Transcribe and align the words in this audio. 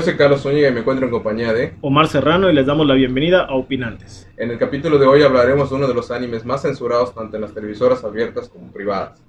Yo 0.00 0.04
soy 0.04 0.16
Carlos 0.16 0.40
Zúñiga 0.40 0.66
y 0.66 0.72
me 0.72 0.80
encuentro 0.80 1.04
en 1.04 1.12
compañía 1.12 1.52
de 1.52 1.74
Omar 1.82 2.08
Serrano 2.08 2.48
y 2.48 2.54
les 2.54 2.64
damos 2.64 2.86
la 2.86 2.94
bienvenida 2.94 3.44
a 3.44 3.54
Opinantes. 3.54 4.26
En 4.38 4.50
el 4.50 4.56
capítulo 4.56 4.96
de 4.96 5.04
hoy 5.04 5.22
hablaremos 5.22 5.68
de 5.68 5.76
uno 5.76 5.86
de 5.86 5.92
los 5.92 6.10
animes 6.10 6.46
más 6.46 6.62
censurados 6.62 7.14
tanto 7.14 7.36
en 7.36 7.42
las 7.42 7.52
televisoras 7.52 8.02
abiertas 8.02 8.48
como 8.48 8.72
privadas. 8.72 9.22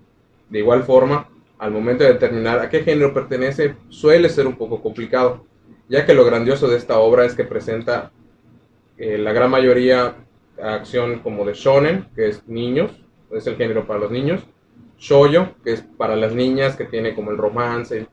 De 0.49 0.59
igual 0.59 0.83
forma, 0.83 1.27
al 1.59 1.71
momento 1.71 2.05
de 2.05 2.13
determinar 2.13 2.59
a 2.59 2.69
qué 2.69 2.83
género 2.83 3.13
pertenece 3.13 3.75
suele 3.89 4.29
ser 4.29 4.47
un 4.47 4.55
poco 4.55 4.81
complicado, 4.81 5.45
ya 5.89 6.05
que 6.05 6.13
lo 6.13 6.23
grandioso 6.23 6.69
de 6.69 6.77
esta 6.77 6.99
obra 6.99 7.25
es 7.25 7.35
que 7.35 7.43
presenta 7.43 8.13
eh, 8.97 9.17
la 9.17 9.33
gran 9.33 9.51
mayoría 9.51 10.15
acción 10.57 11.19
como 11.19 11.43
de 11.43 11.53
shonen, 11.53 12.07
que 12.15 12.29
es 12.29 12.47
niños, 12.47 12.91
es 13.29 13.45
el 13.45 13.57
género 13.57 13.85
para 13.85 13.99
los 13.99 14.11
niños, 14.11 14.39
shoyo, 14.97 15.49
que 15.65 15.73
es 15.73 15.81
para 15.81 16.15
las 16.15 16.33
niñas, 16.33 16.77
que 16.77 16.85
tiene 16.85 17.13
como 17.13 17.31
el 17.31 17.37
romance, 17.37 18.07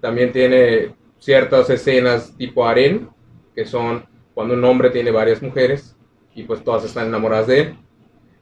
también 0.00 0.32
tiene 0.32 0.98
ciertas 1.20 1.70
escenas 1.70 2.36
tipo 2.36 2.66
harén, 2.66 3.08
que 3.54 3.64
son 3.64 4.04
cuando 4.34 4.54
un 4.54 4.64
hombre 4.64 4.90
tiene 4.90 5.12
varias 5.12 5.40
mujeres 5.42 5.96
y 6.34 6.42
pues 6.42 6.64
todas 6.64 6.84
están 6.84 7.06
enamoradas 7.06 7.46
de 7.46 7.60
él. 7.60 7.76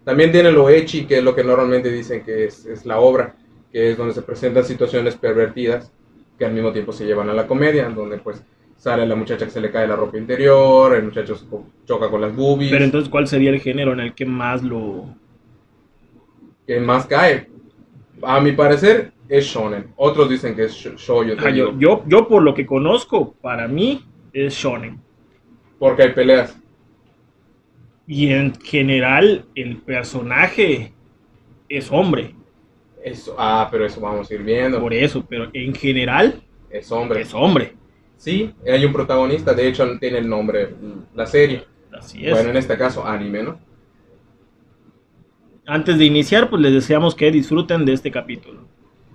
También 0.05 0.33
tiene 0.33 0.51
lo 0.51 0.71
echi, 0.71 1.05
que 1.05 1.19
es 1.19 1.25
lo 1.25 1.35
que 1.35 1.45
normalmente 1.45 1.91
dicen 1.91 2.25
que 2.25 2.47
es, 2.47 2.65
es 2.65 2.87
la 2.87 2.99
obra, 2.99 3.37
que 3.71 3.91
es 3.91 3.99
donde 3.99 4.15
se 4.15 4.23
presentan 4.23 4.65
situaciones 4.65 5.17
pervertidas 5.17 5.93
que 6.39 6.47
al 6.47 6.55
mismo 6.55 6.73
tiempo 6.73 6.93
se 6.93 7.05
llevan 7.05 7.29
a 7.29 7.35
la 7.35 7.47
comedia, 7.47 7.89
donde 7.89 8.19
pues 8.19 8.43
sale 8.77 9.05
la 9.05 9.17
muchacha 9.17 9.45
que 9.45 9.51
se 9.51 9.61
le 9.61 9.73
cae 9.73 9.89
la 9.89 9.97
ropa 9.97 10.17
interior, 10.17 10.95
el 10.95 11.03
muchacho 11.03 11.37
choca 11.85 12.09
con 12.09 12.21
las 12.21 12.35
boobies, 12.35 12.71
Pero 12.71 12.85
entonces, 12.85 13.11
¿cuál 13.11 13.27
sería 13.27 13.51
el 13.51 13.61
género 13.61 13.93
en 13.93 14.01
el 14.01 14.15
que 14.15 14.25
más 14.25 14.63
lo... 14.63 15.17
que 16.67 16.79
más 16.79 17.07
cae. 17.07 17.51
A 18.23 18.41
mi 18.41 18.53
parecer 18.53 19.13
es 19.29 19.45
shonen. 19.47 19.93
Otros 19.97 20.29
dicen 20.29 20.55
que 20.57 20.65
es 20.65 20.73
sh- 20.75 20.97
shoujo, 20.97 21.25
yo, 21.25 21.37
digo, 21.37 21.75
yo, 21.79 22.03
yo 22.07 22.27
por 22.29 22.43
lo 22.43 22.55
que 22.55 22.67
conozco, 22.67 23.35
para 23.41 23.69
mí 23.69 24.05
es 24.33 24.55
shonen. 24.55 25.01
porque 25.79 26.03
hay 26.05 26.13
peleas. 26.13 26.59
Y 28.07 28.33
en 28.33 28.55
general, 28.61 29.45
el 29.55 29.77
personaje 29.79 30.93
es 31.69 31.91
hombre. 31.93 32.35
Eso, 33.05 33.37
ah, 33.39 33.69
pero 33.71 33.85
eso 33.87 34.01
vamos 34.01 34.31
a 34.31 34.35
ir 34.35 34.43
viendo. 34.43 34.81
Por 34.81 34.95
eso, 34.95 35.25
pero 35.29 35.49
en 35.53 35.75
general 35.75 36.43
Es 36.71 36.91
hombre. 36.91 37.21
es 37.21 37.33
hombre. 37.35 37.75
Sí, 38.17 38.53
hay 38.67 38.85
un 38.85 38.93
protagonista, 38.93 39.53
de 39.55 39.69
hecho 39.69 39.99
tiene 40.01 40.19
el 40.19 40.29
nombre, 40.29 40.75
la 41.15 41.27
serie. 41.27 41.65
Así 41.93 42.27
es. 42.27 42.33
Bueno, 42.33 42.51
en 42.51 42.57
este 42.57 42.77
caso 42.77 43.07
anime, 43.07 43.43
¿no? 43.45 43.61
Antes 45.71 45.99
de 45.99 46.07
iniciar, 46.07 46.49
pues 46.49 46.63
les 46.63 46.73
deseamos 46.73 47.15
que 47.15 47.31
disfruten 47.31 47.85
de 47.85 47.93
este 47.93 48.11
capítulo. 48.11 48.67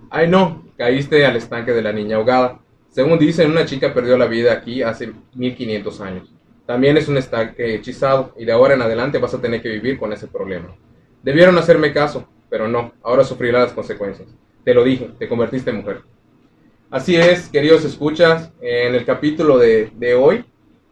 Ay 0.08 0.28
no, 0.28 0.62
caíste 0.78 1.26
al 1.26 1.34
estanque 1.34 1.72
de 1.72 1.82
la 1.82 1.92
niña 1.92 2.14
ahogada. 2.14 2.60
Según 2.90 3.18
dicen, 3.18 3.50
una 3.50 3.66
chica 3.66 3.92
perdió 3.92 4.16
la 4.16 4.26
vida 4.26 4.52
aquí 4.52 4.80
hace 4.80 5.12
1500 5.34 6.00
años. 6.00 6.32
También 6.64 6.96
es 6.96 7.08
un 7.08 7.16
estanque 7.16 7.74
hechizado 7.74 8.32
y 8.38 8.44
de 8.44 8.52
ahora 8.52 8.74
en 8.74 8.82
adelante 8.82 9.18
vas 9.18 9.34
a 9.34 9.40
tener 9.40 9.62
que 9.62 9.68
vivir 9.68 9.98
con 9.98 10.12
ese 10.12 10.28
problema. 10.28 10.68
Debieron 11.24 11.58
hacerme 11.58 11.92
caso, 11.92 12.28
pero 12.48 12.68
no, 12.68 12.92
ahora 13.02 13.24
sufrirás 13.24 13.64
las 13.64 13.72
consecuencias. 13.72 14.28
Te 14.62 14.74
lo 14.74 14.84
dije, 14.84 15.10
te 15.18 15.28
convertiste 15.28 15.70
en 15.70 15.78
mujer. 15.78 16.02
Así 16.88 17.16
es, 17.16 17.48
queridos 17.48 17.84
escuchas, 17.84 18.52
en 18.60 18.94
el 18.94 19.04
capítulo 19.04 19.58
de, 19.58 19.90
de 19.96 20.14
hoy 20.14 20.44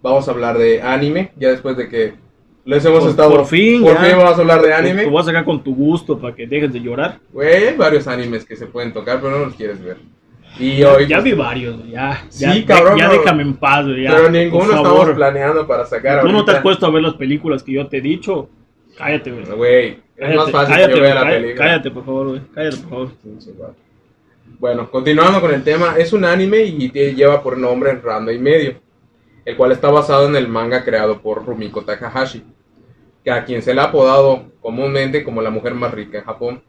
vamos 0.02 0.26
a 0.26 0.32
hablar 0.32 0.58
de 0.58 0.82
anime, 0.82 1.30
ya 1.36 1.50
después 1.50 1.76
de 1.76 1.88
que 1.88 2.14
les 2.64 2.84
hemos 2.84 3.00
Por- 3.00 3.10
estado... 3.10 3.30
por 3.36 3.46
fin, 3.46 3.82
por 3.82 3.94
ya. 3.94 4.00
fin 4.04 4.16
vamos 4.16 4.36
a 4.36 4.40
hablar 4.40 4.62
de 4.62 4.72
anime. 4.72 5.04
Tú 5.04 5.10
vas 5.12 5.26
acá 5.28 5.44
con 5.44 5.62
tu 5.62 5.74
gusto 5.74 6.18
para 6.18 6.34
que 6.34 6.46
dejes 6.46 6.72
de 6.72 6.80
llorar. 6.80 7.18
Güey, 7.32 7.68
hay 7.68 7.76
varios 7.76 8.06
animes 8.06 8.44
que 8.44 8.56
se 8.56 8.66
pueden 8.66 8.92
tocar, 8.92 9.20
pero 9.20 9.36
no 9.38 9.44
los 9.46 9.54
quieres 9.54 9.82
ver. 9.82 9.96
Y 10.58 10.76
Ya, 10.78 10.92
hoy, 10.92 11.06
ya 11.06 11.16
pues, 11.16 11.24
vi 11.24 11.32
varios, 11.32 11.88
ya. 11.88 12.24
Sí, 12.28 12.44
ya, 12.44 12.66
cabrón, 12.66 12.98
Ya, 12.98 13.08
pero- 13.08 13.22
déjame 13.22 13.42
en 13.42 13.54
paz, 13.54 13.86
ya. 14.00 14.14
pero 14.14 14.30
ninguno 14.30 14.74
estamos 14.74 15.10
planeando 15.10 15.66
para 15.66 15.86
sacar 15.86 16.20
Tú 16.22 16.28
no 16.28 16.44
te 16.44 16.52
has 16.52 16.60
puesto 16.60 16.84
a 16.86 16.90
ver 16.90 17.02
las 17.02 17.14
películas 17.14 17.62
que 17.62 17.72
yo 17.72 17.86
te 17.88 17.96
he 17.98 18.00
dicho. 18.02 18.48
Cállate, 18.98 19.32
güey. 19.32 19.44
Güey, 19.56 19.98
es 20.16 20.36
más 20.36 20.50
fácil 20.50 20.74
cállate, 20.74 20.92
que 20.92 20.98
yo 20.98 21.02
vea 21.04 21.14
la 21.14 21.26
película. 21.30 21.56
cállate, 21.66 21.90
por 21.90 22.04
favor, 22.04 22.28
güey. 22.28 22.40
Cállate, 22.54 22.76
por 22.76 22.88
favor. 22.90 23.08
Bueno, 24.58 24.90
continuando 24.90 25.40
con 25.40 25.52
el 25.52 25.64
tema, 25.64 25.94
es 25.98 26.12
un 26.12 26.24
anime 26.24 26.62
y 26.62 26.88
te- 26.90 27.14
lleva 27.14 27.42
por 27.42 27.56
nombre 27.58 27.94
Randa 27.94 28.32
y 28.32 28.38
medio, 28.38 28.74
el 29.44 29.56
cual 29.56 29.72
está 29.72 29.90
basado 29.90 30.28
en 30.28 30.36
el 30.36 30.46
manga 30.48 30.84
creado 30.84 31.20
por 31.20 31.44
Rumiko 31.44 31.82
Takahashi, 31.82 32.44
a 33.30 33.44
quien 33.44 33.62
se 33.62 33.74
le 33.74 33.80
ha 33.80 33.84
apodado 33.84 34.50
comúnmente 34.60 35.22
como 35.22 35.42
la 35.42 35.50
mujer 35.50 35.74
más 35.74 35.92
rica 35.92 36.18
en 36.18 36.24
Japón, 36.24 36.62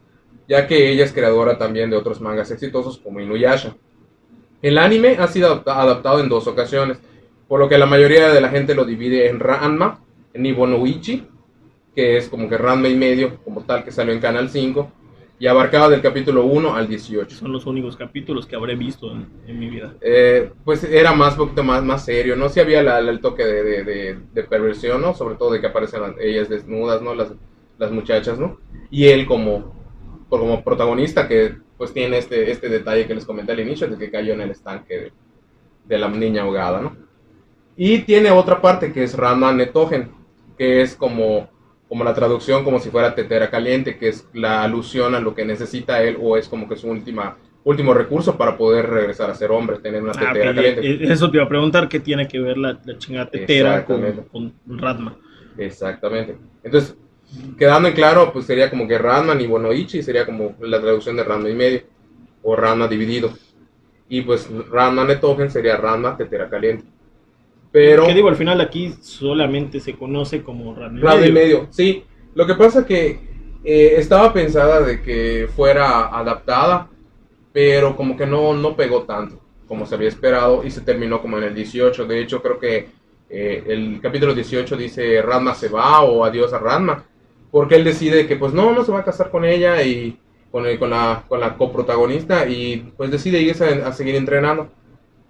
ya 0.48 0.68
que 0.68 0.90
ella 0.92 1.04
es 1.06 1.12
creadora 1.14 1.58
también 1.58 1.90
de 1.90 1.96
otros 1.98 2.22
mangas 2.22 2.52
exitosos 2.52 2.98
como 2.98 3.20
Inuyasha. 3.20 3.76
El 4.62 4.78
anime 4.78 5.18
ha 5.20 5.28
sido 5.28 5.48
adapta- 5.48 5.82
adaptado 5.82 6.20
en 6.20 6.30
dos 6.30 6.48
ocasiones, 6.48 7.00
por 7.48 7.60
lo 7.60 7.70
que 7.70 7.78
la 7.78 7.86
mayoría 7.86 8.30
de 8.30 8.42
la 8.42 8.50
gente 8.50 8.76
lo 8.76 8.86
divide 8.86 9.30
en 9.30 9.40
Ranma, 9.40 10.00
en 10.34 10.46
Ibonoichi, 10.46 11.28
que 11.96 12.18
es 12.18 12.30
como 12.30 12.50
que 12.50 12.58
Ranma 12.58 12.88
y 12.88 12.96
medio, 12.96 13.40
como 13.44 13.62
tal, 13.64 13.84
que 13.84 13.92
salió 13.92 14.14
en 14.14 14.20
Canal 14.20 14.50
5, 14.50 14.92
y 15.44 15.48
abarcaba 15.48 15.90
del 15.90 16.02
capítulo 16.02 16.46
1 16.46 16.74
al 16.74 16.88
18. 16.88 17.36
Son 17.36 17.52
los 17.52 17.66
únicos 17.66 17.98
capítulos 17.98 18.46
que 18.46 18.56
habré 18.56 18.78
visto 18.78 19.12
en, 19.12 19.28
en 19.46 19.60
mi 19.60 19.70
vida. 19.70 19.94
Eh, 20.00 20.50
pues 20.64 20.86
era 20.86 21.12
más, 21.12 21.36
poquito 21.36 21.66
más, 21.66 21.84
más 21.84 22.06
serio, 22.06 22.38
¿no? 22.38 22.48
Sí 22.48 22.62
había 22.62 22.82
la- 22.82 23.02
la- 23.02 23.12
el 23.12 23.20
toque 23.20 23.44
de, 23.44 23.62
de- 23.62 23.84
de- 23.84 24.18
de 24.34 24.44
perversión, 24.46 25.02
¿no? 25.02 25.14
Sobre 25.14 25.36
todo 25.36 25.52
de 25.52 25.60
que 25.60 25.68
aparecen 25.68 26.00
las- 26.02 26.16
ellas 26.18 26.48
desnudas, 26.48 27.02
¿no? 27.02 27.14
Las, 27.14 27.34
las 27.78 27.92
muchachas, 27.92 28.40
¿no? 28.40 28.58
Y 28.90 29.08
él 29.08 29.26
como, 29.26 29.74
como 30.30 30.64
protagonista 30.64 31.28
que 31.28 31.58
pues 31.78 31.92
tiene 31.92 32.20
este, 32.20 32.50
este 32.50 32.70
detalle 32.70 33.06
que 33.06 33.16
les 33.16 33.26
comenté 33.26 33.52
al 33.52 33.60
inicio, 33.60 33.90
de 33.90 33.98
que 33.98 34.10
cayó 34.10 34.32
en 34.36 34.40
el 34.44 34.52
estanque 34.52 35.12
de, 35.84 35.98
la 35.98 36.08
niña 36.08 36.44
ahogada, 36.44 36.80
¿no? 36.80 36.96
Y 37.76 37.98
tiene 38.04 38.32
otra 38.32 38.62
parte 38.62 38.94
que 38.94 39.04
es 39.04 39.18
Rama 39.18 39.52
Netogen, 39.52 40.10
que 40.58 40.82
es 40.82 40.96
como, 40.96 41.50
como 41.94 42.04
la 42.04 42.16
traducción 42.16 42.64
como 42.64 42.80
si 42.80 42.90
fuera 42.90 43.14
tetera 43.14 43.52
caliente, 43.52 44.00
que 44.00 44.08
es 44.08 44.28
la 44.34 44.64
alusión 44.64 45.14
a 45.14 45.20
lo 45.20 45.36
que 45.36 45.46
necesita 45.46 46.02
él 46.02 46.18
o 46.20 46.38
es 46.38 46.48
como 46.48 46.68
que 46.68 46.76
su 46.76 46.88
última 46.90 47.38
último 47.66 47.94
recurso 47.94 48.36
para 48.36 48.58
poder 48.58 48.90
regresar 48.90 49.30
a 49.30 49.36
ser 49.36 49.52
hombre, 49.52 49.78
tener 49.78 50.02
una 50.02 50.12
Ah, 50.18 50.34
tetera 50.34 50.56
caliente. 50.56 51.04
Eso 51.14 51.30
te 51.30 51.38
iba 51.38 51.46
a 51.46 51.48
preguntar, 51.48 51.88
¿qué 51.88 52.00
tiene 52.00 52.28
que 52.28 52.40
ver 52.40 52.58
la, 52.58 52.80
la 52.84 52.98
chingada 52.98 53.30
tetera 53.30 53.86
con, 53.86 54.02
con 54.32 54.54
Radma? 54.66 55.16
Exactamente. 55.56 56.36
Entonces, 56.64 56.96
quedando 57.60 57.90
en 57.90 57.94
claro, 57.94 58.34
pues 58.34 58.48
sería 58.48 58.72
como 58.72 58.88
que 58.88 58.98
Ranma 58.98 59.40
y 59.40 59.46
Bonoichi 59.46 60.02
sería 60.02 60.26
como 60.26 60.56
la 60.62 60.82
traducción 60.82 61.16
de 61.16 61.24
Ranma 61.24 61.48
y 61.48 61.54
medio 61.54 61.82
o 62.42 62.56
Ranma 62.56 62.88
dividido. 62.88 63.32
Y 64.10 64.24
pues 64.24 64.50
Ranma 64.72 65.06
Netogen 65.06 65.52
sería 65.52 65.78
Ranma 65.78 66.18
tetera 66.18 66.50
caliente. 66.50 66.86
Pero 67.74 68.06
¿Qué 68.06 68.14
digo? 68.14 68.30
Al 68.30 68.36
final 68.38 68.62
aquí 68.62 68.94
solamente 69.02 69.80
se 69.82 69.96
conoce 69.98 70.44
como 70.44 70.74
y 70.74 70.76
Ranma 71.02 71.16
y 71.28 71.32
medio. 71.32 71.34
medio, 71.34 71.68
sí. 71.72 72.06
Lo 72.36 72.46
que 72.48 72.56
pasa 72.56 72.86
que 72.86 73.20
eh, 73.64 73.96
estaba 73.98 74.32
pensada 74.34 74.82
de 74.82 75.02
que 75.02 75.50
fuera 75.56 76.08
adaptada, 76.08 76.90
pero 77.52 77.96
como 77.96 78.18
que 78.18 78.26
no, 78.26 78.54
no 78.54 78.76
pegó 78.76 79.04
tanto 79.04 79.40
como 79.68 79.86
se 79.86 79.96
había 79.96 80.10
esperado 80.10 80.64
y 80.64 80.70
se 80.72 80.82
terminó 80.82 81.22
como 81.22 81.38
en 81.40 81.46
el 81.46 81.56
18. 81.56 82.06
De 82.06 82.22
hecho, 82.22 82.42
creo 82.44 82.60
que 82.60 82.90
eh, 83.30 83.64
el 83.68 84.00
capítulo 84.02 84.36
18 84.36 84.78
dice 84.78 85.22
Ranma 85.22 85.56
se 85.56 85.70
va 85.70 86.02
o 86.02 86.24
adiós 86.26 86.54
a 86.54 86.60
Ranma, 86.60 87.06
porque 87.52 87.76
él 87.76 87.84
decide 87.84 88.28
que 88.28 88.36
pues 88.36 88.54
no, 88.54 88.74
no 88.74 88.84
se 88.84 88.92
va 88.92 89.00
a 89.00 89.06
casar 89.06 89.32
con 89.32 89.46
ella 89.46 89.82
y 89.84 90.20
con, 90.52 90.66
el- 90.68 90.78
con, 90.78 90.92
la, 90.92 91.24
con 91.28 91.40
la 91.40 91.56
coprotagonista 91.58 92.48
y 92.48 92.92
pues 92.98 93.10
decide 93.12 93.42
irse 93.42 93.66
a, 93.84 93.88
a 93.88 93.94
seguir 93.94 94.16
entrenando. 94.16 94.70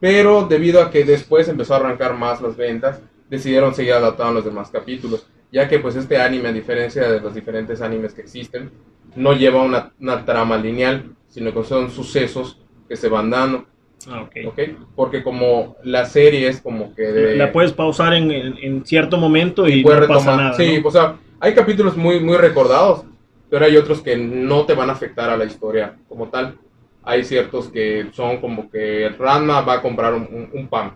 Pero 0.03 0.45
debido 0.49 0.81
a 0.81 0.91
que 0.91 1.05
después 1.05 1.47
empezó 1.47 1.75
a 1.75 1.77
arrancar 1.77 2.13
más 2.17 2.41
las 2.41 2.57
ventas, 2.57 2.99
decidieron 3.29 3.73
seguir 3.73 3.93
adaptando 3.93 4.33
los 4.33 4.43
demás 4.43 4.69
capítulos, 4.69 5.25
ya 5.49 5.69
que 5.69 5.79
pues 5.79 5.95
este 5.95 6.17
anime, 6.17 6.49
a 6.49 6.51
diferencia 6.51 7.09
de 7.09 7.21
los 7.21 7.33
diferentes 7.33 7.81
animes 7.81 8.13
que 8.13 8.19
existen, 8.19 8.69
no 9.15 9.31
lleva 9.31 9.63
una, 9.63 9.93
una 10.01 10.25
trama 10.25 10.57
lineal, 10.57 11.15
sino 11.29 11.53
que 11.53 11.63
son 11.63 11.89
sucesos 11.89 12.59
que 12.89 12.97
se 12.97 13.07
van 13.07 13.29
dando, 13.29 13.65
Ah, 14.09 14.23
ok. 14.23 14.35
¿ok? 14.47 14.59
Porque 14.93 15.23
como 15.23 15.77
la 15.85 16.05
serie 16.05 16.49
es 16.49 16.59
como 16.59 16.93
que 16.93 17.03
de... 17.03 17.35
La 17.37 17.53
puedes 17.53 17.71
pausar 17.71 18.13
en, 18.13 18.29
en- 18.31 18.57
en 18.61 18.85
cierto 18.85 19.15
momento 19.15 19.65
y, 19.69 19.83
puedes 19.83 20.01
no 20.01 20.07
pasa 20.09 20.31
retomar. 20.31 20.45
nada. 20.47 20.57
Sí, 20.57 20.81
¿no? 20.81 20.87
o 20.89 20.91
sea, 20.91 21.15
hay 21.39 21.53
capítulos 21.53 21.95
muy, 21.95 22.19
muy 22.19 22.35
recordados, 22.35 23.05
pero 23.49 23.63
hay 23.63 23.77
otros 23.77 24.01
que 24.01 24.17
no 24.17 24.65
te 24.65 24.73
van 24.73 24.89
a 24.89 24.93
afectar 24.93 25.29
a 25.29 25.37
la 25.37 25.45
historia 25.45 25.95
como 26.09 26.27
tal. 26.27 26.57
Hay 27.03 27.23
ciertos 27.23 27.69
que 27.69 28.07
son 28.13 28.37
como 28.39 28.69
que 28.69 29.09
Ranma 29.17 29.61
va 29.61 29.73
a 29.75 29.81
comprar 29.81 30.13
un, 30.13 30.23
un- 30.31 30.49
un 30.53 30.67
pan. 30.67 30.93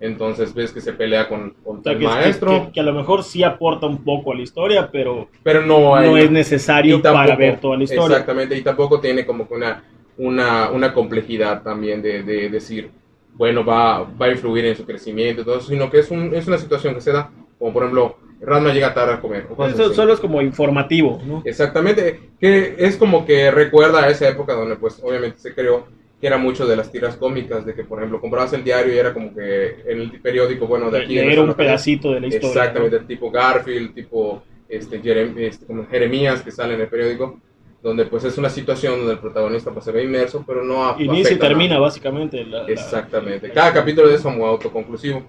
Entonces 0.00 0.54
ves 0.54 0.72
que 0.72 0.80
se 0.80 0.94
pelea 0.94 1.28
con, 1.28 1.50
con 1.62 1.80
O 1.80 1.82
sea, 1.82 1.92
el 1.92 1.98
que, 1.98 2.04
maestro, 2.04 2.66
que- 2.66 2.72
que 2.72 2.80
a 2.80 2.84
lo 2.84 2.94
mejor 2.94 3.22
sí 3.22 3.42
aporta 3.42 3.86
un 3.86 4.02
poco 4.02 4.32
a 4.32 4.34
la 4.34 4.40
historia, 4.42 4.88
pero 4.90 5.28
pero 5.42 5.60
no 5.66 5.94
hay... 5.94 6.08
no 6.08 6.16
es 6.16 6.30
necesario 6.30 7.02
tampoco- 7.02 7.24
para 7.26 7.36
ver 7.36 7.60
toda 7.60 7.76
la 7.76 7.84
historia. 7.84 8.06
Exactamente, 8.16 8.56
y 8.56 8.62
tampoco 8.62 8.98
tiene 8.98 9.26
como 9.26 9.46
que 9.46 9.52
una, 9.54 9.84
una, 10.16 10.70
una 10.70 10.94
complejidad 10.94 11.62
también 11.62 12.00
de, 12.00 12.22
de 12.22 12.48
decir, 12.48 12.90
bueno, 13.34 13.62
va, 13.62 14.02
va 14.04 14.26
a 14.26 14.30
influir 14.30 14.64
en 14.64 14.76
su 14.76 14.86
crecimiento 14.86 15.44
todo 15.44 15.58
eso, 15.58 15.68
sino 15.68 15.90
que 15.90 15.98
es, 15.98 16.10
un, 16.10 16.34
es 16.34 16.46
una 16.48 16.56
situación 16.58 16.94
que 16.94 17.02
se 17.02 17.12
da, 17.12 17.30
como 17.58 17.72
por 17.74 17.82
ejemplo, 17.82 18.16
Ranma 18.40 18.72
llega 18.72 18.94
tarde 18.94 19.14
a 19.14 19.20
comer. 19.20 19.46
Eso 19.68 19.92
solo 19.92 20.14
es 20.14 20.20
como 20.20 20.40
informativo, 20.40 21.20
¿no? 21.24 21.42
Exactamente, 21.44 22.30
que 22.40 22.74
es 22.78 22.96
como 22.96 23.26
que 23.26 23.50
recuerda 23.50 24.04
a 24.04 24.08
esa 24.08 24.28
época 24.28 24.54
donde 24.54 24.76
pues 24.76 25.00
obviamente 25.02 25.38
se 25.38 25.54
creó 25.54 25.86
que 26.20 26.26
era 26.26 26.36
mucho 26.36 26.66
de 26.66 26.76
las 26.76 26.92
tiras 26.92 27.16
cómicas, 27.16 27.64
de 27.64 27.74
que 27.74 27.84
por 27.84 27.98
ejemplo 27.98 28.20
comprabas 28.20 28.52
el 28.52 28.62
diario 28.62 28.94
y 28.94 28.98
era 28.98 29.14
como 29.14 29.34
que 29.34 29.76
en 29.86 30.00
el 30.00 30.20
periódico, 30.20 30.66
bueno, 30.66 30.90
de 30.90 31.02
aquí... 31.02 31.18
Era 31.18 31.42
un 31.42 31.54
pedacito 31.54 32.12
de 32.12 32.20
la 32.20 32.26
historia. 32.26 32.48
Exactamente, 32.48 33.00
tipo 33.00 33.30
Garfield, 33.30 33.94
tipo 33.94 34.42
este, 34.68 35.00
este, 35.46 35.66
como 35.66 35.86
Jeremías 35.86 36.42
que 36.42 36.50
sale 36.50 36.74
en 36.74 36.82
el 36.82 36.88
periódico, 36.88 37.40
donde 37.82 38.04
pues 38.04 38.24
es 38.24 38.36
una 38.36 38.50
situación 38.50 38.98
donde 38.98 39.14
el 39.14 39.18
protagonista 39.18 39.70
pues 39.70 39.84
se 39.84 39.92
ve 39.92 40.04
inmerso, 40.04 40.44
pero 40.46 40.62
no 40.62 40.94
Inicia 40.98 41.32
y 41.32 41.38
termina 41.38 41.78
básicamente. 41.78 42.46
Exactamente, 42.68 43.50
cada 43.50 43.72
capítulo 43.72 44.08
de 44.08 44.16
eso 44.16 44.28
es 44.28 44.36
muy 44.36 44.46
autoconclusivo, 44.46 45.22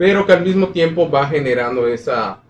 pero 0.00 0.24
que 0.24 0.32
al 0.32 0.42
mismo 0.42 0.68
tiempo 0.68 1.10
va 1.10 1.26
generando 1.26 1.86
esa, 1.86 2.40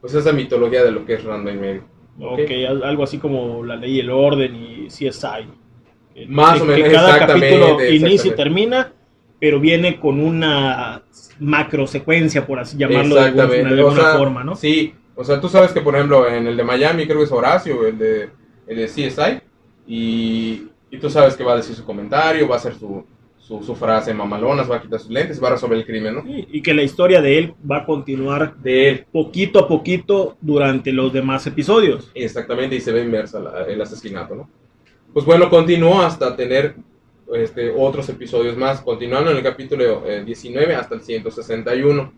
pues 0.00 0.14
esa 0.14 0.32
mitología 0.32 0.84
de 0.84 0.92
lo 0.92 1.04
que 1.04 1.14
es 1.14 1.24
Random 1.24 1.56
y 1.56 1.58
medio. 1.58 1.82
Ok, 2.20 2.48
algo 2.84 3.02
así 3.02 3.18
como 3.18 3.64
la 3.64 3.74
ley 3.74 3.96
y 3.96 3.98
el 3.98 4.10
orden 4.10 4.54
y 4.54 4.86
CSI. 4.86 6.28
Más 6.28 6.60
o 6.60 6.64
menos, 6.64 6.88
que 6.88 6.94
cada 6.94 7.18
capítulo 7.26 7.84
inicia 7.84 8.30
y 8.30 8.36
termina, 8.36 8.92
pero 9.40 9.58
viene 9.58 9.98
con 9.98 10.20
una 10.20 11.02
macro 11.40 11.88
secuencia, 11.88 12.46
por 12.46 12.60
así 12.60 12.76
llamarlo 12.76 13.16
de 13.16 13.22
alguna, 13.22 14.12
forma, 14.16 14.44
¿no? 14.44 14.54
Sí, 14.54 14.94
o 15.16 15.24
sea, 15.24 15.40
tú 15.40 15.48
sabes 15.48 15.72
que, 15.72 15.80
por 15.80 15.96
ejemplo, 15.96 16.28
en 16.28 16.46
el 16.46 16.56
de 16.56 16.62
Miami 16.62 17.06
creo 17.06 17.18
que 17.18 17.24
es 17.24 17.32
Horacio, 17.32 17.88
el 17.88 17.98
de, 17.98 18.28
el 18.68 18.76
de 18.76 18.86
CSI, 18.86 19.40
y, 19.84 20.68
y 20.92 20.98
tú 21.00 21.10
sabes 21.10 21.34
que 21.34 21.42
va 21.42 21.54
a 21.54 21.56
decir 21.56 21.74
su 21.74 21.84
comentario, 21.84 22.46
va 22.46 22.54
a 22.54 22.58
hacer 22.58 22.76
su, 22.76 23.04
su, 23.60 23.74
frase 23.74 24.14
mamalona, 24.14 24.62
va 24.62 24.76
a 24.76 24.82
quitar 24.82 25.00
sus 25.00 25.10
lentes, 25.10 25.42
va 25.42 25.48
a 25.48 25.52
resolver 25.52 25.78
el 25.78 25.84
crimen, 25.84 26.14
¿no? 26.14 26.22
y 26.26 26.62
que 26.62 26.72
la 26.72 26.82
historia 26.82 27.20
de 27.20 27.38
él 27.38 27.54
va 27.68 27.78
a 27.78 27.86
continuar 27.86 28.56
de 28.56 28.88
él 28.88 29.06
poquito 29.10 29.58
a 29.58 29.66
poquito 29.66 30.36
durante 30.40 30.92
los 30.92 31.12
demás 31.12 31.46
episodios. 31.46 32.10
Exactamente, 32.14 32.76
y 32.76 32.80
se 32.80 32.92
ve 32.92 33.02
inmersa 33.02 33.40
el 33.68 33.80
asesinato, 33.80 34.34
¿no? 34.34 34.48
Pues 35.12 35.26
bueno, 35.26 35.50
continuó 35.50 36.00
hasta 36.02 36.36
tener 36.36 36.76
este, 37.34 37.72
otros 37.76 38.08
episodios 38.08 38.56
más, 38.56 38.80
continuando 38.80 39.30
en 39.30 39.38
el 39.38 39.42
capítulo 39.42 40.04
19 40.24 40.72
eh, 40.72 40.76
hasta 40.76 40.94
el 40.94 41.00
161, 41.00 42.12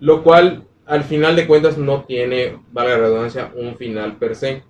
lo 0.00 0.22
cual 0.22 0.64
al 0.86 1.04
final 1.04 1.36
de 1.36 1.46
cuentas 1.46 1.78
no 1.78 2.04
tiene, 2.04 2.58
vale 2.72 2.90
la 2.90 2.98
redundancia, 2.98 3.52
un 3.54 3.76
final 3.76 4.16
per 4.16 4.36
se, 4.36 4.62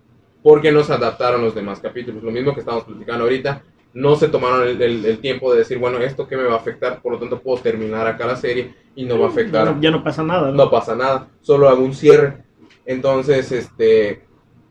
porque 0.43 0.70
no 0.70 0.85
se 0.85 0.93
adaptaron 0.93 1.43
los 1.43 1.55
demás 1.55 1.81
capítulos. 1.81 2.23
Lo 2.23 2.31
mismo 2.31 2.55
que 2.55 2.61
estamos 2.61 2.85
platicando 2.85 3.25
ahorita, 3.25 3.62
no 3.94 4.17
se 4.17 4.29
tomaron 4.29 4.67
el, 4.82 5.19
tiempo 5.20 5.52
de 5.52 5.58
decir, 5.58 5.79
bueno, 5.79 5.99
esto 5.99 6.26
que 6.26 6.37
me 6.37 6.43
va 6.43 6.55
a 6.55 6.58
afectar, 6.58 7.00
por 7.00 7.12
lo 7.12 7.19
tanto 7.19 7.41
puedo 7.41 7.62
terminar 7.62 8.06
acá 8.06 8.26
la 8.26 8.37
serie 8.37 8.75
y 8.96 9.05
no 9.05 9.19
va 9.19 9.26
a 9.26 9.29
afectar. 9.31 9.81
Ya 9.81 9.91
no, 9.91 10.02
pasa 10.02 10.23
nada. 10.25 10.50
¿no? 10.50 10.70
pasa 10.70 10.96
nada, 10.96 11.29
solo 11.41 11.69
hago 11.69 11.85
un 11.85 11.94
cierre. 11.94 12.44
Entonces, 12.85 13.50
este, 13.52 14.25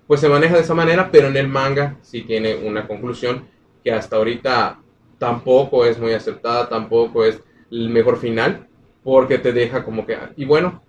pues 0.06 0.20
se 0.20 0.28
maneja 0.28 0.56
de 0.56 0.62
esa 0.62 0.74
manera, 0.74 1.10
pero 1.10 1.30
en 1.30 1.38
el 1.38 1.48
manga 1.48 1.98
sí 2.02 2.22
tiene 2.22 2.56
una 2.56 2.86
conclusión 2.86 3.48
que 3.84 3.92
hasta 3.92 4.18
ahorita 4.18 4.80
tampoco 5.18 5.86
es 5.86 5.98
muy 5.98 6.12
aceptada, 6.12 6.68
tampoco 6.68 7.24
es 7.24 7.42
el 7.72 7.90
mejor 7.90 8.18
final, 8.18 8.68
porque 9.04 9.38
te 9.38 9.54
deja 9.54 9.84
como 9.84 10.06
que, 10.06 10.18
y 10.36 10.46
bueno, 10.46 10.84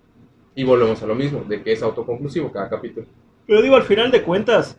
y 0.57 0.65
volvemos 0.65 1.03
a 1.03 1.07
lo 1.07 1.15
mismo, 1.15 1.45
de 1.49 1.63
que 1.63 1.73
es 1.73 1.83
autoconclusivo 1.83 2.53
cada 2.53 2.69
capítulo. 2.69 3.07
Pero 3.47 3.63
digo, 3.63 3.77
al 3.77 3.83
final 3.83 4.11
de 4.11 4.23
cuentas, 4.23 4.79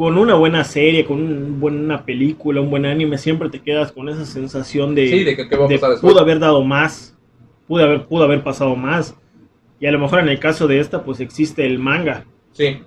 con 0.00 0.16
una 0.16 0.32
buena 0.32 0.64
serie, 0.64 1.04
con 1.04 1.20
una 1.20 1.58
buena 1.58 2.06
película, 2.06 2.62
un 2.62 2.70
buen 2.70 2.86
anime, 2.86 3.18
siempre 3.18 3.50
te 3.50 3.60
quedas 3.60 3.92
con 3.92 4.08
esa 4.08 4.24
sensación 4.24 4.94
de, 4.94 5.08
sí, 5.08 5.24
de 5.24 5.36
que 5.36 5.44
pudo 5.44 6.18
haber 6.18 6.38
dado 6.38 6.64
más, 6.64 7.14
pudo 7.68 7.84
haber, 7.84 8.06
pudo 8.06 8.24
haber 8.24 8.42
pasado 8.42 8.74
más. 8.76 9.14
Y 9.78 9.84
a 9.84 9.92
lo 9.92 9.98
mejor 9.98 10.20
en 10.20 10.30
el 10.30 10.38
caso 10.38 10.66
de 10.66 10.80
esta, 10.80 11.04
pues 11.04 11.20
existe 11.20 11.66
el 11.66 11.78
manga. 11.78 12.24
Sí. 12.52 12.78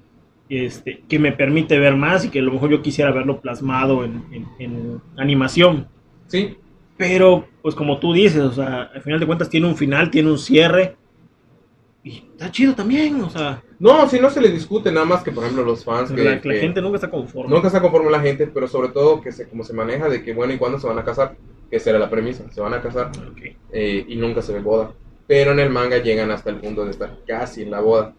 Este, 0.50 1.04
que 1.07 1.19
me 1.19 1.31
permite 1.31 1.77
ver 1.77 1.95
más 1.95 2.25
y 2.25 2.30
que 2.30 2.39
a 2.39 2.42
lo 2.42 2.51
mejor 2.51 2.71
yo 2.71 2.81
quisiera 2.81 3.12
verlo 3.12 3.42
plasmado 3.42 4.04
en, 4.04 4.48
en 4.57 5.00
animación. 5.15 5.88
Sí. 6.25 6.57
Pero, 6.98 7.45
pues 7.62 7.75
como 7.75 8.00
tú 8.00 8.13
dices, 8.13 8.42
o 8.42 8.54
sea, 8.54 8.89
al 8.92 9.04
final 9.04 9.19
de 9.19 9.27
cuentas 9.27 9.51
tiene 9.51 9.68
un 9.68 9.75
final, 9.75 10.10
tiene 10.10 10.31
un 10.31 10.39
cierre 10.39 10.95
y 12.04 12.18
está 12.32 12.52
chido 12.52 12.76
también, 12.76 13.22
o 13.22 13.30
sea. 13.30 13.64
No, 13.80 14.10
si 14.10 14.20
no 14.20 14.30
se 14.30 14.42
le 14.42 14.50
discute, 14.50 14.92
nada 14.92 15.06
más 15.06 15.24
que, 15.24 15.32
por 15.32 15.44
ejemplo, 15.44 15.64
los 15.64 15.86
fans. 15.86 16.12
Que, 16.12 16.22
la, 16.22 16.38
gente 16.38 16.82
nunca 16.82 16.96
está 16.96 17.10
conforme. 17.10 17.56
Nunca 17.56 17.68
está 17.68 17.82
conforme 17.82 18.12
la 18.12 18.20
gente, 18.20 18.46
pero 18.48 18.68
sobre 18.68 18.90
todo 18.90 19.22
que 19.22 19.32
se, 19.32 19.48
como 19.48 19.64
se 19.64 19.72
maneja 19.72 20.10
de 20.10 20.22
que, 20.22 20.34
bueno, 20.34 20.52
¿y 20.54 20.58
cuándo 20.58 20.80
se 20.80 20.88
van 20.88 21.00
a 21.00 21.06
casar? 21.06 21.38
Que 21.72 21.80
será 21.80 21.98
la 21.98 22.10
premisa, 22.10 22.44
se 22.52 22.60
van 22.60 22.74
a 22.74 22.82
casar 22.82 23.10
eh, 23.72 24.06
y 24.06 24.18
nunca 24.18 24.42
se 24.42 24.54
ve 24.54 24.60
boda. 24.60 24.92
Pero 25.28 25.54
en 25.54 25.60
el 25.60 25.70
manga 25.70 25.98
llegan 26.00 26.30
hasta 26.30 26.50
el 26.50 26.58
punto 26.58 26.84
de 26.84 26.92
estar 26.92 27.20
casi 27.26 27.62
en 27.62 27.72
la 27.72 27.80
boda 27.80 28.14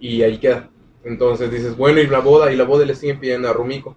y 0.00 0.22
ahí 0.22 0.38
queda. 0.38 0.68
Entonces 1.04 1.48
dices, 1.52 1.76
bueno, 1.76 2.00
y 2.00 2.08
la 2.08 2.18
boda, 2.18 2.52
y 2.52 2.56
la 2.56 2.64
boda 2.64 2.84
le 2.84 2.96
siguen 2.96 3.20
pidiendo 3.20 3.48
a 3.48 3.52
Rumiko. 3.52 3.96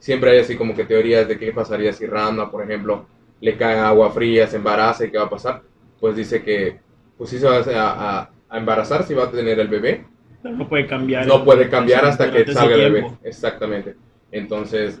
Siempre 0.00 0.32
hay 0.32 0.40
así 0.40 0.56
como 0.56 0.74
que 0.74 0.84
teorías 0.84 1.28
de 1.28 1.38
qué 1.38 1.52
pasaría 1.52 1.92
si 1.92 2.06
Rama, 2.06 2.50
por 2.50 2.64
ejemplo, 2.64 3.06
le 3.40 3.56
cae 3.56 3.78
agua 3.78 4.10
fría, 4.10 4.48
se 4.48 4.56
embaraza 4.56 5.04
y 5.04 5.12
qué 5.12 5.18
va 5.18 5.24
a 5.24 5.30
pasar. 5.30 5.62
Pues 6.00 6.16
dice 6.16 6.42
que, 6.42 6.80
pues 7.16 7.30
sí 7.30 7.38
se 7.38 7.46
va 7.46 7.58
a, 7.58 8.20
a 8.20 8.30
a 8.50 8.58
embarazar 8.58 9.04
si 9.04 9.14
va 9.14 9.24
a 9.24 9.30
tener 9.30 9.58
el 9.60 9.68
bebé. 9.68 10.04
no 10.42 10.68
puede 10.68 10.86
cambiar. 10.86 11.26
No 11.26 11.44
puede 11.44 11.68
cambiar 11.68 12.04
hasta 12.04 12.30
que 12.30 12.52
salga 12.52 12.74
el 12.74 12.92
bebé. 12.92 13.10
Exactamente. 13.22 13.94
Entonces, 14.32 15.00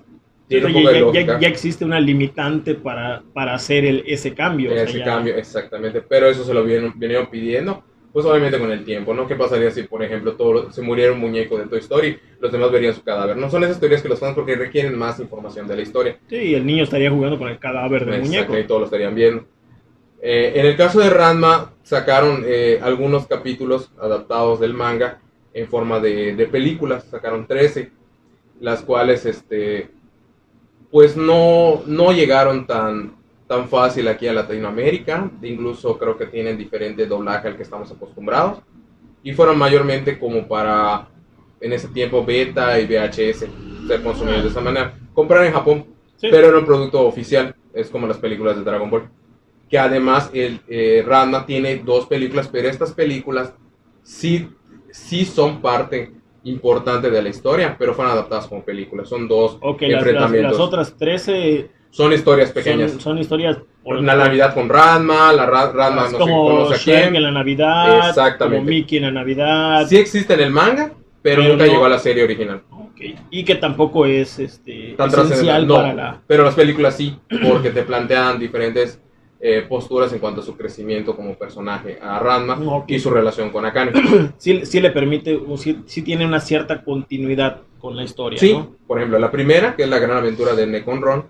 tiene 0.50 0.66
un 0.66 0.72
poco 0.72 0.90
de 0.90 1.24
ya, 1.24 1.38
ya, 1.38 1.48
existe 1.48 1.84
una 1.84 2.00
limitante 2.00 2.74
para, 2.74 3.22
para 3.32 3.54
hacer 3.54 3.84
el, 3.84 4.02
ese 4.06 4.34
cambio. 4.34 4.72
Ese 4.72 5.02
cambio, 5.02 5.36
exactamente. 5.36 6.02
Pero 6.02 6.28
eso 6.28 6.44
se 6.44 6.52
lo 6.52 6.64
vinieron, 6.64 6.92
vinieron, 6.96 7.26
pidiendo, 7.26 7.84
pues 8.12 8.26
obviamente 8.26 8.58
con 8.58 8.72
el 8.72 8.84
tiempo, 8.84 9.14
¿no? 9.14 9.28
¿Qué 9.28 9.36
pasaría 9.36 9.70
si, 9.70 9.84
por 9.84 10.02
ejemplo, 10.02 10.34
todo, 10.34 10.72
se 10.72 10.82
muriera 10.82 11.12
un 11.12 11.20
muñeco 11.20 11.56
de 11.56 11.66
Toy 11.66 11.78
Story, 11.78 12.18
los 12.40 12.50
demás 12.50 12.72
verían 12.72 12.94
su 12.94 13.04
cadáver? 13.04 13.36
No 13.36 13.48
son 13.48 13.62
esas 13.62 13.78
teorías 13.78 14.02
que 14.02 14.08
los 14.08 14.18
fans 14.18 14.34
porque 14.34 14.56
requieren 14.56 14.98
más 14.98 15.20
información 15.20 15.68
de 15.68 15.76
la 15.76 15.82
historia. 15.82 16.18
Sí, 16.28 16.54
el 16.54 16.66
niño 16.66 16.82
estaría 16.82 17.12
jugando 17.12 17.38
con 17.38 17.48
el 17.48 17.60
cadáver 17.60 18.04
del 18.04 18.22
muñeco. 18.22 18.58
Y 18.58 18.64
todos 18.64 18.80
lo 18.80 18.84
estarían 18.86 19.14
viendo. 19.14 19.46
Eh, 20.22 20.52
en 20.56 20.66
el 20.66 20.76
caso 20.76 21.00
de 21.00 21.08
Ranma, 21.08 21.72
sacaron 21.82 22.42
eh, 22.44 22.78
algunos 22.82 23.26
capítulos 23.26 23.90
adaptados 23.98 24.60
del 24.60 24.74
manga 24.74 25.20
en 25.54 25.66
forma 25.66 25.98
de, 25.98 26.48
películas, 26.52 27.04
sacaron 27.10 27.46
13, 27.46 27.90
las 28.60 28.82
cuales 28.82 29.24
este, 29.24 29.90
pues 30.90 31.16
no, 31.16 31.82
no 31.86 32.12
llegaron 32.12 32.66
tan, 32.66 33.16
tan 33.48 33.68
fácil 33.68 34.08
aquí 34.08 34.28
a 34.28 34.32
Latinoamérica, 34.34 35.30
incluso 35.42 35.98
creo 35.98 36.16
que 36.16 36.26
tienen 36.26 36.58
diferente 36.58 37.06
doblaje 37.06 37.48
al 37.48 37.56
que 37.56 37.62
estamos 37.62 37.90
acostumbrados, 37.90 38.60
y 39.22 39.32
fueron 39.32 39.58
mayormente 39.58 40.18
como 40.18 40.46
para, 40.46 41.08
en 41.60 41.72
ese 41.72 41.88
tiempo, 41.88 42.24
beta 42.24 42.78
y 42.78 42.86
VHS, 42.86 43.46
ser 43.88 44.02
consumidos 44.02 44.44
de 44.44 44.48
esa 44.50 44.60
manera. 44.60 44.94
Comprar 45.14 45.44
en 45.44 45.52
Japón, 45.52 45.86
pero 46.20 46.48
era 46.48 46.58
un 46.58 46.66
producto 46.66 47.06
oficial, 47.06 47.54
es 47.72 47.88
como 47.88 48.06
las 48.06 48.18
películas 48.18 48.56
de 48.56 48.62
Dragon 48.62 48.88
Ball 48.88 49.10
que 49.70 49.78
además 49.78 50.30
el 50.34 50.60
eh, 50.68 51.06
tiene 51.46 51.76
dos 51.76 52.06
películas, 52.06 52.48
pero 52.50 52.68
estas 52.68 52.92
películas 52.92 53.54
sí, 54.02 54.48
sí 54.90 55.24
son 55.24 55.62
parte 55.62 56.12
importante 56.42 57.08
de 57.08 57.22
la 57.22 57.28
historia, 57.28 57.76
pero 57.78 57.94
fueron 57.94 58.12
adaptadas 58.12 58.48
como 58.48 58.64
películas. 58.64 59.08
Son 59.08 59.28
dos 59.28 59.58
enfrentamientos. 59.62 60.52
Las, 60.52 60.60
otras 60.60 60.96
13 60.96 61.70
son 61.90 62.12
historias 62.12 62.50
pequeñas. 62.50 62.92
Son, 62.98 63.16
historias. 63.18 63.58
la 63.84 64.16
Navidad 64.16 64.54
con 64.54 64.68
Ranma, 64.68 65.32
la 65.32 65.46
Ranma 65.46 66.08
no 66.10 66.18
como 66.18 66.48
sé, 66.48 66.54
conoce 66.54 66.74
a 66.74 66.78
quién. 66.78 67.16
en 67.16 67.22
la 67.22 67.30
Navidad, 67.30 68.08
Exactamente. 68.08 68.58
como 68.58 68.70
Mickey 68.70 68.98
en 68.98 69.04
la 69.04 69.12
Navidad. 69.12 69.86
Sí 69.86 69.96
existe 69.98 70.34
en 70.34 70.40
el 70.40 70.50
manga, 70.50 70.92
pero, 71.22 71.44
nunca 71.44 71.66
llegó 71.66 71.84
a 71.84 71.90
la 71.90 71.98
serie 72.00 72.24
original. 72.24 72.62
Y 73.30 73.44
que 73.44 73.54
tampoco 73.54 74.04
es 74.04 74.38
este, 74.38 74.92
esencial 74.92 75.66
para 75.66 75.94
la... 75.94 76.20
Pero 76.26 76.44
las 76.44 76.54
películas 76.54 76.96
sí, 76.96 77.16
porque 77.42 77.70
te 77.70 77.82
plantean 77.82 78.38
diferentes 78.38 79.00
eh, 79.42 79.64
posturas 79.66 80.12
en 80.12 80.18
cuanto 80.18 80.42
a 80.42 80.44
su 80.44 80.54
crecimiento 80.54 81.16
como 81.16 81.34
personaje 81.34 81.98
a 82.02 82.18
Ranma 82.18 82.84
y 82.86 82.98
su 82.98 83.08
relación 83.08 83.48
con 83.48 83.64
Akane. 83.64 83.92
sí, 84.36 84.66
sí 84.66 84.80
le 84.80 84.90
permite, 84.90 85.40
sí, 85.56 86.02
tiene 86.02 86.26
una 86.26 86.40
cierta 86.40 86.84
continuidad 86.84 87.62
con 87.78 87.96
la 87.96 88.04
historia. 88.04 88.38
Sí, 88.38 88.54
por 88.86 88.98
ejemplo, 88.98 89.18
la 89.18 89.30
primera, 89.30 89.74
que 89.74 89.84
es 89.84 89.88
la 89.88 89.98
gran 89.98 90.18
aventura 90.18 90.54
de 90.54 90.66
Nekonron, 90.66 91.24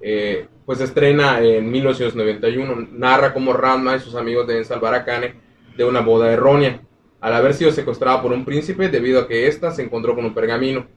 eh, 0.00 0.48
pues 0.66 0.80
estrena 0.80 1.40
en 1.40 1.70
1991, 1.70 2.88
narra 2.94 3.32
cómo 3.32 3.52
Ranma 3.52 3.94
y 3.94 4.00
sus 4.00 4.16
amigos 4.16 4.48
deben 4.48 4.64
salvar 4.64 4.94
a 4.94 4.98
Akane 4.98 5.34
de 5.76 5.84
una 5.84 6.00
boda 6.00 6.32
errónea, 6.32 6.80
al 7.20 7.32
haber 7.32 7.54
sido 7.54 7.70
secuestrada 7.70 8.20
por 8.20 8.32
un 8.32 8.44
príncipe 8.44 8.88
debido 8.88 9.20
a 9.20 9.28
que 9.28 9.46
ésta 9.46 9.70
se 9.70 9.82
encontró 9.82 10.16
con 10.16 10.24
un 10.24 10.34
pergamino. 10.34 10.88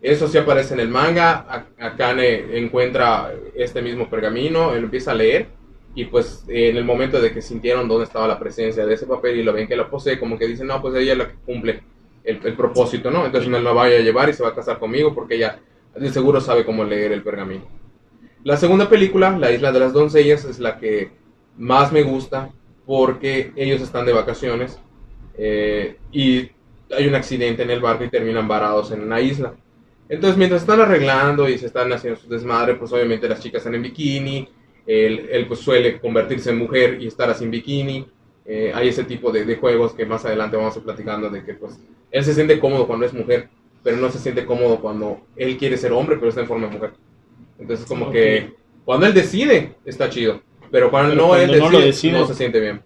Eso 0.00 0.28
sí 0.28 0.38
aparece 0.38 0.74
en 0.74 0.80
el 0.80 0.88
manga, 0.88 1.66
Akane 1.80 2.56
encuentra 2.56 3.32
este 3.56 3.82
mismo 3.82 4.08
pergamino, 4.08 4.72
él 4.72 4.84
empieza 4.84 5.10
a 5.10 5.14
leer 5.14 5.61
y 5.94 6.06
pues 6.06 6.44
en 6.48 6.76
el 6.76 6.84
momento 6.84 7.20
de 7.20 7.32
que 7.32 7.42
sintieron 7.42 7.88
dónde 7.88 8.04
estaba 8.04 8.26
la 8.26 8.38
presencia 8.38 8.86
de 8.86 8.94
ese 8.94 9.06
papel 9.06 9.38
y 9.38 9.42
lo 9.42 9.52
ven 9.52 9.68
que 9.68 9.76
lo 9.76 9.90
posee, 9.90 10.18
como 10.18 10.38
que 10.38 10.46
dicen, 10.46 10.66
no, 10.66 10.80
pues 10.80 10.94
ella 10.94 11.12
es 11.12 11.18
la 11.18 11.28
que 11.28 11.34
cumple 11.44 11.82
el, 12.24 12.38
propósito, 12.56 13.10
¿no? 13.10 13.26
Entonces 13.26 13.50
no 13.50 13.60
la 13.60 13.72
vaya 13.72 13.96
a 13.98 14.00
llevar 14.00 14.28
y 14.28 14.32
se 14.32 14.42
va 14.42 14.50
a 14.50 14.54
casar 14.54 14.78
conmigo 14.78 15.14
porque 15.14 15.34
ella 15.34 15.58
de 15.94 16.10
seguro 16.10 16.40
sabe 16.40 16.64
cómo 16.64 16.84
leer 16.84 17.12
el 17.12 17.22
pergamino. 17.22 17.66
La 18.44 18.56
segunda 18.56 18.88
película, 18.88 19.36
La 19.38 19.50
isla 19.50 19.70
de 19.70 19.80
las 19.80 19.92
doncellas, 19.92 20.44
es 20.44 20.58
la 20.58 20.78
que 20.78 21.10
más 21.58 21.92
me 21.92 22.02
gusta 22.02 22.50
porque 22.86 23.52
ellos 23.56 23.82
están 23.82 24.06
de 24.06 24.12
vacaciones 24.12 24.80
eh, 25.36 25.98
y 26.10 26.50
hay 26.94 27.06
un 27.06 27.14
accidente 27.14 27.62
en 27.62 27.70
el 27.70 27.80
barco 27.80 28.04
y 28.04 28.10
terminan 28.10 28.48
varados 28.48 28.90
en 28.92 29.02
una 29.02 29.20
isla. 29.20 29.54
Entonces, 30.08 30.36
mientras 30.36 30.62
están 30.62 30.80
arreglando 30.80 31.48
y 31.48 31.58
se 31.58 31.66
están 31.66 31.92
haciendo 31.92 32.18
su 32.18 32.28
desmadre, 32.28 32.74
pues 32.74 32.92
obviamente 32.92 33.28
las 33.28 33.40
chicas 33.40 33.60
están 33.60 33.74
en 33.74 33.82
bikini, 33.82 34.48
él, 34.86 35.28
él 35.30 35.46
pues 35.46 35.60
suele 35.60 35.98
convertirse 35.98 36.50
en 36.50 36.58
mujer 36.58 36.98
y 37.00 37.06
estar 37.06 37.30
así 37.30 37.44
en 37.44 37.50
bikini. 37.50 38.06
Eh, 38.44 38.72
hay 38.74 38.88
ese 38.88 39.04
tipo 39.04 39.30
de, 39.30 39.44
de, 39.44 39.56
juegos 39.56 39.94
que 39.94 40.04
más 40.04 40.24
adelante 40.24 40.56
vamos 40.56 40.74
a 40.74 40.78
ir 40.78 40.84
platicando 40.84 41.30
de 41.30 41.44
que 41.44 41.54
pues 41.54 41.78
él 42.10 42.24
se 42.24 42.34
siente 42.34 42.58
cómodo 42.58 42.86
cuando 42.88 43.06
es 43.06 43.14
mujer, 43.14 43.48
pero 43.84 43.96
no 43.96 44.10
se 44.10 44.18
siente 44.18 44.44
cómodo 44.44 44.80
cuando 44.80 45.20
él 45.36 45.56
quiere 45.56 45.76
ser 45.76 45.92
hombre, 45.92 46.16
pero 46.16 46.28
está 46.28 46.40
en 46.40 46.48
forma 46.48 46.66
de 46.66 46.74
mujer. 46.74 46.92
Entonces 47.58 47.86
como 47.86 48.06
okay. 48.06 48.20
que 48.20 48.54
cuando 48.84 49.06
él 49.06 49.14
decide, 49.14 49.74
está 49.84 50.10
chido, 50.10 50.42
pero 50.70 50.90
cuando 50.90 51.10
pero 51.10 51.22
no 51.22 51.28
cuando 51.28 51.44
él 51.44 51.50
decide, 51.52 51.70
no, 51.70 51.80
decide, 51.80 52.12
no 52.12 52.26
se 52.26 52.34
siente 52.34 52.60
bien. 52.60 52.82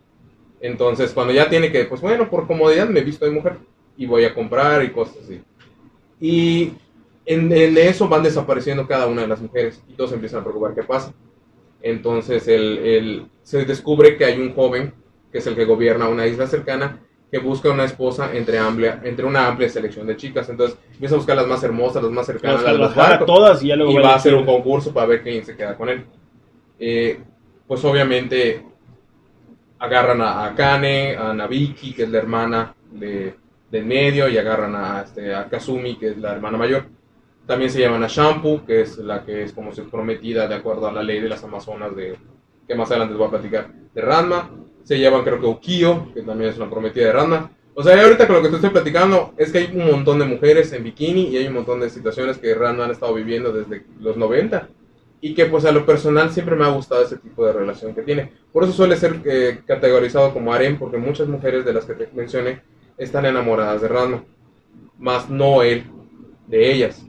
Entonces 0.61 1.13
cuando 1.13 1.33
ya 1.33 1.49
tiene 1.49 1.73
que, 1.73 1.85
pues 1.87 2.01
bueno, 2.01 2.29
por 2.29 2.47
comodidad 2.47 2.89
me 2.89 3.01
he 3.01 3.05
visto 3.05 3.25
de 3.25 3.31
mujer 3.31 3.57
y 3.97 4.05
voy 4.05 4.25
a 4.25 4.35
comprar 4.35 4.85
y 4.85 4.91
cosas 4.91 5.17
así. 5.25 5.41
Y 6.21 6.73
en, 7.25 7.51
en, 7.53 7.79
eso 7.79 8.09
van 8.09 8.23
desapareciendo 8.23 8.87
cada 8.87 9.07
una 9.07 9.23
de 9.23 9.29
las 9.29 9.41
mujeres 9.41 9.83
y 9.89 9.95
todos 9.95 10.13
empiezan 10.13 10.41
a 10.41 10.45
preocupar 10.45 10.75
qué 10.75 10.83
pasa. 10.83 11.15
Entonces 11.87 12.49
él, 12.49 12.79
él, 12.79 13.27
se 13.43 13.65
descubre 13.65 14.17
que 14.17 14.25
hay 14.25 14.41
un 14.41 14.53
joven, 14.53 14.93
que 15.31 15.39
es 15.39 15.47
el 15.47 15.55
que 15.55 15.65
gobierna 15.65 16.09
una 16.09 16.27
isla 16.27 16.49
cercana, 16.49 16.99
que 17.31 17.39
busca 17.39 17.71
una 17.71 17.85
esposa 17.85 18.35
entre, 18.35 18.59
amplia, 18.59 19.01
entre 19.05 19.25
una 19.25 19.47
amplia 19.47 19.69
selección 19.69 20.05
de 20.05 20.17
chicas. 20.17 20.49
Entonces 20.49 20.77
empieza 20.93 21.15
a 21.15 21.19
buscar 21.19 21.37
las 21.37 21.47
más 21.47 21.63
hermosas, 21.63 22.03
las 22.03 22.11
más 22.11 22.27
cercanas, 22.27 22.63
sea, 22.63 22.73
las 22.73 22.95
barcos, 22.95 23.27
todas 23.27 23.63
y, 23.63 23.69
ya 23.69 23.77
luego 23.77 23.93
y 23.93 23.97
va 23.99 24.15
a 24.15 24.17
hacer 24.17 24.35
un 24.35 24.45
concurso 24.45 24.93
para 24.93 25.07
ver 25.07 25.23
quién 25.23 25.45
se 25.45 25.57
queda 25.57 25.77
con 25.77 25.89
él. 25.89 26.05
Eh, 26.81 27.21
pues 27.69 27.85
obviamente 27.85 28.65
agarran 29.79 30.21
a, 30.23 30.45
a 30.45 30.55
Kane, 30.57 31.17
a 31.17 31.33
Nabiki, 31.33 31.93
que 31.93 32.03
es 32.03 32.11
la 32.11 32.19
hermana 32.19 32.75
de, 32.91 33.33
del 33.71 33.85
medio, 33.85 34.29
y 34.29 34.39
agarran 34.39 34.75
a, 34.75 35.03
este, 35.03 35.33
a 35.33 35.49
Kazumi, 35.49 35.97
que 35.97 36.09
es 36.09 36.19
la 36.19 36.33
hermana 36.33 36.59
mayor. 36.59 36.96
También 37.47 37.71
se 37.71 37.81
llaman 37.81 38.03
a 38.03 38.09
Shampoo, 38.09 38.65
que 38.67 38.81
es 38.81 38.99
la 38.99 39.25
que 39.25 39.45
es 39.45 39.53
como 39.53 39.73
se 39.73 39.83
prometida 39.83 40.49
de 40.49 40.55
acuerdo 40.55 40.89
a 40.89 40.93
la 40.93 41.03
ley 41.03 41.21
de 41.21 41.29
las 41.29 41.45
Amazonas, 41.45 41.95
de, 41.95 42.17
que 42.67 42.75
más 42.75 42.91
adelante 42.91 43.13
les 43.13 43.19
voy 43.19 43.29
a 43.29 43.31
platicar, 43.31 43.69
de 43.95 44.01
Ranma. 44.01 44.51
Se 44.83 44.99
llevan 44.99 45.23
creo 45.23 45.41
que 45.41 45.47
Ukio, 45.47 46.13
que 46.13 46.23
también 46.23 46.51
es 46.51 46.57
una 46.57 46.69
prometida 46.69 47.07
de 47.07 47.13
Ranma. 47.13 47.51
O 47.75 47.83
sea, 47.83 48.01
ahorita 48.03 48.27
con 48.27 48.37
lo 48.37 48.43
que 48.43 48.49
te 48.49 48.57
estoy 48.57 48.71
platicando 48.71 49.35
es 49.37 49.53
que 49.53 49.59
hay 49.59 49.71
un 49.75 49.91
montón 49.91 50.19
de 50.19 50.25
mujeres 50.25 50.73
en 50.73 50.83
bikini 50.83 51.29
y 51.29 51.37
hay 51.37 51.47
un 51.47 51.55
montón 51.55 51.79
de 51.79 51.91
situaciones 51.91 52.39
que 52.39 52.55
Ranma 52.55 52.85
han 52.85 52.91
estado 52.91 53.15
viviendo 53.15 53.53
desde 53.53 53.85
los 54.01 54.17
90 54.17 54.69
y 55.21 55.35
que 55.35 55.47
pues 55.47 55.65
a 55.65 55.73
lo 55.73 55.85
personal 55.85 56.31
siempre 56.31 56.57
me 56.57 56.65
ha 56.65 56.69
gustado 56.69 57.03
ese 57.03 57.17
tipo 57.17 57.45
de 57.45 57.53
relación 57.53 57.95
que 57.95 58.03
tiene. 58.03 58.33
Por 58.53 58.65
eso 58.65 58.73
suele 58.73 58.97
ser 58.97 59.21
eh, 59.25 59.61
categorizado 59.67 60.33
como 60.33 60.53
harem, 60.53 60.79
porque 60.79 60.97
muchas 60.97 61.29
mujeres 61.29 61.65
de 61.65 61.73
las 61.73 61.85
que 61.85 61.95
te 61.95 62.09
mencioné 62.15 62.63
están 62.97 63.27
enamoradas 63.27 63.83
de 63.83 63.89
Ranma, 63.89 64.25
más 64.99 65.29
no 65.29 65.63
él 65.63 65.85
de 66.47 66.73
ellas. 66.73 67.05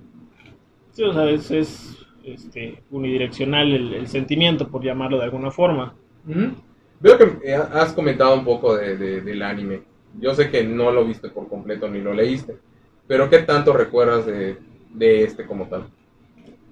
Sí, 0.98 1.04
o 1.04 1.13
sea, 1.13 1.30
es, 1.30 1.51
es 1.51 1.96
este, 2.24 2.82
unidireccional 2.89 3.72
el, 3.72 3.94
el, 3.94 4.08
sentimiento, 4.08 4.68
por 4.68 4.84
llamarlo 4.84 5.20
de 5.20 5.25
alguna 5.25 5.51
forma. 5.51 5.94
Uh 6.25 6.32
-huh. 6.32 6.56
Veo 7.00 7.18
que 7.20 7.54
has 7.54 7.94
comentado 7.94 8.34
un 8.34 8.44
poco 8.44 8.75
de, 8.75 8.98
de, 8.98 9.22
del 9.22 9.44
anime. 9.44 9.84
Yo 10.20 10.34
sé 10.34 10.50
que 10.50 10.63
no 10.63 10.89
lo 10.92 11.06
viste 11.06 11.30
por 11.30 11.48
completo 11.48 11.88
ni 11.88 12.01
lo 12.01 12.16
leíste, 12.16 12.58
pero 13.06 13.30
¿qué 13.30 13.38
tanto 13.44 13.74
recuerdas 13.74 14.25
de, 14.25 14.58
de 14.92 15.24
este 15.24 15.46
como 15.46 15.68
tal? 15.68 15.84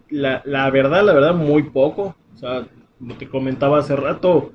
La, 0.09 0.41
la, 0.43 0.71
verdad, 0.71 1.03
la 1.03 1.13
verdad, 1.13 1.35
muy 1.35 1.61
poco. 1.61 2.15
O 2.33 2.37
sea, 2.39 2.65
como 2.97 3.13
te 3.17 3.29
comentaba 3.29 3.77
hace 3.77 3.95
rato, 3.95 4.53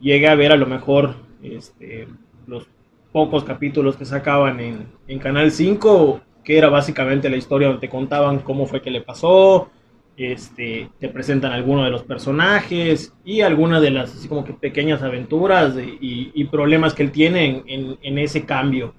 llegué 0.00 0.28
a 0.28 0.34
ver 0.34 0.52
a 0.52 0.56
lo 0.58 0.66
mejor 0.66 1.14
este, 1.42 2.08
los 2.46 2.68
pocos 3.10 3.42
capítulos 3.42 3.96
que 3.96 4.04
sacaban 4.04 4.60
en, 4.60 4.86
en 5.06 5.18
Canal 5.18 5.50
5 5.50 6.20
que 6.48 6.56
era 6.56 6.70
básicamente 6.70 7.28
la 7.28 7.36
historia 7.36 7.68
donde 7.68 7.86
te 7.86 7.90
contaban 7.90 8.38
cómo 8.38 8.64
fue 8.64 8.80
que 8.80 8.90
le 8.90 9.02
pasó, 9.02 9.68
este, 10.16 10.88
te 10.98 11.10
presentan 11.10 11.52
algunos 11.52 11.84
de 11.84 11.90
los 11.90 12.04
personajes 12.04 13.12
y 13.22 13.42
algunas 13.42 13.82
de 13.82 13.90
las 13.90 14.14
así 14.14 14.28
como 14.28 14.46
que 14.46 14.54
pequeñas 14.54 15.02
aventuras 15.02 15.74
de, 15.74 15.84
y, 15.84 16.32
y, 16.32 16.44
problemas 16.44 16.94
que 16.94 17.02
él 17.02 17.12
tiene 17.12 17.44
en, 17.44 17.64
en, 17.66 17.98
en 18.00 18.18
ese 18.18 18.46
cambio 18.46 18.94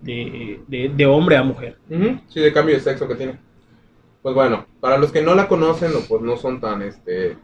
de, 0.00 0.60
de, 0.68 0.88
de, 0.88 1.04
hombre 1.04 1.36
a 1.36 1.42
mujer. 1.42 1.76
Sí, 2.28 2.40
de 2.40 2.50
cambio 2.54 2.74
de 2.74 2.80
sexo 2.80 3.06
que 3.06 3.16
tiene. 3.16 3.38
Pues 4.22 4.34
bueno, 4.34 4.64
para 4.80 4.96
los 4.96 5.12
que 5.12 5.20
no 5.20 5.34
la 5.34 5.48
conocen 5.48 5.92
o 5.94 6.00
pues 6.08 6.22
no 6.22 6.38
son 6.38 6.62
tan 6.62 6.80
este, 6.80 7.32
eh, 7.32 7.36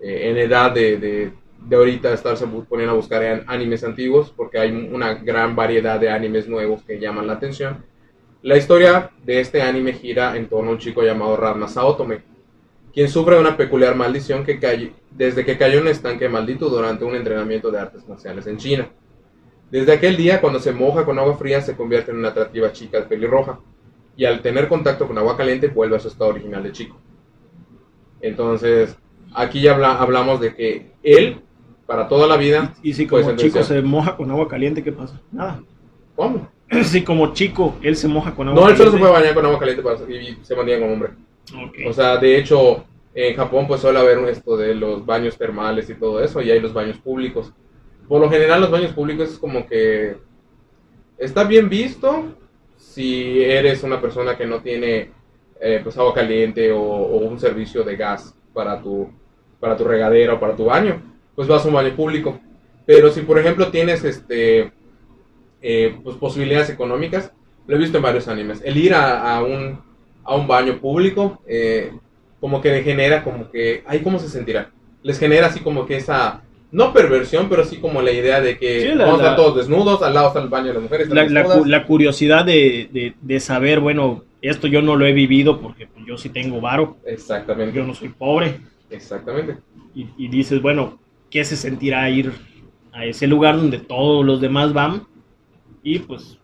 en 0.00 0.38
edad 0.38 0.72
de, 0.72 0.96
de, 0.96 1.32
de 1.68 1.76
ahorita 1.76 2.14
estarse 2.14 2.46
poniendo 2.46 2.94
a 2.94 2.96
buscar 2.96 3.44
animes 3.46 3.84
antiguos, 3.84 4.32
porque 4.34 4.58
hay 4.58 4.70
una 4.70 5.12
gran 5.16 5.54
variedad 5.54 6.00
de 6.00 6.08
animes 6.08 6.48
nuevos 6.48 6.82
que 6.82 6.98
llaman 6.98 7.26
la 7.26 7.34
atención 7.34 7.90
la 8.42 8.56
historia 8.56 9.10
de 9.24 9.40
este 9.40 9.62
anime 9.62 9.92
gira 9.92 10.36
en 10.36 10.48
torno 10.48 10.70
a 10.70 10.72
un 10.72 10.78
chico 10.78 11.02
llamado 11.02 11.36
Ranma 11.36 11.68
Saotome, 11.68 12.22
quien 12.92 13.08
sufre 13.08 13.38
una 13.38 13.56
peculiar 13.56 13.94
maldición 13.94 14.44
que 14.44 14.58
cayó, 14.58 14.90
desde 15.10 15.44
que 15.44 15.58
cayó 15.58 15.78
en 15.78 15.82
un 15.82 15.88
estanque 15.88 16.28
maldito 16.28 16.68
durante 16.68 17.04
un 17.04 17.14
entrenamiento 17.14 17.70
de 17.70 17.78
artes 17.78 18.08
marciales 18.08 18.46
en 18.46 18.56
China. 18.56 18.88
Desde 19.70 19.92
aquel 19.92 20.16
día, 20.16 20.40
cuando 20.40 20.58
se 20.58 20.72
moja 20.72 21.04
con 21.04 21.18
agua 21.18 21.36
fría, 21.36 21.60
se 21.60 21.76
convierte 21.76 22.10
en 22.10 22.18
una 22.18 22.28
atractiva 22.28 22.72
chica 22.72 23.06
pelirroja, 23.06 23.60
y 24.16 24.24
al 24.24 24.42
tener 24.42 24.68
contacto 24.68 25.06
con 25.06 25.16
agua 25.18 25.36
caliente 25.36 25.68
vuelve 25.68 25.96
a 25.96 26.00
su 26.00 26.08
estado 26.08 26.30
original 26.30 26.62
de 26.62 26.72
chico. 26.72 26.98
Entonces, 28.20 28.96
aquí 29.32 29.62
ya 29.62 29.74
habla, 29.74 29.94
hablamos 29.94 30.40
de 30.40 30.54
que 30.54 30.92
él, 31.02 31.40
para 31.86 32.08
toda 32.08 32.26
la 32.26 32.36
vida... 32.36 32.74
¿Y, 32.82 32.90
y 32.90 32.94
si 32.94 33.06
como 33.06 33.36
chico 33.36 33.62
se 33.62 33.80
moja 33.80 34.16
con 34.16 34.30
agua 34.30 34.48
caliente, 34.48 34.82
qué 34.82 34.92
pasa? 34.92 35.20
Nada. 35.30 35.62
¿Cómo? 36.16 36.48
Sí, 36.84 37.02
como 37.02 37.32
chico, 37.32 37.76
él 37.82 37.96
se 37.96 38.08
moja 38.08 38.34
con 38.34 38.48
agua 38.48 38.60
No, 38.60 38.68
él 38.68 38.76
solo 38.76 38.92
se 38.92 38.98
puede 38.98 39.12
bañar 39.12 39.34
con 39.34 39.44
agua 39.44 39.58
caliente 39.58 39.82
para, 39.82 39.98
y 40.10 40.38
se 40.42 40.54
mantiene 40.54 40.80
como 40.80 40.92
hombre. 40.92 41.10
Okay. 41.68 41.86
O 41.86 41.92
sea, 41.92 42.16
de 42.16 42.36
hecho, 42.36 42.84
en 43.14 43.36
Japón 43.36 43.66
pues 43.66 43.80
suele 43.80 43.98
haber 43.98 44.18
esto 44.28 44.56
de 44.56 44.74
los 44.74 45.04
baños 45.04 45.36
termales 45.36 45.90
y 45.90 45.94
todo 45.94 46.22
eso, 46.22 46.40
y 46.40 46.50
hay 46.50 46.60
los 46.60 46.72
baños 46.72 46.98
públicos. 46.98 47.52
Por 48.08 48.20
lo 48.20 48.30
general 48.30 48.60
los 48.60 48.70
baños 48.70 48.92
públicos 48.92 49.30
es 49.30 49.38
como 49.38 49.66
que 49.66 50.16
está 51.18 51.44
bien 51.44 51.68
visto 51.68 52.24
si 52.76 53.42
eres 53.42 53.82
una 53.82 54.00
persona 54.00 54.36
que 54.36 54.46
no 54.46 54.60
tiene 54.60 55.10
eh, 55.60 55.80
pues 55.82 55.96
agua 55.98 56.14
caliente 56.14 56.72
o, 56.72 56.80
o, 56.80 57.18
un 57.18 57.38
servicio 57.38 57.82
de 57.84 57.96
gas 57.96 58.34
para 58.54 58.80
tu, 58.80 59.10
para 59.58 59.76
tu 59.76 59.84
regadera 59.84 60.34
o 60.34 60.40
para 60.40 60.56
tu 60.56 60.64
baño, 60.64 61.02
pues 61.34 61.46
vas 61.46 61.64
a 61.64 61.68
un 61.68 61.74
baño 61.74 61.94
público. 61.94 62.40
Pero 62.86 63.10
si 63.10 63.20
por 63.22 63.38
ejemplo 63.38 63.70
tienes 63.70 64.02
este 64.04 64.72
eh, 65.62 65.96
pues, 66.02 66.16
posibilidades 66.16 66.70
económicas. 66.70 67.32
Lo 67.66 67.76
he 67.76 67.78
visto 67.78 67.98
en 67.98 68.02
varios 68.02 68.28
animes. 68.28 68.60
El 68.64 68.76
ir 68.76 68.94
a, 68.94 69.36
a, 69.36 69.42
un, 69.44 69.80
a 70.24 70.34
un, 70.34 70.46
baño 70.46 70.78
público, 70.78 71.40
eh, 71.46 71.92
como 72.40 72.60
que 72.60 72.70
le 72.72 72.82
genera, 72.82 73.22
como 73.22 73.50
que, 73.50 73.82
ay, 73.86 74.00
¿cómo 74.00 74.18
se 74.18 74.28
sentirá? 74.28 74.70
Les 75.02 75.18
genera 75.18 75.46
así 75.48 75.60
como 75.60 75.86
que 75.86 75.96
esa, 75.96 76.42
no 76.72 76.92
perversión, 76.92 77.48
pero 77.48 77.64
sí 77.64 77.76
como 77.76 78.02
la 78.02 78.12
idea 78.12 78.40
de 78.40 78.58
que 78.58 78.80
Sí, 78.82 78.88
la- 78.94 79.04
vamos 79.04 79.20
a 79.20 79.24
estar 79.24 79.36
todos 79.36 79.56
desnudos, 79.56 80.02
al 80.02 80.14
lado 80.14 80.28
está 80.28 80.40
el 80.40 80.48
baño 80.48 80.68
de 80.68 80.74
las 80.74 80.82
mujeres. 80.82 81.08
La, 81.10 81.24
la 81.28 81.62
la 81.64 81.86
curiosidad 81.86 82.44
de, 82.44 82.88
de- 82.92 83.14
de 83.20 83.40
saber, 83.40 83.80
bueno, 83.80 84.24
esto 84.42 84.66
yo 84.66 84.80
no 84.82 84.96
lo 84.96 85.06
he 85.06 85.12
vivido 85.12 85.60
porque 85.60 85.88
yo 86.06 86.16
sí 86.16 86.28
tengo 86.30 86.60
varo, 86.60 86.96
Exactamente. 87.04 87.76
yo 87.76 87.84
no 87.84 87.94
soy 87.94 88.08
pobre. 88.08 88.60
Exactamente. 88.90 89.56
Y, 89.94 90.08
y 90.16 90.28
dices, 90.28 90.60
bueno, 90.62 90.98
¿qué 91.30 91.44
se 91.44 91.56
sentirá 91.56 92.08
ir 92.10 92.32
a 92.92 93.04
ese 93.04 93.26
lugar 93.26 93.56
donde 93.56 93.78
todos 93.78 94.24
los 94.24 94.40
demás 94.40 94.72
van? 94.72 95.02
Y 95.82 95.98
pues 96.00 96.38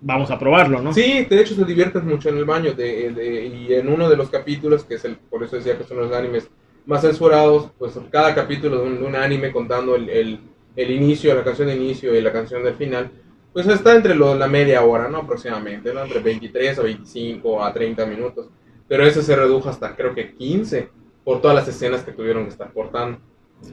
vamos 0.00 0.30
a 0.30 0.38
probarlo, 0.38 0.82
¿no? 0.82 0.92
Sí, 0.92 1.24
de 1.24 1.40
hecho 1.40 1.54
se 1.54 1.64
divierten 1.64 2.06
mucho 2.06 2.28
en 2.28 2.38
el 2.38 2.44
baño. 2.44 2.72
De, 2.74 3.10
de- 3.12 3.46
y 3.46 3.74
en 3.74 3.88
uno 3.88 4.08
de 4.08 4.16
los 4.16 4.30
capítulos, 4.30 4.84
que 4.84 4.94
es 4.94 5.04
el, 5.04 5.16
por 5.16 5.42
eso 5.42 5.56
decía 5.56 5.78
que 5.78 5.84
son 5.84 5.98
los 5.98 6.12
animes 6.12 6.50
más 6.86 7.02
censurados, 7.02 7.70
pues 7.78 7.98
cada 8.10 8.34
capítulo 8.34 8.78
de 8.80 8.86
un, 8.88 9.00
de 9.00 9.06
un 9.06 9.16
anime 9.16 9.52
contando 9.52 9.94
el, 9.94 10.08
el, 10.10 10.40
el 10.76 10.90
inicio, 10.90 11.34
la 11.34 11.44
canción 11.44 11.68
de 11.68 11.76
inicio 11.76 12.14
y 12.14 12.20
la 12.20 12.32
canción 12.32 12.64
del 12.64 12.74
final, 12.74 13.10
pues 13.52 13.66
está 13.68 13.94
entre 13.94 14.14
lo- 14.14 14.34
la 14.34 14.48
media 14.48 14.82
hora, 14.82 15.08
¿no? 15.08 15.18
Aproximadamente, 15.18 15.92
¿no? 15.94 16.02
Entre 16.02 16.20
23 16.20 16.78
a 16.78 16.82
25 16.82 17.62
a 17.64 17.72
30 17.72 18.06
minutos. 18.06 18.48
Pero 18.88 19.06
ese 19.06 19.22
se 19.22 19.36
redujo 19.36 19.68
hasta 19.68 19.94
creo 19.96 20.14
que 20.14 20.34
15 20.34 20.90
por 21.24 21.40
todas 21.40 21.54
las 21.56 21.68
escenas 21.68 22.02
que 22.04 22.12
tuvieron 22.12 22.44
que 22.44 22.50
estar 22.50 22.72
cortando. 22.72 23.18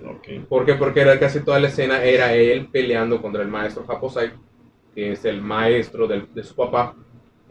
Ok. 0.06 0.48
¿Por 0.48 0.66
qué? 0.66 0.76
Porque 0.76 1.02
era 1.02 1.20
casi 1.20 1.40
toda 1.42 1.60
la 1.60 1.68
escena 1.68 2.04
era 2.04 2.34
él 2.36 2.68
peleando 2.72 3.22
contra 3.22 3.42
el 3.42 3.48
maestro 3.50 3.86
Japosai, 3.86 4.32
que 5.00 5.14
es 5.14 5.24
el 5.24 5.42
maestro 5.42 6.08
del- 6.08 6.28
de 6.34 6.44
su 6.44 6.54
papá. 6.56 6.94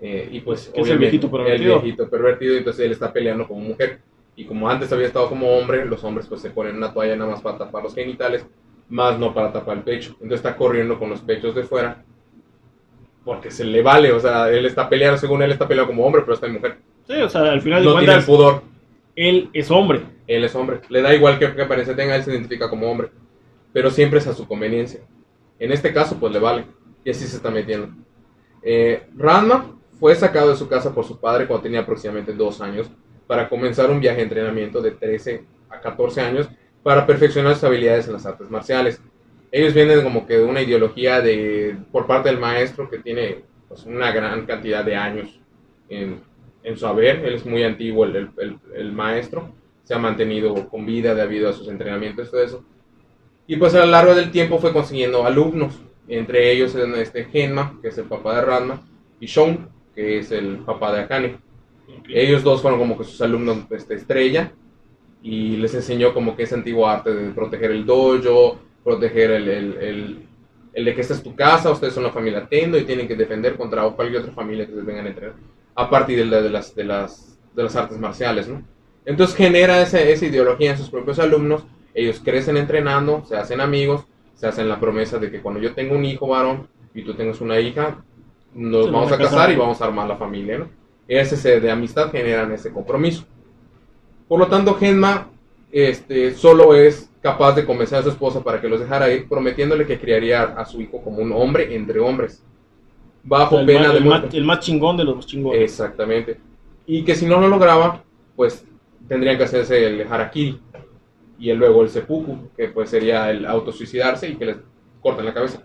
eh, 0.01 0.29
y 0.31 0.41
pues 0.43 0.71
es 0.75 0.89
el 0.91 0.99
viejito 0.99 1.29
pervertido. 1.31 1.77
El 1.77 1.83
viejito 1.83 2.09
pervertido, 2.09 2.57
entonces 2.57 2.85
él 2.87 2.93
está 2.93 3.11
peleando 3.13 3.49
como 3.49 3.61
mujer. 3.63 3.99
Y 4.37 4.45
como 4.45 4.69
antes 4.69 4.93
había 4.93 5.07
estado 5.09 5.29
como 5.29 5.51
hombre, 5.59 5.85
los 5.87 6.05
hombres 6.05 6.27
pues 6.29 6.41
se 6.41 6.51
ponen 6.51 6.77
una 6.77 6.93
toalla 6.93 7.17
nada 7.17 7.31
más 7.33 7.41
para 7.43 7.59
tapar 7.59 7.83
los 7.83 7.95
genitales, 7.97 8.47
más 8.89 9.19
no 9.19 9.33
para 9.35 9.51
tapar 9.53 9.79
el 9.79 9.83
pecho. 9.83 10.11
Entonces 10.21 10.37
está 10.37 10.55
corriendo 10.57 10.99
con 11.01 11.11
los 11.11 11.21
pechos 11.23 11.53
de 11.55 11.65
fuera. 11.65 12.05
Porque 13.25 13.51
se 13.51 13.65
le 13.65 13.83
vale, 13.83 14.13
o 14.13 14.21
sea, 14.21 14.49
él 14.51 14.67
está 14.67 14.89
peleando, 14.89 15.19
según 15.19 15.43
él 15.43 15.51
está 15.51 15.67
peleando 15.67 15.91
como 15.93 16.07
hombre, 16.07 16.23
pero 16.23 16.35
está 16.35 16.47
en 16.47 16.53
mujer. 16.55 16.77
Sí, 17.07 17.15
o 17.15 17.29
sea, 17.29 17.51
al 17.51 17.61
final 17.61 17.83
de 17.83 17.89
No 17.91 17.99
tiene 17.99 18.15
el 18.15 18.23
pudor. 18.25 18.63
él 19.17 19.51
es 19.53 19.71
hombre. 19.71 20.03
Él 20.27 20.45
es 20.45 20.55
hombre. 20.55 20.81
Le 20.91 21.03
da 21.03 21.15
igual 21.15 21.39
que, 21.41 21.53
que 21.55 21.63
apariencia 21.63 21.97
tenga, 21.97 22.15
él 22.15 22.23
se 22.23 22.31
identifica 22.31 22.71
como 22.71 22.89
hombre. 22.91 23.09
Pero 23.73 23.91
siempre 23.91 24.19
es 24.21 24.27
a 24.29 24.33
su 24.35 24.47
conveniencia. 24.47 25.01
En 25.59 25.73
este 25.73 25.93
caso, 25.93 26.17
pues 26.21 26.33
le 26.33 26.39
vale. 26.39 26.67
Y 27.09 27.11
así 27.11 27.27
se 27.27 27.37
está 27.37 27.51
metiendo. 27.51 27.89
Eh, 28.63 29.07
Ranma 29.17 29.75
fue 29.99 30.15
sacado 30.15 30.51
de 30.51 30.57
su 30.57 30.69
casa 30.69 30.95
por 30.95 31.07
su 31.07 31.19
padre 31.19 31.47
cuando 31.47 31.63
tenía 31.63 31.81
aproximadamente 31.81 32.35
dos 32.35 32.61
años 32.61 32.91
para 33.27 33.49
comenzar 33.49 33.91
un 33.91 33.99
viaje 33.99 34.19
de 34.19 34.25
entrenamiento 34.25 34.83
de 34.83 34.91
13 34.91 35.43
a 35.71 35.81
14 35.81 36.21
años 36.21 36.51
para 36.83 37.07
perfeccionar 37.07 37.55
sus 37.55 37.65
habilidades 37.65 38.09
en 38.09 38.13
las 38.13 38.27
artes 38.27 38.51
marciales. 38.51 39.01
Ellos 39.51 39.73
vienen 39.73 40.03
como 40.03 40.27
que 40.27 40.37
de 40.37 40.45
una 40.45 40.61
ideología 40.61 41.23
de, 41.23 41.79
por 41.91 42.07
parte 42.07 42.29
del 42.29 42.39
maestro 42.39 42.91
que 42.91 42.99
tiene 42.99 43.43
pues, 43.69 43.87
una 43.87 44.13
gran 44.13 44.45
cantidad 44.45 44.85
de 44.85 44.97
años 44.97 45.41
en, 45.89 46.21
en 46.63 46.77
su 46.77 46.87
haber. 46.87 47.25
Él 47.25 47.37
es 47.37 47.47
muy 47.47 47.63
antiguo, 47.63 48.05
el, 48.05 48.29
el, 48.37 48.59
el, 48.75 48.93
maestro. 48.93 49.55
Se 49.83 49.95
ha 49.95 49.99
mantenido 49.99 50.69
con 50.69 50.85
vida 50.85 51.15
debido 51.15 51.49
a 51.49 51.55
sus 51.55 51.69
entrenamientos 51.69 52.29
y 52.29 52.31
todo 52.31 52.43
eso. 52.43 52.65
Y 53.47 53.57
pues 53.57 53.75
a 53.75 53.79
lo 53.79 53.93
largo 53.93 54.15
del 54.15 54.31
tiempo 54.31 54.59
fue 54.59 54.75
consiguiendo 54.75 55.25
alumnos. 55.25 55.88
Entre 56.09 56.51
ellos 56.53 56.75
este 56.75 57.25
Genma, 57.25 57.79
que 57.83 57.89
es 57.89 57.99
el 57.99 58.05
papá 58.05 58.37
de 58.37 58.43
Ranma, 58.43 58.83
y 59.21 59.27
Shon, 59.27 59.69
que 59.95 60.19
es 60.19 60.31
el 60.31 60.59
papá 60.59 60.93
de 60.93 61.01
Akane. 61.01 61.39
Ellos 62.09 62.43
dos 62.43 62.63
fueron 62.63 62.79
como 62.79 62.97
que 62.97 63.05
sus 63.05 63.21
alumnos 63.21 63.59
este, 63.71 63.95
estrella 63.95 64.53
y 65.23 65.57
les 65.57 65.75
enseñó 65.75 66.15
como 66.15 66.37
que 66.37 66.45
ese 66.45 66.55
antiguo 66.55 66.87
arte 66.87 67.13
de 67.13 67.33
proteger 67.33 67.73
el 67.73 67.85
dojo, 67.85 68.59
proteger 68.85 69.33
el, 69.33 69.49
el, 69.49 70.29
el, 70.73 70.85
de 70.85 70.95
que 70.95 71.01
esta 71.01 71.15
es 71.15 71.23
tu 71.23 71.35
casa, 71.35 71.71
ustedes 71.71 71.95
son 71.95 72.05
la 72.05 72.13
familia 72.13 72.47
Tendo 72.49 72.79
y 72.79 72.85
tienen 72.85 73.09
que 73.09 73.17
defender 73.17 73.57
contra 73.57 73.83
cualquier 73.91 74.23
otra 74.23 74.33
familia 74.33 74.67
que 74.67 74.73
les 74.73 74.87
vengan 74.87 75.07
a 75.07 75.09
entrenar, 75.09 75.35
a 75.75 75.91
partir 75.91 76.19
de, 76.19 76.43
de, 76.43 76.51
las, 76.51 76.75
de, 76.75 76.85
las, 76.85 77.39
de 77.55 77.63
las 77.65 77.77
artes 77.77 77.99
marciales, 77.99 78.49
¿no? 78.49 78.63
Entonces 79.05 79.35
genera 79.35 79.83
esa, 79.83 80.01
esa 80.01 80.27
ideología 80.27 80.71
en 80.71 80.79
sus 80.79 80.91
propios 80.91 81.19
alumnos, 81.19 81.65
ellos 81.95 82.21
crecen 82.23 82.57
entrenando, 82.57 83.25
se 83.25 83.37
hacen 83.37 83.61
amigos, 83.61 84.05
se 84.39 84.47
hacen 84.47 84.69
la 84.69 84.79
promesa 84.79 85.19
de 85.19 85.33
que 85.33 85.41
cuando 85.41 85.61
yo 85.61 85.75
tengo 85.75 85.97
un 85.97 86.05
hijo 86.05 86.29
varón 86.29 86.69
y 86.95 87.03
tú 87.03 87.13
tengas 87.15 87.41
una 87.41 87.59
hija, 87.59 88.05
nos 88.55 88.91
vamos 88.91 89.11
a 89.11 89.19
casar 89.19 89.51
y 89.51 89.57
vamos 89.57 89.83
a 89.83 89.85
armar 89.85 90.07
la 90.07 90.17
familia, 90.17 90.59
¿no? 90.59 90.69
Ese 91.09 91.61
de 91.61 91.71
amistad 91.71 92.13
generan 92.13 92.53
ese 92.53 92.71
compromiso. 92.73 93.25
Por 94.29 94.39
lo 94.39 94.47
tanto, 94.47 94.75
Genma 94.75 95.29
este, 95.73 96.35
solo 96.35 96.77
es 96.77 97.11
capaz 97.21 97.57
de 97.57 97.65
convencer 97.65 97.99
a 97.99 98.03
su 98.03 98.11
esposa 98.11 98.41
para 98.45 98.61
que 98.61 98.69
los 98.69 98.79
dejara 98.79 99.11
ir, 99.11 99.29
prometiéndole 99.29 99.87
que 99.87 99.99
criaría 99.99 100.45
a 100.45 100.65
su 100.65 100.81
hijo 100.81 101.03
como 101.03 101.19
un 101.19 101.33
hombre 101.33 101.75
entre 101.75 101.99
hombres, 101.99 102.45
bajo 103.25 103.67
pena 103.67 103.93
de 103.93 103.99
muerte. 103.99 104.37
el 104.37 104.45
más 104.45 104.61
chingón 104.61 104.97
de 104.97 105.05
los 105.05 105.27
chingones. 105.27 105.63
Exactamente. 105.63 106.39
Y 106.87 107.03
que 107.03 107.17
si 107.17 107.27
no 107.27 107.41
lo 107.41 107.49
lograba, 107.49 108.05
pues 108.37 108.65
tendrían 109.09 109.37
que 109.37 109.45
hacerse 109.45 109.85
el 109.85 110.07
harakiri 110.07 110.61
y 111.39 111.53
luego 111.53 111.83
el 111.83 111.89
seppuku, 111.89 112.51
que 112.57 112.69
pues 112.69 112.91
sería 112.91 113.31
el 113.31 113.47
autosuicidarse 113.47 114.29
y 114.29 114.37
que 114.37 114.47
les 114.47 114.57
corten 115.01 115.25
la 115.25 115.35
cabeza. 115.35 115.63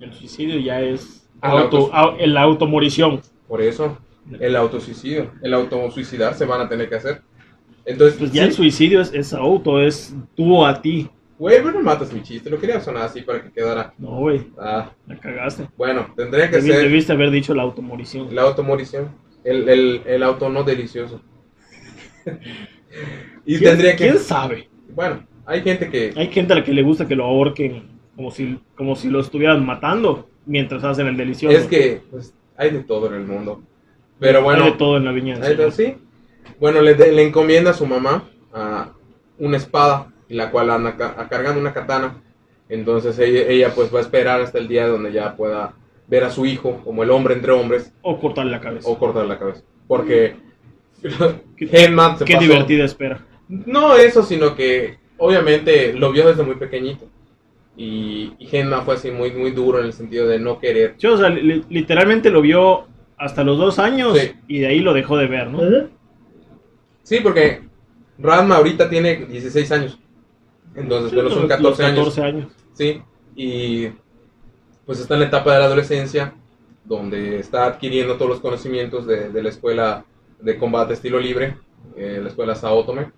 El 0.00 0.12
suicidio 0.12 0.58
ya 0.58 0.80
es 0.80 1.28
auto, 1.40 1.90
el 2.18 2.36
automorición. 2.36 3.20
Por 3.46 3.60
eso, 3.60 3.98
el 4.40 4.56
autosuicidio, 4.56 5.32
el 5.42 5.54
autosuicidar 5.54 6.34
se 6.34 6.44
van 6.44 6.62
a 6.62 6.68
tener 6.68 6.88
que 6.88 6.96
hacer. 6.96 7.22
Entonces, 7.84 8.18
pues 8.18 8.32
ya 8.32 8.44
el 8.44 8.52
suicidio 8.52 9.00
es, 9.00 9.12
es, 9.14 9.32
auto, 9.32 9.80
es 9.80 10.14
tú 10.34 10.64
a 10.64 10.80
ti. 10.80 11.08
Güey, 11.38 11.62
no 11.62 11.80
matas 11.82 12.12
mi 12.12 12.22
chiste, 12.22 12.50
lo 12.50 12.58
quería 12.58 12.80
sonar 12.80 13.04
así 13.04 13.22
para 13.22 13.42
que 13.42 13.52
quedara. 13.52 13.94
No, 13.96 14.18
güey. 14.18 14.48
Ah. 14.58 14.90
La 15.06 15.16
cagaste. 15.18 15.68
Bueno, 15.76 16.06
tendría 16.16 16.50
que 16.50 16.60
ser. 16.60 16.82
Debiste 16.82 17.12
haber 17.12 17.30
dicho 17.30 17.54
la 17.54 17.62
automorición. 17.62 18.34
La 18.34 18.42
automorición. 18.42 19.12
El, 19.44 19.68
el, 19.68 20.02
el 20.04 20.22
auto 20.22 20.48
no 20.48 20.64
delicioso. 20.64 21.22
y 23.48 23.58
tendría 23.58 23.96
que. 23.96 24.04
¿Quién 24.04 24.18
sabe? 24.18 24.68
Bueno, 24.94 25.26
hay 25.46 25.62
gente 25.62 25.88
que. 25.88 26.12
Hay 26.14 26.28
gente 26.28 26.52
a 26.52 26.56
la 26.56 26.64
que 26.64 26.74
le 26.74 26.82
gusta 26.82 27.08
que 27.08 27.16
lo 27.16 27.24
ahorquen 27.24 27.82
como 28.14 28.30
si, 28.30 28.58
como 28.76 28.94
si 28.94 29.08
lo 29.08 29.20
estuvieran 29.20 29.64
matando 29.64 30.28
mientras 30.44 30.84
hacen 30.84 31.06
el 31.06 31.16
delicioso. 31.16 31.56
Es 31.56 31.66
que 31.66 32.02
pues, 32.10 32.34
hay 32.56 32.70
de 32.70 32.80
todo 32.80 33.06
en 33.06 33.14
el 33.14 33.26
mundo. 33.26 33.62
Pero 34.20 34.42
bueno. 34.42 34.64
Hay 34.64 34.72
de 34.72 34.76
todo 34.76 34.98
en 34.98 35.04
la 35.06 35.12
viña. 35.12 35.38
sí. 35.70 35.96
Bueno, 36.60 36.82
le, 36.82 36.94
le, 36.94 37.22
encomienda 37.22 37.70
a 37.70 37.74
su 37.74 37.86
mamá 37.86 38.28
a 38.52 38.92
una 39.38 39.56
espada, 39.56 40.12
la 40.28 40.50
cual 40.50 40.70
anda 40.70 40.96
cargando 41.30 41.60
una 41.60 41.72
katana. 41.72 42.20
Entonces 42.68 43.18
ella, 43.18 43.72
pues 43.74 43.94
va 43.94 43.98
a 43.98 44.02
esperar 44.02 44.42
hasta 44.42 44.58
el 44.58 44.68
día 44.68 44.86
donde 44.86 45.12
ya 45.12 45.36
pueda 45.36 45.74
ver 46.06 46.24
a 46.24 46.30
su 46.30 46.44
hijo 46.44 46.80
como 46.84 47.02
el 47.02 47.10
hombre 47.10 47.34
entre 47.34 47.52
hombres. 47.52 47.94
O 48.02 48.18
cortarle 48.18 48.50
la 48.50 48.60
cabeza. 48.60 48.88
O 48.88 48.98
cortarle 48.98 49.28
la 49.28 49.38
cabeza. 49.38 49.62
Porque 49.86 50.36
se 51.00 52.24
Qué 52.26 52.38
divertida 52.38 52.84
espera. 52.84 53.24
No 53.48 53.96
eso, 53.96 54.22
sino 54.22 54.54
que 54.54 54.98
obviamente 55.16 55.92
lo 55.94 56.12
vio 56.12 56.26
desde 56.26 56.42
muy 56.42 56.56
pequeñito. 56.56 57.06
Y, 57.76 58.32
y 58.38 58.46
Genma 58.46 58.82
fue 58.82 58.94
así 58.94 59.10
muy, 59.10 59.30
muy 59.32 59.52
duro 59.52 59.78
en 59.78 59.86
el 59.86 59.92
sentido 59.92 60.26
de 60.26 60.38
no 60.38 60.58
querer. 60.58 60.96
o 60.96 61.16
sea, 61.16 61.28
literalmente 61.28 62.30
lo 62.30 62.42
vio 62.42 62.86
hasta 63.16 63.44
los 63.44 63.58
dos 63.58 63.78
años 63.78 64.16
y 64.46 64.60
de 64.60 64.66
ahí 64.66 64.80
lo 64.80 64.92
dejó 64.94 65.16
de 65.16 65.26
ver, 65.26 65.48
¿no? 65.48 65.88
Sí, 67.02 67.20
porque 67.22 67.62
Ranma 68.18 68.56
ahorita 68.56 68.88
tiene 68.90 69.26
16 69.26 69.72
años. 69.72 69.98
Entonces, 70.74 71.12
pero 71.14 71.30
son 71.30 71.48
14, 71.48 71.82
14 71.82 72.22
años. 72.22 72.52
Sí, 72.72 73.00
y 73.34 73.88
pues 74.84 75.00
está 75.00 75.14
en 75.14 75.20
la 75.20 75.26
etapa 75.26 75.52
de 75.52 75.58
la 75.60 75.64
adolescencia, 75.66 76.34
donde 76.84 77.38
está 77.38 77.66
adquiriendo 77.66 78.16
todos 78.16 78.30
los 78.30 78.40
conocimientos 78.40 79.06
de, 79.06 79.30
de 79.30 79.42
la 79.42 79.48
escuela 79.48 80.04
de 80.40 80.56
combate 80.56 80.94
estilo 80.94 81.18
libre, 81.18 81.56
eh, 81.96 82.20
la 82.22 82.28
escuela 82.28 82.54
Saotome, 82.54 83.10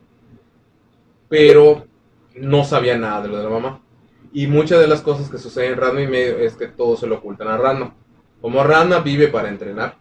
pero 1.30 1.86
no 2.34 2.64
sabía 2.64 2.98
nada 2.98 3.22
de 3.22 3.28
lo 3.28 3.38
de 3.38 3.44
la 3.44 3.50
mamá. 3.50 3.80
Y 4.32 4.48
muchas 4.48 4.80
de 4.80 4.88
las 4.88 5.00
cosas 5.00 5.30
que 5.30 5.38
suceden 5.38 5.72
en 5.72 5.78
Ranma 5.78 6.02
y 6.02 6.08
medio 6.08 6.38
es 6.38 6.56
que 6.56 6.66
todo 6.66 6.96
se 6.96 7.06
lo 7.06 7.16
ocultan 7.18 7.48
a 7.48 7.56
Ranma. 7.56 7.94
Como 8.40 8.62
Ranma 8.64 8.98
vive 8.98 9.28
para 9.28 9.48
entrenar, 9.48 9.96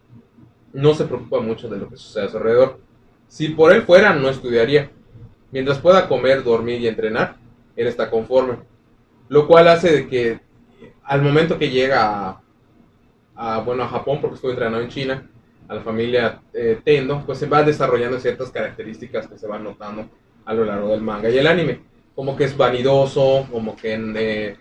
no 0.73 0.93
se 0.95 1.05
preocupa 1.05 1.39
mucho 1.39 1.69
de 1.69 1.77
lo 1.77 1.87
que 1.87 1.97
sucede 1.97 2.25
a 2.25 2.29
su 2.29 2.37
alrededor. 2.37 2.79
Si 3.27 3.49
por 3.49 3.71
él 3.71 3.83
fuera, 3.83 4.13
no 4.13 4.27
estudiaría. 4.27 4.91
Mientras 5.51 5.77
pueda 5.77 6.07
comer, 6.07 6.43
dormir 6.43 6.81
y 6.81 6.87
entrenar, 6.87 7.37
él 7.75 7.85
está 7.85 8.09
conforme. 8.09 8.57
Lo 9.27 9.47
cual 9.47 9.67
hace 9.67 9.91
de 9.91 10.07
que 10.07 10.39
al 11.03 11.21
momento 11.21 11.59
que 11.59 11.69
llega 11.69 12.41
a, 13.35 13.59
bueno, 13.59 13.83
a 13.83 13.87
Japón, 13.87 14.19
porque 14.19 14.35
estuvo 14.35 14.51
entrenando 14.51 14.81
en 14.81 14.89
China, 14.89 15.29
a 15.67 15.75
la 15.75 15.81
familia 15.81 16.41
eh, 16.53 16.81
Tendo, 16.83 17.23
pues 17.23 17.37
se 17.37 17.45
va 17.45 17.61
desarrollando 17.61 18.19
ciertas 18.19 18.49
características 18.49 19.27
que 19.27 19.37
se 19.37 19.45
van 19.45 19.63
notando 19.63 20.09
a 20.49 20.53
lo 20.55 20.65
largo 20.65 20.89
del 20.89 21.01
manga 21.01 21.29
y 21.29 21.37
el 21.37 21.45
anime. 21.45 21.79
Como 22.15 22.35
que 22.35 22.45
es 22.45 22.57
vanidoso, 22.57 23.45
como 23.51 23.75
que 23.75 23.93
eh, 24.15 24.57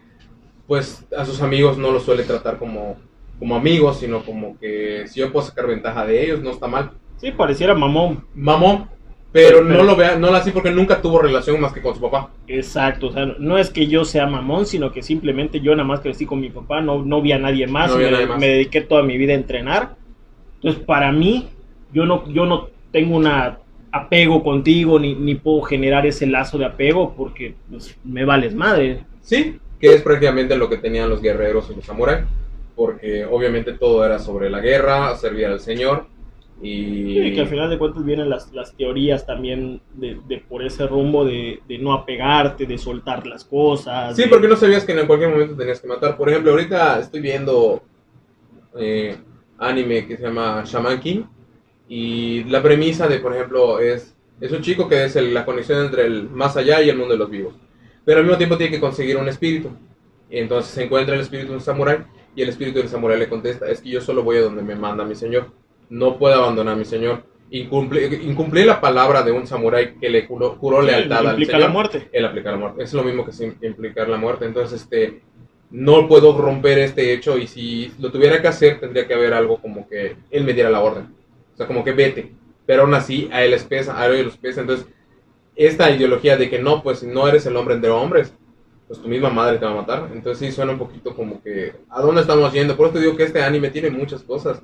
pues 0.66 1.06
a 1.16 1.24
sus 1.24 1.40
amigos 1.40 1.78
no 1.78 1.90
los 1.90 2.04
suele 2.04 2.24
tratar 2.24 2.58
como, 2.58 2.96
como 3.38 3.56
amigos, 3.56 3.98
sino 3.98 4.22
como 4.22 4.58
que 4.58 5.04
si 5.08 5.20
yo 5.20 5.32
puedo 5.32 5.46
sacar 5.46 5.66
ventaja 5.66 6.04
de 6.04 6.24
ellos, 6.24 6.42
no 6.42 6.50
está 6.50 6.68
mal. 6.68 6.92
Sí, 7.16 7.32
pareciera 7.32 7.74
mamón. 7.74 8.26
Mamón, 8.34 8.86
pero, 9.32 9.64
no 9.64 9.82
lo 9.82 9.96
vea, 9.96 10.16
no 10.16 10.30
lo 10.30 10.36
así 10.36 10.50
porque 10.50 10.70
nunca 10.70 11.00
tuvo 11.00 11.20
relación 11.20 11.58
más 11.58 11.72
que 11.72 11.80
con 11.80 11.94
su 11.94 12.02
papá. 12.02 12.30
Exacto, 12.46 13.06
o 13.08 13.12
sea, 13.12 13.24
no 13.24 13.56
es 13.56 13.70
que 13.70 13.86
yo 13.86 14.04
sea 14.04 14.26
mamón, 14.26 14.66
sino 14.66 14.92
que 14.92 15.02
simplemente 15.02 15.60
yo 15.60 15.74
nada 15.74 15.88
más 15.88 16.00
crecí 16.00 16.26
con 16.26 16.40
mi 16.40 16.50
papá, 16.50 16.82
no, 16.82 17.02
no 17.02 17.22
vi 17.22 17.32
a 17.32 17.38
nadie 17.38 17.66
más, 17.66 17.96
me, 17.96 18.10
me, 18.38 18.46
dediqué 18.46 18.82
toda 18.82 19.02
mi 19.02 19.16
vida 19.16 19.32
a 19.32 19.36
entrenar. 19.36 19.96
Entonces, 20.56 20.82
para 20.84 21.12
mí, 21.12 21.48
yo 21.94 22.04
no, 22.04 22.28
yo 22.28 22.44
no 22.44 22.68
tengo 22.92 23.16
un 23.16 23.26
apego 23.92 24.42
contigo, 24.42 24.98
ni, 24.98 25.14
ni 25.14 25.34
puedo 25.34 25.62
generar 25.62 26.06
ese 26.06 26.26
lazo 26.26 26.58
de 26.58 26.66
apego 26.66 27.14
porque 27.16 27.54
pues, 27.70 27.96
me 28.04 28.24
vales 28.24 28.54
madre. 28.54 29.04
Sí, 29.22 29.58
que 29.80 29.94
es 29.94 30.02
prácticamente 30.02 30.56
lo 30.56 30.68
que 30.68 30.78
tenían 30.78 31.08
los 31.08 31.22
guerreros 31.22 31.70
y 31.70 31.76
los 31.76 31.84
samuráis, 31.84 32.24
porque 32.74 33.24
obviamente 33.24 33.72
todo 33.72 34.04
era 34.04 34.18
sobre 34.18 34.50
la 34.50 34.60
guerra, 34.60 35.14
servir 35.16 35.46
al 35.46 35.60
Señor 35.60 36.06
y... 36.60 37.34
que 37.34 37.40
al 37.40 37.46
final 37.46 37.70
de 37.70 37.78
cuentas 37.78 38.04
vienen 38.04 38.28
las, 38.28 38.52
las 38.52 38.74
teorías 38.74 39.24
también 39.24 39.80
de, 39.94 40.42
por 40.48 40.64
ese 40.64 40.86
rumbo 40.86 41.24
de, 41.24 41.60
no 41.80 41.92
apegarte, 41.92 42.66
de 42.66 42.78
soltar 42.78 43.26
las 43.26 43.44
cosas. 43.44 44.16
Sí, 44.16 44.24
porque 44.28 44.48
no 44.48 44.56
sabías 44.56 44.84
que 44.84 44.92
en 44.92 45.06
cualquier 45.06 45.30
momento 45.30 45.56
tenías 45.56 45.80
que 45.80 45.86
matar. 45.86 46.16
Por 46.16 46.28
ejemplo, 46.28 46.50
ahorita 46.50 46.98
estoy 46.98 47.20
viendo 47.20 47.80
eh, 48.76 49.16
anime 49.58 50.06
que 50.06 50.16
se 50.16 50.24
llama 50.24 50.64
Shaman 50.66 51.00
King 51.00 51.22
y 51.88 52.44
la 52.44 52.62
premisa 52.62 53.08
de, 53.08 53.18
por 53.18 53.34
ejemplo, 53.34 53.80
es, 53.80 54.14
es 54.40 54.52
un 54.52 54.62
chico 54.62 54.88
que 54.88 55.04
es 55.04 55.16
la 55.16 55.44
conexión 55.44 55.86
entre 55.86 56.06
el 56.06 56.28
más 56.28 56.56
allá 56.56 56.82
y 56.82 56.90
el 56.90 56.96
mundo 56.96 57.14
de 57.14 57.18
los 57.18 57.30
vivos. 57.30 57.54
Pero 58.04 58.20
al 58.20 58.24
mismo 58.24 58.38
tiempo 58.38 58.56
tiene 58.56 58.72
que 58.72 58.80
conseguir 58.80 59.16
un 59.16 59.28
espíritu. 59.28 59.70
Entonces 60.30 60.72
se 60.72 60.84
encuentra 60.84 61.14
el 61.14 61.22
espíritu 61.22 61.48
de 61.48 61.54
un 61.54 61.60
samurái 61.60 61.98
y 62.36 62.42
el 62.42 62.50
espíritu 62.50 62.78
del 62.78 62.88
samurái 62.88 63.18
le 63.18 63.28
contesta, 63.28 63.68
es 63.70 63.80
que 63.80 63.88
yo 63.88 64.00
solo 64.00 64.22
voy 64.22 64.36
a 64.36 64.42
donde 64.42 64.62
me 64.62 64.74
manda 64.74 65.04
mi 65.04 65.14
señor 65.14 65.50
no 65.90 66.18
puede 66.18 66.34
abandonar 66.34 66.74
a 66.74 66.76
mi 66.76 66.84
señor. 66.84 67.24
Incumplir, 67.50 68.66
la 68.66 68.80
palabra 68.80 69.22
de 69.22 69.32
un 69.32 69.46
samurái 69.46 69.94
que 69.94 70.10
le 70.10 70.26
juró, 70.26 70.82
lealtad 70.82 71.26
al 71.26 71.44
señor. 71.44 71.60
la 71.60 71.68
muerte. 71.68 72.08
Él 72.12 72.24
aplica 72.26 72.50
la 72.50 72.58
muerte. 72.58 72.82
Es 72.82 72.92
lo 72.92 73.02
mismo 73.02 73.24
que 73.24 73.66
implicar 73.66 74.08
la 74.08 74.18
muerte. 74.18 74.44
Entonces, 74.44 74.82
este, 74.82 75.22
no 75.70 76.06
puedo 76.08 76.36
romper 76.36 76.78
este 76.78 77.12
hecho 77.12 77.38
y 77.38 77.46
si 77.46 77.92
lo 77.98 78.12
tuviera 78.12 78.42
que 78.42 78.48
hacer, 78.48 78.80
tendría 78.80 79.06
que 79.06 79.14
haber 79.14 79.32
algo 79.32 79.60
como 79.60 79.88
que 79.88 80.16
él 80.30 80.44
me 80.44 80.52
diera 80.52 80.68
la 80.68 80.80
orden. 80.80 81.14
Sea, 81.58 81.66
como 81.66 81.84
que 81.84 81.92
vete. 81.92 82.32
Pero 82.64 82.82
aún 82.82 82.94
así, 82.94 83.28
a 83.32 83.42
él 83.42 83.50
les 83.50 83.64
pesa, 83.64 84.00
a 84.00 84.06
él 84.06 84.26
les 84.26 84.36
pesa. 84.36 84.60
Entonces, 84.60 84.86
esta 85.56 85.90
ideología 85.90 86.36
de 86.36 86.48
que 86.48 86.60
no, 86.60 86.82
pues 86.82 87.02
no 87.02 87.26
eres 87.26 87.44
el 87.44 87.56
hombre 87.56 87.74
entre 87.74 87.90
hombres, 87.90 88.32
pues 88.86 89.02
tu 89.02 89.08
misma 89.08 89.28
madre 89.28 89.58
te 89.58 89.64
va 89.64 89.72
a 89.72 89.74
matar. 89.74 90.08
Entonces 90.14 90.38
sí 90.38 90.54
suena 90.54 90.72
un 90.72 90.78
poquito 90.78 91.14
como 91.14 91.42
que, 91.42 91.74
¿a 91.90 92.00
dónde 92.00 92.20
estamos 92.20 92.52
yendo? 92.52 92.76
Por 92.76 92.86
eso 92.86 92.94
te 92.94 93.00
digo 93.00 93.16
que 93.16 93.24
este 93.24 93.42
anime 93.42 93.70
tiene 93.70 93.90
muchas 93.90 94.22
cosas 94.22 94.62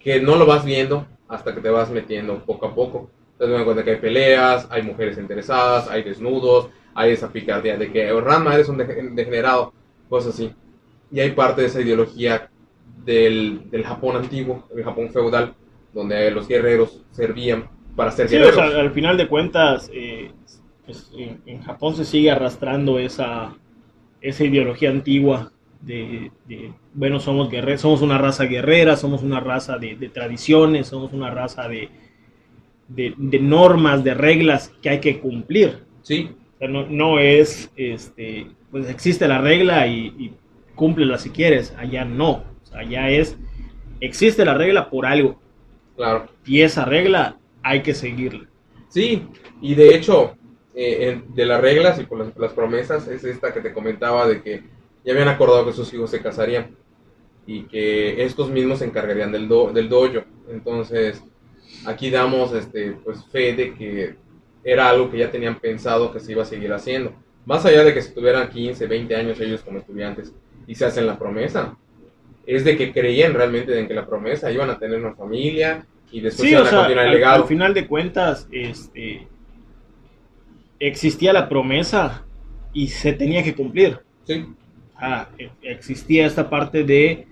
que 0.00 0.20
no 0.20 0.36
lo 0.36 0.44
vas 0.44 0.64
viendo 0.64 1.06
hasta 1.28 1.54
que 1.54 1.60
te 1.60 1.70
vas 1.70 1.90
metiendo 1.90 2.44
poco 2.44 2.66
a 2.66 2.74
poco. 2.74 3.10
Te 3.38 3.48
das 3.48 3.62
cuenta 3.62 3.84
que 3.84 3.92
hay 3.92 3.96
peleas, 3.98 4.66
hay 4.70 4.82
mujeres 4.82 5.16
interesadas, 5.18 5.88
hay 5.88 6.02
desnudos, 6.02 6.68
hay 6.94 7.12
esa 7.12 7.32
picardía 7.32 7.76
de 7.76 7.92
que 7.92 8.10
oh, 8.10 8.20
Ranma 8.20 8.54
eres 8.54 8.68
un 8.68 8.78
degenerado, 8.78 9.72
cosas 10.08 10.34
así. 10.34 10.52
Y 11.12 11.20
hay 11.20 11.30
parte 11.30 11.60
de 11.60 11.68
esa 11.68 11.80
ideología 11.80 12.50
del, 13.04 13.70
del 13.70 13.84
Japón 13.84 14.16
antiguo, 14.16 14.66
el 14.76 14.82
Japón 14.82 15.10
feudal, 15.10 15.54
donde 15.98 16.30
los 16.30 16.46
guerreros 16.46 17.02
servían 17.10 17.68
para 17.96 18.12
ser 18.12 18.28
guerreros. 18.28 18.56
O 18.56 18.70
sea, 18.70 18.80
al 18.80 18.92
final 18.92 19.16
de 19.16 19.26
cuentas, 19.26 19.90
eh, 19.92 20.30
pues, 20.86 21.10
en, 21.44 21.60
Japón 21.62 21.96
se 21.96 22.04
sigue 22.04 22.30
arrastrando 22.30 23.00
esa, 23.00 23.56
esa 24.20 24.44
ideología 24.44 24.90
antigua 24.90 25.50
de, 25.80 26.30
bueno, 26.94 27.18
somos 27.18 27.50
guerreros, 27.50 27.80
somos 27.80 28.00
una 28.00 28.16
raza 28.16 28.44
guerrera, 28.44 28.96
somos 28.96 29.24
una 29.24 29.40
raza 29.40 29.76
de, 29.76 29.96
tradiciones, 30.14 30.86
somos 30.86 31.12
una 31.12 31.30
raza 31.30 31.68
de, 31.68 31.88
de, 32.86 33.40
normas, 33.40 34.04
de 34.04 34.14
reglas 34.14 34.72
que 34.80 34.90
hay 34.90 35.00
que 35.00 35.18
cumplir. 35.18 35.80
Sí. 36.02 36.30
no, 36.60 36.86
no, 36.86 37.18
es, 37.18 37.72
este, 37.74 38.46
pues 38.70 38.88
existe 38.88 39.26
la 39.26 39.40
regla 39.40 39.88
y, 39.88 40.14
y 40.16 40.32
cúmplela 40.76 41.18
si 41.18 41.30
quieres, 41.30 41.74
allá 41.76 42.04
no. 42.04 42.44
allá 42.72 43.10
es, 43.10 43.36
existe 44.00 44.44
la 44.44 44.54
regla 44.54 44.90
por 44.90 45.04
algo. 45.04 45.40
Claro. 45.98 46.28
Y 46.46 46.62
esa 46.62 46.84
regla 46.84 47.38
hay 47.60 47.82
que 47.82 47.92
seguirla. 47.92 48.48
Sí, 48.88 49.26
y 49.60 49.74
de 49.74 49.96
hecho, 49.96 50.36
eh, 50.76 51.22
de 51.34 51.44
las 51.44 51.60
reglas 51.60 51.98
y 51.98 52.04
por 52.04 52.32
las, 52.38 52.52
promesas 52.52 53.08
es 53.08 53.24
esta 53.24 53.52
que 53.52 53.60
te 53.60 53.72
comentaba 53.72 54.28
de 54.28 54.40
que 54.40 54.62
ya 55.04 55.12
habían 55.12 55.26
acordado 55.26 55.66
que 55.66 55.72
sus 55.72 55.92
hijos 55.92 56.10
se 56.10 56.22
casarían 56.22 56.76
y 57.48 57.62
que 57.62 58.22
estos 58.22 58.48
mismos 58.48 58.78
se 58.78 58.84
encargarían 58.84 59.32
del, 59.32 59.48
del 59.74 59.88
dojo. 59.88 60.24
Entonces, 60.48 61.20
aquí 61.84 62.10
damos 62.10 62.52
este, 62.52 62.92
pues, 62.92 63.24
fe 63.24 63.54
de 63.54 63.74
que 63.74 64.14
era 64.62 64.88
algo 64.88 65.10
que 65.10 65.18
ya 65.18 65.32
tenían 65.32 65.58
pensado 65.58 66.12
que 66.12 66.20
se 66.20 66.30
iba 66.30 66.42
a 66.42 66.46
seguir 66.46 66.72
haciendo. 66.72 67.12
Más 67.44 67.66
allá 67.66 67.82
de 67.82 67.92
que 67.92 68.02
si 68.02 68.14
tuvieran 68.14 68.48
15, 68.48 68.86
20 68.86 69.16
años 69.16 69.40
ellos 69.40 69.62
como 69.62 69.80
estudiantes 69.80 70.32
y 70.64 70.76
se 70.76 70.84
hacen 70.84 71.08
la 71.08 71.18
promesa, 71.18 71.76
es 72.48 72.64
de 72.64 72.78
que 72.78 72.92
creían 72.94 73.34
realmente 73.34 73.78
en 73.78 73.86
que 73.86 73.92
la 73.92 74.06
promesa 74.06 74.50
iban 74.50 74.70
a 74.70 74.78
tener 74.78 74.98
una 74.98 75.14
familia 75.14 75.84
y 76.10 76.22
después 76.22 76.50
iban 76.50 76.66
a 76.66 76.70
continuar 76.70 77.06
el 77.06 77.12
legado. 77.12 77.42
Al, 77.42 77.48
final 77.48 77.74
de 77.74 77.86
cuentas, 77.86 78.48
este, 78.50 79.28
existía 80.78 81.34
la 81.34 81.46
promesa 81.46 82.24
y 82.72 82.88
se 82.88 83.12
tenía 83.12 83.42
que 83.42 83.54
cumplir. 83.54 83.98
Sí. 84.24 84.46
E, 85.38 85.50
existía 85.60 86.24
esta 86.24 86.48
parte 86.48 86.84
de 86.84 87.26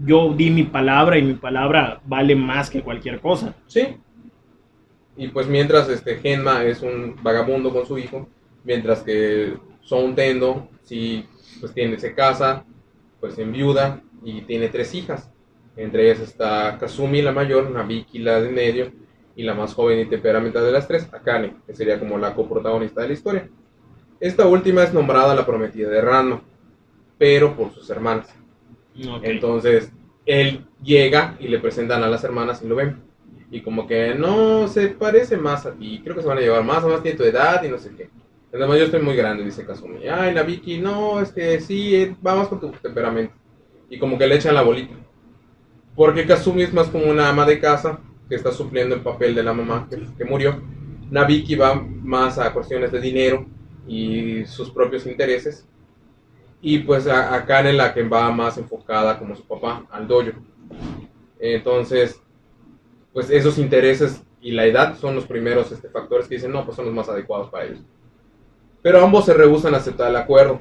yo 0.00 0.34
di 0.34 0.50
mi 0.50 0.64
palabra 0.64 1.16
y 1.16 1.22
mi 1.22 1.34
palabra 1.34 2.00
vale 2.04 2.34
más 2.34 2.70
que 2.70 2.82
cualquier 2.82 3.20
cosa. 3.20 3.54
Sí. 3.68 3.98
Y 5.16 5.28
pues 5.28 5.46
mientras 5.46 5.88
este 5.88 6.16
Genma 6.16 6.64
es 6.64 6.82
un 6.82 7.14
vagabundo 7.22 7.72
con 7.72 7.86
su 7.86 7.98
hijo, 7.98 8.28
mientras 8.64 9.02
que 9.04 9.54
Son 9.80 10.16
Tendo 10.16 10.68
sí 10.82 11.24
pues 11.60 11.72
tiene 11.72 12.00
se 12.00 12.16
casa, 12.16 12.64
pues 13.20 13.38
en 13.38 13.52
viuda 13.52 14.02
y 14.22 14.42
tiene 14.42 14.68
tres 14.68 14.94
hijas. 14.94 15.30
Entre 15.76 16.04
ellas 16.04 16.20
está 16.20 16.76
Kazumi 16.78 17.22
la 17.22 17.32
mayor, 17.32 17.70
Nabiki 17.70 18.18
la 18.18 18.40
de 18.40 18.50
medio 18.50 18.92
y 19.36 19.42
la 19.42 19.54
más 19.54 19.74
joven 19.74 20.00
y 20.00 20.06
temperamental 20.06 20.64
de 20.64 20.72
las 20.72 20.86
tres, 20.86 21.08
Akane, 21.12 21.56
que 21.66 21.74
sería 21.74 21.98
como 21.98 22.18
la 22.18 22.34
coprotagonista 22.34 23.00
de 23.00 23.08
la 23.08 23.12
historia. 23.14 23.48
Esta 24.18 24.46
última 24.46 24.82
es 24.82 24.92
nombrada 24.92 25.34
la 25.34 25.46
prometida 25.46 25.88
de 25.88 26.00
Ranma, 26.00 26.42
pero 27.16 27.56
por 27.56 27.72
sus 27.72 27.88
hermanas. 27.88 28.34
Entonces, 29.22 29.92
él 30.26 30.66
llega 30.82 31.36
y 31.40 31.48
le 31.48 31.58
presentan 31.58 32.02
a 32.02 32.08
las 32.08 32.22
hermanas 32.24 32.62
y 32.62 32.68
lo 32.68 32.76
ven. 32.76 33.00
Y 33.50 33.62
como 33.62 33.86
que 33.86 34.14
no 34.14 34.68
se 34.68 34.88
parece 34.88 35.36
más 35.36 35.64
a 35.66 35.72
ti, 35.72 36.00
creo 36.04 36.14
que 36.14 36.22
se 36.22 36.28
van 36.28 36.38
a 36.38 36.42
llevar 36.42 36.62
más, 36.62 36.84
a 36.84 36.88
más 36.88 37.02
tiene 37.02 37.16
tu 37.16 37.24
edad 37.24 37.62
y 37.64 37.68
no 37.68 37.78
sé 37.78 37.90
qué. 37.96 38.10
Además, 38.52 38.78
yo 38.78 38.84
estoy 38.84 39.00
muy 39.00 39.16
grande, 39.16 39.44
dice 39.44 39.64
Kazumi. 39.64 40.06
Ay, 40.08 40.34
Vicky, 40.44 40.78
no, 40.78 41.20
es 41.20 41.32
que 41.32 41.60
sí, 41.60 41.94
eh, 41.94 42.16
vamos 42.20 42.48
con 42.48 42.60
tu 42.60 42.70
temperamento. 42.72 43.34
Y 43.90 43.98
como 43.98 44.16
que 44.16 44.26
le 44.26 44.36
echan 44.36 44.54
la 44.54 44.62
bolita. 44.62 44.94
Porque 45.94 46.26
Kazumi 46.26 46.62
es 46.62 46.72
más 46.72 46.88
como 46.88 47.04
una 47.04 47.28
ama 47.28 47.44
de 47.44 47.60
casa 47.60 48.00
que 48.28 48.36
está 48.36 48.52
supliendo 48.52 48.94
el 48.94 49.02
papel 49.02 49.34
de 49.34 49.42
la 49.42 49.52
mamá 49.52 49.86
que, 50.16 50.24
murió. 50.24 50.62
Nabiki 51.10 51.56
va 51.56 51.74
más 51.74 52.38
a 52.38 52.52
cuestiones 52.52 52.92
de 52.92 53.00
dinero 53.00 53.44
y 53.86 54.46
sus 54.46 54.70
propios 54.70 55.04
intereses. 55.06 55.66
Y 56.62 56.78
pues 56.78 57.06
a, 57.06 57.34
a 57.34 57.44
Karen 57.44 57.76
la 57.76 57.92
que 57.92 58.04
va 58.04 58.30
más 58.30 58.56
enfocada 58.56 59.18
como 59.18 59.34
su 59.34 59.44
papá, 59.44 59.84
al 59.90 60.06
dojo. 60.06 60.38
Entonces, 61.38 62.20
pues 63.12 63.28
esos 63.30 63.58
intereses 63.58 64.22
y 64.40 64.52
la 64.52 64.64
edad 64.66 64.96
son 64.96 65.14
los 65.14 65.26
primeros 65.26 65.70
este, 65.72 65.88
factores 65.88 66.28
que 66.28 66.36
dicen, 66.36 66.52
no, 66.52 66.64
pues 66.64 66.76
son 66.76 66.86
los 66.86 66.94
más 66.94 67.08
adecuados 67.08 67.50
para 67.50 67.64
ellos. 67.64 67.80
Pero 68.82 69.02
ambos 69.02 69.26
se 69.26 69.34
rehusan 69.34 69.74
a 69.74 69.78
aceptar 69.78 70.08
el 70.08 70.16
acuerdo 70.16 70.60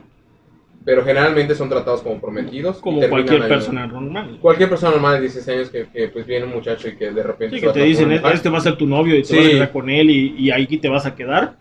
pero 0.89 1.05
generalmente 1.05 1.53
son 1.53 1.69
tratados 1.69 2.01
como 2.01 2.19
prometidos. 2.19 2.77
Como 2.77 2.99
cualquier 3.07 3.47
persona 3.47 3.85
normal. 3.85 4.39
Cualquier 4.41 4.69
persona 4.69 4.93
normal 4.93 5.17
de 5.17 5.21
16 5.21 5.47
años 5.55 5.69
que, 5.69 6.07
pues 6.07 6.25
viene 6.25 6.47
un 6.47 6.51
muchacho 6.51 6.87
y 6.87 6.95
que 6.95 7.11
de 7.11 7.21
repente... 7.21 7.57
Sí, 7.57 7.61
que 7.61 7.71
te 7.71 7.83
dicen, 7.83 8.11
este 8.11 8.49
va 8.49 8.57
a 8.57 8.61
ser 8.61 8.75
tu 8.75 8.87
novio 8.87 9.15
y 9.15 9.21
te 9.21 9.37
vas 9.37 9.45
a 9.45 9.49
quedar 9.51 9.71
con 9.71 9.87
él 9.87 10.09
y, 10.09 10.35
y 10.35 10.49
ahí 10.49 10.65
te 10.65 10.89
vas 10.89 11.05
a 11.05 11.13
quedar. 11.13 11.57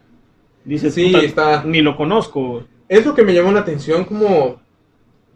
Dices, 0.64 0.94
sí, 0.94 1.14
está... 1.14 1.62
ni 1.62 1.82
lo 1.82 1.94
conozco. 1.94 2.64
Es 2.88 3.04
lo 3.04 3.14
que 3.14 3.22
me 3.22 3.34
llamó 3.34 3.52
la 3.52 3.60
atención, 3.60 4.06
como... 4.06 4.62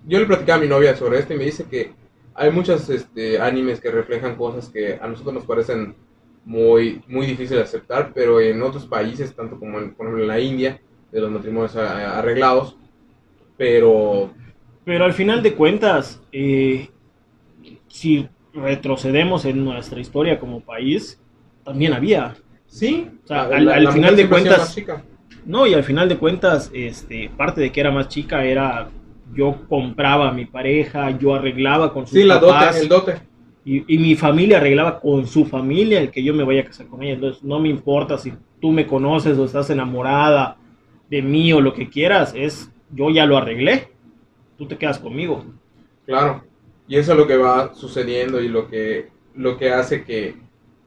Yo 0.07 0.18
le 0.18 0.24
platicaba 0.24 0.57
a 0.57 0.62
mi 0.62 0.68
novia 0.68 0.96
sobre 0.96 1.18
esto 1.18 1.35
y 1.35 1.37
me 1.37 1.44
dice 1.44 1.66
que 1.70 1.92
hay 2.35 2.50
muchos 2.50 2.88
este, 2.88 3.38
animes 3.38 3.78
que 3.78 3.90
reflejan 3.90 4.37
cosas 4.37 4.70
que 4.70 4.98
a 4.98 5.07
nosotros 5.07 5.35
nos 5.35 5.44
parecen 5.44 5.96
muy, 6.46 7.02
muy 7.09 7.26
difíciles 7.26 7.59
de 7.59 7.64
aceptar, 7.64 8.12
pero 8.14 8.40
en 8.40 8.62
otros 8.62 8.87
países, 8.87 9.37
tanto 9.37 9.59
como 9.59 9.78
en, 9.78 9.92
por 9.92 10.07
ejemplo 10.07 10.22
en 10.22 10.28
la 10.28 10.40
India, 10.40 10.81
de 11.11 11.20
los 11.20 11.31
matrimonios 11.31 11.76
arreglados, 11.76 12.78
pero... 13.56 14.30
Pero 14.84 15.04
al 15.04 15.12
final 15.12 15.42
de 15.42 15.54
cuentas, 15.54 16.20
eh, 16.32 16.88
si 17.86 18.28
retrocedemos 18.52 19.44
en 19.44 19.64
nuestra 19.64 20.00
historia 20.00 20.40
como 20.40 20.60
país, 20.60 21.20
también 21.64 21.92
había. 21.92 22.34
Sí, 22.66 23.08
o 23.24 23.26
sea, 23.26 23.44
al, 23.44 23.92
final 23.92 24.16
de 24.16 24.28
cuentas... 24.28 24.76
No, 25.44 25.66
y 25.66 25.74
al 25.74 25.84
final 25.84 26.08
de 26.08 26.16
cuentas, 26.18 26.70
este, 26.72 27.30
parte 27.36 27.60
de 27.60 27.70
que 27.70 27.80
era 27.80 27.90
más 27.90 28.08
chica 28.08 28.44
era 28.44 28.88
yo 29.34 29.66
compraba 29.68 30.28
a 30.28 30.32
mi 30.32 30.44
pareja, 30.44 31.16
yo 31.18 31.34
arreglaba 31.34 31.92
con 31.92 32.06
sus 32.06 32.18
sí, 32.18 32.24
la 32.24 32.38
dote, 32.38 32.78
el 32.80 32.88
dote. 32.88 33.16
Y, 33.64 33.94
y, 33.94 33.98
mi 33.98 34.16
familia 34.16 34.58
arreglaba 34.58 35.00
con 35.00 35.26
su 35.26 35.44
familia 35.44 36.00
el 36.00 36.10
que 36.10 36.22
yo 36.22 36.34
me 36.34 36.42
vaya 36.42 36.62
a 36.62 36.64
casar 36.64 36.86
con 36.86 37.02
ella. 37.02 37.14
Entonces, 37.14 37.44
no 37.44 37.60
me 37.60 37.68
importa 37.68 38.18
si 38.18 38.32
tú 38.60 38.72
me 38.72 38.86
conoces 38.86 39.38
o 39.38 39.44
estás 39.44 39.70
enamorada 39.70 40.56
de 41.08 41.22
mí 41.22 41.52
o 41.52 41.60
lo 41.60 41.72
que 41.72 41.88
quieras, 41.88 42.34
es 42.36 42.72
yo 42.92 43.11
ya 43.11 43.26
lo 43.26 43.37
arreglé, 43.37 43.88
tú 44.57 44.66
te 44.66 44.76
quedas 44.76 44.98
conmigo. 44.98 45.44
Claro, 46.07 46.44
y 46.88 46.96
eso 46.96 47.12
es 47.12 47.18
lo 47.18 47.26
que 47.26 47.37
va 47.37 47.74
sucediendo 47.74 48.40
y 48.40 48.48
lo 48.48 48.68
que, 48.68 49.09
lo 49.35 49.57
que 49.57 49.70
hace 49.70 50.05
que 50.05 50.35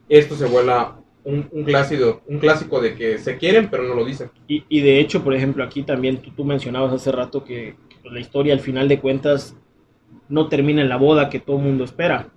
esto 0.07 0.35
se 0.35 0.45
vuelva 0.45 0.99
un, 1.23 1.47
un, 1.51 1.63
clásico, 1.63 2.21
un 2.27 2.37
clásico 2.39 2.79
de 2.79 2.95
que 2.95 3.17
se 3.17 3.37
quieren 3.37 3.69
pero 3.69 3.83
no 3.83 3.95
lo 3.95 4.05
dicen. 4.05 4.29
Y, 4.47 4.63
y 4.69 4.81
de 4.81 4.99
hecho, 4.99 5.23
por 5.23 5.33
ejemplo, 5.33 5.63
aquí 5.63 5.83
también 5.83 6.17
tú, 6.17 6.31
tú 6.31 6.45
mencionabas 6.45 6.93
hace 6.93 7.11
rato 7.11 7.43
que, 7.43 7.75
pues, 8.01 8.13
la 8.13 8.19
historia 8.19 8.53
al 8.53 8.59
final 8.59 8.87
de 8.87 8.99
cuentas 8.99 9.57
no 10.29 10.47
termina 10.47 10.81
en 10.81 10.89
la 10.89 10.97
boda 10.97 11.29
que 11.29 11.39
todo 11.39 11.57
el 11.57 11.63
mundo 11.63 11.83
espera. 11.83 12.29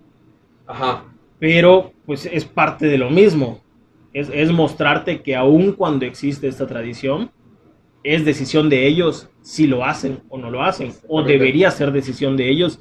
Ajá. 0.66 1.04
Pero 1.38 1.92
pues 2.06 2.26
es 2.26 2.44
parte 2.44 2.86
de 2.86 2.98
lo 2.98 3.10
mismo. 3.10 3.60
Es, 4.12 4.30
es 4.32 4.50
mostrarte 4.50 5.22
que 5.22 5.36
aun 5.36 5.72
cuando 5.72 6.06
existe 6.06 6.48
esta 6.48 6.66
tradición, 6.66 7.30
es 8.02 8.24
decisión 8.24 8.68
de 8.68 8.86
ellos 8.86 9.28
si 9.42 9.66
lo 9.66 9.84
hacen 9.84 10.20
o 10.28 10.38
no 10.38 10.50
lo 10.50 10.62
hacen, 10.62 10.92
o 11.08 11.22
debería 11.22 11.70
ser 11.70 11.92
decisión 11.92 12.36
de 12.36 12.48
ellos 12.48 12.80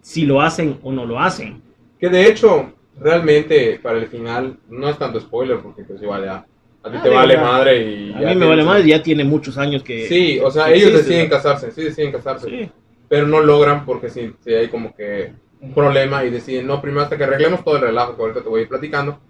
si 0.00 0.24
lo 0.24 0.40
hacen 0.40 0.78
o 0.82 0.92
no 0.92 1.06
lo 1.06 1.20
hacen. 1.20 1.62
Que 1.98 2.08
de 2.08 2.26
hecho, 2.26 2.72
realmente 2.98 3.78
para 3.82 3.98
el 3.98 4.06
final 4.06 4.58
no 4.68 4.88
es 4.88 4.98
tanto 4.98 5.20
spoiler 5.20 5.58
porque 5.60 5.84
pues 5.84 6.02
igual 6.02 6.24
ya 6.24 6.46
a 6.84 6.90
ti 6.90 6.96
ah, 6.98 7.02
te 7.02 7.08
vale 7.08 7.36
madre 7.36 7.82
y... 7.82 8.12
A 8.12 8.28
mí 8.28 8.34
me 8.34 8.46
vale 8.46 8.64
madre, 8.64 8.86
ya 8.86 9.02
tiene 9.02 9.24
muchos 9.24 9.56
años 9.56 9.82
que... 9.82 10.08
Sí, 10.08 10.40
o 10.42 10.50
sea, 10.50 10.70
ellos 10.72 10.92
deciden 10.92 11.28
casarse, 11.28 11.70
sí 11.70 11.82
deciden 11.82 12.10
casarse, 12.10 12.70
pero 13.08 13.26
no 13.26 13.40
logran 13.40 13.84
porque 13.84 14.10
si 14.10 14.34
hay 14.46 14.68
como 14.68 14.94
que 14.94 15.32
un 15.60 15.72
problema 15.72 16.24
y 16.24 16.30
deciden, 16.30 16.66
no, 16.66 16.82
primero 16.82 17.02
hasta 17.02 17.16
que 17.16 17.24
arreglemos 17.24 17.62
todo 17.62 17.76
el 17.76 17.82
relajo 17.82 18.16
que 18.16 18.22
ahorita 18.22 18.42
te 18.42 18.48
voy 18.48 18.60
a 18.60 18.62
ir 18.64 18.68
platicando, 18.68 19.20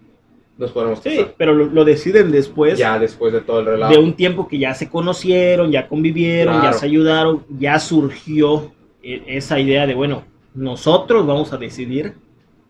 nos 0.59 0.71
podemos 0.71 1.01
Sí, 1.01 1.27
pero 1.37 1.55
lo, 1.55 1.85
deciden 1.85 2.31
después. 2.31 2.79
Ya 2.79 2.99
después 2.99 3.33
de 3.33 3.41
todo 3.41 3.61
el 3.61 3.67
relato. 3.67 3.95
De 3.95 4.01
un 4.01 4.15
tiempo 4.15 4.49
que 4.49 4.59
ya 4.59 4.75
se 4.75 4.89
conocieron, 4.89 5.71
ya 5.71 5.89
convivieron, 5.89 6.63
ya 6.63 6.73
se 6.73 6.87
ayudaron, 6.87 7.45
ya 7.49 7.79
surgió 7.79 8.73
e, 9.03 9.23
esa 9.27 9.59
idea 9.59 9.87
de, 9.87 9.95
bueno, 9.95 10.25
nosotros 10.55 11.27
vamos 11.27 11.53
a 11.53 11.57
decidir 11.57 12.15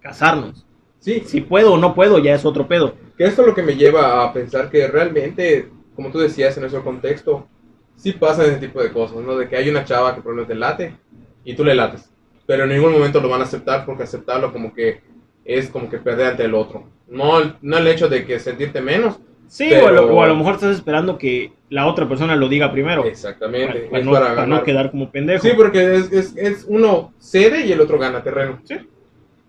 casarnos. 0.00 0.64
Sí. 0.98 1.22
Si 1.26 1.40
puedo 1.40 1.74
o 1.74 1.78
no 1.78 1.94
puedo, 1.94 2.18
ya 2.18 2.34
es 2.34 2.44
otro 2.44 2.68
pedo. 2.68 2.94
Que 3.18 3.24
esto 3.24 3.42
es 3.42 3.48
lo 3.48 3.54
que 3.54 3.62
me 3.62 3.74
lleva 3.74 4.24
a 4.24 4.32
pensar 4.32 4.70
que 4.70 4.86
realmente, 4.86 5.68
como 5.96 6.10
tú 6.10 6.18
decías 6.18 6.56
en 6.56 6.62
nuestro 6.62 6.84
contexto, 6.84 7.48
sí 7.96 8.12
pasa 8.12 8.44
ese 8.44 8.56
tipo 8.56 8.82
de 8.82 8.92
cosas, 8.92 9.18
¿no? 9.18 9.36
De 9.36 9.48
que 9.48 9.56
hay 9.56 9.68
una 9.68 9.84
chava 9.84 10.14
que 10.14 10.22
probablemente 10.22 10.54
late 10.54 10.96
y 11.44 11.54
tú 11.54 11.64
le 11.64 11.74
lates. 11.74 12.10
Pero 12.46 12.64
en 12.64 12.70
ningún 12.70 12.92
momento 12.92 13.20
lo 13.20 13.28
van 13.28 13.40
a 13.40 13.44
aceptar 13.44 13.84
porque 13.84 14.04
aceptarlo 14.04 14.52
como 14.52 14.72
que 14.72 15.02
es 15.44 15.68
como 15.68 15.88
que 15.90 15.98
perder 15.98 16.26
ante 16.28 16.44
el 16.44 16.54
otro. 16.54 16.88
No, 17.08 17.40
el- 17.40 17.54
no 17.62 17.78
el 17.78 17.86
hecho 17.88 18.08
de 18.08 18.24
que 18.24 18.38
sentirte 18.38 18.80
menos. 18.80 19.18
Sí, 19.48 19.66
Pero- 19.68 19.84
o, 19.84 19.88
a 19.88 19.92
lo, 19.92 20.14
o 20.16 20.22
a 20.22 20.28
lo 20.28 20.36
mejor 20.36 20.54
estás 20.54 20.74
esperando 20.74 21.18
que 21.18 21.52
la 21.68 21.86
otra 21.86 22.08
persona 22.08 22.36
lo 22.36 22.48
diga 22.48 22.72
primero. 22.72 23.04
Exactamente. 23.04 23.80
Para, 23.80 23.88
para 23.90 23.98
es 24.00 24.04
no, 24.06 24.12
para 24.12 24.24
para 24.28 24.34
no 24.46 24.50
ganar. 24.52 24.64
quedar 24.64 24.90
como 24.90 25.10
pendejo. 25.10 25.42
Sí, 25.46 25.52
porque 25.56 25.94
es, 25.96 26.12
es, 26.12 26.36
es 26.36 26.64
uno 26.68 27.12
cede 27.18 27.66
y 27.66 27.72
el 27.72 27.80
otro 27.80 27.98
gana 27.98 28.22
terreno. 28.22 28.60
Sí. 28.64 28.76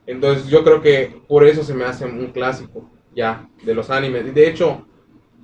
Entonces 0.05 0.47
yo 0.49 0.63
creo 0.63 0.81
que 0.81 1.21
por 1.27 1.45
eso 1.45 1.63
se 1.63 1.73
me 1.73 1.85
hace 1.85 2.05
un 2.05 2.27
clásico 2.27 2.89
ya 3.15 3.47
de 3.63 3.73
los 3.73 3.89
animes. 3.89 4.25
Y 4.27 4.31
De 4.31 4.49
hecho, 4.49 4.85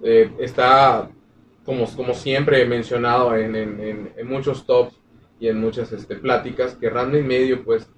eh, 0.03 0.29
está 0.39 1.09
como, 1.63 1.85
como 1.95 2.13
siempre 2.13 2.65
mencionado 2.65 3.35
en, 3.37 3.55
en- 3.55 3.79
en- 3.79 4.13
en 4.17 4.27
muchos 4.27 4.65
tops 4.65 4.99
y 5.39 5.47
en 5.47 5.59
muchas 5.61 5.91
este, 5.93 6.15
pláticas 6.15 6.75
que 6.75 6.89
Ranma 6.89 7.17
y 7.17 7.23
medio 7.23 7.63
pues 7.63 7.89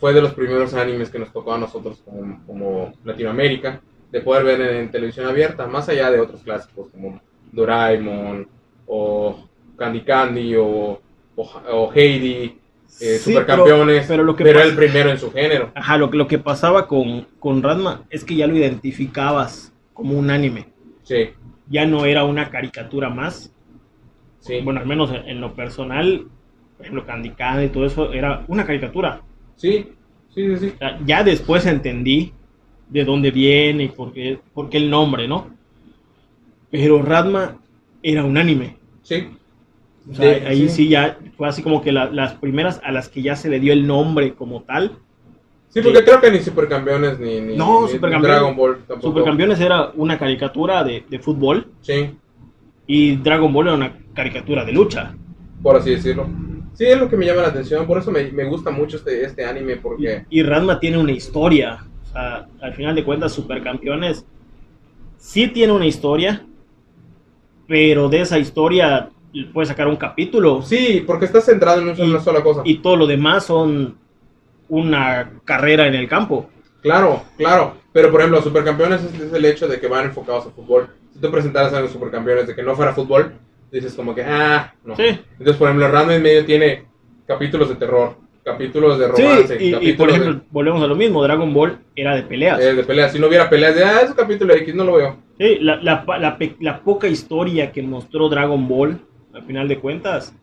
fue 0.00 0.12
de 0.14 0.22
los 0.22 0.32
primeros 0.34 0.72
animes 0.74 1.10
que 1.10 1.18
nos 1.18 1.32
tocó 1.32 1.52
a 1.54 1.58
nosotros 1.58 2.00
como, 2.04 2.44
como 2.46 2.92
Latinoamérica 3.04 3.80
de 4.10 4.20
poder 4.20 4.44
ver 4.44 4.60
en, 4.62 4.76
en 4.76 4.90
televisión 4.90 5.26
abierta, 5.26 5.66
más 5.66 5.88
allá 5.88 6.10
de 6.10 6.18
otros 6.20 6.42
clásicos 6.42 6.88
como 6.90 7.20
Doraemon 7.52 8.48
o 8.86 9.46
Candy 9.76 10.00
Candy 10.00 10.56
o, 10.56 11.00
o, 11.36 11.42
o 11.70 11.92
Heidi, 11.94 12.56
eh, 13.00 13.18
Sí, 13.18 13.18
Supercampeones, 13.32 13.98
pero- 13.98 14.08
pero 14.08 14.22
lo 14.24 14.36
que 14.36 14.44
pero 14.44 14.58
pasa- 14.58 14.70
el 14.70 14.76
primero 14.76 15.10
en 15.10 15.18
su 15.18 15.30
género. 15.30 15.70
Ajá, 15.74 15.96
lo, 15.96 16.10
que- 16.10 16.16
lo 16.16 16.26
que 16.26 16.38
pasaba 16.38 16.86
con, 16.88 17.26
con 17.38 17.62
Ranma 17.62 18.02
es 18.10 18.24
que 18.24 18.34
ya 18.34 18.46
lo 18.46 18.56
identificabas 18.56 19.72
como 19.94 20.18
un 20.18 20.30
anime. 20.30 20.66
Sí, 21.02 21.30
Ya 21.68 21.86
no 21.86 22.04
era 22.04 22.24
una 22.24 22.50
caricatura 22.50 23.10
más. 23.10 23.52
sí. 24.40 24.60
Bueno, 24.62 24.80
al 24.80 24.86
menos 24.86 25.10
en, 25.12 25.28
en 25.28 25.40
lo 25.40 25.54
personal, 25.54 26.26
por 26.76 26.86
ejemplo, 26.86 27.06
Candy 27.06 27.30
Candy 27.30 27.66
y 27.66 27.68
todo 27.68 27.84
eso 27.86 28.12
era 28.12 28.44
una 28.48 28.64
caricatura. 28.66 29.20
Sí, 29.60 29.88
sí, 30.34 30.56
sí, 30.56 30.72
Ya 31.04 31.22
después 31.22 31.66
entendí 31.66 32.32
de 32.88 33.04
dónde 33.04 33.30
viene 33.30 33.84
y 33.84 33.88
por 33.88 34.10
qué, 34.14 34.38
por 34.54 34.70
qué 34.70 34.78
el 34.78 34.88
nombre, 34.88 35.28
¿no? 35.28 35.48
Pero 36.70 37.02
Ranma 37.02 37.58
era 38.02 38.24
un 38.24 38.38
anime. 38.38 38.76
Sí, 39.02 39.28
O 40.10 40.14
sea, 40.14 40.24
De- 40.40 40.46
ahí 40.46 40.62
sí. 40.70 40.84
sí. 40.84 40.88
ya 40.88 41.18
fue 41.36 41.46
así 41.46 41.62
como 41.62 41.82
que 41.82 41.92
la- 41.92 42.10
las 42.10 42.32
primeras 42.34 42.80
a 42.82 42.90
las 42.90 43.10
que 43.10 43.20
ya 43.20 43.36
se 43.36 43.50
le 43.50 43.60
dio 43.60 43.72
el 43.74 43.86
nombre 43.86 44.32
como 44.32 44.62
tal. 44.62 44.96
sí, 45.68 45.82
porque 45.82 46.02
creo 46.02 46.20
que 46.22 46.30
ni 46.30 46.38
Supercampeones 46.40 47.20
ni, 47.20 47.40
ni, 47.42 47.54
No, 47.56 47.82
ni 47.86 47.92
Supercampeones- 47.92 48.22
Dragon 48.22 48.56
Ball 48.56 48.76
tampoco. 48.88 49.02
Supercampeones 49.08 49.60
era 49.60 49.90
una 49.94 50.18
caricatura 50.18 50.82
de, 50.84 51.04
de 51.08 51.18
fútbol 51.18 51.66
Sí, 51.82 52.10
y 52.86 53.16
Dragon 53.16 53.52
Ball 53.52 53.66
era 53.66 53.76
una 53.76 53.92
caricatura 54.14 54.64
de 54.64 54.72
lucha. 54.72 55.14
por 55.62 55.76
así 55.76 55.90
decirlo. 55.90 56.26
Sí, 56.74 56.86
es 56.86 56.98
lo 56.98 57.08
que 57.08 57.16
me 57.16 57.26
llama 57.26 57.42
la 57.42 57.48
atención, 57.48 57.86
por 57.86 57.98
eso 57.98 58.10
me, 58.10 58.30
me 58.32 58.44
gusta 58.44 58.70
mucho 58.70 58.96
este, 58.96 59.24
este 59.24 59.44
anime, 59.44 59.74
Y, 59.74 59.76
porque... 59.76 60.24
y 60.30 60.42
Ranma 60.42 60.80
tiene 60.80 60.98
una 60.98 61.12
historia. 61.12 61.84
O 62.08 62.12
sea, 62.12 62.46
al 62.62 62.74
final 62.74 62.94
de 62.94 63.04
cuentas, 63.04 63.32
Supercampeones 63.32 64.24
sí 65.18 65.48
tiene 65.48 65.72
una 65.72 65.86
historia, 65.86 66.44
pero 67.66 68.08
de 68.08 68.20
esa 68.22 68.38
historia 68.38 69.10
puede 69.52 69.66
sacar 69.66 69.86
un 69.86 69.96
capítulo 69.96 70.60
Sí, 70.62 71.04
porque 71.06 71.26
está 71.26 71.40
centrado 71.40 71.80
en 71.82 71.88
un- 71.90 71.96
Y- 71.98 72.02
una 72.10 72.20
sola 72.20 72.42
cosa. 72.42 72.62
y 72.64 72.78
todo 72.78 72.96
lo 72.96 73.06
demás 73.06 73.44
son 73.44 73.96
una 74.68 75.32
carrera 75.44 75.86
en 75.86 75.94
el 75.94 76.08
campo. 76.08 76.48
Claro, 76.82 77.22
claro. 77.36 77.74
Pero 77.92 78.10
por 78.10 78.20
ejemplo, 78.20 78.40
Supercampeones 78.42 79.02
es, 79.02 79.20
es 79.20 79.32
el 79.32 79.44
hecho 79.44 79.68
de 79.68 79.78
que 79.80 79.88
van 79.88 80.06
enfocados 80.06 80.46
a 80.46 80.50
fútbol. 80.50 80.88
Si 81.12 81.20
tú 81.20 81.30
presentaras 81.30 81.72
a 81.74 81.80
los 81.80 81.90
Supercampeones 81.90 82.46
de 82.46 82.54
que 82.54 82.62
no 82.62 82.74
fuera 82.74 82.92
fútbol, 82.94 83.34
dices 83.72 83.94
como 83.94 84.14
que, 84.14 84.22
ah, 84.22 84.74
no. 84.84 84.96
Sí. 84.96 85.04
Entonces, 85.32 85.56
por 85.56 85.68
ejemplo, 85.68 85.88
Random 85.88 86.16
en 86.16 86.22
medio 86.22 86.44
tiene 86.44 86.84
capítulos 87.26 87.68
de 87.68 87.74
terror, 87.76 88.16
capítulos 88.44 88.98
de 88.98 89.06
Sí, 89.14 89.22
romance, 89.22 89.56
y, 89.60 89.68
y, 89.68 89.72
capítulos 89.72 89.96
por 89.96 90.08
de- 90.08 90.16
ejemplo, 90.16 90.44
volvemos 90.50 90.82
a 90.82 90.86
lo 90.86 90.94
mismo, 90.96 91.22
Dragon 91.22 91.52
Ball 91.54 91.78
era 91.94 92.14
de 92.16 92.22
peleas. 92.22 92.60
eh, 92.60 92.74
de, 92.74 92.84
peleas. 92.84 93.12
Si 93.12 93.18
no 93.18 93.28
hubiera 93.28 93.48
peleas 93.48 93.74
de, 93.74 93.84
ah, 93.84 94.00
ese 94.02 94.14
capítulo 94.14 94.54
X 94.54 94.74
no 94.74 94.84
lo 94.84 94.94
veo. 94.94 95.16
Sí, 95.38 95.58
la, 95.60 95.76
la, 95.76 96.04
la 96.18 96.38
la 96.60 96.80
poca 96.80 97.06
historia 97.08 97.72
que 97.72 97.82
mostró 97.82 98.28
Dragon 98.28 98.66
Ball, 98.68 98.98
al 99.32 99.42
final 99.44 99.68
de 99.68 99.78
cuentas, 99.78 100.34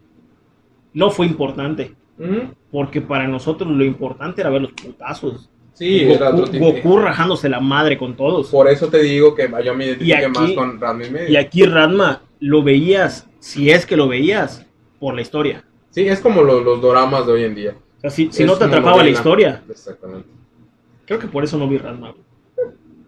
no 0.93 1.09
fue 1.11 1.25
importante. 1.27 1.93
Ujú. 2.17 2.53
Porque 2.71 3.01
para 3.01 3.27
nosotros 3.27 3.69
lo 3.69 3.83
importante 3.83 4.41
era 4.41 4.49
ver 4.49 4.61
los 4.63 4.71
putazos. 4.71 5.49
Sí, 5.73 6.05
Goku. 6.05 6.57
Goku 6.57 6.97
rajándose 6.97 7.47
la 7.47 7.59
madre 7.59 7.97
con 7.99 8.15
todos. 8.15 8.49
Por 8.49 8.67
eso 8.67 8.87
te 8.87 8.99
digo 9.03 9.35
que 9.35 9.47
yo 9.63 9.75
me 9.75 9.85
identifique 9.85 10.15
aquí- 10.25 10.39
más 10.39 10.51
con 10.53 10.79
Random 10.81 11.05
en 11.05 11.13
medio. 11.13 11.29
Y 11.29 11.35
aquí 11.35 11.63
Ranma 11.63 12.21
lo 12.39 12.63
veías, 12.63 13.27
si 13.39 13.69
es 13.69 13.85
que 13.85 13.97
lo 13.97 14.07
veías, 14.07 14.65
por 14.99 15.15
la 15.15 15.21
historia. 15.21 15.63
Sí, 15.89 16.07
es 16.07 16.19
como 16.19 16.43
los, 16.43 16.63
los 16.63 16.81
doramas 16.81 17.25
de 17.25 17.33
hoy 17.33 17.43
en 17.43 17.55
día. 17.55 17.75
O 17.97 18.01
sea, 18.01 18.09
si, 18.09 18.31
si 18.31 18.43
no 18.43 18.55
te 18.57 18.65
atrapaba 18.65 19.03
la 19.03 19.09
historia, 19.09 19.63
Exactamente. 19.69 20.29
creo 21.05 21.19
que 21.19 21.27
por 21.27 21.43
eso 21.43 21.57
no 21.57 21.67
vi 21.67 21.77
Ranma. 21.77 22.13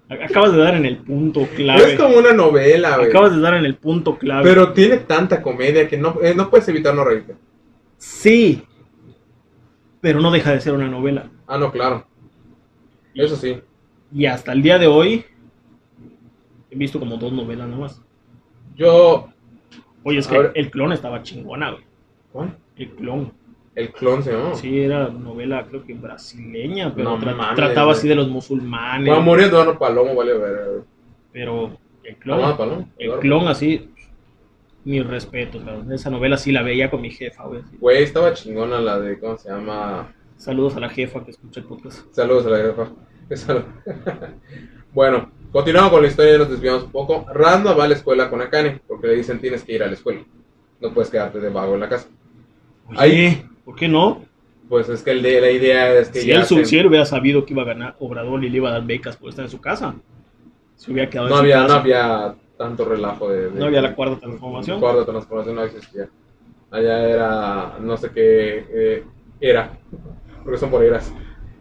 Acabas 0.10 0.54
de 0.54 0.58
dar 0.58 0.76
en 0.76 0.86
el 0.86 0.98
punto 0.98 1.48
clave. 1.56 1.94
Es 1.94 2.00
como 2.00 2.18
una 2.18 2.34
novela, 2.34 2.98
güey. 2.98 3.10
Acabas 3.10 3.36
de 3.36 3.42
dar 3.42 3.54
en 3.54 3.66
el 3.66 3.76
punto 3.76 4.18
clave. 4.18 4.44
Pero 4.44 4.74
tiene 4.74 4.98
tanta 4.98 5.40
comedia 5.40 5.88
que 5.88 5.98
no, 5.98 6.18
eh, 6.24 6.34
no 6.36 6.50
puedes 6.50 6.68
evitar 6.68 6.96
no 6.96 7.04
reírte. 7.04 7.36
Sí, 7.98 8.64
pero 10.02 10.20
no 10.20 10.32
deja 10.32 10.52
de 10.52 10.62
ser 10.62 10.74
una 10.74 10.88
novela. 10.88 11.30
Ah, 11.46 11.60
no, 11.60 11.72
claro. 11.72 12.08
Eso 13.14 13.36
sí. 13.36 13.62
Y 14.12 14.26
hasta 14.26 14.52
el 14.52 14.64
día 14.64 14.80
de 14.80 14.88
hoy 14.88 15.26
he 16.72 16.76
visto 16.76 16.98
como 16.98 17.18
dos 17.18 17.32
novelas 17.32 17.68
nomás. 17.68 18.02
Yo. 18.80 19.30
Oye, 20.04 20.18
es 20.20 20.28
que 20.28 20.38
ver. 20.40 20.52
el 20.56 20.72
clon 20.72 20.92
estaba 20.94 21.22
chingona, 21.22 21.72
güey. 21.72 21.84
¿Cuál? 22.32 22.58
El 22.78 22.90
clon. 22.92 23.34
El 23.76 23.92
clon 23.92 24.24
se 24.24 24.32
llama. 24.32 24.56
Sí, 24.56 24.80
era 24.80 25.10
novela, 25.10 25.66
creo 25.68 25.86
que 25.86 25.94
brasileña, 25.94 26.94
pero 26.96 27.12
No 27.12 27.20
tra- 27.20 27.36
mames, 27.36 27.56
trataba 27.56 27.88
güey. 27.88 27.98
así 27.98 28.08
de 28.08 28.16
los 28.16 28.30
musulmanes. 28.30 29.08
Cuando 29.10 29.24
murió 29.26 29.46
Eduardo 29.46 29.78
Palomo, 29.78 30.16
vale 30.16 30.38
ver. 30.38 30.82
Pero 31.32 31.78
el 32.04 32.16
clon, 32.16 32.40
Eduardo 32.40 32.58
Palomo. 32.58 32.90
el 32.98 33.06
Eduardo. 33.06 33.22
clon 33.22 33.48
así, 33.48 33.90
mi 34.86 35.02
respeto. 35.02 35.60
Esa 35.92 36.10
novela 36.10 36.38
sí 36.38 36.52
la 36.52 36.62
veía 36.64 36.90
con 36.90 37.02
mi 37.02 37.12
jefa, 37.12 37.44
güey. 37.46 37.62
Güey, 37.80 38.04
estaba 38.04 38.34
chingona 38.34 38.80
la 38.80 39.00
de. 39.00 39.20
¿Cómo 39.20 39.38
se 39.38 39.50
llama? 39.50 40.14
Saludos 40.38 40.76
a 40.78 40.80
la 40.80 40.90
jefa 40.90 41.24
que 41.24 41.32
escucha 41.32 41.60
el 41.60 41.66
podcast. 41.66 42.12
Saludos 42.14 42.46
a 42.46 42.50
la 42.50 42.58
jefa. 42.58 42.92
Salud. 43.36 43.64
bueno, 44.94 45.30
continuamos 45.52 45.92
con 45.92 46.02
la 46.02 46.08
historia, 46.08 46.38
nos 46.38 46.50
desviamos 46.50 46.84
un 46.84 46.92
poco. 46.92 47.26
Randma 47.34 47.74
va 47.74 47.86
a 47.86 47.88
la 47.88 47.96
escuela 47.96 48.30
con 48.30 48.42
Akane, 48.42 48.82
porque 48.88 49.08
le 49.08 49.16
dicen 49.16 49.40
tienes 49.40 49.64
que 49.64 49.74
ir 49.74 49.84
a 49.84 49.88
la 49.88 49.94
escuela. 49.94 50.22
No 50.82 50.94
puedes 50.94 51.10
quedarte 51.10 51.40
de 51.40 51.50
vago 51.50 51.74
en 51.76 51.80
la 51.82 51.90
casa. 51.90 52.08
Oye, 52.88 53.00
Ahí- 53.00 53.46
¿por 53.66 53.76
qué 53.76 53.88
no? 53.88 54.24
Pues 54.68 54.88
es 54.90 55.02
que 55.02 55.12
el 55.12 55.22
de, 55.24 55.42
la 55.42 55.50
idea 55.52 55.94
es 56.00 56.10
que 56.10 56.22
Si 56.22 56.28
ya 56.28 56.36
él, 56.38 56.46
su- 56.46 56.64
si 56.64 56.80
hubiera 56.86 57.06
sabido 57.06 57.44
que 57.46 57.54
iba 57.54 57.64
a 57.64 57.66
ganar 57.66 57.96
Obrador 58.00 58.44
y 58.44 58.50
le 58.50 58.58
iba 58.58 58.70
a 58.70 58.74
dar 58.74 58.86
becas 58.86 59.18
por 59.18 59.30
estar 59.30 59.46
en 59.46 59.52
su 59.52 59.60
casa, 59.60 59.96
se 60.76 60.92
hubiera 60.92 61.10
quedado 61.10 61.28
no, 61.30 61.36
en 61.36 61.38
su 61.40 61.44
había, 61.44 61.58
no 61.62 61.68
casa. 61.68 61.80
había 61.80 62.36
tanto 62.58 62.86
relajo 62.86 63.30
de... 63.30 63.50
de- 63.50 63.60
No 63.60 63.66
había 63.66 63.82
la 63.82 63.96
cuarta 63.96 64.20
transformación. 64.20 64.80
Cuarta 64.80 65.06
transformación 65.06 65.56
no 65.56 65.64
existía. 65.64 66.08
Allá 66.72 67.10
era, 67.10 67.78
no 67.82 67.98
sé 67.98 68.12
qué 68.12 68.66
eh, 68.72 69.04
era, 69.42 69.72
porque 70.44 70.60
son 70.60 70.70
por 70.70 70.84
eras. 70.84 71.12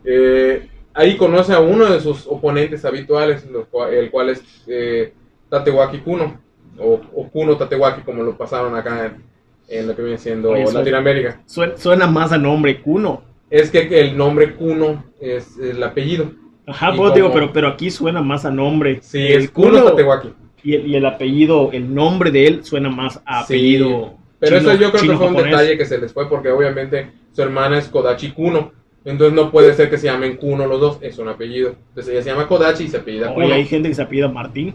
Eh, 0.04 0.68
ahí 0.98 1.16
conoce 1.16 1.52
a 1.52 1.60
uno 1.60 1.86
de 1.86 2.00
sus 2.00 2.26
oponentes 2.26 2.84
habituales, 2.84 3.46
el 3.92 4.10
cual 4.10 4.30
es 4.30 4.42
eh, 4.66 5.12
Tatewaki 5.48 5.98
Kuno, 5.98 6.40
o, 6.78 7.00
o 7.14 7.28
Kuno 7.28 7.56
Tatewaki, 7.56 8.02
como 8.02 8.22
lo 8.22 8.36
pasaron 8.36 8.74
acá 8.76 9.06
en, 9.06 9.22
en 9.68 9.86
lo 9.88 9.94
que 9.96 10.02
viene 10.02 10.18
siendo 10.18 10.50
Oye, 10.50 10.64
suena- 10.64 10.80
Latinoamérica. 10.80 11.40
Suena, 11.46 12.06
más 12.06 12.32
a 12.32 12.38
nombre 12.38 12.80
Kuno. 12.82 13.22
Es 13.50 13.70
que 13.70 14.00
el 14.00 14.16
nombre 14.16 14.54
Kuno 14.54 15.04
es 15.20 15.56
el 15.58 15.82
apellido. 15.82 16.32
Ajá, 16.66 16.92
pues 16.94 17.14
digo, 17.14 17.32
pero, 17.32 17.50
pero 17.52 17.68
aquí 17.68 17.90
suena 17.90 18.20
más 18.20 18.44
a 18.44 18.50
nombre. 18.50 18.98
Sí, 19.00 19.18
El 19.26 19.44
es 19.44 19.50
Kuno 19.50 19.84
Tatewaki. 19.84 20.34
y 20.62 20.74
el, 20.74 20.86
y 20.88 20.96
el 20.96 21.06
apellido, 21.06 21.70
el 21.72 21.94
nombre 21.94 22.30
de 22.30 22.46
él 22.46 22.64
suena 22.64 22.90
más 22.90 23.22
a 23.24 23.44
Sí, 23.44 23.54
apellido. 23.54 24.14
Pero 24.40 24.58
chino- 24.58 24.70
eso 24.72 24.80
yo 24.80 24.90
creo 24.92 25.02
que 25.12 25.16
fue 25.16 25.26
un 25.28 25.36
detalle 25.36 25.78
que 25.78 25.86
se 25.86 25.98
les 25.98 26.12
fue 26.12 26.28
porque 26.28 26.50
obviamente 26.50 27.10
su 27.32 27.40
hermana 27.42 27.78
es 27.78 27.88
Kodachi 27.88 28.32
Kuno. 28.32 28.72
Entonces 29.08 29.34
no 29.34 29.50
puede 29.50 29.72
ser 29.74 29.88
que 29.88 29.96
se 29.96 30.06
llamen 30.06 30.36
Kuno 30.36 30.66
los 30.66 30.80
dos, 30.80 30.98
es 31.00 31.18
un 31.18 31.28
apellido. 31.28 31.74
Entonces 31.88 32.12
ella 32.12 32.22
se 32.22 32.30
llama 32.30 32.46
Kodachi 32.46 32.84
y 32.84 32.88
se 32.88 32.98
apellida 32.98 33.32
Kuno. 33.32 33.46
Oye, 33.46 33.54
hay 33.54 33.64
gente 33.64 33.88
que 33.88 33.94
se 33.94 34.02
apellida 34.02 34.28
Martín. 34.28 34.74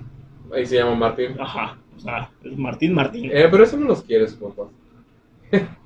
Ahí 0.53 0.65
se 0.65 0.75
llama 0.77 0.95
Martín. 0.95 1.35
Ajá, 1.39 1.77
o 1.95 1.99
sea, 1.99 2.29
es 2.43 2.57
Martín 2.57 2.93
Martín. 2.95 3.29
Eh, 3.31 3.47
pero 3.51 3.63
eso 3.63 3.77
no 3.77 3.85
los 3.87 4.01
quiere 4.03 4.27
su 4.27 4.39
papá. 4.39 4.69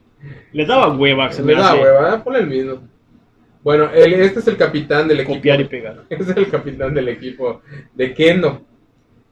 Les 0.53 0.67
daba 0.67 0.95
hueva, 0.95 1.31
se 1.31 1.41
Me 1.43 1.53
me 1.53 1.59
da 1.59 1.71
hace 1.71 1.81
hueva, 1.81 2.15
eh, 2.15 2.19
ponle 2.23 2.39
el 2.39 2.47
mismo. 2.47 2.79
Bueno, 3.63 3.89
él- 3.93 4.13
este 4.13 4.39
es 4.39 4.47
el 4.47 4.55
capitán 4.57 5.07
del 5.07 5.19
equipo. 5.19 5.35
copiar 5.35 5.59
y 5.61 5.65
pegar. 5.65 6.03
es 6.09 6.29
el 6.29 6.49
capitán 6.49 6.93
del 6.93 7.09
equipo 7.09 7.61
de 7.95 8.13
Kendo. 8.13 8.61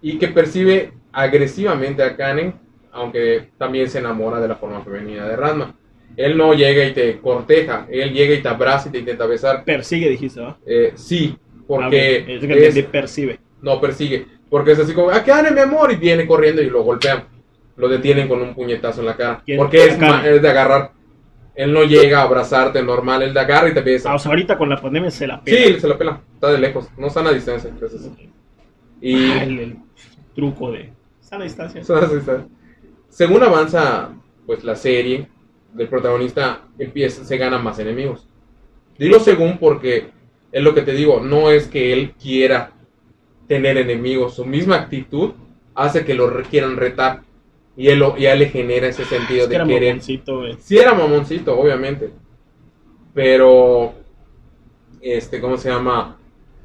Y 0.01 0.17
que 0.17 0.27
percibe 0.27 0.91
agresivamente 1.13 2.03
a 2.03 2.15
Kanen, 2.17 2.53
aunque 2.91 3.49
también 3.57 3.89
se 3.89 3.99
enamora 3.99 4.39
de 4.41 4.47
la 4.49 4.55
forma 4.55 4.81
femenina 4.81 5.25
de 5.25 5.35
Ranma. 5.37 5.73
Él 6.17 6.37
no 6.37 6.53
llega 6.53 6.85
y 6.85 6.93
te 6.93 7.19
corteja, 7.19 7.87
él 7.89 8.13
llega 8.13 8.33
y 8.35 8.41
te 8.41 8.47
abraza 8.47 8.89
y 8.89 8.91
te 8.93 8.99
intenta 8.99 9.25
besar. 9.25 9.63
Persigue, 9.65 10.09
dijiste, 10.09 10.39
¿va? 10.41 10.57
Eh, 10.65 10.93
sí, 10.95 11.35
Ah, 11.37 11.63
porque 11.67 12.37
ok, 12.37 12.51
es 12.51 12.85
percibe. 12.85 13.39
no 13.61 13.81
persigue, 13.81 14.25
porque 14.49 14.73
es 14.73 14.79
así 14.79 14.93
como, 14.93 15.09
¡ah, 15.09 15.23
Kane, 15.23 15.49
mi 15.51 15.59
amor! 15.59 15.91
Y 15.91 15.95
viene 15.95 16.27
corriendo 16.27 16.61
y 16.61 16.69
lo 16.69 16.83
golpean. 16.83 17.23
Lo 17.75 17.89
detienen 17.89 18.27
con 18.27 18.41
un 18.41 18.53
puñetazo 18.53 19.01
en 19.01 19.07
la 19.07 19.17
cara. 19.17 19.43
Porque 19.57 19.85
es, 19.85 19.97
es 20.25 20.41
de 20.41 20.47
agarrar. 20.49 20.91
Él 21.55 21.73
no 21.73 21.83
llega 21.83 22.19
a 22.19 22.23
abrazarte 22.23 22.81
normal, 22.83 23.23
él 23.23 23.33
te 23.33 23.39
agarra 23.39 23.69
y 23.69 23.73
te 23.73 23.81
besa. 23.81 24.11
Ah, 24.11 24.15
o 24.15 24.19
sea, 24.19 24.29
ahorita 24.29 24.57
con 24.57 24.69
la 24.69 24.79
pandemia 24.79 25.09
se 25.09 25.25
la 25.27 25.41
pela. 25.41 25.57
Sí, 25.57 25.79
se 25.79 25.87
la 25.87 25.97
pela, 25.97 26.21
está 26.33 26.51
de 26.51 26.59
lejos, 26.59 26.87
no 26.97 27.09
sana 27.09 27.31
distancia. 27.31 27.69
Entonces. 27.69 28.09
Y 29.01 29.31
Ah, 29.31 29.43
el, 29.43 29.59
el 29.59 29.77
truco 30.35 30.71
de 30.71 30.91
sana 31.19 31.43
distancia. 31.45 31.83
sana 31.83 32.07
distancia. 32.07 32.47
Según 33.09 33.41
avanza 33.43 34.09
pues 34.45 34.63
la 34.63 34.75
serie, 34.75 35.27
del 35.75 35.87
protagonista 35.89 36.61
empieza, 36.79 37.23
se 37.25 37.37
ganan 37.37 37.63
más 37.63 37.77
enemigos. 37.79 38.27
Digo 38.97 39.19
según 39.19 39.57
porque 39.57 40.07
es 40.51 40.63
lo 40.63 40.73
que 40.73 40.81
te 40.81 40.93
digo, 40.93 41.19
no 41.19 41.51
es 41.51 41.67
que 41.67 41.91
él 41.93 42.13
quiera 42.13 42.71
tener 43.47 43.77
enemigos, 43.77 44.35
su 44.35 44.45
misma 44.45 44.75
actitud 44.77 45.31
hace 45.75 46.05
que 46.05 46.13
lo 46.15 46.31
quieran 46.43 46.77
retar 46.77 47.21
y 47.77 47.89
él, 47.89 47.99
lo- 47.99 48.17
y 48.17 48.25
a 48.25 48.33
él 48.33 48.39
le 48.39 48.49
genera 48.49 48.87
ese 48.87 49.03
sentido 49.05 49.41
Es 49.41 49.47
que 49.47 49.49
de 49.49 49.55
era 49.55 49.65
querer 49.65 49.89
mamoncito. 49.95 50.41
Sí 50.59 50.77
era 50.77 50.93
mamoncito, 50.93 51.59
obviamente. 51.59 52.09
Pero, 53.13 53.93
este, 55.01 55.39
¿cómo 55.39 55.57
se 55.57 55.69
llama? 55.69 56.17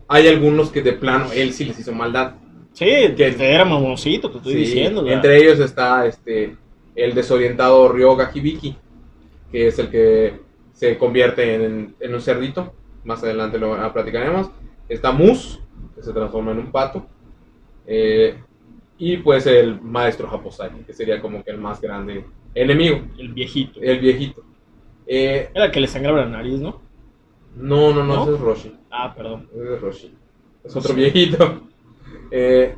Hay 0.08 0.26
algunos 0.28 0.70
que 0.70 0.82
de 0.82 0.92
plano 0.92 1.26
él 1.32 1.52
sí 1.52 1.64
les 1.64 1.78
hizo 1.78 1.92
maldad. 1.92 2.34
Sí, 2.72 2.86
que 3.16 3.34
era 3.38 3.64
mamoncito, 3.64 4.30
te 4.30 4.38
estoy 4.38 4.52
Sí, 4.54 4.58
diciendo. 4.60 5.02
¿verdad? 5.02 5.16
Entre 5.16 5.36
ellos 5.38 5.60
está 5.60 6.06
este 6.06 6.56
el 6.94 7.14
desorientado 7.14 7.88
Ryoga 7.88 8.30
Hibiki, 8.32 8.76
que 9.50 9.66
es 9.68 9.78
el 9.78 9.90
que 9.90 10.40
se 10.72 10.96
convierte 10.98 11.54
en, 11.54 11.94
en 12.00 12.14
un 12.14 12.20
cerdito. 12.20 12.72
Más 13.04 13.22
adelante 13.22 13.58
lo 13.58 13.74
ah, 13.74 13.92
platicaremos. 13.92 14.50
Está 14.88 15.12
Mus, 15.12 15.60
que 15.94 16.02
se 16.02 16.12
transforma 16.12 16.52
en 16.52 16.58
un 16.58 16.70
pato. 16.72 17.06
Eh, 17.86 18.38
y 18.98 19.16
pues 19.18 19.46
el 19.46 19.80
maestro 19.80 20.28
Haposaki, 20.28 20.80
que 20.84 20.92
sería 20.92 21.20
como 21.20 21.42
que 21.42 21.50
el 21.50 21.58
más 21.58 21.80
grande 21.80 22.24
enemigo, 22.54 23.00
El 23.16 23.28
viejito. 23.32 23.80
el 23.80 23.98
viejito. 23.98 24.42
Eh, 25.06 25.50
Era 25.54 25.66
el 25.66 25.70
que 25.70 25.80
le 25.80 25.86
sangraba 25.88 26.20
la 26.20 26.26
nariz, 26.28 26.60
¿no? 26.60 26.80
No, 27.56 27.92
no, 27.92 28.04
no, 28.04 28.14
¿No? 28.16 28.22
ese 28.24 28.34
es 28.34 28.40
Roshi. 28.40 28.76
Ah, 28.90 29.12
perdón. 29.14 29.48
Ese 29.54 29.74
es 29.74 29.80
Roshi. 29.80 30.14
Es 30.62 30.76
otro 30.76 30.94
viejito. 30.94 31.62
Eh, 32.30 32.76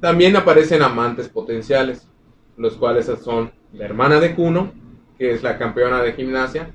también 0.00 0.36
aparecen 0.36 0.82
amantes 0.82 1.28
potenciales, 1.28 2.06
los 2.56 2.74
cuales 2.74 3.06
son 3.22 3.50
la 3.72 3.84
hermana 3.84 4.20
de 4.20 4.34
Kuno, 4.34 4.72
que 5.18 5.32
es 5.32 5.42
la 5.42 5.58
campeona 5.58 6.02
de 6.02 6.12
gimnasia. 6.12 6.72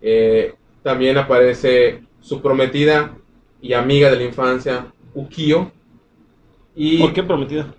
Eh, 0.00 0.54
también 0.82 1.16
aparece 1.16 2.02
su 2.20 2.42
prometida 2.42 3.16
y 3.60 3.72
amiga 3.72 4.10
de 4.10 4.16
la 4.16 4.24
infancia, 4.24 4.92
Ukio. 5.14 5.72
Y 6.74 6.98
¿Por 6.98 7.12
qué 7.12 7.22
prometida? 7.22 7.74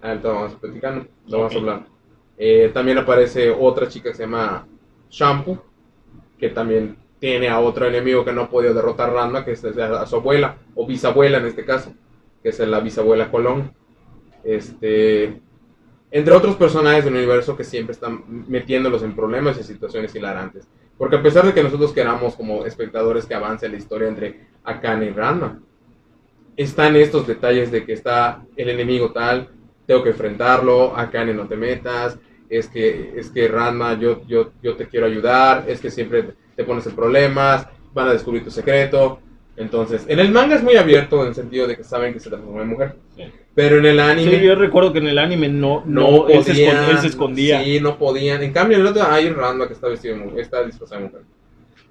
Ahorita 0.00 0.28
vamos 0.28 0.54
platicando, 0.54 1.06
lo 1.26 1.38
vamos 1.38 1.54
a 1.54 1.58
hablar. 1.58 1.86
Eh, 2.36 2.70
también 2.72 2.98
aparece 2.98 3.50
otra 3.50 3.88
chica 3.88 4.10
que 4.10 4.16
se 4.16 4.22
llama 4.22 4.66
Shampoo, 5.10 5.62
que 6.38 6.50
también 6.50 6.96
tiene 7.18 7.48
a 7.48 7.58
otro 7.58 7.86
enemigo 7.86 8.24
que 8.24 8.32
no 8.32 8.42
ha 8.42 8.50
podido 8.50 8.74
derrotar 8.74 9.12
Ranma, 9.12 9.44
que 9.44 9.52
es 9.52 9.64
a, 9.64 10.02
a 10.02 10.06
su 10.06 10.16
abuela, 10.16 10.56
o 10.74 10.86
bisabuela 10.86 11.38
en 11.38 11.46
este 11.46 11.64
caso, 11.64 11.92
que 12.42 12.50
es 12.50 12.58
la 12.60 12.80
bisabuela 12.80 13.30
Colón. 13.30 13.72
Este, 14.44 15.40
entre 16.10 16.34
otros 16.34 16.56
personajes 16.56 17.04
del 17.04 17.14
universo 17.14 17.56
que 17.56 17.64
siempre 17.64 17.92
están 17.92 18.24
metiéndolos 18.48 19.02
en 19.02 19.14
problemas 19.14 19.58
y 19.58 19.62
situaciones 19.62 20.14
hilarantes. 20.14 20.66
Porque 20.96 21.16
a 21.16 21.22
pesar 21.22 21.46
de 21.46 21.54
que 21.54 21.62
nosotros 21.62 21.92
queramos 21.92 22.34
como 22.34 22.64
espectadores 22.64 23.26
que 23.26 23.34
avance 23.34 23.68
la 23.68 23.76
historia 23.76 24.08
entre 24.08 24.46
Akane 24.64 25.06
y 25.06 25.10
Ranma, 25.10 25.60
están 26.56 26.96
estos 26.96 27.26
detalles 27.26 27.70
de 27.70 27.84
que 27.84 27.92
está 27.92 28.44
el 28.56 28.68
enemigo 28.70 29.12
tal, 29.12 29.48
tengo 29.86 30.02
que 30.02 30.10
enfrentarlo, 30.10 30.96
Akane 30.96 31.32
no 31.34 31.46
te 31.46 31.56
metas, 31.56 32.18
es 32.48 32.68
que, 32.68 33.12
es 33.16 33.30
que 33.30 33.46
Ranma, 33.46 33.98
yo, 33.98 34.26
yo, 34.26 34.52
yo 34.62 34.74
te 34.74 34.88
quiero 34.88 35.06
ayudar, 35.06 35.64
es 35.68 35.80
que 35.80 35.90
siempre 35.90 36.34
te 36.56 36.64
pones 36.64 36.86
en 36.86 36.96
problemas, 36.96 37.68
van 37.94 38.08
a 38.08 38.12
descubrir 38.12 38.42
tu 38.42 38.50
secreto. 38.50 39.20
Entonces, 39.58 40.04
en 40.08 40.18
el 40.20 40.30
manga 40.30 40.54
es 40.56 40.62
muy 40.62 40.76
abierto 40.76 41.20
en 41.22 41.28
el 41.28 41.34
sentido 41.34 41.66
de 41.66 41.76
que 41.76 41.82
saben 41.84 42.12
que 42.12 42.20
se 42.20 42.28
transforma 42.30 42.62
en 42.62 42.68
mujer. 42.68 42.94
Sí. 43.16 43.24
Pero 43.54 43.78
en 43.78 43.86
el 43.86 43.98
anime 43.98 44.38
Sí, 44.38 44.44
yo 44.44 44.54
recuerdo 44.54 44.92
que 44.92 45.00
en 45.00 45.08
el 45.08 45.18
anime 45.18 45.48
no, 45.48 45.82
no, 45.84 46.10
no, 46.10 46.28
él, 46.28 46.44
se 46.44 46.52
podían. 46.52 46.68
escondía, 46.76 46.90
él 46.90 46.98
se 46.98 47.06
escondía. 47.08 47.64
Sí, 47.64 47.80
no 47.80 47.98
podían. 47.98 48.42
En 48.42 48.52
cambio, 48.52 48.76
en 48.76 48.82
el 48.82 48.86
otro 48.88 49.02
hay 49.10 49.30
Ranma 49.30 49.66
que 49.66 49.72
está 49.74 49.88
vestido 49.88 50.16
de 50.16 50.24
mujer, 50.24 50.40
está 50.40 50.62
disfrazado 50.64 51.00
de 51.00 51.06
mujer. 51.08 51.20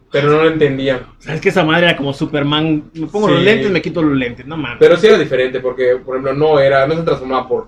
Pero 0.10 0.30
no 0.32 0.44
lo 0.44 0.50
entendían. 0.50 1.02
¿Sabes 1.20 1.42
que 1.42 1.50
esa 1.50 1.66
madre 1.66 1.88
era 1.88 1.98
como 1.98 2.14
Superman? 2.14 2.86
Me 2.94 3.08
pongo 3.08 3.28
Sí. 3.28 3.34
los 3.34 3.44
lentes, 3.44 3.70
me 3.70 3.82
quito 3.82 4.02
los 4.02 4.16
lentes, 4.18 4.46
no 4.46 4.56
mames. 4.56 4.78
Pero 4.80 4.96
sí 4.96 5.08
era 5.08 5.18
diferente 5.18 5.60
porque, 5.60 5.98
por 5.98 6.16
ejemplo, 6.16 6.34
no 6.34 6.60
era, 6.62 6.88
no 6.88 6.96
se 6.96 7.04
transformaba 7.04 7.46
por, 7.50 7.68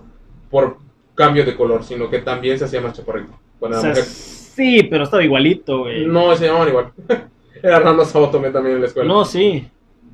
por 0.49 0.77
cambio 1.15 1.43
de 1.43 1.53
color, 1.57 1.83
sino 1.83 2.09
que 2.09 2.19
también 2.19 2.57
se 2.57 2.63
hacía 2.63 2.79
más 2.79 2.93
chaparrito. 2.93 3.37
Cuando 3.59 3.77
O 3.77 3.81
era 3.81 3.93
sea, 3.95 4.01
mujer. 4.01 4.05
sí, 4.05 4.83
pero 4.89 5.03
estaba 5.03 5.21
igualito, 5.25 5.79
güey. 5.79 6.05
No, 6.05 6.33
se 6.37 6.45
llamaban 6.45 6.69
igual. 6.69 6.91
era 7.61 7.79
Ranma 7.81 8.05
Saotome 8.05 8.51
también 8.51 8.75
en 8.77 8.81
la 8.83 8.87
escuela. 8.87 9.09
No, 9.09 9.25
sí. 9.25 9.67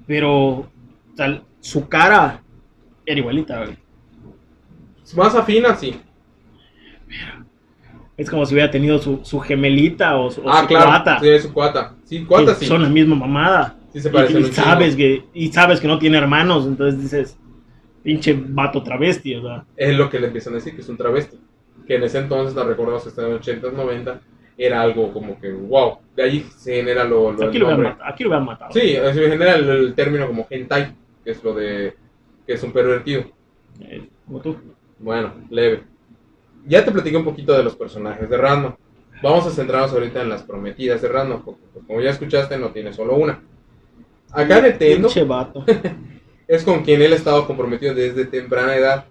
Pero 0.08 0.70
sea, 1.16 1.42
su 1.60 1.88
cara 1.88 2.42
era 3.06 3.20
igualita, 3.20 3.64
güey. 3.64 3.78
Más 5.16 5.36
afina, 5.36 5.76
sí. 5.76 6.00
Es 8.18 8.30
como 8.30 8.46
si 8.46 8.54
hubiera 8.54 8.72
tenido 8.72 8.98
su, 8.98 9.20
su 9.24 9.40
gemelita 9.40 10.16
o 10.18 10.32
su, 10.32 10.42
o 10.42 10.50
ah, 10.50 10.62
su 10.62 10.68
claro. 10.68 10.86
cuata. 10.88 11.20
Sí, 11.20 11.40
su 11.40 11.54
cuata. 11.54 11.96
Sí, 12.06 12.26
cuata 12.26 12.56
sí. 12.56 12.66
Son 12.66 12.82
la 12.82 12.90
misma 12.90 13.16
mamada. 13.16 13.78
Sí 13.92 14.00
se 14.00 14.10
Y- 14.10 14.12
parecen 14.12 14.38
y, 14.40 14.44
chingo. 14.46 14.56
sabes 14.56 14.96
que, 14.96 15.26
y 15.34 15.52
sabes 15.52 15.80
que 15.80 15.88
no 15.88 16.00
tiene 16.00 16.18
hermanos, 16.18 16.66
entonces 16.66 17.02
dices, 17.02 17.38
pinche 18.04 18.34
vato 18.34 18.82
travesti, 18.84 19.36
o 19.36 19.42
sea. 19.42 19.66
Es 19.76 19.96
lo 19.96 20.10
que 20.10 20.20
le 20.20 20.28
empiezan 20.28 20.54
a 20.54 20.58
decir, 20.58 20.76
que 20.76 20.82
es 20.82 20.90
un 20.90 20.98
travesti. 20.98 21.38
Que 21.86 21.96
en 21.96 22.04
ese 22.04 22.20
entonces, 22.20 22.56
la 22.56 22.64
recordamos 22.64 23.04
que 23.04 23.10
está 23.10 23.24
en 23.24 23.32
los 23.34 23.46
80s, 23.48 23.74
90 23.74 24.22
era 24.58 24.82
algo 24.82 25.12
como 25.12 25.40
que, 25.40 25.52
wow. 25.52 26.00
De 26.16 26.24
ahí 26.24 26.48
se 26.56 26.76
genera 26.76 27.04
lo, 27.04 27.32
lo 27.32 27.48
Aquí 27.48 27.58
lo, 27.58 27.78
matado, 27.78 28.06
aquí 28.06 28.24
lo 28.24 28.42
matado. 28.42 28.72
Sí, 28.72 28.96
se 28.96 29.30
genera 29.30 29.56
el, 29.56 29.70
el 29.70 29.96
término 29.96 30.28
como 30.28 30.48
hentai, 30.50 30.94
que 31.24 31.32
es 31.32 31.44
lo 31.44 31.54
de 31.54 31.94
que 32.46 32.54
es 32.54 32.64
un 32.64 32.72
pervertido. 32.72 33.24
Eh, 33.82 34.08
como 34.26 34.40
tú. 34.42 34.56
Bueno, 35.00 35.34
leve. 35.50 35.84
Ya 36.66 36.84
te 36.84 36.92
platiqué 36.92 37.18
un 37.18 37.26
poquito 37.26 37.56
de 37.56 37.64
los 37.64 37.76
personajes 37.76 38.30
de 38.30 38.38
Ranma. 38.38 38.78
Vamos 39.22 39.46
a 39.48 39.52
centrarnos 39.52 39.94
ahorita 39.94 40.22
en 40.22 40.30
las 40.30 40.44
prometidas 40.44 41.02
de 41.02 41.08
Ranma, 41.08 41.44
porque 41.44 41.62
pues, 41.74 41.86
como 41.86 42.02
ya 42.02 42.10
escuchaste, 42.12 42.58
no 42.58 42.70
tiene 42.70 42.94
solo 42.94 43.16
una. 43.16 43.42
Acá 44.32 44.62
Nintendo 44.62 45.10
es 46.48 46.64
con 46.64 46.84
quien 46.84 47.02
él 47.02 47.14
ha 47.14 47.16
estado 47.16 47.48
comprometido 47.48 47.94
desde 47.94 48.26
temprana 48.26 48.76
edad, 48.76 49.06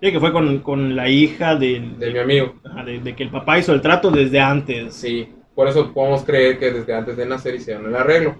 Sí, 0.00 0.12
que 0.12 0.20
fue 0.20 0.32
con, 0.32 0.58
con 0.60 0.94
la 0.94 1.08
hija 1.08 1.56
del- 1.56 1.98
de 1.98 2.12
mi 2.12 2.18
amigo. 2.18 2.54
de, 2.84 3.00
de 3.00 3.16
que 3.16 3.22
el 3.22 3.30
papá 3.30 3.58
hizo 3.58 3.72
el 3.72 3.80
trato 3.80 4.10
desde 4.10 4.38
antes. 4.40 4.94
Sí, 4.94 5.28
por 5.54 5.68
eso 5.68 5.92
podemos 5.92 6.22
creer 6.22 6.58
que 6.58 6.70
desde 6.70 6.94
antes 6.94 7.16
de 7.16 7.24
nacer 7.26 7.54
hicieron 7.54 7.86
el 7.86 7.96
arreglo. 7.96 8.36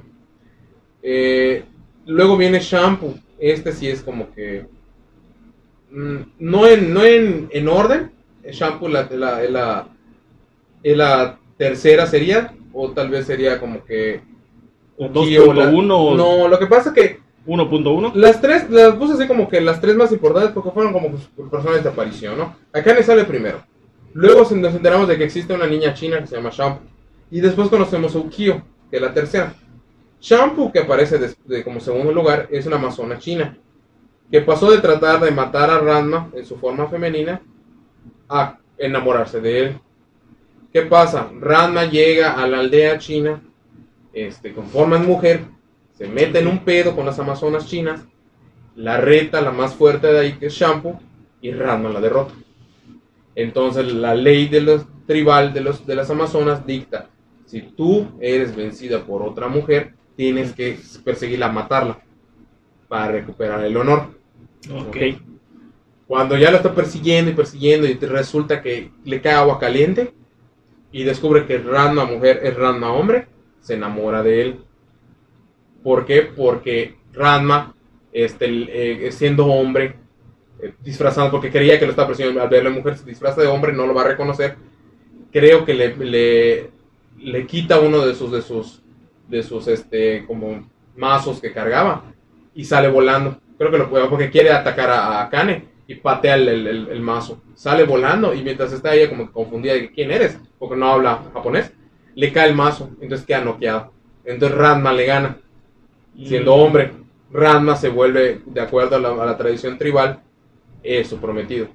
Eh, 1.03 1.64
luego 2.07 2.37
viene 2.37 2.61
Shampoo. 2.61 3.14
Este 3.38 3.73
sí 3.73 3.88
es 3.88 4.03
como 4.03 4.33
que. 4.33 4.66
mm, 5.90 6.16
no 6.40 6.66
en, 6.66 6.92
no 6.92 7.05
en, 7.05 7.49
en 7.51 7.69
orden. 7.69 8.11
Shampoo 8.51 8.88
la, 8.88 9.09
la, 9.11 9.40
la, 9.49 9.88
la 10.83 11.38
tercera 11.57 12.07
sería. 12.07 12.53
O 12.73 12.90
tal 12.90 13.09
vez 13.09 13.27
sería 13.27 13.59
como 13.59 13.83
que. 13.85 14.21
¿O 14.99 15.07
Ukio, 15.07 15.53
la- 15.55 15.71
2.1 15.71 15.90
o- 15.90 16.14
No, 16.16 16.49
lo 16.49 16.59
que 16.59 16.66
pasa 16.66 16.90
es 16.90 16.95
que 16.95 17.21
1.1. 17.46 18.14
las 18.14 18.40
tres, 18.40 18.68
las 18.70 18.94
puse 18.94 19.14
así 19.14 19.26
como 19.26 19.48
que 19.48 19.61
las 19.61 19.80
tres 19.80 19.94
más 19.96 20.11
importantes 20.12 20.52
porque 20.52 20.70
fueron 20.70 20.92
como 20.92 21.11
pues, 21.11 21.28
personajes 21.50 21.85
de 21.85 21.90
aparición, 21.90 22.37
¿no? 22.38 22.56
Le 22.72 23.02
sale 23.02 23.24
primero. 23.24 23.62
Luego 24.12 24.40
nos 24.54 24.74
enteramos 24.74 25.09
de 25.09 25.16
que 25.18 25.24
existe 25.24 25.54
una 25.54 25.66
niña 25.66 25.94
china 25.94 26.20
que 26.20 26.26
se 26.26 26.37
llama 26.37 26.50
Shampoo. 26.52 26.87
Y 27.30 27.40
después 27.40 27.68
conocemos 27.68 28.14
a 28.14 28.18
Ukio, 28.18 28.62
que 28.90 28.96
es 28.96 29.02
la 29.02 29.12
tercera. 29.12 29.54
Shampoo, 30.20 30.72
que 30.72 30.80
aparece 30.80 31.18
de- 31.18 31.62
como 31.64 31.80
segundo 31.80 32.12
lugar, 32.12 32.48
es 32.50 32.66
una 32.66 32.76
amazona 32.76 33.18
china. 33.18 33.56
Que 34.30 34.40
pasó 34.40 34.70
de 34.70 34.78
tratar 34.78 35.20
de 35.20 35.30
matar 35.30 35.70
a 35.70 35.78
Ranma 35.78 36.31
en 36.35 36.44
su 36.44 36.56
forma 36.56 36.88
femenina 36.88 37.40
a 38.29 38.58
enamorarse 38.79 39.40
de 39.40 39.60
él. 39.60 39.79
¿Qué 40.73 40.83
pasa? 40.83 41.31
Ranma 41.40 41.85
llega 41.85 42.33
a 42.33 42.46
la 42.46 42.58
aldea 42.58 42.98
china 42.98 43.40
este, 44.12 44.52
con 44.52 44.66
forma 44.66 44.98
de 44.98 45.06
mujer, 45.06 45.44
se 45.97 46.07
mete 46.07 46.38
en 46.40 46.47
un 46.47 46.61
pedo 46.61 46.94
con 46.94 47.07
las 47.07 47.19
amazonas 47.19 47.67
chinas, 47.67 48.05
la 48.75 48.99
reta, 48.99 49.40
la 49.40 49.51
más 49.51 49.75
fuerte 49.75 50.09
de 50.09 50.19
ahí, 50.19 50.33
que 50.35 50.47
es 50.47 50.53
Shampoo, 50.53 51.01
y 51.40 51.51
Ranma 51.53 51.88
la 51.88 52.01
derrota. 52.01 52.35
Entonces 53.35 53.92
la 53.92 54.15
ley 54.15 54.49
de 54.49 54.61
los 54.61 54.87
tribal 55.07 55.53
de, 55.55 55.61
los, 55.61 55.87
de 55.87 55.94
las 55.94 56.11
amazonas 56.11 56.67
dicta, 56.67 57.09
si 57.47 57.63
tú 57.63 58.09
eres 58.21 58.55
vencida 58.55 59.05
por 59.05 59.23
otra 59.23 59.49
mujer, 59.49 59.94
tienes 60.17 60.53
que 60.53 60.79
perseguirla, 61.05 61.51
matarla, 61.51 62.01
para 62.88 63.13
recuperar 63.13 63.65
el 63.65 63.77
honor. 63.77 64.19
Ok. 64.71 64.97
Cuando 66.07 66.37
ya 66.37 66.51
la 66.51 66.59
está 66.59 66.75
persiguiendo 66.75 67.31
y 67.31 67.35
persiguiendo 67.35 67.87
y 67.87 67.94
te 67.94 68.07
resulta 68.07 68.63
que 68.63 68.90
le 69.05 69.21
cae 69.21 69.35
agua 69.35 69.59
caliente 69.59 70.13
y 70.92 71.05
descubre 71.05 71.47
que 71.47 71.59
Ranma 71.59 72.05
mujer 72.05 72.40
es 72.42 72.55
Ranma 72.55 72.92
hombre, 72.92 73.29
se 73.61 73.75
enamora 73.75 74.23
de 74.23 74.42
él. 74.42 74.61
¿Por 75.87 76.04
qué? 76.04 76.22
Porque 76.22 76.96
Ranma, 77.12 77.72
este, 78.12 78.46
eh, 79.06 79.12
siendo 79.12 79.46
hombre, 79.46 79.94
eh, 80.60 80.74
disfrazado, 80.82 81.30
porque 81.30 81.52
creía 81.52 81.78
que 81.78 81.84
lo 81.87 81.92
estaba 81.92 82.08
persiguiendo, 82.08 82.42
al 82.42 82.48
verle 82.48 82.70
mujer 82.70 82.96
se 82.98 83.04
disfraza 83.04 83.40
de 83.40 83.46
hombre, 83.46 83.72
no 83.72 83.87
lo 83.87 83.94
va 83.94 84.02
a 84.02 84.08
reconocer. 84.08 84.56
Creo 85.30 85.64
que 85.64 85.74
le, 85.74 85.94
le, 85.96 86.70
le 87.18 87.46
quita 87.46 87.78
uno 87.78 88.04
de 88.04 88.16
sus, 88.16 88.32
de 88.32 88.42
sus, 88.42 88.82
de 89.28 89.44
sus, 89.44 89.68
este, 89.68 90.24
como 90.26 90.68
mazos 90.96 91.40
que 91.40 91.52
cargaba 91.52 92.02
y 92.52 92.64
sale 92.64 92.88
volando. 92.88 93.38
Creo 93.56 93.70
que 93.70 93.78
lo 93.78 93.88
puede 93.88 94.08
porque 94.08 94.28
quiere 94.30 94.50
atacar 94.50 94.90
a, 94.90 95.22
a 95.22 95.30
Kane 95.30 95.68
y 95.87 95.94
patea 95.94 96.34
el, 96.34 96.48
el- 96.48 96.88
el 96.90 97.00
mazo. 97.00 97.42
Sale 97.54 97.84
volando 97.84 98.34
y 98.34 98.42
mientras 98.42 98.72
está 98.72 98.92
ella 98.92 99.08
como 99.08 99.30
confundida 99.30 99.74
de 99.74 99.92
quién 99.92 100.10
eres, 100.10 100.37
porque 100.58 100.74
no 100.76 100.88
habla 100.88 101.22
japonés, 101.32 101.72
le 102.16 102.32
cae 102.32 102.48
el 102.48 102.56
mazo, 102.56 102.90
entonces 103.00 103.24
queda 103.24 103.40
noqueado. 103.44 103.92
Entonces 104.24 104.58
Ranma 104.58 104.92
le 104.92 105.06
gana, 105.06 105.38
siendo 106.25 106.54
hombre. 106.54 106.92
Ranma 107.33 107.77
se 107.77 107.88
vuelve, 107.88 108.40
de 108.46 108.60
acuerdo 108.60 108.96
a 108.96 109.00
la, 109.00 109.08
a 109.10 109.27
la 109.27 109.37
tradición 109.37 109.77
tribal, 109.79 110.21
eh, 110.83 111.04
su 111.04 111.19
prometido. 111.19 111.67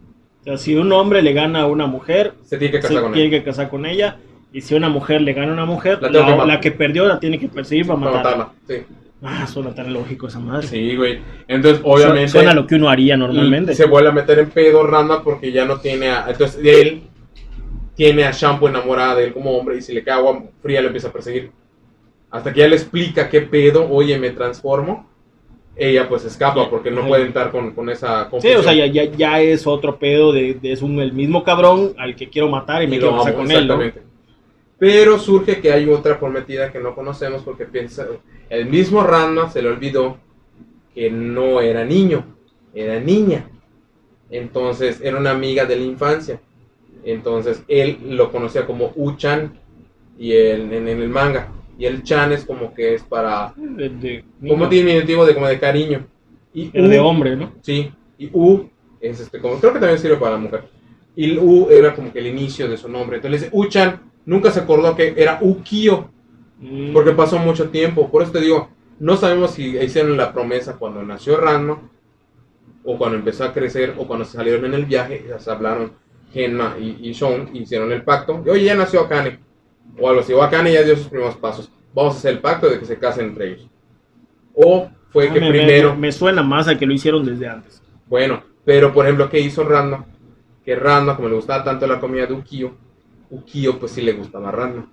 O 0.42 0.44
sea, 0.44 0.58
si 0.58 0.76
un 0.76 0.92
hombre 0.92 1.22
le 1.22 1.34
gana 1.34 1.62
a 1.62 1.68
una 1.68 1.86
mujer, 1.86 2.34
Se 2.44 2.58
tiene 2.58 2.72
que 2.72 2.82
se 2.82 2.88
casar 2.88 3.04
con 3.04 3.14
tiene 3.14 3.28
él. 3.28 3.32
que 3.32 3.44
casar 3.44 3.70
con 3.70 3.86
ella. 3.86 4.18
Y 4.54 4.62
si 4.62 4.74
una 4.76 4.90
mujer 4.90 5.22
le 5.22 5.34
gana 5.34 5.52
a 5.52 5.54
una 5.54 5.66
mujer, 5.66 6.00
La 6.02 6.10
la, 6.10 6.26
que 6.26 6.46
la 6.48 6.60
que 6.60 6.72
perdió 6.72 7.06
la 7.08 7.20
tiene 7.20 7.38
que 7.40 7.48
perseguir 7.48 7.86
para 7.86 8.00
Para 8.00 8.12
matarla. 8.12 8.38
matarla. 8.46 8.54
Sí. 8.68 8.96
Ah, 9.24 9.46
suena 9.46 9.76
tan 9.76 9.94
lógico 9.94 10.28
esa 10.28 10.40
madre. 10.40 10.66
Sí, 10.68 10.96
güey. 10.96 11.20
Entonces, 11.48 11.82
obviamente. 11.86 12.30
Suena 12.30 12.54
lo 12.56 12.66
que 12.66 12.76
uno 12.76 12.90
haría 12.90 13.16
normalmente. 13.16 13.76
Se 13.76 13.86
vuelve 13.86 14.10
a 14.10 14.14
meter 14.14 14.40
en 14.40 14.50
pedo 14.50 14.86
Ranma 14.88 15.24
porque 15.24 15.52
ya 15.52 15.64
no 15.66 15.80
tiene 15.80 16.10
a. 16.10 16.26
Entonces, 16.28 16.60
él 16.66 17.04
tiene 17.96 18.24
a 18.24 18.32
Shampoo 18.32 18.68
enamorada 18.68 19.16
de 19.16 19.26
él 19.26 19.34
como 19.34 19.52
hombre 19.56 19.78
y 19.78 19.82
si 19.82 19.94
le 19.94 20.04
cae 20.04 20.16
agua 20.16 20.42
fría 20.62 20.82
le 20.82 20.88
empieza 20.88 21.10
a 21.10 21.14
perseguir. 21.14 21.52
Hasta 22.32 22.54
que 22.54 22.62
ya 22.62 22.68
le 22.68 22.76
explica 22.78 23.30
qué 23.30 23.42
pedo, 23.42 23.90
oye, 23.90 24.18
me 24.18 24.32
transformo. 24.32 25.10
Ella 25.76 26.08
pues 26.10 26.26
escapa 26.26 26.70
porque 26.70 26.92
no 26.92 27.08
puede 27.08 27.26
entrar 27.26 27.52
con, 27.52 27.72
con 27.74 27.90
esa 27.90 28.26
Sí, 28.26 28.30
confusión. 28.30 28.60
o 28.60 28.64
sea, 28.64 28.74
ya, 28.74 28.86
ya, 28.88 29.06
ya 29.06 29.42
es 29.42 29.66
otro 29.66 29.98
pedo 30.00 30.32
de, 30.32 30.56
de 30.56 30.72
es 30.74 30.82
un, 30.82 31.00
el 31.00 31.14
mismo 31.14 31.44
cabrón 31.44 31.94
al 31.98 32.16
que 32.16 32.30
quiero 32.30 32.50
matar 32.50 32.84
y 32.84 32.88
me 32.88 32.98
Y 32.98 33.00
quiero 33.00 33.18
con 33.34 33.52
él, 33.52 33.68
¿no? 33.68 33.80
Pero 34.78 35.20
surge 35.20 35.62
que 35.62 35.72
hay 35.72 35.88
otra 35.90 36.20
prometida 36.20 36.72
que 36.72 36.80
no 36.80 36.96
conocemos 36.96 37.44
porque 37.44 37.66
piensa, 37.66 38.08
el 38.50 38.66
mismo 38.66 39.04
Ranma 39.04 39.50
se 39.50 39.62
le 39.62 39.70
olvidó 39.70 40.18
que 40.94 41.10
no 41.10 41.62
era 41.62 41.86
niño, 41.86 42.26
era 42.74 43.00
niña. 43.00 43.48
Entonces 44.30 45.00
era 45.02 45.18
una 45.18 45.32
amiga 45.32 45.66
de 45.66 45.76
la 45.76 45.84
infancia. 45.84 46.42
Entonces 47.04 47.64
él 47.68 47.98
lo 48.10 48.32
conocía 48.32 48.66
como 48.66 48.92
U-chan 48.96 49.54
y 50.18 50.34
el, 50.34 50.74
en, 50.74 50.88
en 50.88 51.02
el 51.02 51.10
manga. 51.10 51.52
Y 51.82 51.86
el 51.88 52.04
chan 52.04 52.32
es 52.32 52.46
como 52.46 52.74
que 52.76 52.94
es 52.94 53.02
para, 53.04 53.54
De, 53.56 53.90
de- 53.90 54.24
como 54.48 54.68
diminutivo 54.68 55.26
de 55.26 55.34
como 55.34 55.48
de 55.48 55.60
cariño. 55.60 56.06
Y 56.54 56.70
de 56.70 57.00
U- 57.02 57.06
hombre, 57.06 57.36
¿no? 57.36 57.54
Sí, 57.62 57.92
y 58.20 58.30
U 58.34 58.70
es 59.00 59.20
este, 59.20 59.40
como, 59.40 59.56
creo 59.60 59.74
que 59.74 59.80
también 59.80 59.98
sirve 59.98 60.18
para 60.18 60.34
la 60.34 60.38
mujer. 60.38 60.66
Y 61.16 61.32
el 61.32 61.40
U 61.40 61.70
era 61.72 61.96
como 61.96 62.14
que 62.14 62.20
el 62.20 62.28
inicio 62.28 62.68
de 62.70 62.78
su 62.78 62.88
nombre. 62.88 63.16
Entonces, 63.18 63.50
U-chan 63.52 64.00
nunca 64.28 64.52
se 64.52 64.60
acordó 64.60 64.96
que 64.96 65.14
era 65.18 65.40
Ukio, 65.42 66.10
Mm. 66.60 66.94
porque 66.94 67.12
pasó 67.14 67.40
mucho 67.40 67.70
tiempo. 67.70 68.12
Por 68.12 68.22
eso 68.22 68.32
te 68.34 68.42
digo, 68.42 68.70
no 69.00 69.18
sabemos 69.18 69.50
si 69.56 69.76
hicieron 69.80 70.16
la 70.18 70.32
promesa 70.32 70.76
cuando 70.78 71.02
nació 71.02 71.38
Ranma, 71.38 71.80
o 72.84 72.98
cuando 73.00 73.18
empezó 73.18 73.44
a 73.46 73.54
crecer, 73.54 73.96
o 73.98 74.06
cuando 74.08 74.26
salieron 74.26 74.66
en 74.66 74.76
el 74.76 74.86
viaje, 74.86 75.26
ya 75.28 75.40
se 75.40 75.50
hablaron 75.50 75.94
Genma 76.32 76.76
y, 76.80 76.98
y 77.02 77.14
Shon, 77.14 77.50
y 77.54 77.64
hicieron 77.64 77.92
el 77.92 78.04
pacto. 78.04 78.44
Y 78.46 78.50
oye, 78.50 78.66
ya 78.66 78.76
nació 78.76 79.02
Akane, 79.02 79.40
o 80.00 80.08
algo 80.10 80.22
así, 80.22 80.34
o 80.34 80.42
Akane 80.42 80.74
ya 80.74 80.84
dio 80.84 80.96
sus 80.96 81.08
primeros 81.08 81.36
pasos. 81.36 81.72
Vamos 81.94 82.16
a 82.16 82.18
hacer 82.18 82.34
el 82.34 82.40
pacto 82.40 82.70
de 82.70 82.80
que 82.80 82.86
se 82.86 82.98
casen 82.98 83.28
entre 83.28 83.50
ellos. 83.50 83.68
O 84.54 84.90
fue 85.10 85.30
Ah, 85.30 85.34
que 85.34 85.40
me, 85.40 85.48
me- 85.52 85.58
primero. 85.60 85.96
me 85.96 86.12
suena 86.12 86.42
más 86.44 86.68
a 86.68 86.78
que 86.78 86.86
lo 86.86 86.94
hicieron 86.94 87.26
desde 87.26 87.48
antes. 87.48 87.82
Bueno, 88.08 88.44
pero 88.66 88.94
por 88.94 89.06
ejemplo, 89.06 89.30
¿qué 89.30 89.40
hizo 89.40 89.64
Ranma? 89.64 90.06
Que 90.66 90.76
Ranma, 90.76 91.16
como 91.16 91.28
le 91.30 91.36
gustaba 91.36 91.64
tanto 91.64 91.88
la 91.88 92.00
comida 92.00 92.26
de 92.28 92.34
Ukio, 92.34 92.76
Ukio 93.30 93.80
pues 93.80 93.92
sí 93.94 94.02
le 94.02 94.14
gustaba 94.14 94.50
a 94.50 94.52
Ranma. 94.52 94.88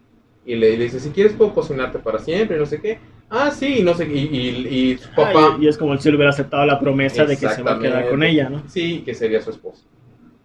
Y 0.44 0.54
le, 0.56 0.76
le 0.78 0.84
dice, 0.84 0.98
si 0.98 1.10
quieres 1.10 1.34
puedo 1.34 1.52
cocinarte 1.52 1.98
para 1.98 2.18
siempre, 2.18 2.56
no 2.56 2.64
sé 2.66 2.80
qué. 2.80 2.98
Ah, 3.28 3.50
sí, 3.50 3.82
no 3.82 3.92
sé 3.94 4.08
qué. 4.08 4.14
Y, 4.14 4.26
y- 4.36 4.68
y 4.92 4.98
su 4.98 5.10
papá, 5.10 5.50
Ah, 5.52 5.56
y, 5.60 5.64
y 5.66 5.68
es 5.68 5.76
como 5.76 5.96
si 5.98 6.08
él 6.08 6.14
hubiera 6.14 6.30
aceptado 6.30 6.64
la 6.64 6.80
promesa 6.80 7.24
de 7.26 7.36
que 7.36 7.48
se 7.48 7.62
va 7.62 7.72
a 7.74 7.78
quedar 7.78 8.08
con 8.08 8.22
ella, 8.22 8.48
¿no? 8.48 8.62
sí, 8.68 9.02
que 9.04 9.14
sería 9.14 9.42
su 9.42 9.50
esposa. 9.50 9.84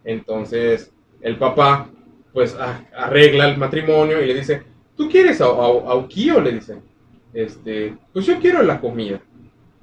Entonces, 0.04 0.92
el 1.22 1.38
papá 1.38 1.88
pues 2.34 2.56
a- 2.56 2.84
arregla 2.96 3.48
el 3.50 3.58
matrimonio 3.58 4.22
y 4.22 4.28
le 4.28 4.34
dice, 4.36 4.64
¿tú 4.98 5.08
quieres 5.10 5.40
a, 5.42 5.46
a, 5.46 5.50
a 5.50 5.96
Ukio? 5.96 6.42
Le 6.42 6.54
dice, 6.54 6.78
este, 7.34 7.96
pues 8.12 8.26
yo 8.26 8.40
quiero 8.40 8.62
la 8.64 8.80
comida. 8.80 9.20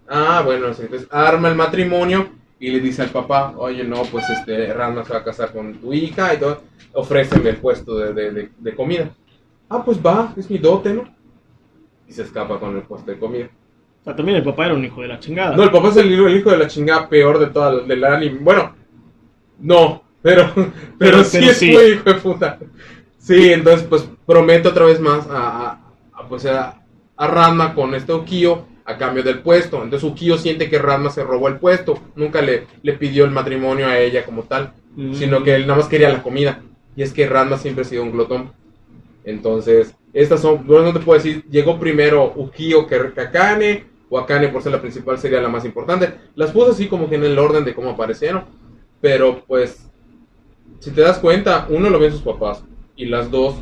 Ah, 0.08 0.42
bueno, 0.44 0.66
entonces 0.68 1.06
arma 1.10 1.48
el 1.48 1.54
matrimonio 1.54 2.28
y 2.58 2.70
le 2.70 2.80
dice 2.80 3.02
al 3.02 3.10
papá, 3.10 3.54
oye, 3.56 3.84
no, 3.84 4.02
pues 4.10 4.28
este, 4.30 4.72
Ranma 4.72 5.04
se 5.04 5.12
va 5.12 5.20
a 5.20 5.24
casar 5.24 5.52
con 5.52 5.74
tu 5.74 5.92
hija 5.92 6.34
y 6.34 6.38
todo, 6.38 6.62
ofréceme 6.92 7.50
el 7.50 7.56
puesto 7.56 7.96
de, 7.96 8.12
de- 8.12 8.30
de- 8.32 8.50
de 8.58 8.74
comida. 8.74 9.10
Ah, 9.68 9.82
pues 9.84 9.98
va, 10.04 10.34
es 10.36 10.50
mi 10.50 10.58
dote, 10.58 10.92
¿no? 10.92 11.04
Y 12.08 12.12
se 12.12 12.22
escapa 12.22 12.58
con 12.58 12.76
el 12.76 12.82
puesto 12.82 13.10
de 13.10 13.18
comida. 13.18 13.48
O 14.00 14.04
sea, 14.04 14.16
también 14.16 14.38
el 14.38 14.42
papá 14.44 14.66
era 14.66 14.74
un 14.74 14.84
hijo 14.84 15.00
de 15.00 15.08
la 15.08 15.20
chingada. 15.20 15.56
No, 15.56 15.62
el 15.62 15.70
papá 15.70 15.88
es 15.90 15.96
el, 15.98 16.10
hijo- 16.12 16.26
el 16.26 16.36
hijo 16.38 16.50
de 16.50 16.56
la 16.58 16.66
chingada 16.66 17.08
peor 17.08 17.38
de 17.38 17.46
toda 17.46 17.80
del 17.82 18.02
anime. 18.04 18.38
Bueno, 18.40 18.74
no, 19.60 20.02
pero, 20.22 20.50
pero, 20.54 20.72
Pero- 20.98 21.24
sí 21.24 21.38
pero 21.40 21.50
es 21.52 21.56
sí. 21.58 21.70
muy 21.72 21.84
hijo 21.84 22.04
de 22.04 22.14
puta. 22.14 22.58
Sí, 23.18 23.52
entonces 23.52 23.86
pues 23.88 24.08
prometo 24.26 24.70
otra 24.70 24.86
vez 24.86 24.98
más 25.00 25.26
a, 25.28 25.36
a- 25.70 25.80
a, 26.14 26.28
pues, 26.28 26.46
a, 26.46 26.82
a 27.16 27.26
Ranma 27.26 27.74
con 27.74 27.94
este 27.94 28.12
Ukio 28.12 28.66
a 28.84 28.96
cambio 28.96 29.22
del 29.22 29.40
puesto. 29.40 29.82
Entonces 29.82 30.08
Ukio 30.08 30.36
siente 30.38 30.68
que 30.70 30.78
Ranma 30.78 31.10
se 31.10 31.22
robó 31.22 31.48
el 31.48 31.58
puesto. 31.58 31.98
Nunca 32.16 32.40
le, 32.42 32.66
le 32.82 32.92
pidió 32.94 33.24
el 33.24 33.30
matrimonio 33.30 33.86
a 33.86 33.98
ella 33.98 34.24
como 34.24 34.42
tal, 34.44 34.72
Mm. 34.96 35.14
sino 35.14 35.44
que 35.44 35.54
él 35.54 35.68
nada 35.68 35.78
más 35.78 35.88
quería 35.88 36.08
la 36.10 36.20
comida. 36.22 36.62
Y 36.96 37.02
es 37.02 37.12
que 37.12 37.24
Ranma 37.28 37.56
siempre 37.58 37.82
ha 37.82 37.86
sido 37.88 38.02
un 38.02 38.10
glotón. 38.10 38.50
Entonces, 39.24 39.94
estas 40.12 40.40
son, 40.40 40.66
bueno, 40.66 40.86
no 40.86 40.92
te 40.92 40.98
puedo 41.04 41.18
decir, 41.22 41.44
llegó 41.50 41.78
primero 41.78 42.32
Ukio 42.34 42.86
que 42.86 43.12
que 43.14 43.20
Akane, 43.20 43.84
o 44.08 44.18
Akane 44.18 44.48
por 44.48 44.62
ser 44.62 44.72
la 44.72 44.80
principal 44.80 45.18
sería 45.18 45.40
la 45.40 45.48
más 45.48 45.64
importante. 45.64 46.12
Las 46.34 46.50
puse 46.50 46.72
así 46.72 46.88
como 46.88 47.08
que 47.08 47.16
en 47.16 47.24
el 47.24 47.38
orden 47.38 47.64
de 47.64 47.74
cómo 47.74 47.90
aparecieron, 47.90 48.44
pero 49.00 49.44
pues, 49.46 49.88
si 50.80 50.90
te 50.90 51.00
das 51.02 51.18
cuenta, 51.20 51.66
uno 51.70 51.88
lo 51.88 51.98
ven 52.00 52.10
sus 52.12 52.22
papás, 52.22 52.64
y 52.96 53.04
las 53.06 53.30
dos, 53.30 53.54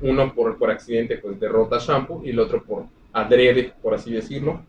uno 0.00 0.32
por, 0.34 0.56
por 0.58 0.70
accidente, 0.70 1.18
pues 1.18 1.40
derrota 1.40 1.76
a 1.76 1.80
Shampoo, 1.80 2.22
y 2.24 2.30
el 2.30 2.38
otro 2.38 2.62
por 2.62 2.84
adrede, 3.12 3.72
por 3.82 3.94
así 3.94 4.12
decirlo. 4.12 4.60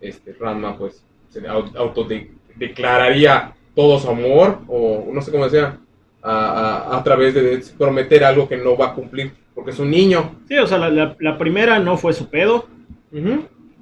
Este, 0.00 0.32
Ranma, 0.32 0.76
pues, 0.78 1.04
se 1.28 1.40
au- 1.42 1.76
autodeclararía 1.76 3.54
todo 3.74 3.98
su 3.98 4.08
amor, 4.10 4.58
o 4.68 5.06
no 5.12 5.20
sé 5.22 5.30
cómo 5.30 5.44
decía, 5.44 5.78
a, 6.22 6.90
a, 6.92 6.98
a 6.98 7.04
través 7.04 7.34
de 7.34 7.62
prometer 7.78 8.24
algo 8.24 8.48
que 8.48 8.56
no 8.56 8.76
va 8.76 8.88
a 8.88 8.94
cumplir, 8.94 9.32
porque 9.54 9.70
es 9.70 9.78
un 9.78 9.90
niño. 9.90 10.36
Sí, 10.48 10.58
o 10.58 10.66
sea, 10.66 10.78
la, 10.78 10.90
la- 10.90 11.16
la 11.18 11.38
primera 11.38 11.78
no 11.78 11.96
fue 11.96 12.12
su 12.12 12.28
pedo. 12.28 12.66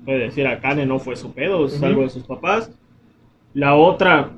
Puede 0.04 0.18
decir, 0.20 0.46
Akane 0.46 0.86
no 0.86 0.98
fue 0.98 1.16
su 1.16 1.32
pedo, 1.34 1.66
es 1.66 1.82
algo 1.82 2.02
de 2.02 2.08
sus 2.10 2.22
papás. 2.24 2.70
La 3.54 3.74
otra 3.74 4.37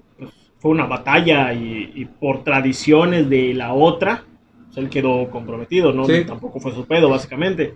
fue 0.61 0.71
una 0.71 0.87
batalla 0.87 1.53
y, 1.53 1.91
y 1.97 2.05
por 2.05 2.45
tradiciones 2.45 3.29
de 3.29 3.53
la 3.55 3.73
otra, 3.75 4.23
pues, 4.67 4.79
él 4.79 4.89
quedó 4.89 5.29
comprometido, 5.31 5.93
¿no? 5.93 6.05
Sí. 6.05 6.25
Tampoco 6.25 6.61
fue 6.61 6.73
su 6.73 6.87
pedo, 6.87 7.09
básicamente. 7.11 7.75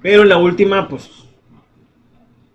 Pero 0.00 0.22
en 0.22 0.28
la 0.28 0.36
última, 0.36 0.86
pues, 0.88 1.10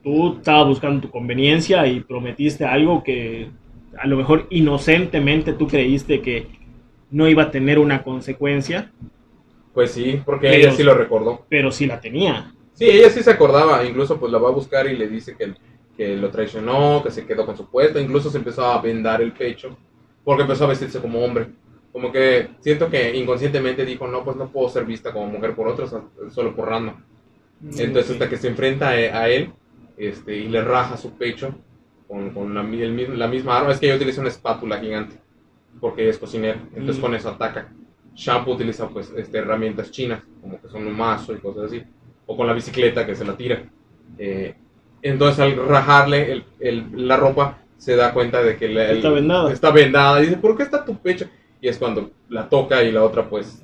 tú 0.04 0.38
estabas 0.38 0.68
buscando 0.68 1.02
tu 1.02 1.10
conveniencia 1.12 1.86
y 1.88 2.00
prometiste 2.02 2.66
algo 2.66 3.04
que 3.04 3.50
a 3.98 4.08
lo 4.08 4.16
mejor 4.18 4.48
inocentemente 4.50 5.54
tú 5.54 5.68
creíste 5.68 6.22
que 6.22 6.48
no 7.12 7.28
iba 7.28 7.44
a 7.44 7.52
tener 7.52 7.78
una 7.80 8.04
consecuencia, 8.04 8.92
Pues 9.74 9.92
sí, 9.92 10.20
porque 10.26 10.48
Pero- 10.50 10.64
ella 10.64 10.72
sí 10.74 10.84
lo 10.84 10.94
recordó. 10.94 11.46
pero 11.50 11.72
sí 11.72 11.86
la 11.86 12.00
tenía. 12.00 12.52
Sí, 12.74 12.86
ella 12.89 13.10
sí 13.10 13.22
se 13.24 13.32
acordaba, 13.32 13.86
incluso 13.86 14.20
pues 14.20 14.32
la 14.32 14.38
va 14.38 14.50
a 14.50 14.54
buscar 14.54 14.86
y 14.88 14.98
le 14.98 15.08
dice 15.08 15.36
que, 15.38 15.54
que 16.02 16.18
lo 16.18 16.32
traicionó, 16.32 17.04
que 17.04 17.12
se 17.12 17.28
quedó 17.28 17.45
con 17.45 17.56
su 17.56 17.70
puesto, 17.70 17.99
incluso 17.99 18.32
se 18.32 18.39
empezó 18.39 18.66
a 18.66 18.82
vendar 18.82 19.22
el 19.22 19.34
pecho, 19.34 19.78
porque 20.24 20.41
empezó 20.41 20.64
a 20.64 20.70
vestirse 20.70 20.99
como 20.99 21.24
hombre. 21.24 21.49
Como 21.91 22.12
que 22.12 22.49
siento 22.60 22.89
que 22.89 23.16
inconscientemente 23.16 23.86
dijo, 23.86 24.08
no, 24.08 24.24
pues 24.24 24.36
no 24.36 24.47
puedo 24.47 24.68
ser 24.68 24.84
vista 24.86 25.14
como 25.14 25.28
mujer 25.28 25.54
por 25.54 25.68
otros, 25.68 25.95
solo 26.32 26.56
por 26.56 26.70
Ranma. 26.70 27.06
Entonces 27.78 28.14
hasta 28.14 28.28
que 28.28 28.38
se 28.38 28.47
enfrenta 28.47 28.88
a, 28.88 28.93
a 28.93 29.30
él 29.30 29.52
este, 29.95 30.38
y 30.38 30.47
le 30.47 30.64
raja 30.64 30.97
su 30.97 31.12
pecho 31.12 31.54
con, 32.08 32.32
con 32.32 32.56
la, 32.56 32.62
el 32.62 33.20
la 33.20 33.28
misma 33.28 33.60
arma, 33.60 33.72
es 33.72 33.80
que 33.80 33.86
ella 33.86 33.97
utiliza 33.97 34.22
una 34.22 34.32
espátula 34.32 34.80
gigante, 34.80 35.18
porque 35.80 36.10
es 36.10 36.18
cocinera, 36.18 36.60
entonces 36.70 36.97
Mm. 36.97 37.02
con 37.02 37.14
eso 37.14 37.30
ataca. 37.30 37.72
Shampoo 38.16 38.56
utiliza 38.56 38.89
pues 38.89 39.14
este, 39.16 39.38
herramientas 39.38 39.91
chinas, 39.91 40.24
como 40.41 40.60
que 40.60 40.68
son 40.68 40.88
un 40.88 40.97
mazo 40.97 41.32
y 41.36 41.38
cosas 41.38 41.66
así, 41.66 41.84
o 42.26 42.36
con 42.36 42.47
la 42.47 42.54
bicicleta 42.54 43.06
que 43.06 43.14
se 43.14 43.24
la 43.24 43.38
tira. 43.38 43.70
Eh, 44.18 44.56
entonces 45.02 45.39
al 45.39 45.56
rajarle 45.68 46.32
el- 46.32 46.43
el- 46.60 47.08
la 47.08 47.18
ropa 47.18 47.58
se 47.78 47.95
da 47.95 48.14
cuenta 48.14 48.41
de 48.43 48.58
que 48.58 48.68
la- 48.70 48.89
el- 48.89 48.97
Está 48.97 49.10
vendada. 49.10 49.52
está 49.52 49.72
vendada 49.72 50.20
y 50.22 50.26
dice, 50.26 50.38
¿por 50.38 50.56
qué 50.56 50.64
está 50.64 50.86
tu 50.86 50.97
pecho? 50.97 51.26
Y 51.60 51.68
es 51.68 51.78
cuando 51.78 52.12
la 52.30 52.47
toca 52.49 52.84
y 52.84 52.91
la 52.91 53.04
otra 53.04 53.28
pues, 53.30 53.64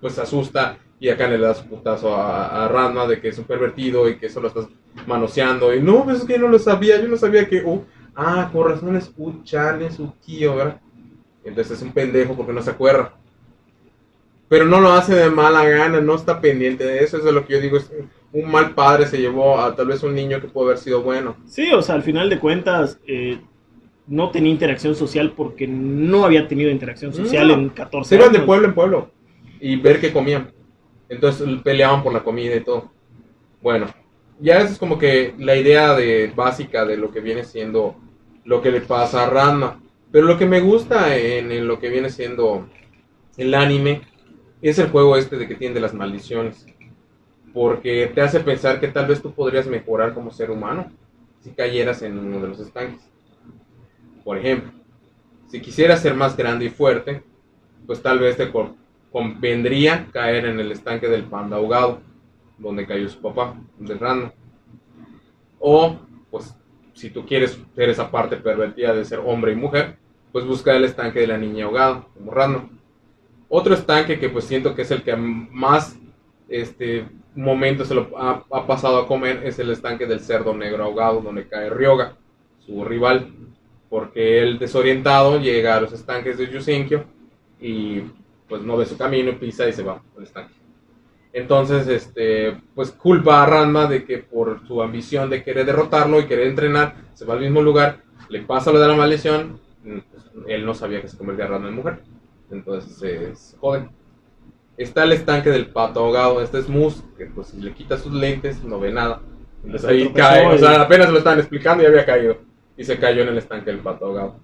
pues 0.00 0.14
se 0.14 0.20
asusta 0.22 0.76
y 1.00 1.08
acá 1.08 1.26
le 1.28 1.38
da 1.38 1.54
su 1.54 1.64
putazo 1.66 2.14
a, 2.14 2.64
a 2.64 2.68
Ranma 2.68 3.06
de 3.06 3.20
que 3.20 3.28
es 3.28 3.38
un 3.38 3.44
pervertido 3.44 4.08
y 4.08 4.16
que 4.18 4.28
solo 4.28 4.48
estás 4.48 4.66
manoseando 5.06 5.74
y 5.74 5.80
no, 5.80 6.04
pues 6.04 6.18
es 6.18 6.24
que 6.24 6.34
yo 6.34 6.38
no 6.40 6.48
lo 6.48 6.58
sabía, 6.58 7.00
yo 7.00 7.08
no 7.08 7.16
sabía 7.16 7.48
que, 7.48 7.62
uh, 7.64 7.84
ah, 8.14 8.50
con 8.52 8.68
razón 8.68 8.96
es 8.96 9.10
es 9.80 9.98
Ukio, 9.98 10.56
¿verdad? 10.56 10.80
Entonces 11.44 11.78
es 11.78 11.82
un 11.82 11.92
pendejo 11.92 12.36
porque 12.36 12.52
no 12.52 12.62
se 12.62 12.70
acuerda. 12.70 13.14
pero 14.48 14.66
no 14.66 14.80
lo 14.80 14.92
hace 14.92 15.14
de 15.14 15.30
mala 15.30 15.64
gana, 15.66 16.00
no 16.02 16.14
está 16.14 16.40
pendiente 16.40 16.84
de 16.84 17.02
eso, 17.02 17.16
eso 17.16 17.28
es 17.28 17.34
lo 17.34 17.46
que 17.46 17.54
yo 17.54 17.60
digo, 17.60 17.78
es 17.78 17.90
un 18.32 18.50
mal 18.50 18.74
padre 18.74 19.06
se 19.06 19.18
llevó 19.20 19.60
a 19.60 19.74
tal 19.76 19.86
vez 19.88 20.02
un 20.02 20.14
niño 20.14 20.40
que 20.40 20.48
pudo 20.48 20.66
haber 20.66 20.78
sido 20.78 21.02
bueno. 21.02 21.36
Sí, 21.46 21.70
o 21.72 21.82
sea, 21.82 21.94
al 21.96 22.02
final 22.02 22.30
de 22.30 22.38
cuentas, 22.38 22.98
eh, 23.06 23.38
no 24.06 24.30
tenía 24.30 24.50
interacción 24.50 24.94
social 24.94 25.32
porque 25.36 25.66
no 25.68 26.24
había 26.24 26.48
tenido 26.48 26.70
interacción 26.70 27.12
social 27.12 27.48
No. 27.48 27.54
en 27.54 27.68
14 27.70 28.08
Se 28.08 28.14
iban 28.16 28.28
años. 28.30 28.40
de 28.40 28.46
pueblo 28.46 28.68
en 28.68 28.74
pueblo 28.74 29.10
y 29.60 29.76
ver 29.76 30.00
qué 30.00 30.12
comían. 30.12 30.50
Entonces 31.08 31.46
peleaban 31.62 32.02
por 32.02 32.12
la 32.12 32.24
comida 32.24 32.56
y 32.56 32.64
todo. 32.64 32.90
Bueno, 33.60 33.86
ya 34.40 34.58
esa 34.58 34.72
es 34.72 34.78
como 34.78 34.98
que 34.98 35.34
la 35.38 35.54
idea 35.56 35.94
de, 35.94 36.32
básica 36.34 36.84
de 36.84 36.96
lo 36.96 37.10
que 37.12 37.20
viene 37.20 37.44
siendo 37.44 37.96
lo 38.44 38.60
que 38.60 38.72
le 38.72 38.80
pasa 38.80 39.24
a 39.24 39.30
Ranma. 39.30 39.80
Pero 40.10 40.26
lo 40.26 40.36
que 40.36 40.46
me 40.46 40.60
gusta 40.60 41.16
en, 41.16 41.52
en 41.52 41.68
lo 41.68 41.78
que 41.78 41.88
viene 41.90 42.10
siendo 42.10 42.66
el 43.36 43.54
anime 43.54 44.02
es 44.62 44.78
el 44.78 44.88
juego 44.88 45.16
este 45.16 45.36
de 45.36 45.46
que 45.46 45.54
tiene 45.54 45.74
de 45.74 45.80
las 45.80 45.94
maldiciones. 45.94 46.66
Porque 47.54 48.10
te 48.14 48.20
hace 48.20 48.40
pensar 48.40 48.80
que 48.80 48.88
tal 48.88 49.06
vez 49.06 49.22
tú 49.22 49.32
podrías 49.32 49.66
mejorar 49.66 50.12
como 50.14 50.30
ser 50.32 50.50
humano 50.50 50.90
si 51.40 51.50
cayeras 51.50 52.02
en 52.02 52.18
uno 52.18 52.40
de 52.40 52.48
los 52.48 52.60
estanques. 52.60 53.08
Por 54.24 54.38
ejemplo, 54.38 54.72
si 55.48 55.60
quisieras 55.62 56.02
ser 56.02 56.14
más 56.14 56.36
grande 56.36 56.66
y 56.66 56.70
fuerte, 56.70 57.22
pues 57.86 58.02
tal 58.02 58.18
vez 58.20 58.36
te 58.36 58.52
con- 58.52 58.76
convendría 59.12 60.08
caer 60.12 60.46
en 60.46 60.60
el 60.60 60.72
estanque 60.72 61.08
del 61.08 61.24
panda 61.24 61.56
ahogado, 61.58 62.00
donde 62.58 62.86
cayó 62.86 63.08
su 63.08 63.20
papá, 63.20 63.56
de 63.78 63.94
Random. 63.94 64.30
O, 65.58 65.96
pues, 66.30 66.54
si 66.94 67.10
tú 67.10 67.24
quieres 67.26 67.58
ser 67.74 67.88
esa 67.88 68.10
parte 68.10 68.36
pervertida 68.36 68.94
de 68.94 69.04
ser 69.04 69.20
hombre 69.24 69.52
y 69.52 69.56
mujer, 69.56 69.96
pues 70.32 70.44
busca 70.46 70.74
el 70.74 70.84
estanque 70.84 71.20
de 71.20 71.26
la 71.26 71.38
niña 71.38 71.66
ahogada, 71.66 72.06
como 72.14 72.32
Random. 72.32 72.68
Otro 73.48 73.74
estanque 73.74 74.18
que 74.18 74.30
pues 74.30 74.46
siento 74.46 74.74
que 74.74 74.82
es 74.82 74.90
el 74.90 75.02
que 75.02 75.16
más 75.16 75.96
este 76.48 77.06
momento 77.34 77.84
se 77.84 77.94
lo 77.94 78.10
ha, 78.18 78.66
pasado 78.66 78.98
a 78.98 79.06
comer 79.06 79.42
es 79.44 79.58
el 79.58 79.70
estanque 79.70 80.06
del 80.06 80.20
cerdo 80.20 80.54
negro 80.54 80.84
ahogado, 80.84 81.20
donde 81.20 81.48
cae 81.48 81.70
Ryoga, 81.70 82.16
su 82.58 82.84
rival, 82.84 83.32
porque 83.88 84.42
él 84.42 84.58
desorientado 84.58 85.38
llega 85.40 85.76
a 85.76 85.80
los 85.80 85.92
estanques 85.92 86.38
de 86.38 86.50
Yusenkyo 86.50 87.04
y 87.60 88.02
pues 88.48 88.62
no 88.62 88.76
ve 88.76 88.86
su 88.86 88.96
camino 88.96 89.38
pisa 89.38 89.68
y 89.68 89.72
se 89.72 89.82
va 89.82 90.02
al 90.16 90.22
estanque. 90.22 90.54
Entonces, 91.32 91.88
este, 91.88 92.60
pues 92.74 92.90
culpa 92.90 93.42
a 93.42 93.46
Ranma 93.46 93.86
de 93.86 94.04
que 94.04 94.18
por 94.18 94.66
su 94.66 94.82
ambición 94.82 95.30
de 95.30 95.42
querer 95.42 95.64
derrotarlo 95.64 96.20
y 96.20 96.26
querer 96.26 96.48
entrenar, 96.48 96.94
se 97.14 97.24
va 97.24 97.34
al 97.34 97.40
mismo 97.40 97.62
lugar, 97.62 98.02
le 98.28 98.42
pasa 98.42 98.70
lo 98.70 98.78
de 98.78 98.88
la 98.88 98.94
maldición, 98.94 99.58
pues, 99.82 100.30
él 100.46 100.66
no 100.66 100.74
sabía 100.74 101.00
que 101.00 101.08
se 101.08 101.16
convertía 101.16 101.46
Ranma 101.46 101.68
en 101.68 101.74
mujer, 101.74 102.00
entonces 102.50 102.96
se 102.96 103.34
se 103.34 103.56
jode. 103.56 103.88
Está 104.76 105.04
el 105.04 105.12
estanque 105.12 105.50
del 105.50 105.66
pato 105.66 106.00
ahogado, 106.00 106.40
este 106.42 106.58
es 106.58 106.68
Mus, 106.68 107.02
que 107.18 107.26
pues 107.26 107.48
si 107.48 107.60
le 107.60 107.72
quita 107.72 107.96
sus 107.98 108.12
lentes 108.12 108.62
no 108.64 108.80
ve 108.80 108.92
nada. 108.92 109.20
Entonces 109.64 109.88
ahí 109.88 110.08
cae, 110.12 110.46
o 110.46 110.54
y- 110.54 110.58
sea, 110.58 110.80
apenas 110.82 111.10
lo 111.10 111.18
estaban 111.18 111.38
explicando 111.38 111.82
y 111.82 111.86
había 111.86 112.04
caído. 112.06 112.38
Y 112.76 112.84
se 112.84 112.98
cayó 112.98 113.22
en 113.22 113.28
el 113.28 113.38
estanque 113.38 113.70
del 113.70 113.80
pato 113.80 114.06
ahogado. 114.06 114.36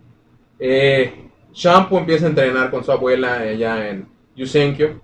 Eh, 0.58 1.30
Shampoo 1.52 1.98
empieza 1.98 2.26
a 2.26 2.28
entrenar 2.28 2.70
con 2.70 2.84
su 2.84 2.92
abuela 2.92 3.40
allá 3.40 3.88
en 3.88 4.06
Yusenkyo, 4.36 5.00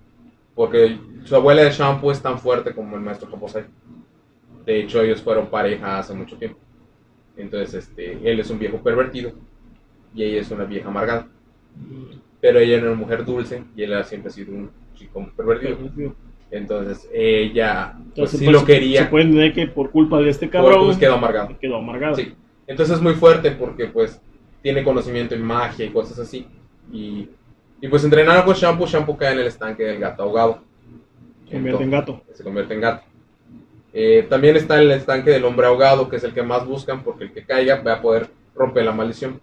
porque 0.55 0.99
su 1.25 1.35
abuela 1.35 1.63
de 1.63 1.71
Shampoo 1.71 2.11
es 2.11 2.21
tan 2.21 2.39
fuerte 2.39 2.75
como 2.75 2.95
el 2.97 3.03
maestro 3.03 3.31
Kaposai. 3.31 3.65
De 4.67 4.81
hecho, 4.81 5.01
ellos 5.03 5.21
fueron 5.23 5.49
pareja 5.49 5.99
hace 5.99 6.13
mucho 6.15 6.37
tiempo. 6.37 6.59
Entonces, 7.37 7.75
este, 7.75 8.13
él 8.31 8.39
es 8.39 8.51
un 8.51 8.59
viejo 8.59 8.79
pervertido 8.79 9.33
y 10.15 10.23
ella 10.23 10.41
es 10.43 10.51
una 10.51 10.65
vieja 10.65 10.89
amargada. 10.89 11.27
Pero 12.41 12.59
ella 12.61 12.77
era 12.77 12.87
una 12.87 12.95
mujer 12.95 13.25
dulce 13.25 13.65
y 13.75 13.83
él 13.83 13.95
ha 13.95 14.05
siempre 14.05 14.31
sido 14.31 14.53
un 14.55 14.71
chico 14.95 15.31
pervertido. 15.37 15.79
Entonces, 16.51 17.09
ella 17.13 17.95
pues, 18.15 18.31
sí 18.31 18.39
pues, 18.39 18.51
lo 18.51 18.61
Se 18.61 18.67
quería, 18.67 19.11
puede 19.11 19.25
entender 19.25 19.53
que 19.53 19.67
por 19.67 19.91
culpa 19.91 20.21
de 20.21 20.31
este 20.31 20.49
cabrón 20.49 20.87
pues 20.87 20.99
quedó 20.99 21.15
amargado. 21.15 21.59
quedó 21.59 21.77
amargado. 21.77 22.15
Sí. 22.15 22.35
Entonces 22.67 22.97
es 22.97 23.03
muy 23.03 23.15
fuerte 23.15 23.51
porque 23.51 23.87
pues 23.87 24.21
tiene 24.63 24.85
conocimiento 24.85 25.35
en 25.35 25.43
magia 25.43 25.85
y 25.85 25.91
cosas 25.91 26.19
así. 26.19 26.47
Y, 26.93 27.29
y 27.81 27.89
pues 27.89 28.05
entrenar 28.05 28.45
con 28.45 28.55
Shampoo, 28.55 28.87
Shampoo 28.87 29.17
cae 29.17 29.33
en 29.33 29.41
el 29.41 29.47
estanque 29.47 29.83
del 29.83 29.99
gato 29.99 30.23
ahogado. 30.23 30.63
Se 31.47 31.55
convierte 31.55 31.83
en 31.83 31.91
gato. 31.91 32.23
Se 32.33 32.43
convierte 32.45 32.75
en 32.75 32.81
gato. 32.81 33.05
Eh, 33.93 34.27
también 34.29 34.57
está 34.57 34.81
el 34.81 34.91
estanque 34.91 35.31
del 35.31 35.45
hombre 35.45 35.67
ahogado, 35.67 36.09
que 36.09 36.17
es 36.17 36.25
el 36.25 36.35
que 36.35 36.43
más 36.43 36.67
buscan 36.67 37.05
porque 37.05 37.25
el 37.25 37.33
que 37.33 37.45
caiga 37.45 37.81
va 37.83 37.95
a 37.95 38.03
poder 38.03 38.29
romper 38.55 38.85
la 38.85 38.93
maldición. 38.93 39.41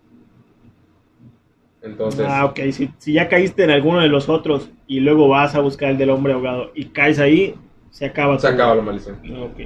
Entonces, 1.81 2.25
ah, 2.27 2.45
ok. 2.45 2.59
Si, 2.71 2.89
si 2.97 3.13
ya 3.13 3.27
caíste 3.27 3.63
en 3.63 3.71
alguno 3.71 3.99
de 4.01 4.07
los 4.07 4.29
otros 4.29 4.69
y 4.87 4.99
luego 4.99 5.27
vas 5.29 5.55
a 5.55 5.59
buscar 5.61 5.91
el 5.91 5.97
del 5.97 6.09
hombre 6.11 6.33
ahogado 6.33 6.71
y 6.75 6.85
caes 6.85 7.19
ahí, 7.19 7.55
se 7.89 8.05
acaba 8.05 8.37
se 8.37 8.47
tu- 8.47 8.53
acaba 8.53 8.75
la 8.75 8.81
maldición. 8.81 9.19
Ah, 9.35 9.41
ok. 9.43 9.59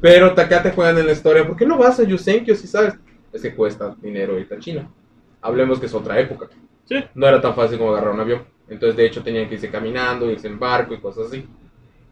Pero 0.00 0.26
acá 0.26 0.62
te 0.62 0.70
juegan 0.72 0.98
en 0.98 1.06
la 1.06 1.12
historia. 1.12 1.46
¿Por 1.46 1.56
qué 1.56 1.66
no 1.66 1.78
vas 1.78 1.98
a 2.00 2.04
Yusenkyo 2.04 2.54
si 2.54 2.66
sabes? 2.66 2.94
Es 3.32 3.42
que 3.42 3.54
cuesta 3.54 3.94
dinero 4.00 4.38
irte 4.38 4.54
a 4.54 4.58
China. 4.58 4.90
Hablemos 5.40 5.78
que 5.80 5.86
es 5.86 5.94
otra 5.94 6.18
época. 6.20 6.48
Sí. 6.84 6.96
No 7.14 7.26
era 7.26 7.40
tan 7.40 7.54
fácil 7.54 7.78
como 7.78 7.92
agarrar 7.92 8.14
un 8.14 8.20
avión. 8.20 8.42
Entonces, 8.68 8.96
de 8.96 9.06
hecho, 9.06 9.22
tenían 9.22 9.48
que 9.48 9.54
irse 9.54 9.70
caminando, 9.70 10.30
irse 10.30 10.48
en 10.48 10.58
barco 10.58 10.94
y 10.94 11.00
cosas 11.00 11.28
así. 11.28 11.44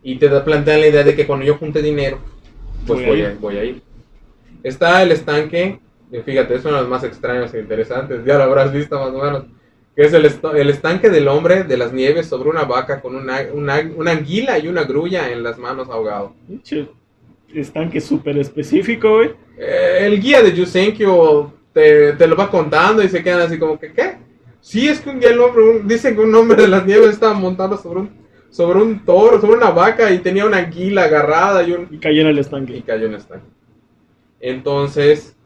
Y 0.02 0.16
te 0.16 0.28
plantean 0.40 0.80
la 0.80 0.88
idea 0.88 1.02
de 1.04 1.14
que 1.14 1.26
cuando 1.26 1.44
yo 1.44 1.56
junte 1.56 1.82
dinero, 1.82 2.18
pues 2.86 3.00
Voy 3.00 3.08
voy, 3.08 3.22
a, 3.22 3.30
ir. 3.30 3.38
voy 3.38 3.56
a 3.58 3.64
ir. 3.64 3.82
Está 4.62 5.02
el 5.02 5.12
estanque, 5.12 5.80
y 6.12 6.18
fíjate, 6.20 6.54
es 6.54 6.64
uno 6.64 6.74
de 6.76 6.80
los 6.82 6.90
más 6.90 7.04
extraños 7.04 7.52
e 7.54 7.60
interesantes, 7.60 8.24
ya 8.24 8.36
lo 8.38 8.44
habrás 8.44 8.72
visto 8.72 8.98
más 8.98 9.08
o 9.10 9.22
menos. 9.22 9.44
Que 9.96 10.02
es 10.04 10.12
el, 10.12 10.24
esto- 10.24 10.54
el 10.54 10.70
estanque 10.70 11.10
del 11.10 11.26
hombre 11.28 11.64
de 11.64 11.76
las 11.76 11.92
nieves 11.92 12.26
sobre 12.26 12.48
una 12.48 12.62
vaca 12.64 13.00
con 13.00 13.16
una, 13.16 13.40
una, 13.52 13.80
una 13.96 14.12
anguila 14.12 14.58
y 14.58 14.68
una 14.68 14.84
grulla 14.84 15.30
en 15.30 15.42
las 15.42 15.58
manos 15.58 15.88
ahogado. 15.90 16.32
Estanque 17.52 18.00
súper 18.00 18.38
específico, 18.38 19.16
güey. 19.16 19.32
Eh, 19.58 19.98
el 20.06 20.20
guía 20.20 20.42
de 20.42 20.52
Yusenkyo 20.54 21.52
te, 21.72 22.12
te 22.12 22.26
lo 22.28 22.36
va 22.36 22.48
contando 22.50 23.02
y 23.02 23.08
se 23.08 23.22
quedan 23.22 23.40
así 23.40 23.58
como 23.58 23.78
que, 23.78 23.92
¿qué? 23.92 24.18
Sí, 24.60 24.88
es 24.88 25.00
que 25.00 25.10
un 25.10 25.18
día 25.20 25.30
el 25.30 25.40
hombre, 25.40 25.62
un- 25.64 25.88
dicen 25.88 26.14
que 26.14 26.20
un 26.20 26.34
hombre 26.34 26.62
de 26.62 26.68
las 26.68 26.86
nieves 26.86 27.10
estaba 27.10 27.34
montando 27.34 27.76
sobre 27.76 28.00
un, 28.00 28.10
sobre 28.50 28.80
un 28.80 29.04
toro, 29.04 29.40
sobre 29.40 29.56
una 29.56 29.70
vaca 29.70 30.10
y 30.12 30.18
tenía 30.20 30.46
una 30.46 30.58
anguila 30.58 31.04
agarrada 31.04 31.62
y, 31.64 31.72
un, 31.72 31.88
Y 31.90 31.98
cayó 31.98 32.20
en 32.22 32.28
el 32.28 32.36
y 32.36 32.40
estanque. 32.40 32.82
cayó 32.86 33.06
en 33.06 33.14
estanque. 33.14 33.46
Entonces, 34.40 35.36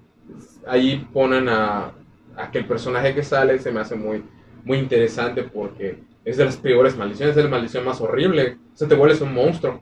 ahí 0.67 1.07
ponen 1.13 1.49
a, 1.49 1.93
a 2.37 2.51
que 2.51 2.59
el 2.59 2.67
personaje 2.67 3.15
que 3.15 3.23
sale 3.23 3.59
se 3.59 3.71
me 3.73 3.81
hace 3.81 3.95
muy, 3.95 4.23
muy 4.65 4.79
interesante 4.79 5.43
porque 5.45 5.99
es 6.25 6.37
de 6.37 6.45
las 6.47 6.57
peores 6.57 6.97
maldiciones, 6.97 7.37
es 7.37 7.45
la 7.45 7.51
maldición 7.51 7.85
más 7.85 8.01
horrible. 8.01 8.57
O 8.75 8.77
sea, 8.77 8.89
te 8.89 8.95
vuelves 8.95 9.21
un 9.21 9.35
monstruo. 9.35 9.81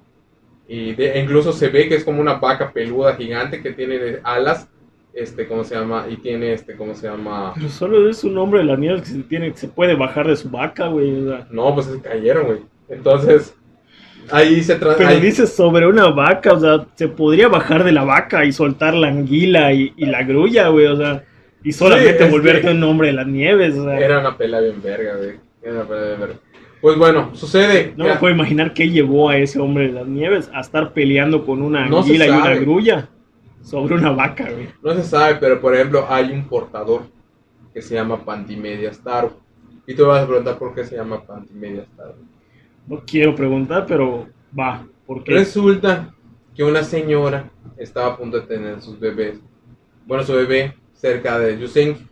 Y 0.68 0.94
de- 0.94 1.12
e 1.12 1.20
incluso 1.22 1.52
se 1.52 1.68
ve 1.68 1.88
que 1.88 1.96
es 1.96 2.04
como 2.04 2.20
una 2.20 2.34
vaca 2.34 2.72
peluda 2.72 3.14
gigante 3.14 3.60
que 3.62 3.72
tiene 3.72 4.18
alas, 4.22 4.68
este, 5.12 5.46
¿cómo 5.46 5.62
se 5.64 5.74
llama? 5.74 6.06
Y 6.08 6.16
tiene, 6.16 6.52
este, 6.54 6.74
¿cómo 6.76 6.94
se 6.94 7.06
llama? 7.08 7.52
Pero 7.54 7.68
solo 7.68 8.08
es 8.08 8.24
un 8.24 8.38
hombre 8.38 8.60
de 8.60 8.66
la 8.66 8.76
nieve 8.76 9.00
que 9.00 9.06
se, 9.06 9.18
tiene, 9.24 9.52
que 9.52 9.58
se 9.58 9.68
puede 9.68 9.94
bajar 9.94 10.26
de 10.26 10.36
su 10.36 10.48
vaca, 10.48 10.86
güey. 10.88 11.26
o 11.26 11.28
sea. 11.28 11.46
No, 11.50 11.74
pues 11.74 11.86
se 11.86 12.00
cayeron, 12.00 12.46
güey. 12.46 12.58
Entonces, 12.88 13.54
ahí 14.30 14.62
se 14.62 14.76
trata... 14.76 14.96
Pero 14.98 15.20
dices 15.20 15.52
sobre 15.54 15.86
una 15.86 16.08
vaca, 16.08 16.52
o 16.52 16.60
sea, 16.60 16.86
se 16.94 17.08
podría 17.08 17.48
bajar 17.48 17.84
de 17.84 17.92
la 17.92 18.04
vaca 18.04 18.44
y 18.44 18.52
soltar 18.52 18.94
la 18.94 19.08
anguila 19.08 19.72
y, 19.72 19.92
y 19.96 20.06
la 20.06 20.22
grulla, 20.22 20.68
güey, 20.68 20.86
o 20.86 20.96
sea, 20.96 21.24
y 21.64 21.72
solamente 21.72 22.24
es 22.24 22.30
volverte 22.30 22.68
que- 22.68 22.70
un 22.74 22.82
hombre 22.84 23.08
de 23.08 23.12
las 23.14 23.26
nieves, 23.26 23.76
o 23.76 23.84
sea. 23.84 23.98
Era 23.98 24.20
una 24.20 24.36
pelea 24.36 24.60
bien 24.60 24.82
verga, 24.82 25.16
güey. 25.16 25.36
Era 25.62 25.74
una 25.74 25.84
pelea 25.84 26.04
bien 26.08 26.20
verga. 26.20 26.36
Pues 26.80 26.98
bueno, 26.98 27.30
sucede. 27.34 27.92
No 27.96 28.06
me 28.06 28.16
puedo 28.16 28.34
imaginar 28.34 28.74
qué 28.74 28.90
llevó 28.90 29.28
a 29.30 29.36
ese 29.36 29.60
hombre 29.60 29.86
de 29.86 29.92
las 29.92 30.06
nieves 30.08 30.50
a 30.52 30.60
estar 30.60 30.92
peleando 30.92 31.46
con 31.46 31.62
una 31.62 31.86
No 31.86 32.00
anguila 32.00 32.26
y 32.26 32.30
una 32.30 32.54
grulla 32.56 33.08
sobre 33.62 33.94
una 33.94 34.10
vaca, 34.10 34.50
güey. 34.50 34.66
No 34.82 34.92
se 34.94 35.04
sabe, 35.04 35.36
pero 35.36 35.60
por 35.60 35.74
ejemplo, 35.76 36.04
hay 36.10 36.32
un 36.32 36.48
portador 36.48 37.02
que 37.72 37.80
se 37.80 37.94
llama 37.94 38.24
Pantimedias 38.24 38.98
Taro. 38.98 39.38
Y 39.86 39.94
tú 39.94 40.06
vas 40.06 40.22
a 40.24 40.26
preguntar 40.26 40.58
por 40.58 40.74
qué 40.74 40.84
se 40.84 40.96
llama 40.96 41.22
Pantimedias 41.24 41.86
Taro. 41.96 42.16
No 42.92 43.02
quiero 43.06 43.34
preguntar, 43.34 43.86
pero 43.88 44.28
va, 44.58 44.86
porque 45.06 45.32
Resulta 45.32 46.14
que 46.54 46.62
una 46.62 46.82
señora 46.82 47.50
estaba 47.78 48.08
a 48.08 48.16
punto 48.18 48.38
de 48.38 48.46
tener 48.46 48.82
sus 48.82 49.00
bebés. 49.00 49.40
Bueno, 50.04 50.22
su 50.24 50.34
bebé 50.34 50.76
cerca 50.92 51.38
de 51.38 51.58
Yusenki. 51.58 52.06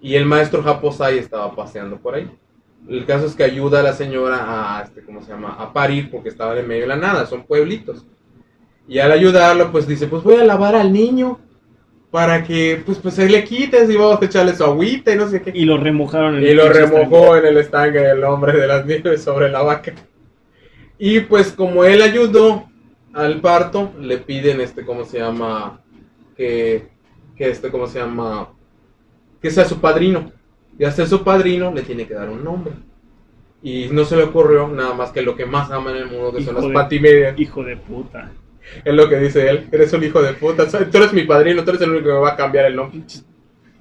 Y 0.00 0.16
el 0.16 0.26
maestro 0.26 0.64
Japosai 0.64 1.18
estaba 1.18 1.54
paseando 1.54 1.96
por 1.96 2.16
ahí. 2.16 2.28
El 2.88 3.06
caso 3.06 3.26
es 3.26 3.36
que 3.36 3.44
ayuda 3.44 3.78
a 3.78 3.84
la 3.84 3.92
señora 3.92 4.78
a, 4.78 4.82
este, 4.82 5.04
¿cómo 5.04 5.22
se 5.22 5.30
llama? 5.30 5.50
A 5.50 5.72
parir 5.72 6.10
porque 6.10 6.30
estaba 6.30 6.58
en 6.58 6.66
medio 6.66 6.82
de 6.82 6.88
la 6.88 6.96
nada, 6.96 7.24
son 7.26 7.44
pueblitos. 7.44 8.04
Y 8.88 8.98
al 8.98 9.12
ayudarlo, 9.12 9.70
pues 9.70 9.86
dice, 9.86 10.08
pues 10.08 10.24
voy 10.24 10.38
a 10.38 10.44
lavar 10.44 10.74
al 10.74 10.92
niño 10.92 11.38
para 12.10 12.42
que, 12.42 12.82
pues, 12.84 12.98
pues 12.98 13.14
se 13.14 13.28
le 13.28 13.44
quites 13.44 13.90
y 13.90 13.96
vamos 13.96 14.20
a 14.20 14.24
echarle 14.24 14.54
su 14.54 14.64
agüita 14.64 15.12
y 15.12 15.16
no 15.16 15.28
sé 15.28 15.42
qué. 15.42 15.52
y 15.54 15.64
lo 15.64 15.76
remojaron 15.76 16.36
en 16.36 16.42
Y 16.42 16.48
el 16.48 16.56
lo 16.56 16.68
remojó 16.68 17.36
en 17.36 17.46
el 17.46 17.58
estanque 17.58 17.98
del 17.98 18.24
hombre 18.24 18.58
de 18.58 18.66
las 18.66 18.86
nieves 18.86 19.22
sobre 19.22 19.50
la 19.50 19.62
vaca. 19.62 19.92
Y 20.98 21.20
pues 21.20 21.52
como 21.52 21.84
él 21.84 22.02
ayudó 22.02 22.68
al 23.12 23.40
parto, 23.40 23.92
le 24.00 24.18
piden 24.18 24.60
este, 24.60 24.84
¿cómo 24.84 25.04
se 25.04 25.18
llama? 25.18 25.80
Que, 26.36 26.88
que 27.36 27.50
este, 27.50 27.70
¿cómo 27.70 27.86
se 27.86 27.98
llama? 27.98 28.48
Que 29.40 29.50
sea 29.50 29.64
su 29.64 29.80
padrino. 29.80 30.32
Y 30.78 30.84
a 30.84 30.92
ser 30.92 31.08
su 31.08 31.22
padrino 31.22 31.72
le 31.72 31.82
tiene 31.82 32.06
que 32.06 32.14
dar 32.14 32.28
un 32.30 32.42
nombre. 32.42 32.72
Y 33.62 33.88
no 33.90 34.04
se 34.04 34.16
le 34.16 34.22
ocurrió 34.22 34.68
nada 34.68 34.94
más 34.94 35.10
que 35.10 35.22
lo 35.22 35.36
que 35.36 35.44
más 35.44 35.70
ama 35.70 35.90
en 35.90 35.96
el 35.96 36.06
mundo, 36.06 36.32
que 36.32 36.44
son 36.44 36.54
las 36.54 36.66
patimedias. 36.66 37.38
Hijo 37.38 37.64
de 37.64 37.76
puta. 37.76 38.30
Es 38.84 38.94
lo 38.94 39.08
que 39.08 39.16
dice 39.18 39.48
él. 39.48 39.66
Eres 39.72 39.92
un 39.92 40.04
hijo 40.04 40.22
de 40.22 40.34
puta. 40.34 40.66
Tú 40.66 40.96
eres 40.98 41.12
mi 41.12 41.22
padrino, 41.24 41.64
tú 41.64 41.70
eres 41.70 41.82
el 41.82 41.90
único 41.90 42.06
que 42.06 42.12
me 42.12 42.18
va 42.20 42.30
a 42.30 42.36
cambiar 42.36 42.66
el 42.66 42.76
nombre. 42.76 43.00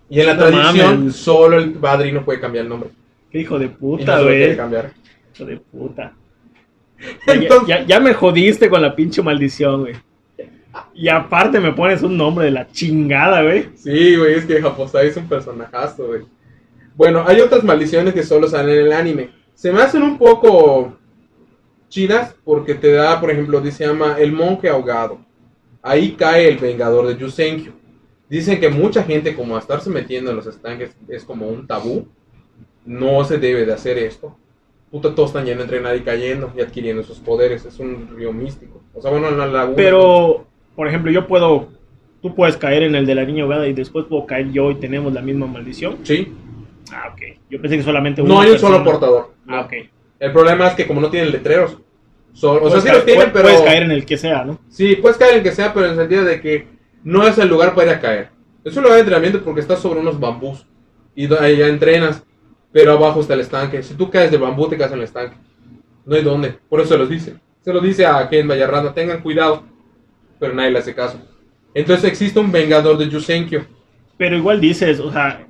Y 0.10 0.20
en 0.22 0.26
la 0.28 0.34
No 0.36 0.40
tradición, 0.48 1.00
mames. 1.00 1.16
solo 1.16 1.58
el 1.58 1.72
padrino 1.74 2.24
puede 2.24 2.40
cambiar 2.40 2.64
el 2.64 2.70
nombre. 2.70 2.90
Qué 3.32 3.40
hijo 3.40 3.60
de 3.60 3.68
puta, 3.70 4.22
güey. 4.22 4.54
Hijo 4.54 5.46
de 5.46 5.58
puta. 5.58 6.14
Ya, 7.28 7.34
Entonces- 7.34 7.68
ya- 7.68 7.84
ya 7.86 8.00
me 8.00 8.14
jodiste 8.14 8.70
con 8.70 8.82
la 8.82 8.96
pinche 8.96 9.22
maldición, 9.22 9.82
güey. 9.82 9.96
Y 10.94 11.10
aparte 11.10 11.60
me 11.60 11.74
pones 11.74 12.02
un 12.04 12.16
nombre 12.18 12.46
de 12.46 12.52
la 12.52 12.68
chingada, 12.72 13.42
güey. 13.44 13.70
Sí, 13.76 14.16
güey, 14.16 14.36
es 14.36 14.46
que 14.46 14.62
Japosai 14.62 15.08
es 15.08 15.18
un 15.18 15.28
personajazo, 15.28 16.08
güey. 16.08 16.22
Bueno, 16.96 17.24
hay 17.28 17.40
otras 17.42 17.64
maldiciones 17.64 18.14
que 18.14 18.24
solo 18.24 18.48
salen 18.48 18.76
en 18.80 18.86
el 18.88 18.94
anime. 18.94 19.30
Se 19.54 19.72
me 19.72 19.82
hacen 19.82 20.02
un 20.04 20.18
poco 20.18 20.98
chidas 21.90 22.36
porque 22.44 22.76
te 22.76 22.92
da, 22.92 23.20
por 23.20 23.32
ejemplo, 23.32 23.62
dice 23.62 23.86
llama 23.86 24.18
El 24.20 24.32
monje 24.32 24.70
ahogado. 24.70 25.20
Ahí 25.82 26.12
cae 26.12 26.48
el 26.48 26.58
vengador 26.58 27.08
de 27.08 27.18
Yusenkyo. 27.18 27.74
Dicen 28.30 28.60
que 28.60 28.70
mucha 28.70 29.04
gente, 29.04 29.36
como 29.36 29.56
a 29.56 29.60
estarse 29.60 29.90
metiendo 29.90 30.32
en 30.32 30.38
los 30.38 30.48
estanques, 30.48 30.96
es 31.08 31.24
como 31.24 31.48
un 31.48 31.66
tabú. 31.66 32.08
No 32.86 33.24
se 33.24 33.38
debe 33.38 33.66
de 33.66 33.74
hacer 33.74 33.98
esto. 33.98 34.36
Puta, 34.92 35.14
todos 35.16 35.30
están 35.30 35.46
yendo 35.46 35.64
a 35.64 35.66
entrenar 35.66 35.96
y 35.96 36.02
cayendo 36.02 36.52
y 36.56 36.62
adquiriendo 36.62 37.04
sus 37.04 37.20
poderes. 37.20 37.66
Es 37.66 37.80
un 37.80 38.10
río 38.16 38.34
místico. 38.34 38.82
O 38.94 39.02
sea, 39.02 39.12
bueno, 39.12 39.30
en 39.30 39.38
la 39.38 39.48
laguna. 39.48 39.76
Pero, 39.76 40.46
por 40.76 40.88
ejemplo, 40.88 41.12
yo 41.12 41.28
puedo. 41.28 41.70
Tú 42.22 42.34
puedes 42.34 42.58
caer 42.58 42.84
en 42.84 42.96
el 42.96 43.06
de 43.06 43.16
la 43.16 43.24
niña 43.24 43.44
ahogada 43.44 43.68
y 43.68 43.74
después 43.74 44.06
puedo 44.06 44.26
caer 44.26 44.52
yo 44.52 44.72
y 44.72 44.76
tenemos 44.76 45.14
la 45.14 45.22
misma 45.22 45.46
maldición. 45.46 45.98
Sí. 46.04 46.34
Ah, 46.92 47.12
ok. 47.14 47.22
Yo 47.50 47.62
pensé 47.62 47.78
que 47.78 47.84
solamente 47.84 48.24
No 48.24 48.36
una 48.36 48.46
hay 48.46 48.52
un 48.52 48.60
solo 48.60 48.84
portador. 48.84 49.34
Ah, 49.48 49.62
ok. 49.62 49.74
El 50.20 50.32
problema 50.32 50.68
es 50.68 50.74
que 50.76 50.88
como 50.88 51.02
no 51.02 51.10
tienen 51.10 51.32
letreros, 51.32 51.78
son- 52.34 52.60
o 52.62 52.70
sea, 52.70 52.82
sí 52.82 52.88
caer- 52.88 52.96
los 52.96 53.06
tienen, 53.06 53.32
puedes- 53.32 53.34
pero... 53.34 53.44
Puedes 53.44 53.62
caer 53.62 53.84
en 53.84 53.92
el 53.92 54.06
que 54.06 54.18
sea, 54.18 54.44
¿no? 54.46 54.60
Sí, 54.70 54.96
puedes 54.96 55.18
caer 55.18 55.32
en 55.34 55.38
el 55.38 55.44
que 55.44 55.52
sea, 55.52 55.74
pero 55.74 55.86
en 55.86 55.92
el 55.94 55.98
sentido 55.98 56.24
de 56.26 56.42
que 56.42 56.68
no 57.04 57.26
es 57.28 57.38
el 57.38 57.48
lugar 57.50 57.74
para 57.76 57.92
ir 57.92 57.94
a 57.98 58.00
caer. 58.00 58.30
Es 58.64 58.76
un 58.76 58.84
lugar 58.84 58.96
de 58.98 59.02
entrenamiento 59.02 59.44
porque 59.44 59.62
estás 59.62 59.80
sobre 59.80 60.00
unos 60.00 60.20
bambús 60.20 60.66
y 61.16 61.32
ahí 61.36 61.58
ya 61.58 61.68
entrenas, 61.68 62.24
pero 62.72 62.92
abajo 62.94 63.22
está 63.22 63.34
el 63.34 63.40
estanque. 63.42 63.82
Si 63.82 63.94
tú 63.96 64.10
caes 64.10 64.30
del 64.30 64.42
bambú, 64.42 64.68
te 64.68 64.78
caes 64.78 64.92
en 64.92 64.98
el 65.00 65.04
estanque. 65.06 65.38
No 66.06 66.16
hay 66.16 66.22
dónde, 66.24 66.58
por 66.70 66.80
eso 66.82 66.90
se 66.90 66.98
los 66.98 67.10
dice. 67.10 67.36
Se 67.62 67.74
los 67.74 67.82
dice 67.84 68.06
a 68.06 68.28
Ken 68.30 68.48
Vallarranda, 68.48 68.94
tengan 68.94 69.22
cuidado, 69.22 69.64
pero 70.40 70.54
nadie 70.54 70.72
le 70.72 70.80
hace 70.80 70.94
caso. 70.94 71.20
Entonces 71.74 72.06
existe 72.06 72.40
un 72.40 72.52
vengador 72.52 72.98
de 72.98 73.10
Yusenkyo. 73.10 73.66
Pero 74.18 74.36
igual 74.38 74.60
dices, 74.62 75.00
o 75.00 75.12
sea, 75.12 75.47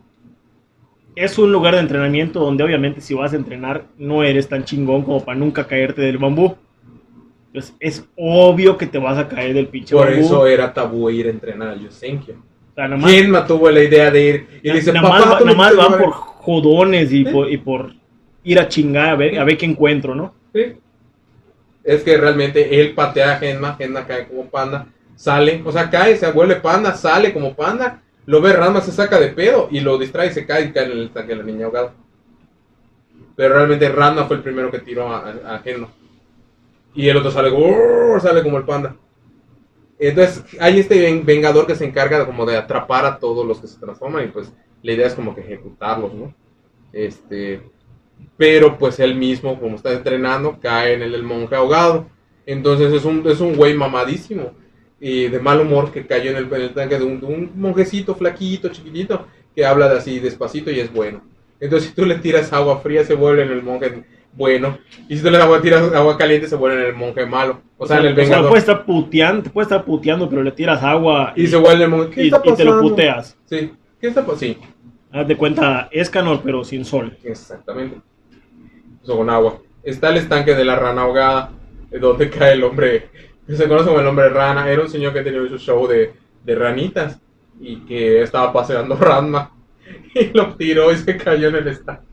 es 1.18 1.38
un 1.40 1.52
lugar 1.52 1.74
de 1.76 1.82
entrenamiento 1.82 2.40
donde 2.40 2.64
obviamente 2.64 3.02
si 3.02 3.14
vas 3.14 3.34
a 3.34 3.36
entrenar 3.36 3.86
no 3.98 4.24
eres 4.24 4.48
tan 4.48 4.64
chingón 4.64 5.02
como 5.04 5.24
para 5.26 5.38
nunca 5.38 5.66
caerte 5.68 6.02
del 6.02 6.18
bambú. 6.18 6.56
Entonces 7.48 7.76
es 7.80 8.06
obvio 8.16 8.78
que 8.78 8.86
te 8.86 8.98
vas 9.00 9.18
a 9.18 9.28
caer 9.28 9.54
del 9.54 9.68
pinche 9.68 9.96
Por 9.96 10.08
bambú. 10.12 10.26
eso 10.26 10.48
era 10.48 10.74
tabú 10.74 11.10
ir 11.10 11.28
a 11.28 11.30
entrenar 11.32 11.70
a 11.70 11.76
Yusenkyo. 11.76 12.36
O 12.36 12.76
sea, 12.76 12.88
¿Quién 13.04 13.34
tuvo 13.48 13.72
la 13.72 13.82
idea 13.84 14.12
de 14.12 14.22
ir? 14.24 14.48
Y 14.62 14.72
dice, 14.72 14.94
nada 14.94 15.10
más- 15.10 15.26
nada 15.26 15.54
más 15.56 15.76
van 15.76 15.86
llevar". 15.88 16.04
por 16.04 16.12
jodones 16.12 17.12
y, 17.12 17.26
Sí. 17.26 17.32
por, 17.32 17.52
y 17.52 17.58
por 17.58 17.94
ir 18.44 18.60
a 18.60 18.68
chingar 18.68 19.10
a 19.10 19.16
ver, 19.16 19.40
a 19.40 19.44
ver 19.44 19.58
qué 19.58 19.66
encuentro, 19.66 20.14
¿no? 20.14 20.34
Sí. 20.54 20.74
Es 21.84 22.04
que 22.04 22.18
realmente 22.18 22.80
él 22.80 22.94
patea 22.94 23.34
a 23.34 23.38
Genma, 23.38 23.76
Genma 23.76 24.06
cae 24.06 24.28
como 24.28 24.46
panda, 24.46 24.88
sale, 25.16 25.62
o 25.66 25.72
sea, 25.72 25.90
cae, 25.90 26.16
se 26.18 26.32
vuelve 26.32 26.58
panda, 26.58 26.94
sale 26.94 27.34
como 27.34 27.56
panda, 27.56 28.02
lo 28.28 28.42
ve 28.42 28.54
Ranma, 28.54 28.82
se 28.82 28.92
saca 28.92 29.20
de 29.20 29.30
pedo 29.30 29.68
y 29.72 29.80
lo 29.80 29.98
distrae 29.98 30.32
se 30.32 30.46
cae 30.46 30.66
y 30.66 30.72
cae 30.72 30.86
en 30.86 30.92
el 30.92 31.06
estanque 31.08 31.30
de 31.34 31.38
la 31.38 31.44
niña 31.44 31.66
ahogada. 31.66 31.94
Pero 33.36 33.56
realmente 33.56 33.90
Ranma 33.90 34.26
fue 34.26 34.36
el 34.36 34.44
primero 34.44 34.70
que 34.70 34.80
tiró 34.80 35.10
a, 35.10 35.20
a, 35.46 35.56
a 35.56 35.60
Genma. 35.60 35.90
Y 36.94 37.08
el 37.08 37.18
otro 37.18 37.32
sale, 37.32 37.52
sale 38.22 38.44
como 38.44 38.58
el 38.58 38.66
panda. 38.66 38.96
Entonces 40.00 40.44
hay 40.60 40.80
este 40.80 41.00
ven- 41.00 41.26
vengador 41.26 41.66
que 41.66 41.76
se 41.76 41.86
encarga 41.86 42.20
de, 42.20 42.26
como 42.26 42.46
de 42.46 42.58
atrapar 42.58 43.06
a 43.06 43.18
todos 43.18 43.46
los 43.46 43.60
que 43.60 43.68
se 43.68 43.80
transforman 43.80 44.26
y 44.26 44.28
pues 44.28 44.52
la 44.84 44.92
idea 44.92 45.08
es 45.08 45.16
como 45.16 45.34
que 45.34 45.42
ejecutarlos, 45.42 46.14
¿no? 46.14 46.34
Este, 46.94 47.62
pero 48.36 48.78
pues 48.78 49.00
él 49.00 49.16
mismo, 49.16 49.60
como 49.60 49.76
está 49.76 49.92
entrenando, 49.94 50.60
cae 50.60 50.94
en 50.94 51.02
el 51.02 51.14
del 51.14 51.24
monje 51.24 51.56
ahogado. 51.56 52.08
Entonces 52.46 52.94
es 52.94 53.06
un, 53.06 53.26
es 53.28 53.40
un 53.40 53.56
güey 53.56 53.74
mamadísimo 53.74 54.52
y 55.00 55.28
de 55.28 55.40
mal 55.40 55.60
humor 55.60 55.92
que 55.92 56.06
cayó 56.06 56.32
en 56.32 56.38
el, 56.38 56.46
en 56.46 56.62
el 56.62 56.74
tanque 56.74 56.98
de 56.98 57.06
un, 57.06 57.20
de 57.20 57.26
un 57.28 57.52
monjecito 57.56 58.16
flaquito, 58.16 58.70
chiquitito, 58.70 59.28
que 59.56 59.66
habla 59.66 59.90
de 59.90 59.98
así 59.98 60.20
despacito 60.20 60.72
y 60.72 60.80
es 60.80 60.92
bueno. 60.92 61.22
Entonces 61.60 61.90
si 61.90 61.96
tú 61.96 62.06
le 62.06 62.16
tiras 62.16 62.52
agua 62.54 62.80
fría 62.80 63.04
se 63.04 63.14
vuelve 63.16 63.44
en 63.44 63.52
el 63.52 63.64
monje 63.64 64.04
bueno 64.34 64.78
y 65.10 65.18
si 65.18 65.24
tú 65.24 65.32
le 65.32 65.38
agua, 65.38 65.62
tiras 65.62 65.92
agua 65.94 66.18
caliente 66.18 66.48
se 66.48 66.56
vuelve 66.56 66.82
en 66.82 66.88
el 66.88 66.96
monje 66.96 67.26
malo. 67.26 67.62
O 67.78 67.86
sea, 67.88 68.00
en 68.00 68.06
el 68.08 68.14
o 68.14 68.16
sea, 68.16 68.24
vengador. 68.24 68.50
puede 68.50 68.60
estar 68.60 68.86
puteando, 68.86 69.44
te 69.44 69.50
puede 69.50 69.64
estar 69.64 69.84
puteando, 69.86 70.30
pero 70.30 70.44
le 70.44 70.52
tiras 70.52 70.82
agua 70.84 71.34
y 71.36 71.48
se 71.48 71.58
vuelve 71.58 71.84
el 71.84 71.90
monje. 71.90 72.10
¿Qué 72.12 72.24
y- 72.24 72.28
está 72.28 72.42
y 72.44 72.54
te 72.54 72.64
lo 72.64 72.82
puteas. 72.82 73.38
Sí. 73.46 73.72
¿Qué 74.00 74.08
está 74.08 74.22
pasando? 74.22 74.40
Sí. 74.40 74.58
Haz 75.12 75.28
de 75.28 75.38
cuenta, 75.38 75.90
Escanor, 75.92 76.42
pero 76.44 76.64
sin 76.64 76.86
sol. 76.86 77.18
Exactamente. 77.24 77.98
Eso 79.04 79.18
con 79.18 79.30
agua. 79.30 79.60
Está 79.84 80.10
el 80.10 80.18
estanque 80.18 80.54
de 80.54 80.66
la 80.66 80.76
rana 80.76 81.04
ahogada, 81.04 81.52
eh, 81.92 81.98
donde 81.98 82.30
cae 82.30 82.54
el 82.54 82.64
hombre, 82.64 83.08
se 83.56 83.68
conoce 83.68 83.88
como 83.88 84.00
el 84.00 84.08
hombre 84.08 84.30
rana. 84.30 84.70
Era 84.70 84.82
un 84.82 84.90
señor 84.90 85.14
que 85.14 85.22
tenía 85.22 85.48
su 85.50 85.58
show 85.58 85.88
de, 85.88 86.14
de 86.44 86.56
ranitas 86.56 87.20
y 87.60 87.86
que 87.86 88.22
estaba 88.22 88.52
paseando 88.54 88.96
Ranma 89.00 89.52
y 90.14 90.26
lo 90.34 90.56
tiró 90.56 90.92
y 90.92 90.98
se 90.98 91.18
cayó 91.18 91.50
en 91.50 91.56
el 91.56 91.68
estanque. 91.70 92.04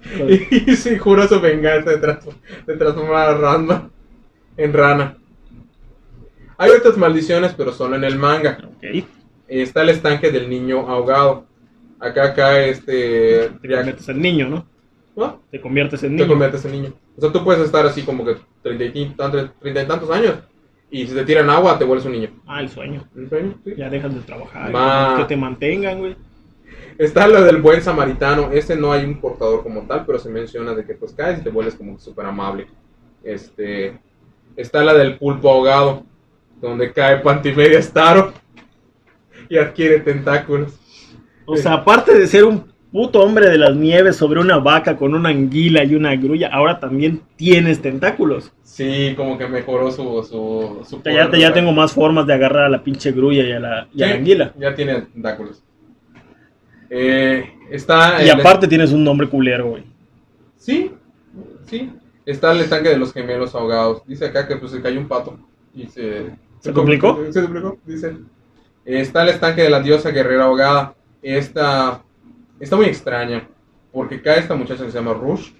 Y 0.66 0.76
se 0.76 0.98
juró 0.98 1.26
su 1.28 1.40
venganza 1.40 1.90
de, 1.90 1.98
trans- 1.98 2.28
de 2.66 2.76
transformar 2.76 3.28
a 3.28 3.34
Ranma 3.36 3.90
en 4.56 4.72
rana. 4.72 5.18
Hay 6.58 6.70
otras 6.70 6.96
maldiciones, 6.96 7.54
pero 7.56 7.72
solo 7.72 7.96
en 7.96 8.04
el 8.04 8.18
manga. 8.18 8.58
Ok. 8.64 9.06
Está 9.46 9.82
el 9.82 9.90
estanque 9.90 10.30
del 10.30 10.48
niño 10.48 10.80
ahogado. 10.88 11.46
Acá 12.00 12.34
cae 12.34 12.70
este. 12.70 13.50
Te 13.60 13.68
conviertes 13.68 14.08
en 14.08 14.20
niño, 14.20 14.48
¿no? 14.48 14.66
¿No? 15.16 15.40
Te 15.50 15.60
conviertes 15.60 16.02
en 16.04 16.10
te 16.10 16.16
niño. 16.16 16.28
conviertes 16.28 16.64
en 16.66 16.72
niño. 16.72 16.92
O 17.16 17.20
sea, 17.20 17.32
tú 17.32 17.42
puedes 17.42 17.64
estar 17.64 17.84
así 17.86 18.02
como 18.02 18.24
que 18.24 18.36
treinta 18.62 18.84
y, 18.84 19.06
tantos- 19.16 19.50
treinta 19.58 19.82
y 19.82 19.86
tantos 19.86 20.10
años 20.10 20.34
y 20.90 21.06
si 21.06 21.14
te 21.14 21.24
tiran 21.24 21.50
agua 21.50 21.78
te 21.78 21.84
vuelves 21.84 22.06
un 22.06 22.12
niño. 22.12 22.30
Ah, 22.46 22.60
el 22.60 22.68
sueño. 22.68 23.04
¿Un 23.16 23.28
sueño? 23.28 23.54
Sí. 23.64 23.74
Ya 23.76 23.88
dejas 23.90 24.14
de 24.14 24.20
trabajar. 24.20 25.16
Que 25.16 25.24
te 25.24 25.36
mantengan, 25.36 25.98
güey. 25.98 26.16
Está 26.98 27.26
lo 27.26 27.42
del 27.42 27.60
buen 27.60 27.82
samaritano. 27.82 28.50
Ese 28.52 28.76
no 28.76 28.92
hay 28.92 29.04
un 29.04 29.20
portador 29.20 29.62
como 29.62 29.82
tal, 29.82 30.06
pero 30.06 30.18
se 30.18 30.28
menciona 30.30 30.74
de 30.74 30.84
que 30.84 30.94
pues 30.94 31.12
caes 31.12 31.40
y 31.40 31.42
te 31.42 31.50
vuelves 31.50 31.74
como 31.74 31.98
súper 31.98 32.26
amable. 32.26 32.66
Este. 33.24 33.98
Está 34.56 34.82
la 34.84 34.94
del 34.94 35.18
pulpo 35.18 35.50
ahogado, 35.50 36.04
donde 36.60 36.92
cae 36.92 37.18
Pantimedia 37.18 37.82
Staro 37.82 38.32
y 39.48 39.58
adquiere 39.58 40.00
tentáculos. 40.00 40.78
O 41.44 41.56
sea, 41.56 41.74
aparte 41.74 42.18
de 42.18 42.26
ser 42.26 42.44
un 42.44 42.64
puto 42.96 43.20
hombre 43.20 43.50
de 43.50 43.58
las 43.58 43.76
nieves 43.76 44.16
sobre 44.16 44.40
una 44.40 44.56
vaca 44.56 44.96
con 44.96 45.14
una 45.14 45.28
anguila 45.28 45.84
y 45.84 45.94
una 45.94 46.16
grulla, 46.16 46.48
ahora 46.50 46.80
también 46.80 47.20
tienes 47.36 47.82
tentáculos. 47.82 48.50
Sí, 48.62 49.12
como 49.18 49.36
que 49.36 49.46
mejoró 49.46 49.90
su. 49.90 50.02
su, 50.22 50.82
su 50.88 51.02
ya, 51.04 51.30
te- 51.30 51.38
ya 51.38 51.52
tengo 51.52 51.72
más 51.72 51.92
formas 51.92 52.26
de 52.26 52.32
agarrar 52.32 52.64
a 52.64 52.68
la 52.70 52.82
pinche 52.82 53.12
grulla 53.12 53.42
y 53.44 53.52
a 53.52 53.60
la, 53.60 53.88
y 53.92 54.02
a 54.02 54.06
la 54.06 54.14
anguila. 54.14 54.54
Ya 54.58 54.74
tiene 54.74 55.02
tentáculos. 55.02 55.62
Eh, 56.88 57.52
está. 57.70 58.22
Y 58.24 58.30
el- 58.30 58.40
aparte 58.40 58.66
tienes 58.66 58.90
un 58.92 59.04
nombre 59.04 59.28
culero, 59.28 59.68
güey. 59.70 59.84
Sí, 60.56 60.90
sí. 61.66 61.92
Está 62.24 62.52
el 62.52 62.60
estanque 62.60 62.88
de 62.88 62.96
los 62.96 63.12
gemelos 63.12 63.54
ahogados. 63.54 64.06
Dice 64.06 64.24
acá 64.24 64.48
que 64.48 64.56
pues 64.56 64.72
se 64.72 64.80
cayó 64.80 64.98
un 64.98 65.06
pato. 65.06 65.38
Y 65.74 65.84
se. 65.86 66.30
¿Se 66.60 66.72
duplicó? 66.72 67.18
Se 67.30 67.42
duplicó, 67.42 67.78
dice. 67.84 68.16
Está 68.86 69.22
el 69.22 69.28
estanque 69.28 69.62
de 69.64 69.68
la 69.70 69.80
diosa 69.80 70.10
guerrera 70.12 70.44
ahogada. 70.44 70.94
Esta. 71.20 72.02
Está 72.60 72.76
muy 72.76 72.86
extraña. 72.86 73.48
Porque 73.92 74.20
cae 74.20 74.40
esta 74.40 74.54
muchacha 74.54 74.84
que 74.84 74.90
se 74.90 74.98
llama 74.98 75.14
Rush. 75.14 75.52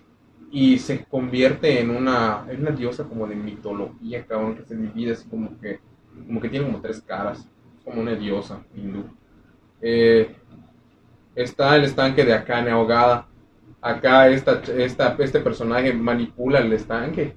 Y 0.50 0.78
se 0.78 1.04
convierte 1.04 1.80
en 1.80 1.90
una. 1.90 2.44
Una 2.58 2.70
diosa 2.70 3.04
como 3.04 3.26
de 3.26 3.34
mitología, 3.34 4.24
cabrón. 4.26 4.56
Que 4.56 4.64
se 4.64 4.76
divide 4.76 5.12
así 5.12 5.28
como 5.28 5.58
que. 5.60 5.80
Como 6.26 6.40
que 6.40 6.48
tiene 6.48 6.66
como 6.66 6.80
tres 6.80 7.00
caras. 7.00 7.48
Como 7.84 8.00
una 8.00 8.14
diosa 8.14 8.62
hindú. 8.74 9.04
Eh, 9.80 10.34
está 11.34 11.76
el 11.76 11.84
estanque 11.84 12.24
de 12.24 12.34
Akane 12.34 12.70
ahogada. 12.70 13.28
Acá 13.80 14.28
esta, 14.28 14.62
esta, 14.76 15.14
este 15.18 15.40
personaje 15.40 15.92
manipula 15.92 16.58
el 16.58 16.72
estanque, 16.72 17.36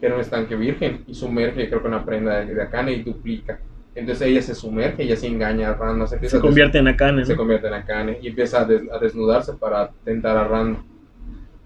que 0.00 0.06
era 0.06 0.16
un 0.16 0.20
estanque 0.20 0.56
virgen, 0.56 1.04
y 1.06 1.14
sumerge, 1.14 1.68
creo 1.68 1.80
que 1.80 1.88
una 1.88 2.04
prenda 2.04 2.40
de, 2.40 2.54
de 2.54 2.62
Akane 2.62 2.92
y 2.92 3.02
duplica. 3.02 3.60
Entonces 3.96 4.28
ella 4.28 4.42
se 4.42 4.54
sumerge 4.54 5.02
y 5.04 5.10
así 5.12 5.26
engaña 5.26 5.70
a 5.70 5.74
Ranma. 5.74 6.06
Se, 6.06 6.14
empieza 6.16 6.36
Se 6.36 6.40
convierte 6.42 6.78
en 6.78 6.86
Akane, 6.88 7.24
se 7.24 7.32
¿no? 7.32 7.38
convierte 7.38 7.66
en 7.66 7.74
Akane 7.74 8.18
y 8.22 8.28
empieza 8.28 8.60
a, 8.60 8.64
des- 8.66 8.88
a 8.92 8.98
desnudarse 8.98 9.54
para 9.54 9.90
tentar 10.04 10.36
a 10.36 10.44
Ranma. 10.46 10.84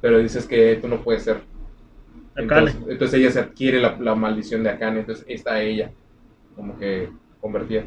Pero 0.00 0.18
dices 0.18 0.46
que 0.46 0.78
tú 0.80 0.88
no 0.88 1.02
puedes 1.02 1.24
ser. 1.24 1.38
Akane. 2.36 2.70
Entonces, 2.70 2.82
entonces 2.88 3.20
ella 3.20 3.30
se 3.32 3.40
adquiere 3.40 3.80
la, 3.80 3.96
la 4.00 4.14
maldición 4.14 4.62
de 4.62 4.70
Akane, 4.70 5.00
entonces 5.00 5.24
está 5.28 5.60
ella 5.60 5.90
como 6.56 6.78
que 6.78 7.08
convertida. 7.40 7.82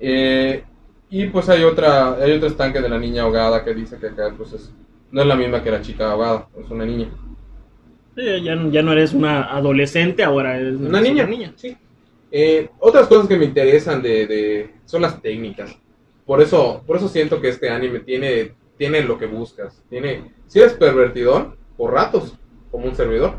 Eh, 0.00 0.64
y 1.10 1.26
pues 1.26 1.48
hay 1.50 1.62
otra 1.62 2.14
hay 2.14 2.32
otro 2.32 2.48
estanque 2.48 2.80
de 2.80 2.88
la 2.88 2.98
niña 2.98 3.22
ahogada 3.22 3.62
que 3.62 3.74
dice 3.74 3.98
que 3.98 4.06
acá 4.06 4.32
pues 4.36 4.54
es 4.54 4.72
No 5.10 5.20
es 5.20 5.26
la 5.26 5.36
misma 5.36 5.62
que 5.62 5.70
la 5.70 5.82
chica 5.82 6.10
abogada, 6.10 6.48
es 6.58 6.70
una 6.70 6.86
niña. 6.86 7.08
Sí, 8.16 8.42
ya, 8.42 8.54
no- 8.54 8.70
ya 8.70 8.82
no 8.82 8.92
eres 8.92 9.12
una 9.12 9.42
adolescente, 9.54 10.24
ahora 10.24 10.56
eres 10.58 10.76
Una 10.80 11.00
niña, 11.02 11.26
niña. 11.26 11.52
sí. 11.56 11.76
Eh, 12.34 12.70
otras 12.80 13.06
cosas 13.08 13.28
que 13.28 13.36
me 13.36 13.44
interesan 13.44 14.00
de, 14.02 14.26
de- 14.26 14.70
son 14.86 15.02
las 15.02 15.20
técnicas. 15.20 15.76
Por 16.24 16.40
eso, 16.40 16.82
por 16.86 16.96
eso 16.96 17.08
siento 17.08 17.40
que 17.40 17.48
este 17.50 17.68
anime 17.68 18.00
tiene, 18.00 18.54
tiene 18.78 19.02
lo 19.02 19.18
que 19.18 19.26
buscas. 19.26 19.82
Tiene, 19.90 20.32
si 20.46 20.60
eres 20.60 20.72
pervertidor, 20.72 21.56
por 21.76 21.92
ratos, 21.92 22.38
como 22.70 22.86
un 22.86 22.94
servidor. 22.94 23.34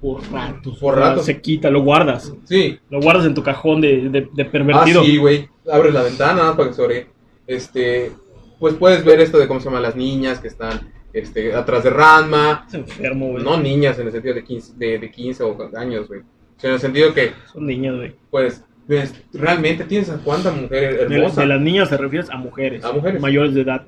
Por 0.00 0.22
ratos. 0.32 0.78
Por 0.78 0.96
ratos. 0.96 1.26
Se 1.26 1.40
quita, 1.40 1.70
lo 1.70 1.82
guardas. 1.82 2.32
Sí, 2.44 2.78
Lo 2.90 3.00
guardas 3.00 3.26
en 3.26 3.34
tu 3.34 3.42
cajón 3.42 3.80
de, 3.82 4.08
de, 4.08 4.28
de 4.32 4.42
Ah, 4.42 4.50
pervertido. 4.50 5.04
sí, 5.04 5.16
güey. 5.18 5.48
Abres 5.70 5.92
la 5.92 6.02
ventana 6.02 6.56
para 6.56 6.68
que 6.70 6.74
se 6.74 6.82
ore. 6.82 7.06
Este, 7.46 8.12
pues 8.58 8.74
puedes 8.74 9.04
ver 9.04 9.20
esto 9.20 9.38
de 9.38 9.46
cómo 9.46 9.60
se 9.60 9.66
llaman 9.66 9.82
las 9.82 9.94
niñas 9.96 10.38
que 10.40 10.48
están 10.48 10.92
este, 11.12 11.54
atrás 11.54 11.84
de 11.84 11.90
Ranma. 11.90 12.64
Es 12.66 12.74
enfermo, 12.74 13.32
güey. 13.32 13.44
No 13.44 13.58
niñas 13.60 13.98
en 13.98 14.06
el 14.06 14.12
sentido 14.12 14.34
de 14.34 14.42
15, 14.44 14.72
de, 14.76 14.98
de 14.98 15.10
15 15.10 15.42
o 15.44 15.70
años, 15.76 16.08
güey. 16.08 16.22
En 16.62 16.70
el 16.72 16.78
sentido 16.80 17.12
que, 17.14 17.32
Son 17.52 17.66
niñas, 17.66 17.96
güey. 17.96 18.14
pues, 18.30 18.64
ves, 18.86 19.14
realmente 19.32 19.84
tienes 19.84 20.10
a 20.10 20.18
cuánta 20.18 20.50
mujer 20.50 21.08
De, 21.08 21.16
hermosa. 21.16 21.40
de 21.42 21.46
las 21.48 21.60
niñas 21.60 21.88
te 21.88 21.96
refieres 21.96 22.30
a 22.30 22.36
mujeres. 22.36 22.84
A 22.84 22.92
mujeres. 22.92 23.20
Mayores 23.20 23.54
de 23.54 23.62
edad. 23.62 23.84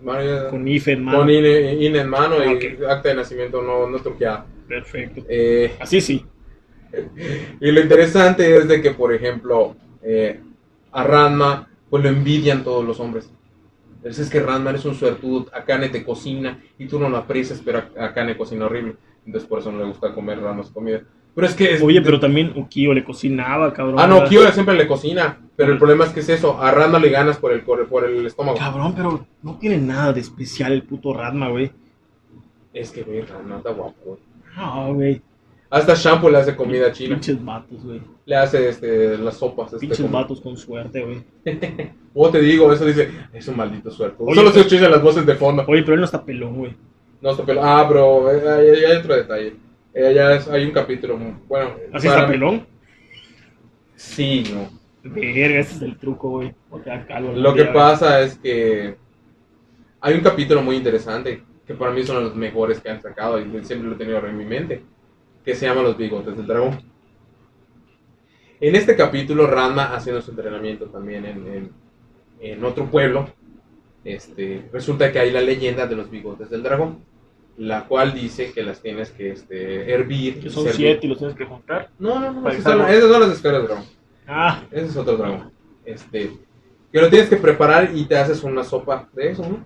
Con 0.51 0.67
IFE 0.67 0.93
en 0.93 1.05
mano. 1.05 1.19
Con 1.19 1.31
INE, 1.31 1.75
INE 1.75 2.01
en 2.01 2.09
mano 2.09 2.37
y 2.45 2.55
Ok. 2.55 2.83
acta 2.89 3.09
de 3.11 3.15
nacimiento 3.17 3.63
no, 3.63 3.89
no 3.89 3.99
truqueada. 3.99 4.47
Perfecto. 4.69 5.23
Eh, 5.29 5.75
Así 5.81 6.01
sí. 6.01 6.25
y 7.61 7.71
lo 7.73 7.81
interesante 7.81 8.57
es 8.57 8.69
de 8.69 8.81
que, 8.81 8.93
por 8.93 9.13
ejemplo, 9.13 9.77
eh, 10.03 10.41
a 10.93 11.03
Ranma, 11.05 11.69
pues 11.91 12.03
lo 12.03 12.09
envidian 12.09 12.63
todos 12.65 12.85
los 12.85 13.01
hombres. 13.01 13.31
Entonces 13.97 14.27
es 14.27 14.31
que 14.33 14.41
Ranma 14.41 14.71
es 14.73 14.85
un 14.85 14.95
suertudo, 14.95 15.47
Akane 15.53 15.89
te 15.89 16.05
cocina 16.05 16.61
y 16.79 16.87
tú 16.87 16.99
no 17.01 17.09
lo 17.09 17.17
aprecias, 17.17 17.63
pero 17.65 17.83
Akane 17.99 18.37
cocina 18.37 18.67
horrible. 18.67 18.97
Entonces 19.27 19.49
por 19.49 19.61
eso 19.61 19.73
no 19.73 19.79
le 19.79 19.87
gusta 19.87 20.13
comer 20.13 20.41
Ranma 20.41 20.63
su 20.63 20.73
comida. 20.73 21.03
Pero 21.35 21.47
es 21.47 21.55
que... 21.55 21.75
es- 21.75 21.83
Oye, 21.83 22.01
pero 22.01 22.21
también 22.21 22.53
Ukio 22.55 22.95
le 22.95 23.03
cocinaba, 23.05 23.73
cabrón. 23.73 23.97
Ah, 23.99 24.07
no. 24.07 24.25
Kyo 24.25 24.51
siempre 24.53 24.75
le 24.77 24.87
cocina, 24.87 25.39
pero 25.57 25.73
el 25.73 25.79
problema 25.79 26.05
es 26.05 26.13
que 26.13 26.21
es 26.21 26.29
eso, 26.29 26.61
a 26.63 26.71
le 26.99 27.11
ganas 27.11 27.39
por 27.39 27.53
el, 27.53 27.63
por 27.63 27.87
por 27.89 28.05
el 28.05 28.25
estómago. 28.27 28.57
Cabrón, 28.59 28.95
pero 28.95 29.27
no 29.43 29.59
tiene 29.59 29.79
nada 29.79 30.13
de 30.13 30.21
especial 30.21 30.73
el 30.73 30.83
puto 30.85 31.13
Radma, 31.13 31.49
güey. 31.49 31.73
Es 32.73 32.91
que, 32.91 33.03
güey, 33.03 33.23
Ranma 33.23 33.57
está 33.59 33.71
guapo. 33.71 33.95
güey. 34.05 34.19
No, 34.57 34.95
güey. 34.95 35.23
Hasta 35.71 35.95
shampoo 35.95 36.31
le 36.31 36.39
hace 36.39 36.55
comida 36.55 36.93
china. 36.93 37.17
Pinches 37.17 37.45
vatos, 37.45 37.83
güey. 37.85 38.01
Le 38.27 38.37
hace 38.37 38.69
este, 38.69 39.19
las 39.19 39.37
sopas. 39.37 39.67
Este, 39.73 39.81
Pinches 39.81 40.01
como- 40.03 40.13
vatos 40.13 40.41
con 40.41 40.57
suerte, 40.57 41.03
güey. 41.03 41.25
O 42.17 42.31
te 42.31 42.39
digo, 42.41 42.73
eso 42.73 42.85
dice, 42.87 43.11
es 43.33 43.49
un 43.49 43.57
maldito 43.57 43.91
suerte. 43.91 44.19
Oye, 44.21 44.37
Solo 44.37 44.51
se 44.51 44.55
pero- 44.55 44.67
escuchan 44.69 44.91
las 44.93 45.03
voces 45.03 45.27
de 45.27 45.35
fondo. 45.35 45.65
Oye, 45.67 45.83
pero 45.83 45.95
él 45.95 46.01
no 46.01 46.05
está 46.07 46.25
pelón, 46.25 46.59
güey. 46.59 46.73
No, 47.21 47.31
está 47.33 47.45
pelo. 47.45 47.61
Ah, 47.65 47.85
pero 47.89 48.31
eh, 48.31 48.49
hay- 48.49 48.85
hay 48.85 48.97
otro 48.99 49.17
detalle. 49.17 49.57
Eh, 49.95 50.13
ya 50.15 50.41
hay 50.53 50.65
un 50.65 50.73
capítulo, 50.73 51.17
muy- 51.17 51.35
bueno. 51.47 51.77
¿Así 51.93 52.09
para- 52.09 52.21
está 52.21 52.33
pelón? 52.33 52.67
Sí, 53.95 54.45
no. 54.53 54.69
Verga, 55.05 55.61
ese 55.61 55.77
es 55.77 55.83
el 55.83 55.97
truco, 55.99 56.31
güey. 56.31 56.55
O 56.71 56.79
Lo 57.35 57.55
que 57.55 57.63
día, 57.65 57.73
pasa 57.73 58.21
es 58.23 58.37
que 58.39 58.97
hay 60.01 60.15
un 60.15 60.21
capítulo 60.21 60.63
muy 60.63 60.77
interesante 60.77 61.43
que 61.67 61.75
para 61.75 61.93
mí 61.93 62.03
son 62.03 62.23
los 62.25 62.35
mejores 62.35 62.81
que 62.81 62.91
han 62.91 63.01
sacado 63.01 63.39
y 63.39 63.45
siempre 63.65 63.89
lo 63.89 63.95
he 63.95 63.99
tenido 63.99 64.27
en 64.27 64.37
mi 64.37 64.45
mente, 64.45 64.83
que 65.45 65.55
se 65.55 65.67
llama 65.67 65.83
Los 65.83 65.97
Bigotes 65.97 66.37
del 66.37 66.47
Dragón. 66.47 66.81
En 68.61 68.75
este 68.75 68.97
capítulo, 68.97 69.47
Ranma 69.47 69.95
haciendo 69.95 70.23
su 70.23 70.31
entrenamiento 70.31 70.87
también 70.87 71.25
en, 71.27 71.47
en- 71.47 71.71
en 72.41 72.65
otro 72.65 72.87
pueblo, 72.91 73.29
este, 74.05 74.69
resulta 74.73 75.13
que 75.13 75.19
hay 75.19 75.31
la 75.31 75.41
leyenda 75.41 75.87
de 75.87 75.97
los 75.97 76.11
bigotes 76.11 76.51
del 76.51 76.63
dragón, 76.63 76.99
la 77.57 77.85
cual 77.87 78.13
dice 78.15 78.53
que 78.53 78.63
las 78.63 78.81
tienes 78.83 79.11
que 79.11 79.31
este, 79.31 79.93
hervir. 79.93 80.41
Que 80.41 80.51
son 80.51 80.65
servir. 80.65 80.77
siete 80.77 81.07
y 81.07 81.09
los 81.11 81.19
tienes 81.19 81.37
que 81.37 81.45
juntar. 81.45 81.91
No, 81.99 82.19
no, 82.21 82.33
no, 82.33 82.51
que 82.51 82.61
son, 82.61 82.81
esas 82.89 83.11
son 83.11 83.21
las 83.21 83.31
esferas 83.31 83.59
del 83.59 83.67
dragón. 83.69 83.85
Ah, 84.27 84.63
Ese 84.71 84.87
es 84.87 84.97
otro 84.97 85.17
dragón. 85.17 85.51
Este, 85.85 86.33
que 86.93 87.01
lo 87.01 87.09
tienes 87.11 87.29
que 87.29 87.37
preparar 87.37 87.91
y 87.95 88.05
te 88.07 88.17
haces 88.17 88.43
una 88.43 88.65
sopa 88.65 89.09
de 89.13 89.31
eso, 89.31 89.43
¿no? 89.49 89.65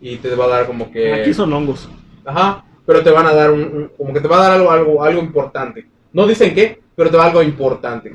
Y 0.00 0.16
te 0.16 0.34
va 0.34 0.44
a 0.46 0.48
dar 0.48 0.66
como 0.66 0.90
que... 0.90 1.12
aquí 1.14 1.32
son 1.32 1.52
hongos. 1.52 1.88
Ajá, 2.24 2.64
pero 2.84 3.02
te 3.02 3.10
van 3.10 3.26
a 3.26 3.32
dar 3.32 3.50
un, 3.50 3.62
un- 3.62 3.90
como 3.96 4.12
que 4.12 4.20
te 4.20 4.28
va 4.28 4.38
a 4.38 4.42
dar 4.42 4.52
algo, 4.52 4.70
algo, 4.70 5.02
algo 5.02 5.20
importante. 5.22 5.86
No 6.12 6.26
dicen 6.26 6.54
qué, 6.54 6.80
pero 6.94 7.10
te 7.10 7.16
va 7.16 7.24
a 7.24 7.26
dar 7.28 7.36
algo 7.36 7.48
importante. 7.48 8.14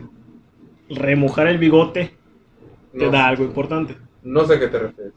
Remojar 0.90 1.48
el 1.48 1.58
bigote 1.58 2.14
te 2.92 3.06
No, 3.06 3.10
da 3.12 3.28
algo 3.28 3.44
importante. 3.46 3.96
no 4.24 4.46
sé 4.46 4.56
a 4.56 4.60
qué 4.60 4.68
te 4.68 4.80
refieres. 4.80 5.14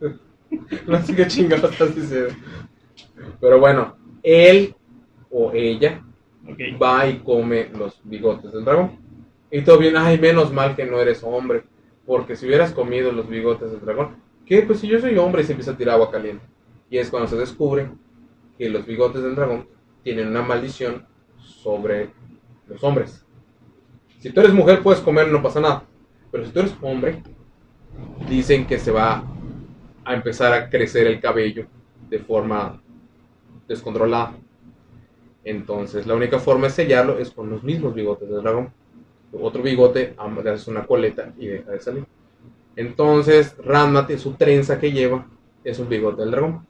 no 0.86 1.02
sé 1.02 1.14
qué 1.14 1.26
chingados 1.26 1.72
estás 1.72 1.94
diciendo. 1.94 2.34
Pero 3.40 3.60
bueno, 3.60 3.96
él 4.22 4.74
o 5.30 5.52
ella 5.52 6.02
va 6.80 7.06
y 7.06 7.18
come 7.18 7.68
los 7.70 8.00
bigotes 8.04 8.52
del 8.52 8.64
dragón. 8.64 8.98
Y 9.50 9.62
todo 9.62 9.78
bien, 9.78 9.96
ay, 9.96 10.18
menos 10.18 10.52
mal 10.52 10.74
que 10.74 10.84
no 10.84 11.00
eres 11.00 11.22
hombre. 11.22 11.64
Porque 12.06 12.36
si 12.36 12.46
hubieras 12.46 12.72
comido 12.72 13.12
los 13.12 13.28
bigotes 13.28 13.70
del 13.70 13.80
dragón, 13.80 14.16
¿qué? 14.44 14.62
Pues 14.62 14.80
si 14.80 14.88
yo 14.88 15.00
soy 15.00 15.16
hombre 15.16 15.42
y 15.42 15.44
se 15.44 15.52
empieza 15.52 15.72
a 15.72 15.76
tirar 15.76 15.94
agua 15.94 16.10
caliente. 16.10 16.44
Y 16.90 16.98
es 16.98 17.10
cuando 17.10 17.28
se 17.28 17.36
descubre 17.36 17.90
que 18.58 18.68
los 18.68 18.84
bigotes 18.86 19.22
del 19.22 19.34
dragón 19.34 19.66
tienen 20.02 20.28
una 20.28 20.42
maldición 20.42 21.06
sobre 21.38 22.10
los 22.68 22.82
hombres. 22.84 23.24
Si 24.20 24.30
tú 24.30 24.40
eres 24.40 24.52
mujer, 24.52 24.82
puedes 24.82 25.00
comer, 25.00 25.28
no 25.28 25.42
pasa 25.42 25.60
nada. 25.60 25.84
Pero 26.30 26.44
si 26.44 26.52
tú 26.52 26.60
eres 26.60 26.74
hombre, 26.82 27.22
dicen 28.28 28.66
que 28.66 28.78
se 28.78 28.90
va 28.90 29.24
a 30.04 30.14
empezar 30.14 30.52
a 30.52 30.68
crecer 30.68 31.06
el 31.06 31.20
cabello 31.20 31.66
de 32.08 32.18
forma 32.18 32.80
descontrolada. 33.66 34.36
Entonces, 35.44 36.06
la 36.06 36.14
única 36.14 36.38
forma 36.38 36.66
de 36.66 36.72
sellarlo 36.72 37.18
es 37.18 37.30
con 37.30 37.50
los 37.50 37.62
mismos 37.62 37.94
bigotes 37.94 38.28
del 38.28 38.42
dragón. 38.42 38.72
Otro 39.32 39.62
bigote, 39.62 40.14
le 40.42 40.50
haces 40.50 40.68
una 40.68 40.86
coleta 40.86 41.32
y 41.38 41.46
deja 41.46 41.72
de 41.72 41.80
salir. 41.80 42.04
Entonces, 42.76 43.56
Ranma, 43.58 44.06
su 44.16 44.34
trenza 44.34 44.78
que 44.78 44.92
lleva 44.92 45.26
es 45.64 45.78
un 45.78 45.88
bigote 45.88 46.22
del 46.22 46.30
dragón. 46.30 46.66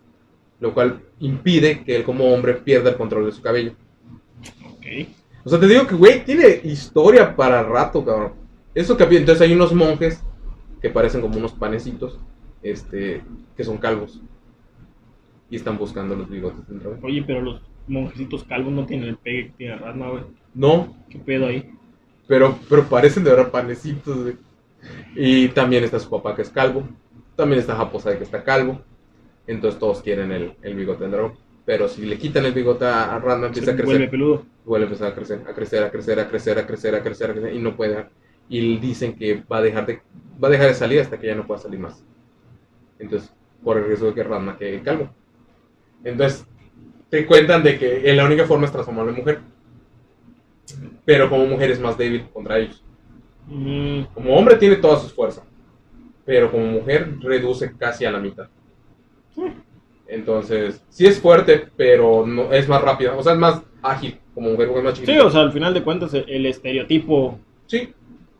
Lo 0.60 0.72
cual 0.72 1.00
impide 1.20 1.84
que 1.84 1.96
él 1.96 2.04
como 2.04 2.32
hombre 2.32 2.54
pierda 2.54 2.90
el 2.90 2.96
control 2.96 3.26
de 3.26 3.32
su 3.32 3.42
cabello. 3.42 3.72
Ok. 4.66 4.86
O 5.44 5.50
sea, 5.50 5.60
te 5.60 5.66
digo 5.66 5.86
que, 5.86 5.94
güey, 5.94 6.24
tiene 6.24 6.60
historia 6.64 7.36
para 7.36 7.62
rato, 7.62 8.04
cabrón. 8.04 8.32
Eso 8.74 8.96
que 8.96 9.04
entonces 9.04 9.42
hay 9.42 9.52
unos 9.52 9.72
monjes 9.72 10.20
que 10.80 10.90
parecen 10.90 11.20
como 11.20 11.36
unos 11.36 11.52
panecitos, 11.52 12.18
este, 12.64 13.22
que 13.56 13.62
son 13.62 13.78
calvos. 13.78 14.20
Y 15.48 15.56
están 15.56 15.78
buscando 15.78 16.16
los 16.16 16.28
bigotes 16.28 16.66
del 16.66 16.80
dragón. 16.80 16.98
Oye, 17.04 17.22
pero 17.24 17.40
los 17.40 17.60
monjecitos 17.86 18.42
calvos 18.44 18.72
no 18.72 18.86
tienen 18.86 19.10
el 19.10 19.16
pegue 19.16 19.46
que 19.48 19.52
tiene 19.58 19.76
Radma, 19.76 20.10
güey. 20.10 20.24
No, 20.54 20.96
¿Qué 21.08 21.18
pedo 21.18 21.46
ahí? 21.46 21.70
pero, 22.26 22.58
pero 22.68 22.84
parecen 22.88 23.22
de 23.22 23.30
verdad 23.30 23.50
panecitos, 23.50 24.22
güey. 24.22 24.36
Y 25.14 25.48
también 25.48 25.84
está 25.84 26.00
su 26.00 26.10
papá 26.10 26.34
que 26.34 26.42
es 26.42 26.50
calvo. 26.50 26.88
También 27.36 27.60
está 27.60 27.76
Japosai 27.76 28.18
que 28.18 28.24
está 28.24 28.42
calvo. 28.42 28.80
Entonces 29.46 29.78
todos 29.78 30.00
quieren 30.02 30.32
el, 30.32 30.54
el 30.62 30.74
bigote 30.74 31.04
del 31.04 31.12
dragón. 31.12 31.34
Pero 31.66 31.88
si 31.88 32.04
le 32.04 32.18
quitan 32.18 32.44
el 32.44 32.52
bigote 32.52 32.84
a, 32.84 33.14
a 33.14 33.18
Ranma, 33.18 33.46
empieza 33.46 33.70
a 33.70 33.74
crecer. 33.74 33.86
vuelve 33.86 34.08
peludo. 34.08 34.46
vuelve 34.64 34.84
a 34.84 34.88
empezar 34.88 35.12
a 35.12 35.14
crecer, 35.14 35.40
a 35.46 35.54
crecer, 35.54 35.82
a 35.84 35.90
crecer, 35.90 36.18
a 36.20 36.28
crecer, 36.28 36.58
a 36.58 36.66
crecer, 36.66 36.94
a 36.94 37.02
crecer, 37.02 37.30
a 37.30 37.34
crecer, 37.34 37.54
y 37.54 37.58
no 37.58 37.76
puede. 37.76 38.06
Y 38.48 38.76
dicen 38.78 39.14
que 39.16 39.42
va 39.50 39.58
a 39.58 39.62
dejar 39.62 39.86
de, 39.86 40.00
va 40.42 40.48
a 40.48 40.50
dejar 40.50 40.68
de 40.68 40.74
salir 40.74 41.00
hasta 41.00 41.18
que 41.18 41.26
ya 41.26 41.34
no 41.34 41.46
pueda 41.46 41.60
salir 41.60 41.80
más. 41.80 42.04
Entonces, 42.98 43.32
por 43.62 43.76
el 43.78 43.86
riesgo 43.86 44.08
de 44.08 44.14
que 44.14 44.22
Ranma 44.22 44.56
quede 44.56 44.82
calvo. 44.82 45.08
Entonces, 46.04 46.46
te 47.08 47.26
cuentan 47.26 47.62
de 47.62 47.78
que 47.78 48.12
la 48.14 48.24
única 48.24 48.44
forma 48.44 48.66
es 48.66 48.72
transformarlo 48.72 49.12
en 49.12 49.18
mujer. 49.18 49.40
Pero 51.04 51.28
como 51.28 51.46
mujer 51.46 51.70
es 51.70 51.80
más 51.80 51.96
débil 51.98 52.26
contra 52.32 52.58
ellos. 52.58 52.82
Mm, 53.46 54.02
Como 54.14 54.34
hombre 54.36 54.56
tiene 54.56 54.76
toda 54.76 54.98
su 54.98 55.08
fuerza. 55.08 55.42
Pero 56.24 56.50
como 56.50 56.64
mujer 56.66 57.16
reduce 57.20 57.76
casi 57.76 58.04
a 58.04 58.10
la 58.10 58.18
mitad. 58.18 58.48
Entonces, 60.06 60.82
sí 60.88 61.06
es 61.06 61.20
fuerte, 61.20 61.68
pero 61.76 62.26
no, 62.26 62.52
es 62.52 62.68
más 62.68 62.82
rápida. 62.82 63.14
O 63.16 63.22
sea, 63.22 63.32
es 63.32 63.38
más 63.38 63.62
ágil 63.82 64.18
como 64.34 64.50
mujer, 64.50 64.66
porque 64.68 64.78
es 64.80 64.84
más 64.84 64.94
sí, 64.98 65.04
chiquita. 65.04 65.26
o 65.26 65.30
sea, 65.30 65.40
al 65.42 65.52
final 65.52 65.74
de 65.74 65.82
cuentas, 65.82 66.14
el 66.14 66.46
estereotipo 66.46 67.38
sí, 67.66 67.92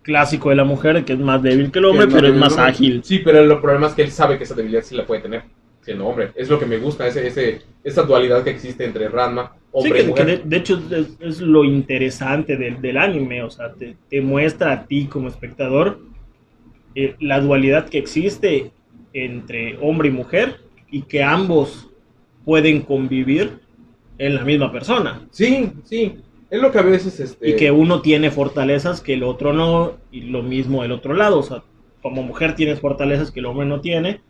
clásico 0.05 0.50
de 0.50 0.57
la 0.57 0.64
mujer, 0.64 1.05
que 1.05 1.14
es 1.14 1.18
más 1.18 1.42
débil 1.42 1.72
que 1.72 1.80
el 1.80 1.86
hombre, 1.86 2.07
Que 2.07 2.12
pero 2.14 2.28
es 2.28 2.36
más 2.36 2.57
ágil. 2.59 3.02
Sí, 3.02 3.18
pero 3.18 3.40
el 3.40 3.61
problema 3.61 3.88
es 3.88 3.94
que 3.94 4.02
él 4.02 4.12
sabe 4.12 4.38
que 4.38 4.44
esa 4.44 4.55
debilidad 4.55 4.82
sí 4.84 4.94
la 4.94 5.07
puede 5.07 5.22
tener, 5.22 5.42
siendo 5.82 6.07
hombre. 6.07 6.30
Es 6.36 6.48
lo 6.48 6.59
que 6.61 6.66
me 6.66 6.78
gusta, 6.78 7.07
ese, 7.09 7.26
ese, 7.26 7.62
esa 7.82 8.02
dualidad 8.05 8.44
que 8.44 8.50
existe 8.50 8.84
entre 8.84 9.09
Ranma, 9.09 9.57
Sí, 9.76 9.90
hombre 9.90 9.98
que, 9.98 10.11
y 10.11 10.14
que 10.14 10.24
mujer. 10.24 10.26
de, 10.26 10.38
de 10.44 10.57
hecho 10.57 10.80
es, 10.92 11.16
es 11.20 11.40
lo 11.40 11.64
interesante 11.64 12.57
del, 12.57 12.80
del 12.80 12.96
anime, 12.98 13.42
o 13.42 13.50
sea, 13.50 13.72
te, 13.72 13.96
te 14.09 14.20
muestra 14.20 14.72
a 14.72 14.86
ti 14.86 15.07
como 15.07 15.26
espectador 15.28 15.98
eh, 16.94 17.16
la 17.20 17.40
dualidad 17.40 17.88
que 17.88 17.98
existe 17.98 18.70
entre 19.12 19.76
hombre 19.80 20.09
y 20.09 20.12
mujer 20.12 20.61
y 20.90 21.02
que 21.02 21.22
ambos 21.24 21.90
pueden 22.44 22.82
convivir 22.82 23.59
en 24.18 24.36
la 24.36 24.44
misma 24.44 24.70
persona 24.70 25.26
Sí, 25.32 25.72
sí. 25.84 26.18
Es 26.51 26.61
lo 26.61 26.70
que 26.70 26.78
a 26.78 26.82
veces... 26.82 27.18
Este, 27.20 27.51
y 27.51 27.57
que 27.57 27.70
uno 27.70 28.01
tiene 28.03 28.30
fortalezas 28.30 29.01
que 29.01 29.14
el 29.14 29.22
otro 29.22 29.53
no 29.53 29.95
y 30.11 30.22
lo 30.22 30.42
mismo 30.42 30.82
del 30.82 30.92
otro 30.92 31.14
lado, 31.14 31.38
o 31.38 31.42
sea, 31.42 31.62
como 32.03 32.22
mujer 32.22 32.55
tienes 32.55 32.80
fortalezas 32.80 33.30
que 33.30 33.40
el 33.40 33.47
hombre 33.47 33.66
no 33.66 33.80
tiene 33.80 34.20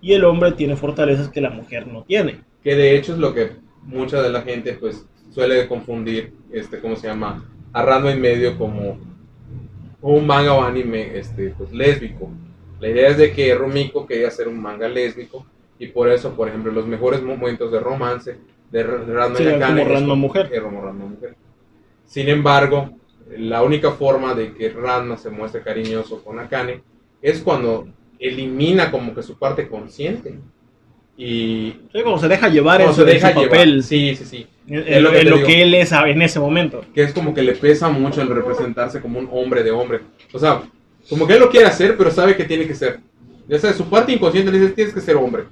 y 0.00 0.12
el 0.12 0.24
hombre 0.24 0.52
tiene 0.52 0.76
fortalezas 0.76 1.28
que 1.28 1.40
la 1.40 1.50
mujer 1.50 1.86
no 1.86 2.02
tiene. 2.02 2.40
Que 2.62 2.74
de 2.76 2.96
hecho 2.96 3.14
es 3.14 3.18
lo 3.18 3.34
que 3.34 3.52
mucha 3.82 4.22
de 4.22 4.30
la 4.30 4.42
gente 4.42 4.74
pues 4.74 5.06
suele 5.30 5.66
confundir, 5.66 6.32
este, 6.52 6.80
¿cómo 6.80 6.96
se 6.96 7.08
llama? 7.08 7.44
A 7.72 7.82
Ranma 7.82 8.12
en 8.12 8.20
medio 8.20 8.56
como 8.56 8.98
un 10.00 10.26
manga 10.26 10.52
o 10.52 10.62
anime 10.62 11.18
este, 11.18 11.54
pues, 11.56 11.72
lésbico. 11.72 12.30
La 12.78 12.88
idea 12.88 13.08
es 13.08 13.16
de 13.16 13.32
que 13.32 13.54
Rumiko 13.54 14.06
quería 14.06 14.28
hacer 14.28 14.46
un 14.46 14.60
manga 14.60 14.88
lésbico 14.88 15.46
y 15.78 15.88
por 15.88 16.10
eso, 16.10 16.34
por 16.34 16.48
ejemplo, 16.48 16.70
los 16.70 16.86
mejores 16.86 17.22
momentos 17.22 17.72
de 17.72 17.80
romance 17.80 18.36
de 18.70 18.82
Ranma 18.82 19.36
Sí, 19.36 19.44
y 19.44 19.48
Akane 19.48 19.82
como 19.82 19.94
Ranma 19.94 20.14
mujer. 20.14 20.62
como 20.62 20.82
Ranma 20.82 21.06
mujer. 21.06 21.34
Sin 22.06 22.28
embargo, 22.28 22.90
la 23.36 23.62
única 23.62 23.92
forma 23.92 24.34
de 24.34 24.52
que 24.54 24.68
Ranma 24.70 25.16
se 25.16 25.30
muestre 25.30 25.62
cariñoso 25.62 26.22
con 26.22 26.38
Akane 26.38 26.82
es 27.22 27.40
cuando 27.40 27.88
elimina 28.18 28.90
como 28.90 29.14
que 29.14 29.22
su 29.22 29.36
parte 29.38 29.66
consciente 29.68 30.38
y 31.16 31.74
Sí, 31.92 32.02
como 32.02 32.18
se 32.18 32.28
deja 32.28 32.48
llevar 32.48 32.80
en 32.80 32.92
su, 32.92 33.04
deja 33.04 33.30
llevar. 33.30 33.48
papel, 33.48 33.82
Sí, 33.82 34.14
sí, 34.16 34.24
sí. 34.24 34.46
en, 34.66 34.84
es 34.86 35.02
lo 35.02 35.10
en 35.14 35.18
que 35.18 35.24
lo 35.30 35.42
que 35.44 35.62
él 35.62 35.74
es 35.74 35.92
en 35.92 36.22
ese 36.22 36.40
momento. 36.40 36.84
que 36.94 37.02
es 37.02 37.12
como 37.12 37.32
que 37.34 37.42
le 37.42 37.52
pesa 37.54 37.88
mucho 37.88 38.20
el 38.22 38.28
representarse 38.28 39.00
como 39.00 39.18
un 39.18 39.28
hombre 39.32 39.62
de 39.62 39.70
hombre. 39.70 40.00
O 40.32 40.38
sea, 40.38 40.62
como 41.08 41.26
que 41.26 41.34
él 41.34 41.40
lo 41.40 41.50
quiere 41.50 41.66
hacer, 41.66 41.96
pero 41.96 42.10
sabe 42.10 42.36
que 42.36 42.44
tiene 42.44 42.66
que 42.66 42.74
ser. 42.74 43.00
Ya 43.46 43.58
sabes, 43.58 43.76
su 43.76 43.84
parte 43.88 44.12
inconsciente 44.12 44.50
le 44.50 44.58
dice, 44.58 44.72
tienes 44.72 44.94
que 44.94 45.00
ser 45.00 45.16
hombre. 45.16 45.44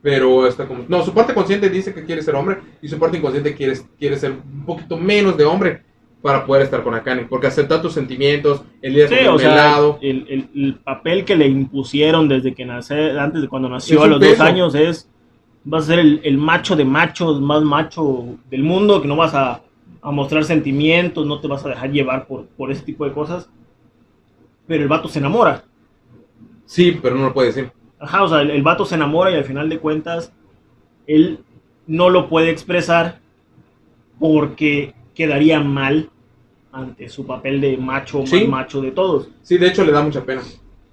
Pero 0.00 0.46
está 0.46 0.66
como... 0.66 0.84
No, 0.88 1.02
su 1.04 1.12
parte 1.12 1.34
consciente 1.34 1.68
dice 1.68 1.92
que 1.92 2.04
quiere 2.04 2.22
ser 2.22 2.34
hombre 2.36 2.58
y 2.80 2.88
su 2.88 2.98
parte 2.98 3.18
inconsciente 3.18 3.54
quiere, 3.54 3.74
quiere 3.98 4.16
ser 4.16 4.30
un 4.32 4.64
poquito 4.64 4.96
menos 4.96 5.36
de 5.36 5.44
hombre 5.44 5.82
para 6.22 6.46
poder 6.46 6.62
estar 6.62 6.82
con 6.84 6.94
Akane. 6.94 7.22
Porque 7.28 7.48
acepta 7.48 7.82
tus 7.82 7.94
sentimientos, 7.94 8.62
el 8.80 8.94
día 8.94 9.08
Sí, 9.08 9.14
o 9.26 9.34
el 9.34 9.40
sea, 9.40 9.76
el, 10.00 10.26
el- 10.28 10.50
el 10.54 10.74
papel 10.76 11.24
que 11.24 11.34
le 11.36 11.46
impusieron 11.48 12.28
desde 12.28 12.54
que 12.54 12.64
nace, 12.64 13.18
antes 13.18 13.42
de 13.42 13.48
cuando 13.48 13.68
nació 13.68 13.98
Es 13.98 14.04
a 14.04 14.06
los 14.08 14.20
dos 14.20 14.40
años 14.40 14.74
es, 14.76 15.10
vas 15.64 15.84
a 15.84 15.86
ser 15.88 15.98
el, 15.98 16.20
el 16.22 16.38
macho 16.38 16.76
de 16.76 16.84
machos, 16.84 17.40
más 17.40 17.62
macho 17.62 18.36
del 18.50 18.62
mundo, 18.62 19.02
que 19.02 19.08
no 19.08 19.16
vas 19.16 19.34
a, 19.34 19.62
a 20.00 20.10
mostrar 20.12 20.44
sentimientos, 20.44 21.26
no 21.26 21.40
te 21.40 21.48
vas 21.48 21.64
a 21.66 21.70
dejar 21.70 21.90
llevar 21.90 22.26
por, 22.26 22.46
por 22.46 22.70
ese 22.70 22.82
tipo 22.82 23.04
de 23.04 23.12
cosas. 23.12 23.50
Pero 24.68 24.82
el 24.82 24.88
vato 24.88 25.08
se 25.08 25.18
enamora. 25.18 25.64
Sí, 26.66 26.98
pero 27.02 27.16
no 27.16 27.24
lo 27.24 27.34
puede 27.34 27.48
decir. 27.48 27.70
Ajá, 28.00 28.22
o 28.22 28.28
sea, 28.28 28.40
el, 28.42 28.50
el 28.50 28.62
vato 28.62 28.84
se 28.84 28.94
enamora 28.94 29.30
y 29.30 29.34
al 29.34 29.44
final 29.44 29.68
de 29.68 29.78
cuentas 29.78 30.32
él 31.06 31.40
no 31.86 32.10
lo 32.10 32.28
puede 32.28 32.50
expresar 32.50 33.18
porque 34.18 34.94
quedaría 35.14 35.60
mal 35.60 36.10
ante 36.72 37.08
su 37.08 37.26
papel 37.26 37.60
de 37.60 37.76
macho 37.76 38.26
Sí. 38.26 38.40
más 38.46 38.48
macho 38.66 38.80
de 38.80 38.90
todos. 38.92 39.28
Sí, 39.42 39.58
de 39.58 39.68
hecho 39.68 39.84
le 39.84 39.92
da 39.92 40.02
mucha 40.02 40.24
pena. 40.24 40.42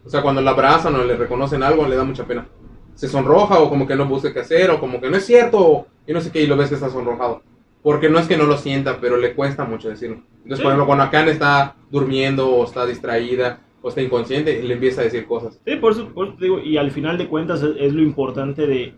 O 0.05 0.09
sea, 0.09 0.21
cuando 0.21 0.41
la 0.41 0.51
abrazan 0.51 0.95
o 0.95 1.03
le 1.03 1.15
reconocen 1.15 1.63
algo, 1.63 1.87
le 1.87 1.95
da 1.95 2.03
mucha 2.03 2.25
pena. 2.25 2.45
Se 2.93 3.07
sonroja 3.07 3.59
o 3.59 3.69
como 3.69 3.85
que 3.87 3.95
no 3.95 4.05
busca 4.05 4.31
qué 4.33 4.39
hacer 4.39 4.69
o 4.71 4.79
como 4.79 5.01
que 5.01 5.09
no 5.09 5.17
es 5.17 5.25
cierto 5.25 5.59
o- 5.59 5.87
y 6.07 6.13
no 6.13 6.21
sé 6.21 6.31
qué 6.31 6.41
y 6.43 6.47
lo 6.47 6.55
ves 6.55 6.69
que 6.69 6.75
está 6.75 6.89
sonrojado. 6.89 7.41
Porque 7.83 8.09
no 8.09 8.19
es 8.19 8.27
que 8.27 8.37
no 8.37 8.45
lo 8.45 8.57
sienta, 8.57 8.99
pero 9.01 9.17
le 9.17 9.33
cuesta 9.35 9.65
mucho 9.65 9.89
decirlo. 9.89 10.17
Entonces, 10.37 10.57
Sí. 10.59 10.63
por 10.63 10.71
ejemplo, 10.71 10.85
cuando 10.85 11.03
Akane 11.03 11.31
está 11.31 11.75
durmiendo 11.91 12.49
o 12.49 12.63
está 12.63 12.85
distraída 12.85 13.59
o 13.85 13.89
está 13.89 14.01
inconsciente, 14.01 14.63
le 14.63 14.73
empieza 14.73 15.01
a 15.01 15.03
decir 15.03 15.27
cosas. 15.27 15.61
Sí, 15.63 15.75
por 15.75 15.91
eso, 15.91 16.09
por 16.09 16.25
eso 16.29 16.35
te 16.39 16.45
digo, 16.45 16.59
y 16.59 16.77
al 16.77 16.89
final 16.89 17.19
de 17.19 17.27
cuentas 17.27 17.61
es, 17.61 17.75
es 17.77 17.93
lo 17.93 18.01
importante 18.01 18.65
de, 18.65 18.93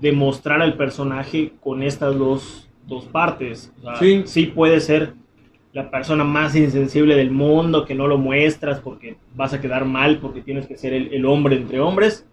de 0.00 0.10
mostrar 0.10 0.60
al 0.62 0.76
personaje 0.76 1.52
con 1.60 1.80
estas 1.84 2.18
dos, 2.18 2.68
dos 2.88 3.04
partes. 3.04 3.72
O 3.78 3.82
sea, 3.82 3.94
Sí. 3.96 4.22
sí 4.26 4.46
puede 4.46 4.80
ser 4.80 5.14
la 5.72 5.92
persona 5.92 6.24
más 6.24 6.56
insensible 6.56 7.14
del 7.14 7.30
mundo, 7.30 7.84
que 7.84 7.94
no 7.94 8.08
lo 8.08 8.18
muestras 8.18 8.80
porque 8.80 9.16
vas 9.36 9.52
a 9.54 9.60
quedar 9.60 9.84
mal, 9.84 10.18
porque 10.18 10.40
tienes 10.40 10.66
que 10.66 10.76
ser 10.76 10.92
el, 10.92 11.14
el 11.14 11.24
hombre 11.24 11.54
entre 11.54 11.78
hombres, 11.78 12.26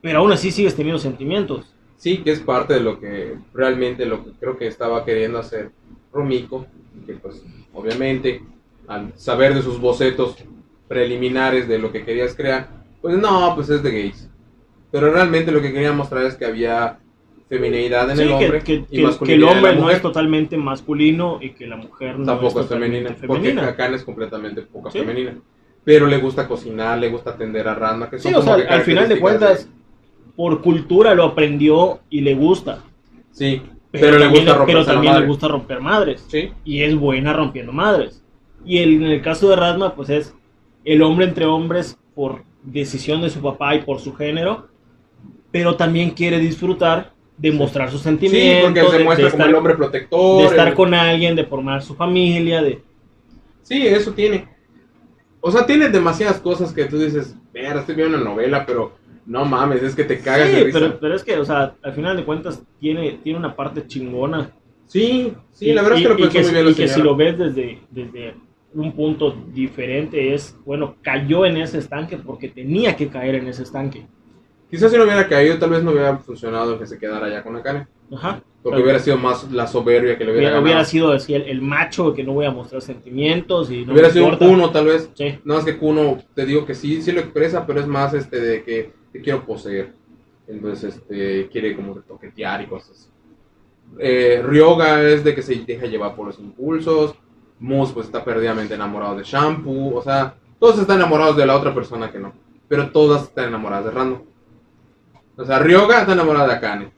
pero 0.00 0.20
aún 0.20 0.32
así 0.32 0.50
sigues 0.50 0.74
teniendo 0.74 0.98
sentimientos. 0.98 1.74
Sí, 1.96 2.18
que 2.18 2.30
es 2.30 2.40
parte 2.40 2.72
de 2.72 2.80
lo 2.80 2.98
que 2.98 3.34
realmente 3.52 4.06
lo 4.06 4.24
que 4.24 4.30
creo 4.40 4.56
que 4.56 4.66
estaba 4.66 5.04
queriendo 5.04 5.38
hacer 5.40 5.72
Romiko, 6.10 6.66
que 7.04 7.12
pues 7.14 7.44
obviamente 7.74 8.40
al 8.88 9.12
saber 9.16 9.54
de 9.54 9.62
sus 9.62 9.78
bocetos 9.80 10.36
preliminares 10.88 11.68
de 11.68 11.78
lo 11.78 11.92
que 11.92 12.04
querías 12.04 12.34
crear, 12.34 12.68
pues 13.00 13.16
no, 13.18 13.52
pues 13.54 13.68
es 13.70 13.82
de 13.82 13.90
gays. 13.90 14.28
Pero 14.90 15.12
realmente 15.12 15.52
lo 15.52 15.60
que 15.60 15.72
quería 15.72 15.92
mostrar 15.92 16.24
es 16.24 16.34
que 16.34 16.46
había 16.46 16.98
femineidad 17.48 18.10
en 18.10 18.16
Sí, 18.16 18.22
el 18.22 18.28
que- 18.28 18.34
hombre 18.34 18.60
que, 18.62 18.72
y 18.90 19.02
que- 19.04 19.18
que 19.24 19.34
el 19.34 19.44
hombre 19.44 19.74
no 19.76 19.90
es 19.90 20.00
totalmente 20.02 20.56
masculino 20.56 21.38
y 21.40 21.50
que 21.50 21.66
la 21.66 21.76
mujer 21.76 22.18
no 22.18 22.24
Tampoco 22.26 22.60
es 22.60 22.64
es 22.64 22.70
femenina, 22.70 22.98
totalmente 23.10 23.26
porque 23.26 23.42
femenina. 23.42 23.68
Akane 23.68 23.96
es 23.96 24.04
completamente 24.04 24.62
poca 24.62 24.90
Sí. 24.90 24.98
femenina. 25.00 25.34
Pero 25.84 26.06
le 26.06 26.18
gusta 26.18 26.46
cocinar, 26.48 26.98
le 26.98 27.08
gusta 27.10 27.30
atender 27.30 27.66
a 27.68 27.74
Ranma, 27.74 28.10
que 28.10 28.18
Sí, 28.18 28.24
son 28.30 28.34
o 28.36 28.42
sea, 28.42 28.56
que 28.56 28.62
al 28.64 28.82
final 28.82 29.08
de 29.08 29.18
cuentas, 29.20 29.68
por 30.36 30.60
cultura 30.60 31.14
lo 31.14 31.24
aprendió 31.24 32.00
y 32.10 32.20
le 32.20 32.34
gusta. 32.34 32.80
Sí, 33.32 33.62
pero, 33.90 34.18
le 34.18 34.24
también, 34.24 34.44
gusta 34.44 34.58
romper 34.58 34.74
pero 34.74 34.84
también 34.84 35.12
madre. 35.12 35.22
le 35.24 35.28
gusta 35.30 35.48
romper 35.48 35.80
madres. 35.80 36.24
Sí, 36.28 36.50
Y 36.64 36.82
es 36.82 36.94
buena 36.94 37.32
rompiendo 37.32 37.72
madres. 37.72 38.22
Y 38.64 38.78
el- 38.78 38.94
en 39.02 39.04
el 39.04 39.22
caso 39.22 39.48
de 39.48 39.56
Rasma, 39.56 39.94
pues 39.94 40.10
es 40.10 40.34
el 40.84 41.02
hombre 41.02 41.26
entre 41.26 41.46
hombres 41.46 41.98
por 42.14 42.42
decisión 42.62 43.22
de 43.22 43.30
su 43.30 43.40
papá 43.40 43.74
y 43.74 43.82
por 43.82 44.00
su 44.00 44.14
género, 44.14 44.68
pero 45.50 45.76
también 45.76 46.10
quiere 46.10 46.38
disfrutar 46.38 47.12
de 47.36 47.52
mostrar 47.52 47.90
sus 47.90 48.00
sí, 48.00 48.04
sentimientos, 48.04 48.64
porque 48.64 48.90
se 48.90 48.98
de- 48.98 49.04
muestra 49.04 49.24
de 49.26 49.30
como 49.30 49.42
estar- 49.44 49.48
el 49.50 49.54
hombre 49.54 49.74
protector. 49.76 50.40
de 50.42 50.48
estar 50.48 50.68
el- 50.68 50.74
con 50.74 50.92
alguien, 50.92 51.36
de 51.36 51.44
formar 51.44 51.82
su 51.82 51.94
familia, 51.94 52.62
de... 52.62 52.82
Sí, 53.62 53.86
eso 53.86 54.12
tiene. 54.12 54.48
O 55.40 55.50
sea, 55.52 55.64
tiene 55.64 55.88
demasiadas 55.88 56.40
cosas 56.40 56.72
que 56.72 56.86
tú 56.86 56.98
dices, 56.98 57.36
mira, 57.54 57.78
estoy 57.80 57.94
viendo 57.94 58.16
una 58.18 58.28
novela, 58.28 58.66
pero 58.66 58.92
no 59.24 59.44
mames, 59.44 59.82
es 59.82 59.94
que 59.94 60.04
te 60.04 60.18
cagas 60.18 60.48
de 60.48 60.54
Sí, 60.58 60.64
risa. 60.64 60.78
pero, 60.80 60.98
pero 60.98 61.14
es 61.14 61.22
que, 61.22 61.36
o 61.38 61.44
sea, 61.44 61.74
al 61.82 61.92
final 61.92 62.16
de 62.16 62.24
cuentas 62.24 62.60
tiene, 62.80 63.20
tiene 63.22 63.38
una 63.38 63.54
parte 63.54 63.86
chingona. 63.86 64.50
Sí, 64.86 65.32
sí, 65.52 65.66
Y- 65.70 65.72
la 65.74 65.82
verdad 65.82 65.98
y- 65.98 66.00
es 66.00 66.06
que 66.08 66.08
lo 66.14 66.16
pensó 66.18 66.38
muy 66.40 66.50
bien 66.50 66.64
la 66.64 66.70
y 66.70 66.74
que 66.74 66.88
si 66.88 67.02
lo 67.02 67.14
ves 67.14 67.38
desde, 67.38 67.78
desde 67.90 68.34
un 68.80 68.92
punto 68.92 69.36
diferente 69.52 70.34
es, 70.34 70.56
bueno, 70.64 70.96
cayó 71.02 71.44
en 71.44 71.56
ese 71.56 71.78
estanque 71.78 72.16
porque 72.16 72.48
tenía 72.48 72.96
que 72.96 73.08
caer 73.08 73.36
en 73.36 73.48
ese 73.48 73.62
estanque. 73.64 74.06
Quizás 74.70 74.90
si 74.90 74.98
no 74.98 75.04
hubiera 75.04 75.26
caído, 75.26 75.58
tal 75.58 75.70
vez 75.70 75.82
no 75.82 75.92
hubiera 75.92 76.16
funcionado 76.18 76.78
que 76.78 76.86
se 76.86 76.98
quedara 76.98 77.26
allá 77.26 77.42
con 77.42 77.56
Akane. 77.56 77.86
Ajá. 78.12 78.42
Porque 78.62 78.82
hubiera 78.82 78.98
sido 78.98 79.16
más 79.16 79.50
la 79.50 79.66
soberbia 79.66 80.18
que 80.18 80.24
le 80.24 80.32
hubiera 80.32 80.48
hubiera, 80.48 80.50
ganado. 80.50 80.64
hubiera 80.64 80.84
sido 80.84 81.12
así 81.12 81.32
el, 81.32 81.42
el 81.42 81.62
macho 81.62 82.12
que 82.12 82.24
no 82.24 82.34
voy 82.34 82.44
a 82.44 82.50
mostrar 82.50 82.82
sentimientos 82.82 83.70
y 83.70 83.84
no 83.84 83.92
hubiera 83.92 84.10
sido 84.10 84.26
un 84.26 84.32
importa. 84.32 84.52
Kuno, 84.52 84.70
tal 84.70 84.86
vez. 84.86 85.10
Sí. 85.14 85.38
No, 85.44 85.58
es 85.58 85.64
que 85.64 85.78
Kuno, 85.78 86.18
te 86.34 86.44
digo 86.44 86.66
que 86.66 86.74
sí, 86.74 87.00
sí 87.00 87.12
lo 87.12 87.20
expresa, 87.20 87.66
pero 87.66 87.80
es 87.80 87.86
más 87.86 88.12
este 88.14 88.40
de 88.40 88.62
que 88.62 88.92
te 89.12 89.20
quiero 89.20 89.44
poseer. 89.46 89.92
Entonces, 90.46 90.96
este, 90.96 91.48
quiere 91.48 91.76
como 91.76 91.94
que 91.94 92.00
toquetear 92.02 92.62
y 92.62 92.66
cosas 92.66 92.90
así. 92.90 93.08
Eh, 93.98 94.42
Ryoga 94.44 95.02
es 95.02 95.24
de 95.24 95.34
que 95.34 95.42
se 95.42 95.54
deja 95.54 95.86
llevar 95.86 96.14
por 96.14 96.26
los 96.26 96.38
impulsos. 96.38 97.14
Moose, 97.60 97.92
pues, 97.92 98.06
está 98.06 98.24
perdidamente 98.24 98.74
enamorado 98.74 99.16
de 99.16 99.24
Shampoo. 99.24 99.96
O 99.96 100.02
sea, 100.02 100.34
todos 100.58 100.78
están 100.78 100.98
enamorados 100.98 101.36
de 101.36 101.46
la 101.46 101.56
otra 101.56 101.74
persona 101.74 102.10
que 102.10 102.18
no. 102.18 102.32
Pero 102.68 102.90
todas 102.90 103.22
están 103.24 103.48
enamoradas 103.48 103.86
de 103.86 103.90
Random. 103.90 104.22
O 105.36 105.44
sea, 105.44 105.58
Ryoga 105.58 106.00
está 106.00 106.12
enamorada 106.12 106.48
de 106.48 106.54
Akane. 106.54 106.92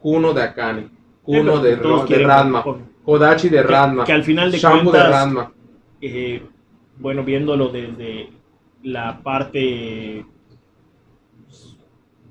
Kuno 0.00 0.32
de 0.32 0.42
Akane. 0.42 0.88
Kuno 1.22 1.58
de, 1.58 1.76
de 1.76 2.24
Ranma. 2.24 2.64
Kodachi 3.04 3.48
de 3.48 3.62
Ranma. 3.62 4.04
que 4.04 4.12
al 4.12 4.24
final 4.24 4.50
de 4.50 4.58
Shampoo 4.58 4.90
de 4.92 5.02
Ranma. 5.02 5.52
eh, 6.00 6.42
bueno, 6.98 7.24
viéndolo 7.24 7.68
desde 7.68 8.30
la 8.82 9.20
parte, 9.22 10.24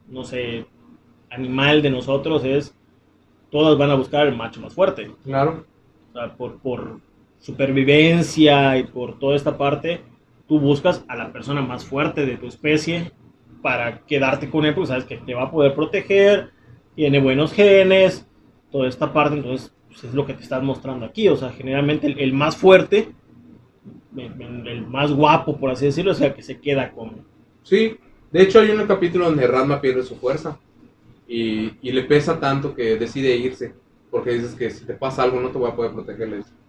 no 0.08 0.24
sé, 0.24 0.66
animal 1.30 1.82
de 1.82 1.90
nosotros, 1.90 2.44
es 2.46 2.74
todas 3.52 3.78
van 3.78 3.92
a 3.92 3.96
buscar 3.96 4.28
el 4.28 4.36
macho 4.36 4.62
más 4.62 4.74
fuerte. 4.74 5.12
Claro. 5.24 5.66
O 6.12 6.14
sea, 6.14 6.34
por, 6.36 6.58
por 6.60 7.00
supervivencia 7.44 8.78
y 8.78 8.86
por 8.86 9.20
toda 9.20 9.36
esta 9.36 9.58
parte, 9.58 10.00
tú 10.48 10.62
buscas 10.62 11.04
a 11.10 11.16
la 11.18 11.34
persona 11.34 11.62
más 11.62 11.84
fuerte 11.84 12.26
de 12.26 12.38
tu 12.38 12.48
especie 12.48 13.12
para 13.62 14.00
quedarte 14.06 14.50
con 14.50 14.66
él, 14.66 14.74
porque 14.74 14.88
sabes 14.88 15.04
que 15.04 15.18
te 15.18 15.34
va 15.34 15.44
a 15.44 15.52
poder 15.52 15.76
proteger, 15.76 16.52
tiene 16.96 17.20
buenos 17.20 17.52
genes, 17.52 18.26
toda 18.72 18.88
esta 18.88 19.12
parte, 19.12 19.36
entonces 19.36 19.74
pues, 19.90 20.06
es 20.06 20.14
lo 20.14 20.26
que 20.26 20.34
te 20.34 20.42
estás 20.42 20.64
mostrando 20.64 21.06
aquí. 21.06 21.28
O 21.28 21.36
sea, 21.36 21.52
generalmente 21.52 22.08
el, 22.08 22.32
más 22.32 22.56
fuerte, 22.56 23.10
el, 24.16 24.88
más 24.88 25.12
guapo, 25.12 25.60
por 25.60 25.70
así 25.70 25.86
decirlo, 25.86 26.12
o 26.12 26.16
sea, 26.16 26.34
que 26.34 26.44
se 26.44 26.62
queda 26.62 26.94
con... 26.94 27.26
Sí, 27.64 27.98
de 28.32 28.42
hecho 28.42 28.62
hay 28.62 28.70
un 28.70 28.88
capítulo 28.88 29.26
donde 29.26 29.48
Ranma 29.48 29.82
pierde 29.82 30.04
su 30.04 30.16
fuerza 30.16 30.58
y, 31.28 31.74
y 31.82 31.92
le 31.92 32.04
pesa 32.04 32.40
tanto 32.40 32.74
que 32.74 32.96
decide 32.96 33.36
irse, 33.36 33.74
porque 34.10 34.32
dices 34.32 34.56
que 34.56 34.70
si 34.70 34.86
te 34.86 34.94
pasa 34.94 35.24
algo 35.24 35.42
no 35.42 35.50
te 35.50 35.58
voy 35.58 35.70
a 35.70 35.76
poder 35.76 35.92
proteger, 35.92 36.30
le 36.30 36.38
dice. 36.38 36.63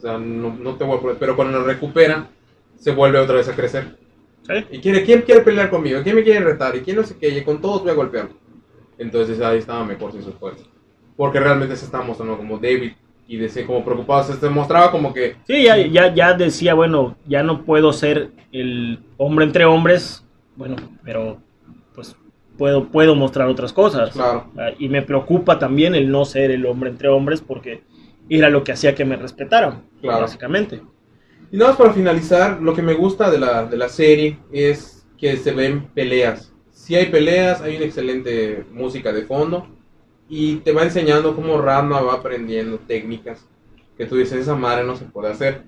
O 0.00 0.02
sea, 0.02 0.16
no, 0.16 0.56
no 0.58 0.76
te 0.76 0.84
voy 0.84 0.96
a 0.96 1.00
poder, 1.00 1.16
pero 1.20 1.36
cuando 1.36 1.58
lo 1.58 1.66
recupera 1.66 2.26
se 2.78 2.90
vuelve 2.90 3.18
otra 3.18 3.36
vez 3.36 3.48
a 3.50 3.54
crecer. 3.54 3.98
¿Sí? 4.46 4.54
Y 4.70 4.78
quiere, 4.78 5.04
¿quién 5.04 5.20
quiere 5.20 5.42
pelear 5.42 5.68
conmigo? 5.68 6.00
¿Quién 6.02 6.16
me 6.16 6.24
quiere 6.24 6.40
retar? 6.40 6.74
¿Y 6.74 6.80
quién 6.80 6.96
no 6.96 7.02
sé 7.02 7.18
qué? 7.18 7.28
Y 7.28 7.44
con 7.44 7.60
todos 7.60 7.82
voy 7.82 7.90
a 7.90 7.94
golpear. 7.94 8.30
Entonces 8.96 9.38
ahí 9.42 9.58
estaba 9.58 9.84
mejor 9.84 10.12
sin 10.12 10.22
su 10.22 10.32
fuerza. 10.32 10.64
Porque 11.18 11.38
realmente 11.38 11.76
se 11.76 11.84
estaba 11.84 12.02
mostrando 12.02 12.38
como 12.38 12.56
débil 12.56 12.96
y 13.28 13.36
decía 13.36 13.66
como 13.66 13.84
preocupado, 13.84 14.24
se, 14.24 14.48
mostraba 14.48 14.90
como 14.90 15.12
que 15.12 15.36
Sí, 15.46 15.64
ya, 15.64 15.76
ya, 15.76 16.14
ya 16.14 16.32
decía, 16.32 16.72
bueno, 16.72 17.16
ya 17.26 17.42
no 17.42 17.62
puedo 17.62 17.92
ser 17.92 18.30
el 18.52 19.00
hombre 19.18 19.44
entre 19.44 19.66
hombres, 19.66 20.24
bueno, 20.56 20.76
pero 21.04 21.38
puedo, 22.56 22.88
puedo 22.88 23.14
mostrar 23.14 23.48
otras 23.48 23.72
cosas. 23.72 24.10
Claro. 24.10 24.50
Ah, 24.58 24.70
Y 24.78 24.88
me 24.88 25.02
preocupa 25.02 25.58
también 25.58 25.94
el 25.94 26.10
no 26.10 26.24
ser 26.24 26.50
el 26.50 26.66
hombre 26.66 26.90
entre 26.90 27.08
hombres 27.08 27.40
porque 27.40 27.82
era 28.36 28.50
lo 28.50 28.62
que 28.64 28.72
hacía 28.72 28.94
que 28.94 29.04
me 29.04 29.16
respetaran, 29.16 29.84
Claro. 30.00 30.22
básicamente. 30.22 30.82
Y 31.52 31.56
nada 31.56 31.70
más 31.72 31.78
para 31.78 31.92
finalizar, 31.92 32.60
lo 32.62 32.74
que 32.74 32.82
me 32.82 32.94
gusta 32.94 33.30
de 33.30 33.38
la, 33.38 33.64
de 33.64 33.76
la 33.76 33.88
serie 33.88 34.38
es 34.52 35.06
que 35.18 35.36
se 35.36 35.52
ven 35.52 35.88
peleas. 35.94 36.52
Si 36.70 36.94
hay 36.94 37.06
peleas, 37.06 37.60
hay 37.60 37.76
una 37.76 37.86
excelente 37.86 38.64
música 38.72 39.12
de 39.12 39.22
fondo 39.24 39.66
y 40.28 40.56
te 40.56 40.72
va 40.72 40.84
enseñando 40.84 41.34
cómo 41.34 41.60
Ranma 41.60 42.00
va 42.00 42.14
aprendiendo 42.14 42.78
técnicas 42.78 43.46
que 43.98 44.06
tú 44.06 44.16
dices, 44.16 44.38
esa 44.40 44.54
madre 44.54 44.84
no 44.84 44.96
se 44.96 45.04
puede 45.04 45.30
hacer. 45.32 45.64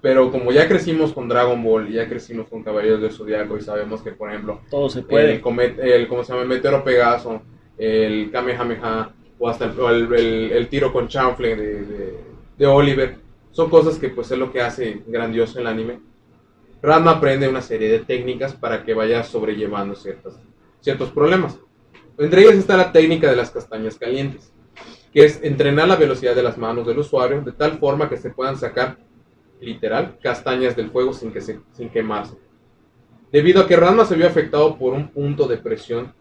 Pero 0.00 0.30
como 0.30 0.52
ya 0.52 0.68
crecimos 0.68 1.12
con 1.12 1.28
Dragon 1.28 1.62
Ball, 1.62 1.88
ya 1.90 2.08
crecimos 2.08 2.48
con 2.48 2.62
Caballeros 2.62 3.00
del 3.00 3.12
Zodiaco 3.12 3.56
y 3.56 3.62
sabemos 3.62 4.02
que, 4.02 4.12
por 4.12 4.30
ejemplo, 4.30 4.60
Todo 4.70 4.88
se 4.90 5.02
puede. 5.02 5.26
el, 5.26 5.80
el, 5.80 6.08
¿cómo 6.08 6.24
se 6.24 6.32
llama? 6.32 6.42
el 6.42 6.48
Meteoro 6.48 6.82
Pegaso, 6.84 7.42
el 7.78 8.30
Kamehameha 8.30 9.14
o 9.38 9.48
hasta 9.48 9.66
el, 9.66 9.78
o 9.80 9.88
el- 9.90 10.12
el- 10.14 10.52
el 10.52 10.68
tiro 10.68 10.92
con 10.92 11.08
chanfle 11.08 11.56
de, 11.56 11.82
de- 11.84 12.20
de 12.56 12.66
Oliver. 12.66 13.16
Son 13.50 13.70
cosas 13.70 13.98
que 13.98 14.08
pues 14.08 14.30
es 14.30 14.38
lo 14.38 14.52
que 14.52 14.60
hace 14.60 15.02
grandioso 15.06 15.58
el 15.60 15.66
anime. 15.66 16.00
Ranma 16.82 17.12
aprende 17.12 17.48
una 17.48 17.62
serie 17.62 17.88
de 17.88 18.00
técnicas 18.00 18.52
para 18.54 18.84
que 18.84 18.94
vaya 18.94 19.22
sobrellevando 19.24 19.94
ciertas, 19.94 20.38
ciertos 20.80 21.10
problemas. 21.10 21.58
Entre 22.18 22.42
ellas 22.42 22.54
está 22.56 22.76
la 22.76 22.92
técnica 22.92 23.28
de 23.30 23.36
las 23.36 23.50
castañas 23.50 23.96
calientes, 23.96 24.52
que 25.12 25.24
es 25.24 25.40
entrenar 25.42 25.88
la 25.88 25.96
velocidad 25.96 26.34
de 26.34 26.42
las 26.42 26.58
manos 26.58 26.86
del 26.86 26.98
usuario 26.98 27.40
de 27.42 27.52
tal 27.52 27.78
forma 27.78 28.08
que 28.08 28.16
se 28.18 28.30
puedan 28.30 28.56
sacar, 28.56 28.98
literal, 29.60 30.18
castañas 30.22 30.76
del 30.76 30.90
fuego 30.90 31.12
sin, 31.14 31.32
que 31.32 31.40
se, 31.40 31.60
sin 31.72 31.88
quemarse. 31.88 32.36
Debido 33.32 33.62
a 33.62 33.66
que 33.66 33.76
Ranma 33.76 34.04
se 34.04 34.14
vio 34.14 34.26
afectado 34.26 34.76
por 34.76 34.92
un 34.92 35.08
punto 35.08 35.48
de 35.48 35.56
presión 35.56 36.12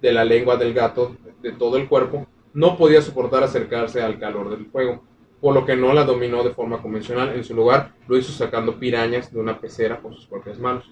de 0.00 0.12
la 0.12 0.24
lengua 0.24 0.56
del 0.56 0.72
gato 0.72 1.16
de 1.42 1.52
todo 1.52 1.76
el 1.76 1.88
cuerpo, 1.88 2.26
no 2.54 2.78
podía 2.78 3.02
soportar 3.02 3.42
acercarse 3.42 4.00
al 4.00 4.18
calor 4.18 4.48
del 4.48 4.66
fuego, 4.66 5.02
por 5.40 5.54
lo 5.54 5.66
que 5.66 5.76
no 5.76 5.92
la 5.92 6.04
dominó 6.04 6.42
de 6.42 6.50
forma 6.50 6.80
convencional. 6.80 7.34
En 7.34 7.44
su 7.44 7.54
lugar, 7.54 7.92
lo 8.08 8.16
hizo 8.16 8.32
sacando 8.32 8.78
pirañas 8.78 9.30
de 9.32 9.38
una 9.38 9.60
pecera 9.60 10.00
con 10.00 10.14
sus 10.14 10.26
propias 10.26 10.58
manos. 10.58 10.90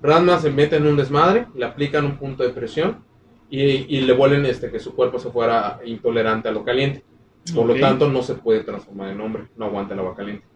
Ranma 0.00 0.38
se 0.38 0.50
mete 0.50 0.76
en 0.76 0.86
un 0.86 0.96
desmadre, 0.96 1.46
le 1.54 1.66
aplican 1.66 2.06
un 2.06 2.16
punto 2.16 2.42
de 2.42 2.50
presión 2.50 3.04
y, 3.50 3.60
y 3.60 4.00
le 4.02 4.14
vuelven 4.14 4.46
este, 4.46 4.70
que 4.70 4.78
su 4.78 4.94
cuerpo 4.94 5.18
se 5.18 5.30
fuera 5.30 5.80
intolerante 5.84 6.48
a 6.48 6.52
lo 6.52 6.64
caliente. 6.64 7.04
Por 7.54 7.66
lo 7.66 7.74
tanto, 7.74 8.08
no 8.08 8.22
se 8.22 8.34
puede 8.34 8.60
transformar 8.60 9.10
en 9.10 9.20
hombre, 9.20 9.48
no 9.56 9.66
aguanta 9.66 9.94
el 9.94 10.00
agua 10.00 10.14
caliente. 10.14 10.46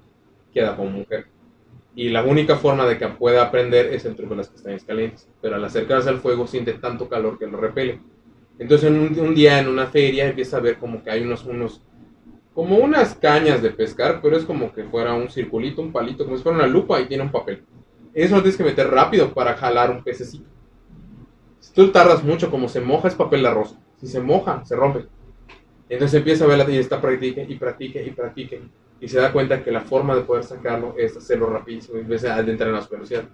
Queda 0.52 0.76
como 0.76 0.90
mujer. 0.90 1.26
Y 1.96 2.08
la 2.08 2.22
única 2.22 2.56
forma 2.56 2.86
de 2.86 2.98
que 2.98 3.08
pueda 3.08 3.42
aprender 3.42 3.86
es 3.92 4.04
el 4.04 4.16
truco 4.16 4.30
de 4.30 4.38
las 4.38 4.48
castañas 4.48 4.84
calientes. 4.84 5.28
Pero 5.40 5.56
al 5.56 5.64
acercarse 5.64 6.08
al 6.08 6.20
fuego 6.20 6.46
siente 6.46 6.74
tanto 6.74 7.08
calor 7.08 7.38
que 7.38 7.46
lo 7.46 7.58
repele. 7.58 8.00
Entonces 8.58 8.88
en 8.88 8.98
un, 8.98 9.18
un 9.18 9.34
día 9.34 9.58
en 9.58 9.68
una 9.68 9.86
feria 9.86 10.26
empieza 10.26 10.58
a 10.58 10.60
ver 10.60 10.78
como 10.78 11.02
que 11.02 11.10
hay 11.10 11.22
unos, 11.22 11.44
unos, 11.44 11.82
como 12.54 12.76
unas 12.76 13.14
cañas 13.14 13.62
de 13.62 13.70
pescar, 13.70 14.20
pero 14.22 14.36
es 14.36 14.44
como 14.44 14.72
que 14.72 14.84
fuera 14.84 15.14
un 15.14 15.28
circulito, 15.28 15.82
un 15.82 15.92
palito, 15.92 16.24
como 16.24 16.36
si 16.36 16.42
fuera 16.42 16.58
una 16.58 16.66
lupa 16.66 17.00
y 17.00 17.06
tiene 17.06 17.24
un 17.24 17.32
papel. 17.32 17.64
Eso 18.14 18.36
lo 18.36 18.42
tienes 18.42 18.56
que 18.56 18.64
meter 18.64 18.88
rápido 18.88 19.34
para 19.34 19.54
jalar 19.56 19.90
un 19.90 20.04
pececito. 20.04 20.48
Si 21.58 21.72
tú 21.72 21.90
tardas 21.90 22.22
mucho, 22.22 22.50
como 22.50 22.68
se 22.68 22.80
moja 22.80 23.08
es 23.08 23.14
papel 23.14 23.42
de 23.42 23.48
arroz. 23.48 23.76
Si 23.96 24.06
se 24.06 24.20
moja, 24.20 24.64
se 24.64 24.76
rompe. 24.76 25.06
Entonces 25.88 26.18
empieza 26.18 26.44
a 26.44 26.48
verla 26.48 26.70
y 26.70 26.78
está 26.78 27.00
practique 27.00 27.44
y 27.48 27.56
practique 27.56 28.04
y 28.04 28.10
practique. 28.10 28.62
Y 29.00 29.08
se 29.08 29.18
da 29.18 29.32
cuenta 29.32 29.62
que 29.62 29.72
la 29.72 29.80
forma 29.80 30.14
de 30.14 30.22
poder 30.22 30.44
sacarlo 30.44 30.94
es 30.96 31.16
hacerlo 31.16 31.46
rapidísimo 31.46 31.98
en 31.98 32.06
vez 32.06 32.22
de 32.22 32.30
adentrar 32.30 32.68
en 32.68 32.76
la 32.76 32.86
velocidad. 32.88 33.24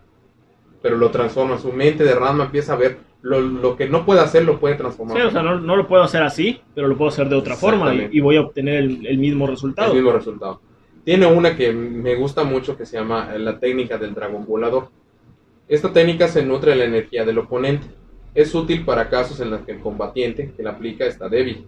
Pero 0.82 0.96
lo 0.96 1.10
transforma. 1.10 1.58
Su 1.58 1.72
mente 1.72 2.04
de 2.04 2.14
Ranma 2.14 2.44
empieza 2.44 2.72
a 2.72 2.76
ver 2.76 2.98
lo, 3.22 3.40
lo 3.40 3.76
que 3.76 3.88
no 3.88 4.06
puede 4.06 4.20
hacer, 4.20 4.44
lo 4.44 4.58
puede 4.58 4.76
transformar. 4.76 5.16
Sí, 5.16 5.22
o 5.22 5.30
sea, 5.30 5.42
no, 5.42 5.60
no 5.60 5.76
lo 5.76 5.86
puedo 5.86 6.02
hacer 6.02 6.22
así, 6.22 6.60
pero 6.74 6.88
lo 6.88 6.96
puedo 6.96 7.10
hacer 7.10 7.28
de 7.28 7.36
otra 7.36 7.54
forma 7.54 7.94
y, 7.94 8.08
y 8.12 8.20
voy 8.20 8.36
a 8.36 8.40
obtener 8.40 8.76
el, 8.76 9.06
el 9.06 9.18
mismo 9.18 9.46
resultado. 9.46 9.90
el 9.90 9.96
mismo 9.96 10.12
resultado. 10.12 10.60
Tiene 11.04 11.26
una 11.26 11.56
que 11.56 11.72
me 11.72 12.14
gusta 12.14 12.44
mucho 12.44 12.76
que 12.76 12.86
se 12.86 12.96
llama 12.96 13.30
eh, 13.34 13.38
la 13.38 13.58
técnica 13.58 13.98
del 13.98 14.14
dragón 14.14 14.46
volador. 14.46 14.88
Esta 15.68 15.92
técnica 15.92 16.28
se 16.28 16.44
nutre 16.44 16.72
de 16.72 16.76
la 16.78 16.84
energía 16.84 17.24
del 17.24 17.38
oponente. 17.38 17.86
Es 18.34 18.54
útil 18.54 18.84
para 18.84 19.08
casos 19.08 19.40
en 19.40 19.50
los 19.50 19.62
que 19.62 19.72
el 19.72 19.80
combatiente 19.80 20.52
que 20.56 20.62
la 20.62 20.70
aplica 20.70 21.04
está 21.04 21.28
débil, 21.28 21.66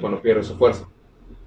cuando 0.00 0.20
pierde 0.22 0.42
su 0.42 0.56
fuerza. 0.56 0.88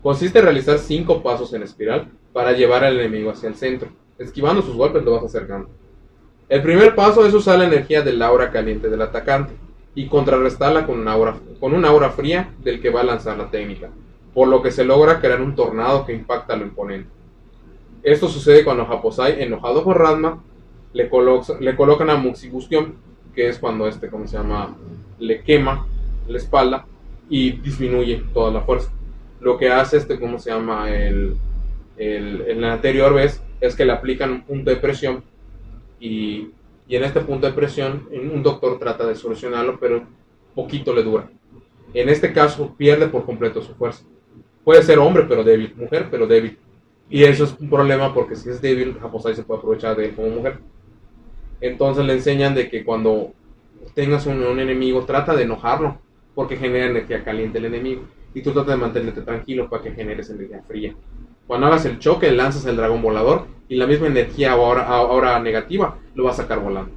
Consiste 0.03 0.39
en 0.39 0.45
realizar 0.45 0.77
cinco 0.77 1.21
pasos 1.23 1.53
en 1.53 1.63
espiral 1.63 2.09
para 2.33 2.51
llevar 2.53 2.83
al 2.83 2.99
enemigo 2.99 3.31
hacia 3.31 3.49
el 3.49 3.55
centro. 3.55 3.89
Esquivando 4.17 4.61
sus 4.61 4.75
golpes 4.75 5.03
lo 5.03 5.11
vas 5.13 5.23
acercando. 5.23 5.69
El 6.51 6.61
primer 6.61 6.95
paso 6.95 7.25
es 7.25 7.33
usar 7.33 7.59
la 7.59 7.65
energía 7.65 8.01
del 8.01 8.21
aura 8.21 8.51
caliente 8.51 8.89
del 8.89 9.01
atacante 9.01 9.53
y 9.95 10.07
contrarrestarla 10.07 10.85
con 10.85 10.99
un 10.99 11.07
aura, 11.07 11.37
con 11.61 11.73
un 11.73 11.85
aura 11.85 12.09
fría 12.09 12.53
del 12.61 12.81
que 12.81 12.89
va 12.89 12.99
a 12.99 13.05
lanzar 13.05 13.37
la 13.37 13.49
técnica, 13.49 13.89
por 14.33 14.49
lo 14.49 14.61
que 14.61 14.69
se 14.69 14.83
logra 14.83 15.21
crear 15.21 15.41
un 15.41 15.55
tornado 15.55 16.05
que 16.05 16.11
impacta 16.11 16.53
al 16.55 16.63
oponente. 16.63 17.07
Esto 18.03 18.27
sucede 18.27 18.65
cuando 18.65 18.85
Japosai, 18.85 19.41
enojado 19.41 19.81
con 19.85 19.95
Ranma, 19.95 20.43
le, 20.91 21.09
colo- 21.09 21.41
le 21.61 21.73
colocan 21.77 22.09
a 22.09 22.17
Muxibustión, 22.17 22.95
que 23.33 23.47
es 23.47 23.57
cuando 23.57 23.87
este, 23.87 24.09
¿cómo 24.09 24.27
se 24.27 24.35
llama? 24.35 24.75
Le 25.19 25.43
quema 25.43 25.87
la 26.27 26.37
espalda 26.37 26.85
y 27.29 27.51
disminuye 27.51 28.25
toda 28.33 28.51
la 28.51 28.59
fuerza. 28.59 28.91
Lo 29.39 29.57
que 29.57 29.69
hace 29.69 29.95
este, 29.95 30.19
¿cómo 30.19 30.37
se 30.37 30.49
llama? 30.49 30.89
En 30.89 31.39
la 32.59 32.73
anterior 32.73 33.13
vez 33.13 33.41
es 33.61 33.73
que 33.73 33.85
le 33.85 33.93
aplican 33.93 34.31
un 34.31 34.41
punto 34.41 34.69
de 34.69 34.75
presión 34.75 35.23
y, 36.01 36.51
en 36.89 37.03
este 37.05 37.21
punto 37.21 37.47
de 37.47 37.53
presión 37.53 38.09
un 38.11 38.43
doctor 38.43 38.77
trata 38.77 39.05
de 39.05 39.15
solucionarlo, 39.15 39.79
pero 39.79 40.05
poquito 40.53 40.93
le 40.93 41.03
dura. 41.03 41.29
En 41.93 42.09
este 42.09 42.33
caso 42.33 42.75
pierde 42.75 43.07
por 43.07 43.25
completo 43.25 43.61
su 43.61 43.73
fuerza. 43.75 44.03
Puede 44.65 44.83
ser 44.83 44.99
hombre 44.99 45.25
pero 45.29 45.43
débil, 45.43 45.73
mujer 45.77 46.07
pero 46.11 46.27
débil. 46.27 46.57
Y 47.09 47.23
eso 47.23 47.45
es 47.45 47.55
un 47.59 47.69
problema 47.69 48.13
porque 48.13 48.35
si 48.35 48.49
es 48.49 48.61
débil, 48.61 48.97
Japosai 48.99 49.35
se 49.35 49.43
puede 49.43 49.59
aprovechar 49.59 49.95
de 49.95 50.05
él 50.05 50.15
como 50.15 50.29
mujer. 50.29 50.59
Entonces 51.61 52.03
le 52.03 52.13
enseñan 52.13 52.55
de 52.55 52.69
que 52.69 52.83
cuando 52.83 53.31
tengas 53.93 54.25
un, 54.25 54.43
un 54.43 54.59
enemigo, 54.59 55.05
trata 55.05 55.35
de 55.35 55.43
enojarlo, 55.43 55.97
porque 56.35 56.57
genera 56.57 56.87
energía 56.87 57.23
caliente 57.23 57.57
el 57.57 57.65
enemigo. 57.65 58.03
Y 58.33 58.41
tú 58.41 58.51
trata 58.51 58.71
de 58.71 58.77
mantenerte 58.77 59.21
tranquilo 59.21 59.69
para 59.69 59.83
que 59.83 59.91
generes 59.91 60.29
energía 60.29 60.63
fría. 60.67 60.95
Cuando 61.47 61.67
hagas 61.67 61.85
el 61.85 61.99
choque, 61.99 62.31
lanzas 62.31 62.65
el 62.65 62.77
dragón 62.77 63.01
volador 63.01 63.47
y 63.67 63.75
la 63.75 63.87
misma 63.87 64.07
energía 64.07 64.53
ahora, 64.53 64.87
ahora 64.87 65.39
negativa 65.39 65.97
lo 66.15 66.23
va 66.25 66.31
a 66.31 66.35
sacar 66.35 66.59
volando. 66.59 66.91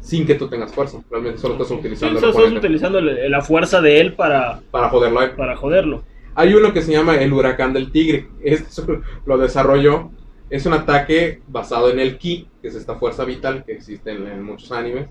Sin 0.00 0.26
que 0.26 0.36
tú 0.36 0.48
tengas 0.48 0.72
fuerza. 0.72 1.02
Realmente 1.10 1.38
solo 1.38 1.54
estás 1.54 1.68
Sí, 1.68 1.74
utilizando 1.74 2.18
eso- 2.18 2.28
el 2.28 2.44
estás 2.46 2.58
utilizando 2.64 3.00
la 3.00 3.40
fuerza 3.42 3.80
de 3.80 4.00
él 4.00 4.14
para, 4.14 4.60
para 4.70 4.88
joderlo 4.88 5.22
él. 5.22 5.30
para 5.32 5.56
joderlo. 5.56 6.02
Hay 6.34 6.54
uno 6.54 6.72
que 6.72 6.82
se 6.82 6.92
llama 6.92 7.16
el 7.16 7.32
huracán 7.32 7.72
del 7.72 7.90
tigre. 7.90 8.28
Este 8.42 8.82
lo 9.26 9.38
desarrolló. 9.38 10.10
Es 10.50 10.64
un 10.66 10.72
ataque 10.72 11.42
basado 11.48 11.90
en 11.90 11.98
el 11.98 12.16
ki, 12.16 12.46
que 12.62 12.68
es 12.68 12.74
esta 12.76 12.94
fuerza 12.94 13.24
vital 13.24 13.64
que 13.64 13.72
existe 13.72 14.12
en, 14.12 14.26
en 14.28 14.42
muchos 14.42 14.72
animes, 14.72 15.08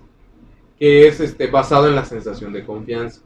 que 0.78 1.06
es 1.06 1.20
este, 1.20 1.46
basado 1.48 1.86
en 1.86 1.94
la 1.94 2.04
sensación 2.04 2.52
de 2.52 2.64
confianza, 2.64 3.20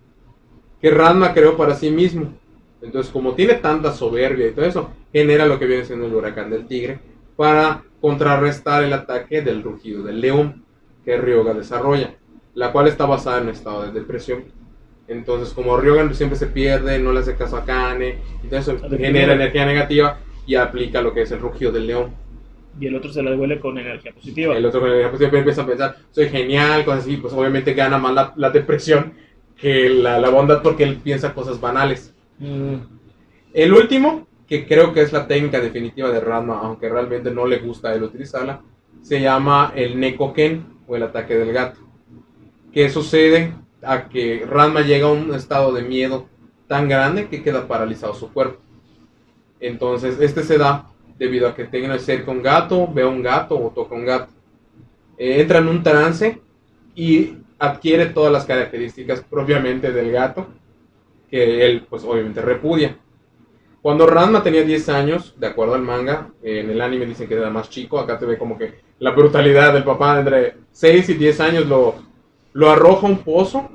que 0.81 0.91
Ranma 0.91 1.33
creó 1.33 1.57
para 1.57 1.75
sí 1.75 1.91
mismo. 1.91 2.35
Entonces, 2.83 3.13
como 3.13 3.35
tiene 3.35 3.55
tanta 3.55 3.93
soberbia 3.93 4.49
y 4.49 4.53
todo 4.53 4.65
eso, 4.67 4.91
genera 5.13 5.47
lo 5.47 5.59
que 5.59 5.67
viene 5.67 5.85
siendo 5.85 6.07
el 6.07 6.15
huracán 6.15 6.51
del 6.51 6.67
tigre 6.67 7.01
para 7.37 7.85
contrarrestar 8.01 8.85
el 8.85 8.93
ataque 8.93 9.43
del 9.43 9.63
rugido 9.63 10.03
del 10.03 10.21
león 10.21 10.65
que 11.05 11.17
Ryoga 11.19 11.55
desarrolla, 11.55 12.17
la 12.55 12.73
cual 12.73 12.89
está 12.89 13.07
basada 13.07 13.39
en 13.39 13.45
un 13.45 13.51
estado 13.51 13.83
de 13.85 13.93
depresión. 13.93 14.45
Entonces, 15.09 15.55
como 15.55 15.77
Ryoga 15.77 16.13
siempre 16.15 16.39
se 16.39 16.49
pierde, 16.49 16.99
no 16.99 17.13
le 17.13 17.21
hace 17.21 17.37
caso 17.37 17.57
a 17.57 17.65
Kane, 17.65 18.19
entonces 18.43 18.77
Ah, 18.83 18.89
de 18.89 18.99
genera 18.99 19.35
energía 19.35 19.67
negativa 19.67 20.19
y 20.47 20.57
aplica 20.57 21.03
lo 21.03 21.15
que 21.15 21.23
es 21.23 21.33
el 21.33 21.41
rugido 21.41 21.73
del 21.73 21.87
león. 21.87 22.15
Y 22.81 22.87
el 22.87 22.97
otro 22.97 23.13
se 23.13 23.23
la 23.23 23.31
devuelve 23.31 23.61
con 23.61 23.79
energía 23.79 24.13
positiva. 24.13 24.57
El 24.57 24.65
otro 24.67 24.81
con 24.81 24.91
energía 24.91 25.11
positiva 25.11 25.39
empieza 25.39 25.63
a 25.63 25.67
pensar, 25.67 25.97
soy 26.11 26.29
genial, 26.29 26.85
cosas 26.85 27.05
así, 27.05 27.17
pues 27.19 27.33
obviamente 27.35 27.75
gana 27.75 27.99
más 27.99 28.15
la, 28.15 28.33
la 28.37 28.51
depresión 28.51 29.13
que 29.57 29.89
la, 29.91 30.19
la 30.19 30.31
bondad 30.31 30.63
porque 30.63 30.85
él 30.85 30.97
piensa 31.03 31.35
cosas 31.35 31.61
banales. 31.61 32.12
Mm, 32.43 32.75
El 33.55 33.73
último, 33.73 34.27
que 34.49 34.67
creo 34.67 34.93
que 34.93 35.03
es 35.03 35.13
la 35.13 35.29
técnica 35.29 35.61
definitiva 35.61 36.11
de 36.11 36.19
Ranma, 36.19 36.59
aunque 36.59 36.89
realmente 36.89 37.31
no 37.31 37.47
le 37.47 37.59
gusta 37.59 37.91
a 37.91 37.95
él 37.95 38.03
utilizarla, 38.03 38.63
se 39.01 39.21
llama 39.21 39.73
el 39.77 40.01
Nekoken 40.01 40.67
o 40.89 40.97
el 40.97 41.05
ataque 41.05 41.37
del 41.37 41.53
gato. 41.53 41.79
Que 42.73 42.91
sucede 42.91 43.55
a 43.83 44.09
que 44.09 44.45
Ranma 44.45 44.81
llega 44.81 45.07
a 45.07 45.13
un 45.13 45.33
estado 45.35 45.73
de 45.73 45.83
miedo 45.83 46.27
tan 46.67 46.89
grande 46.89 47.29
que 47.29 47.45
queda 47.45 47.69
paralizado 47.69 48.15
su 48.15 48.33
cuerpo. 48.33 48.61
Entonces, 49.61 50.19
este 50.19 50.43
se 50.43 50.59
da 50.59 50.91
debido 51.19 51.47
a 51.47 51.55
que 51.55 51.67
tenga 51.67 51.97
cerca 52.01 52.33
un 52.33 52.43
gato, 52.43 52.93
ve 52.93 53.05
un 53.05 53.23
gato 53.23 53.57
o 53.57 53.71
toca 53.71 53.95
un 53.95 54.05
gato. 54.05 54.33
Eh, 55.17 55.41
entra 55.41 55.61
en 55.61 55.69
un 55.69 55.83
trance 55.85 56.41
y 56.97 57.37
adquiere 57.61 58.07
todas 58.07 58.33
las 58.33 58.45
características 58.47 59.21
propiamente 59.21 59.93
del 59.93 60.11
gato 60.11 60.49
que 61.33 61.65
él 61.65 61.87
pues 61.89 62.05
obviamente 62.05 62.43
repudia. 62.43 62.99
Cuando 63.81 64.07
Ranma 64.07 64.45
tenía 64.45 64.63
10 64.63 64.89
años, 64.91 65.35
de 65.41 65.47
acuerdo 65.49 65.75
al 65.75 65.83
manga, 65.83 66.31
en 66.43 66.71
el 66.71 66.81
anime 66.81 67.07
dicen 67.07 67.27
que 67.27 67.35
era 67.35 67.51
más 67.51 67.71
chico, 67.71 67.99
acá 67.99 68.19
te 68.19 68.27
ve 68.27 68.39
como 68.39 68.57
que 68.57 68.75
la 69.01 69.11
brutalidad 69.11 69.73
del 69.73 69.83
papá 69.83 70.21
entre 70.21 70.59
6 70.71 71.09
y 71.09 71.15
10 71.15 71.41
años 71.41 71.67
lo, 71.67 71.97
lo 72.53 72.71
arroja 72.71 73.09
a 73.09 73.11
un 73.11 73.19
pozo 73.19 73.71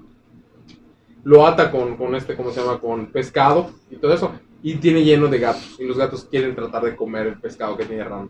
lo 1.27 1.45
ata 1.45 1.69
con, 1.71 1.97
con 1.97 2.15
este, 2.15 2.37
¿cómo 2.37 2.51
se 2.51 2.61
llama? 2.61 2.79
Con 2.79 3.07
pescado 3.07 3.71
y 3.91 3.97
todo 3.97 4.13
eso. 4.13 4.31
Y 4.63 4.75
tiene 4.75 5.03
lleno 5.03 5.27
de 5.27 5.39
gatos. 5.39 5.75
Y 5.77 5.83
los 5.83 5.97
gatos 5.97 6.23
quieren 6.23 6.55
tratar 6.55 6.83
de 6.83 6.95
comer 6.95 7.27
el 7.27 7.37
pescado 7.37 7.75
que 7.75 7.83
tiene 7.83 8.05
Ranma. 8.05 8.29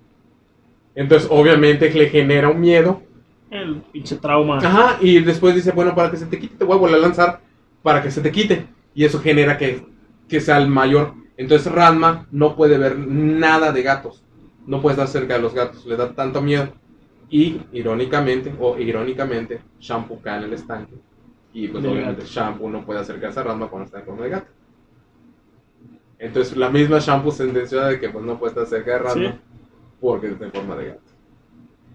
Entonces, 0.96 1.30
obviamente, 1.32 1.92
le 1.92 2.10
genera 2.10 2.50
un 2.50 2.60
miedo. 2.60 3.04
El 3.52 3.84
pinche 3.92 4.16
trauma. 4.16 4.58
Ajá, 4.58 4.98
y 5.00 5.20
después 5.20 5.54
dice, 5.54 5.74
bueno, 5.74 5.94
para 5.94 6.10
que 6.10 6.18
se 6.18 6.26
te 6.26 6.40
quite, 6.40 6.56
te 6.56 6.66
voy 6.66 6.76
a 6.76 6.80
volver 6.80 6.96
a 6.96 7.02
lanzar 7.02 7.40
para 7.84 8.02
que 8.02 8.10
se 8.10 8.20
te 8.20 8.32
quite. 8.32 8.66
Y 8.98 9.06
eso 9.06 9.20
genera 9.20 9.60
que, 9.60 9.86
que 10.28 10.42
sea 10.42 10.58
el 10.58 10.70
mayor. 10.70 11.14
Entonces, 11.38 11.72
Ranma 11.72 12.26
no 12.32 12.56
puede 12.56 12.80
ver 12.80 12.98
nada 12.98 13.72
de 13.72 13.84
gatos. 13.84 14.24
No 14.66 14.82
puede 14.82 14.94
estar 14.96 15.08
cerca 15.08 15.36
de 15.36 15.40
los 15.44 15.54
gatos. 15.54 15.86
Le 15.86 15.96
da 15.96 16.12
tanto 16.14 16.42
miedo. 16.42 16.74
Y, 17.30 17.62
irónicamente, 17.74 18.52
o 18.60 18.76
irónicamente, 18.80 19.62
Shampoo 19.80 20.20
cae 20.20 20.40
en 20.40 20.46
el 20.46 20.54
estanque. 20.54 20.96
Y 21.54 21.68
pues 21.68 21.84
Del 21.84 21.92
obviamente 21.92 22.22
gato. 22.24 22.34
Shampoo 22.34 22.72
no 22.72 22.84
puede 22.88 23.00
acercarse 23.02 23.40
a 23.40 23.44
Ranma 23.44 23.68
cuando 23.68 23.86
está 23.86 24.00
en 24.00 24.06
forma 24.06 24.24
de 24.24 24.30
gato. 24.32 24.48
Entonces 26.18 26.58
la 26.58 26.72
misma 26.72 26.98
Shampoo 26.98 27.32
sentenció 27.32 27.80
de 27.82 28.00
que 28.00 28.10
pues 28.10 28.26
no 28.26 28.40
puede 28.40 28.54
estar 28.54 28.66
cerca 28.66 28.94
de 28.94 28.98
Ranma 28.98 29.32
Sí. 29.32 29.40
porque 30.02 30.28
está 30.30 30.46
en 30.46 30.52
forma 30.54 30.76
de 30.76 30.88
gato. 30.88 31.02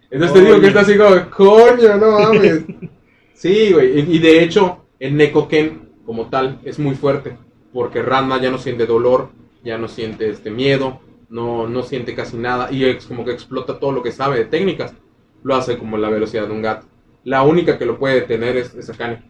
Entonces 0.09 0.38
te 0.38 0.44
digo 0.46 0.61
que 0.61 0.66
está 0.68 0.80
así 0.82 0.96
como, 0.96 1.30
coño, 1.30 1.96
no 1.96 2.20
mames. 2.20 2.64
sí, 3.34 3.72
güey. 3.72 3.98
Y, 3.98 4.16
y 4.16 4.18
de 4.20 4.44
hecho, 4.44 4.84
el 5.00 5.16
Nekoken 5.16 5.82
como 6.05 6.28
tal 6.28 6.61
es 6.64 6.78
muy 6.78 6.94
fuerte. 6.94 7.36
Porque 7.72 8.03
Ranma 8.03 8.40
ya 8.40 8.50
no 8.50 8.59
siente 8.59 8.86
dolor, 8.86 9.30
ya 9.64 9.78
no 9.78 9.88
siente 9.88 10.28
este 10.28 10.50
miedo, 10.50 11.00
no, 11.30 11.66
no 11.66 11.82
siente 11.82 12.14
casi 12.14 12.36
nada. 12.36 12.70
Y 12.70 12.84
es 12.84 13.07
como 13.07 13.24
que 13.24 13.32
explota 13.32 13.78
todo 13.78 13.92
lo 13.92 14.03
que 14.03 14.12
sabe 14.12 14.38
de 14.38 14.44
técnicas. 14.44 14.94
Lo 15.42 15.55
hace 15.55 15.78
como 15.78 15.96
la 15.96 16.11
velocidad 16.11 16.46
de 16.46 16.53
un 16.53 16.62
gato. 16.62 16.86
La 17.24 17.42
única 17.42 17.78
que 17.78 17.86
lo 17.86 17.98
puede 17.98 18.20
detener 18.20 18.57
es, 18.57 18.74
es 18.74 18.90
Akane. 18.90 19.22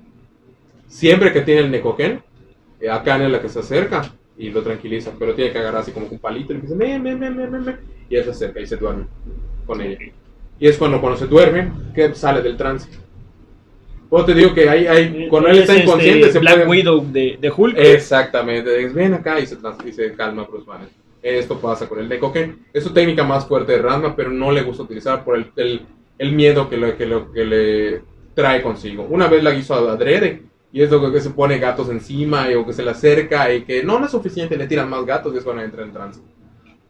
Siempre 0.88 1.32
que 1.32 1.42
tiene 1.42 1.62
el 1.62 1.70
Nekoken, 1.70 2.22
eh, 2.80 2.90
Akane 2.90 3.26
es 3.26 3.30
la 3.30 3.40
que 3.40 3.48
se 3.48 3.60
acerca 3.60 4.02
y 4.36 4.50
lo 4.50 4.62
tranquiliza. 4.62 5.12
Pero 5.18 5.34
tiene 5.34 5.52
que 5.52 5.58
agarrar 5.58 5.82
así 5.82 5.92
como 5.92 6.06
un 6.06 6.18
palito 6.18 6.52
y 6.52 6.56
le 6.56 6.62
dice, 6.62 6.74
me, 6.74 6.98
me, 6.98 7.14
me, 7.14 7.30
me, 7.30 7.46
me, 7.46 7.58
me", 7.58 7.76
Y 8.10 8.16
él 8.16 8.24
se 8.24 8.30
acerca 8.30 8.60
y 8.60 8.66
se 8.66 8.76
duerme 8.76 9.06
con 9.66 9.80
ella. 9.80 9.98
Y 10.58 10.66
es 10.66 10.76
cuando, 10.76 11.00
cuando 11.00 11.18
se 11.18 11.26
duerme 11.26 11.72
que 11.94 12.14
sale 12.14 12.42
del 12.42 12.56
trance. 12.56 12.88
Pues 14.12 14.26
te 14.26 14.34
digo 14.34 14.52
que 14.52 14.68
hay, 14.68 14.86
hay, 14.86 15.26
cuando 15.26 15.48
él 15.48 15.54
Es 15.54 15.60
está 15.62 15.72
este 15.72 15.84
inconsciente 15.86 16.30
se 16.30 16.38
Black 16.38 16.54
puede... 16.66 16.68
Widow 16.68 17.06
de, 17.10 17.38
de 17.40 17.50
Hulk. 17.50 17.78
Exactamente, 17.78 18.84
es, 18.84 18.92
ven 18.92 19.14
acá 19.14 19.40
y 19.40 19.46
se, 19.46 19.56
trans- 19.56 19.82
y 19.86 19.90
se 19.90 20.12
calma 20.12 20.44
Bruce 20.44 20.66
Banner. 20.66 20.90
Esto 21.22 21.58
pasa 21.58 21.88
con 21.88 21.98
el 21.98 22.10
Nekoken. 22.10 22.66
Es 22.74 22.84
su 22.84 22.92
técnica 22.92 23.24
más 23.24 23.46
fuerte 23.46 23.72
de 23.72 23.78
Ranma, 23.80 24.14
pero 24.14 24.28
no 24.28 24.52
le 24.52 24.60
gusta 24.64 24.82
utilizar 24.82 25.24
por 25.24 25.36
el, 25.38 25.46
el, 25.56 25.86
el 26.18 26.32
miedo 26.32 26.68
que, 26.68 26.76
le- 26.76 26.94
que, 26.94 27.06
lo- 27.06 27.32
que 27.32 27.42
le 27.46 28.02
trae 28.34 28.60
consigo. 28.60 29.06
Una 29.08 29.28
vez 29.28 29.42
la 29.42 29.54
hizo 29.54 29.72
adrede 29.88 30.42
y 30.70 30.82
es 30.82 30.90
lo 30.90 31.10
que 31.10 31.20
se 31.22 31.30
pone 31.30 31.56
gatos 31.58 31.88
encima 31.88 32.50
y, 32.50 32.54
o 32.54 32.66
que 32.66 32.74
se 32.74 32.82
le 32.82 32.90
acerca 32.90 33.50
y 33.54 33.62
que 33.62 33.82
no, 33.82 33.98
no 33.98 34.04
es 34.04 34.10
suficiente, 34.12 34.58
le 34.58 34.66
tiran 34.66 34.90
más 34.90 35.06
gatos 35.06 35.32
y 35.32 35.38
es 35.38 35.42
cuando 35.44 35.62
entra 35.62 35.84
en 35.84 35.92
trance. 35.94 36.20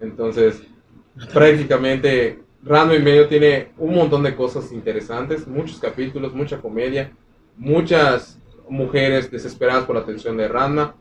Entonces, 0.00 0.60
prácticamente 1.32 2.40
Ranma 2.62 2.94
y 2.94 3.02
medio 3.02 3.26
tiene 3.26 3.68
un 3.78 3.94
montón 3.94 4.22
de 4.22 4.34
cosas 4.36 4.70
interesantes, 4.72 5.46
muchos 5.48 5.78
capítulos, 5.78 6.32
mucha 6.32 6.60
comedia, 6.60 7.12
muchas 7.56 8.38
mujeres 8.68 9.30
desesperadas 9.30 9.84
por 9.84 9.96
la 9.96 10.02
atención 10.02 10.36
de 10.36 10.48
Ranma, 10.48 10.94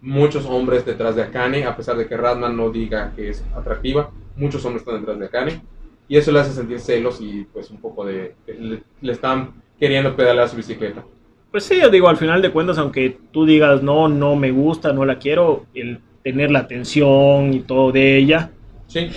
muchos 0.00 0.46
hombres 0.46 0.84
detrás 0.84 1.14
de 1.14 1.22
Akane, 1.22 1.64
a 1.64 1.76
pesar 1.76 1.96
de 1.96 2.06
que 2.06 2.16
Ranma 2.16 2.48
no 2.48 2.70
diga 2.70 3.12
que 3.14 3.28
es 3.28 3.44
atractiva, 3.54 4.10
muchos 4.36 4.64
hombres 4.64 4.82
están 4.82 5.00
detrás 5.00 5.18
de 5.18 5.26
Akane, 5.26 5.62
y 6.08 6.16
eso 6.16 6.32
le 6.32 6.40
hace 6.40 6.52
sentir 6.52 6.80
celos 6.80 7.20
y 7.20 7.44
pues 7.52 7.70
un 7.70 7.78
poco 7.78 8.04
de... 8.04 8.34
le, 8.46 8.82
le 9.00 9.12
están 9.12 9.52
queriendo 9.78 10.16
pedalear 10.16 10.48
su 10.48 10.56
bicicleta. 10.56 11.04
Pues 11.50 11.64
sí, 11.64 11.78
yo 11.80 11.90
digo, 11.90 12.08
al 12.08 12.16
final 12.16 12.40
de 12.40 12.50
cuentas, 12.50 12.78
aunque 12.78 13.18
tú 13.30 13.44
digas, 13.44 13.82
no, 13.82 14.08
no 14.08 14.34
me 14.34 14.50
gusta, 14.50 14.92
no 14.92 15.04
la 15.04 15.18
quiero, 15.18 15.66
el 15.74 16.00
tener 16.24 16.50
la 16.50 16.60
atención 16.60 17.52
y 17.52 17.60
todo 17.60 17.92
de 17.92 18.16
ella, 18.16 18.50
Sí, 18.86 19.08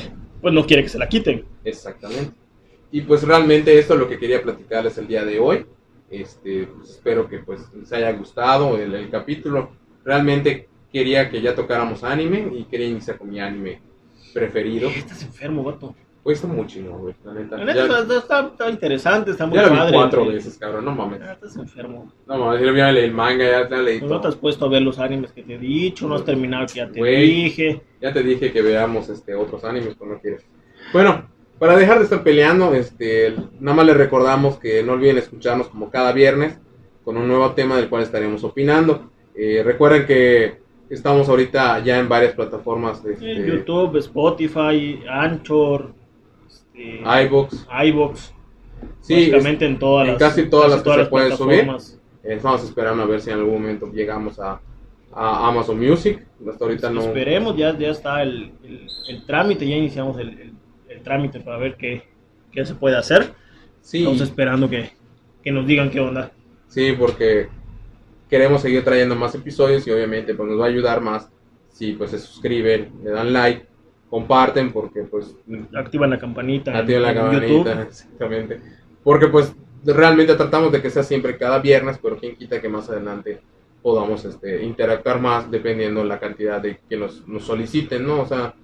pues 0.41 0.54
no 0.54 0.66
quiere 0.66 0.84
que 0.84 0.89
se 0.89 0.98
la 0.98 1.10
quiten. 1.10 1.43
Exactamente. 1.66 2.32
Y 2.91 3.01
pues 3.01 3.24
realmente 3.24 3.78
esto 3.78 3.93
es 3.95 3.99
lo 3.99 4.07
que 4.07 4.18
quería 4.18 4.41
platicarles 4.41 4.97
el 4.97 5.07
día 5.07 5.26
de 5.26 5.39
hoy. 5.39 5.66
Este, 6.09 6.68
pues, 6.68 6.91
espero 6.91 7.28
que 7.28 7.39
pues 7.39 7.61
les 7.76 7.91
haya 7.91 8.11
gustado 8.13 8.78
el, 8.78 8.93
el 8.93 9.09
capítulo. 9.09 9.72
Realmente 10.05 10.70
quería 10.93 11.30
que 11.30 11.41
ya 11.41 11.53
tocáramos 11.55 12.03
anime 12.03 12.47
y 12.55 12.63
quería 12.66 12.88
iniciar 12.88 13.18
con 13.18 13.30
mi 13.30 13.39
anime 13.39 13.82
preferido. 14.34 14.89
Estás 14.89 15.24
enfermo, 15.24 15.63
vato. 15.63 15.93
Pues 16.24 16.38
está 16.38 16.47
muy 16.47 16.66
chino, 16.66 16.97
güey, 16.97 17.13
la 17.24 17.34
neta. 17.34 17.57
La 17.57 17.66
neta 17.66 17.88
Ya, 17.88 17.99
está, 17.99 18.18
está- 18.18 18.47
está- 18.47 18.70
interesante, 18.72 19.32
está 19.32 19.45
muy 19.45 19.57
ya 19.57 19.63
lo 19.66 19.72
vi 19.72 19.78
padre. 19.78 19.93
cuatro 19.93 20.24
güey. 20.24 20.36
veces, 20.36 20.57
cabrón, 20.57 20.86
no 20.86 20.91
mames. 20.91 21.22
Ah, 21.22 21.34
Estás 21.34 21.55
enfermo. 21.57 22.11
No 22.26 22.38
mames, 22.39 22.61
yo 22.61 22.76
ya 22.76 22.91
leí 22.91 23.03
el 23.03 23.11
manga, 23.11 23.45
ya 23.45 23.68
te 23.68 23.78
leí 23.78 23.99
Pues 23.99 24.09
no 24.11 24.22
te 24.22 24.28
has 24.30 24.36
puesto 24.36 24.66
a 24.66 24.70
ver 24.70 24.82
los 24.82 24.97
animes 24.97 25.32
que 25.34 25.43
te 25.43 25.53
he 25.53 25.57
dicho, 25.59 26.07
no 26.07 26.16
has 26.16 26.26
terminado 26.26 26.66
que 26.66 26.74
ya 26.76 26.89
te 26.89 26.97
Güey. 26.97 27.43
dije. 27.43 27.82
Ya 28.01 28.11
te 28.11 28.24
dije 28.24 28.51
que 28.51 28.61
veamos 28.63 29.07
este 29.09 29.36
otros 29.36 29.63
animes, 29.66 29.95
pero 29.99 30.13
no 30.13 30.20
quieres. 30.20 30.43
Bueno, 30.91 31.30
para 31.60 31.76
dejar 31.78 31.97
de 31.99 32.03
estar 32.06 32.24
peleando, 32.24 32.74
este, 32.74 33.34
nada 33.60 33.78
más 33.78 33.86
les 33.86 33.97
recordamos 33.97 34.58
que 34.60 34.84
no 34.84 34.93
olviden 34.93 35.18
escucharnos 35.18 35.68
como 35.70 35.89
cada 35.89 36.12
viernes 36.12 36.58
con 37.03 37.18
un 37.18 37.28
nuevo 37.28 37.51
tema 37.51 37.78
del 37.78 37.89
cual 37.89 38.03
estaremos 38.03 38.43
opinando. 38.43 39.10
Eh, 39.36 39.62
recuerden 39.64 40.06
que 40.06 40.60
estamos 40.89 41.28
ahorita 41.30 41.80
ya 41.84 41.99
en 41.99 42.10
varias 42.10 42.34
plataformas 42.34 43.03
de 43.03 43.14
este, 43.14 43.32
En 43.32 43.45
YouTube, 43.45 43.97
Spotify, 43.97 45.01
Anchor, 45.10 45.93
este, 46.47 47.01
iVoox. 47.26 47.53
iVoox, 47.88 48.32
Sí, 49.01 49.14
básicamente 49.32 49.66
en 49.66 49.80
todas 49.80 50.06
en 50.08 50.14
las, 50.14 50.20
casi 50.20 50.49
todas 50.49 50.70
las 50.72 50.84
que 50.84 50.93
se 50.93 51.06
pueden 51.06 51.38
subir. 51.38 51.60
eh, 52.24 52.34
estamos 52.36 52.64
esperando 52.64 53.03
a 53.03 53.06
ver 53.06 53.22
si 53.22 53.30
en 53.30 53.38
algún 53.39 53.53
momento 53.62 53.91
llegamos 53.91 54.39
a, 54.39 54.60
a 55.14 55.47
Amazon 55.47 55.80
Music. 55.80 56.26
Hasta 56.49 56.66
ahorita 56.66 56.89
no. 56.89 57.01
Esperemos, 57.01 57.56
ya, 57.56 57.78
ya 57.78 57.89
está 57.89 58.22
el, 58.24 58.51
el- 58.64 58.88
el 59.10 59.26
trámite, 59.26 59.68
ya 59.68 59.76
iniciamos 59.78 60.20
el- 60.20 60.39
el 60.39 60.53
trámite 61.06 61.39
para 61.39 61.58
ver 61.58 61.78
qué, 61.78 62.03
qué 62.51 62.66
se 62.66 62.76
puede 62.76 62.97
hacer. 62.97 63.34
Sí, 63.80 63.99
Estamos 63.99 64.20
esperando 64.20 64.70
que, 64.70 64.91
que 65.41 65.51
nos 65.51 65.66
digan 65.66 65.89
qué 65.89 66.01
onda. 66.01 66.32
Sí, 66.68 66.93
porque 66.99 67.47
queremos 68.30 68.62
seguir 68.62 68.84
trayendo 68.84 69.16
más 69.16 69.34
episodios 69.36 69.88
y 69.88 69.91
obviamente 69.91 70.36
pues 70.36 70.49
nos 70.49 70.60
va 70.60 70.66
a 70.66 70.70
ayudar 70.70 70.99
más 70.99 71.30
si 71.70 71.93
pues 71.93 72.12
se 72.12 72.20
suscriben, 72.20 72.91
le 73.03 73.12
dan 73.12 73.32
like, 73.32 73.66
comparten 74.10 74.72
porque 74.72 75.03
pues 75.03 75.36
Activan 75.74 76.10
la 76.10 76.18
campanita 76.18 76.78
activan 76.78 77.01
la 77.01 77.14
campanita, 77.14 77.47
YouTube. 77.47 77.82
exactamente. 77.88 78.62
Porque 79.04 79.28
pues 79.28 79.54
realmente 79.84 80.36
tratamos 80.36 80.71
de 80.71 80.82
que 80.82 80.89
sea 80.89 81.04
siempre 81.04 81.38
cada 81.38 81.59
viernes, 81.59 82.00
pero 82.01 82.17
quién 82.17 82.36
quita 82.36 82.62
que 82.62 82.70
más 82.70 82.89
adelante 82.89 83.42
podamos 83.82 84.25
este, 84.25 84.63
interactuar 84.63 85.21
más 85.21 85.51
dependiendo 85.51 86.04
la 86.04 86.20
cantidad 86.20 86.59
de 86.59 86.80
que 86.89 86.97
nos, 86.97 87.28
nos 87.28 87.43
soliciten, 87.43 88.08
¿no? 88.08 88.21
O 88.21 88.25
sea, 88.25 88.55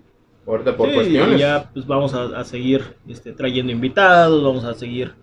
ahorita 0.46 0.76
por 0.76 0.90
Sí, 0.90 0.96
cuestiones. 0.96 1.36
y 1.38 1.40
ya 1.40 1.70
pues 1.74 1.86
vamos 1.88 2.14
a, 2.14 2.24
a 2.40 2.44
seguir 2.44 2.82
este, 3.08 3.32
trayendo 3.34 3.72
invitados, 3.72 4.44
vamos 4.44 4.64
a 4.66 4.74
seguir 4.74 5.14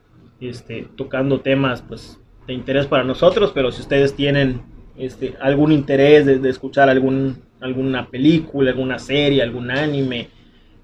este, 0.40 0.86
tocando 0.96 1.40
temas 1.40 1.82
pues 1.82 2.18
de 2.46 2.54
interés 2.54 2.86
para 2.86 3.04
nosotros, 3.04 3.52
pero 3.54 3.70
si 3.72 3.80
ustedes 3.82 4.14
tienen 4.14 4.62
este, 4.96 5.34
algún 5.40 5.72
interés 5.72 6.24
de, 6.26 6.38
de 6.38 6.48
escuchar 6.48 6.88
algún, 6.88 7.42
alguna 7.60 8.08
película, 8.08 8.70
alguna 8.70 8.98
serie, 8.98 9.42
algún 9.42 9.70
anime 9.70 10.28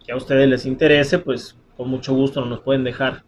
que 0.04 0.12
a 0.12 0.16
ustedes 0.16 0.48
les 0.48 0.66
interese, 0.66 1.18
pues 1.18 1.56
con 1.76 1.88
mucho 1.88 2.12
gusto 2.14 2.44
nos 2.44 2.60
pueden 2.60 2.84
dejar 2.84 3.22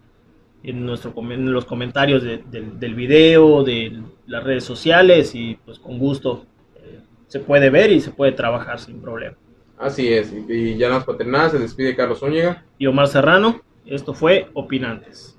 en, 0.62 0.84
nuestro, 0.84 1.12
en 1.30 1.52
los 1.52 1.64
comentarios 1.64 2.22
de- 2.22 2.38
del- 2.50 2.78
del 2.78 2.94
video, 2.94 3.62
de 3.62 4.00
las 4.26 4.42
redes 4.44 4.64
sociales 4.64 5.34
y 5.34 5.56
pues 5.64 5.78
con 5.78 5.98
gusto 5.98 6.44
eh, 6.76 6.98
se 7.28 7.40
puede 7.40 7.70
ver 7.70 7.90
y 7.92 8.00
se 8.00 8.10
puede 8.10 8.32
trabajar 8.32 8.78
sin 8.78 9.00
problema. 9.00 9.36
Así 9.78 10.12
es, 10.12 10.32
y, 10.32 10.76
ya 10.76 10.96
es 10.96 11.04
para 11.04 11.18
terminar, 11.18 11.50
se 11.50 11.58
despide 11.58 11.94
Carlos 11.94 12.20
Zúñiga. 12.20 12.64
y 12.78 12.86
Omar 12.86 13.08
Serrano. 13.08 13.60
Esto 13.84 14.14
fue 14.14 14.48
Opinantes. 14.54 15.35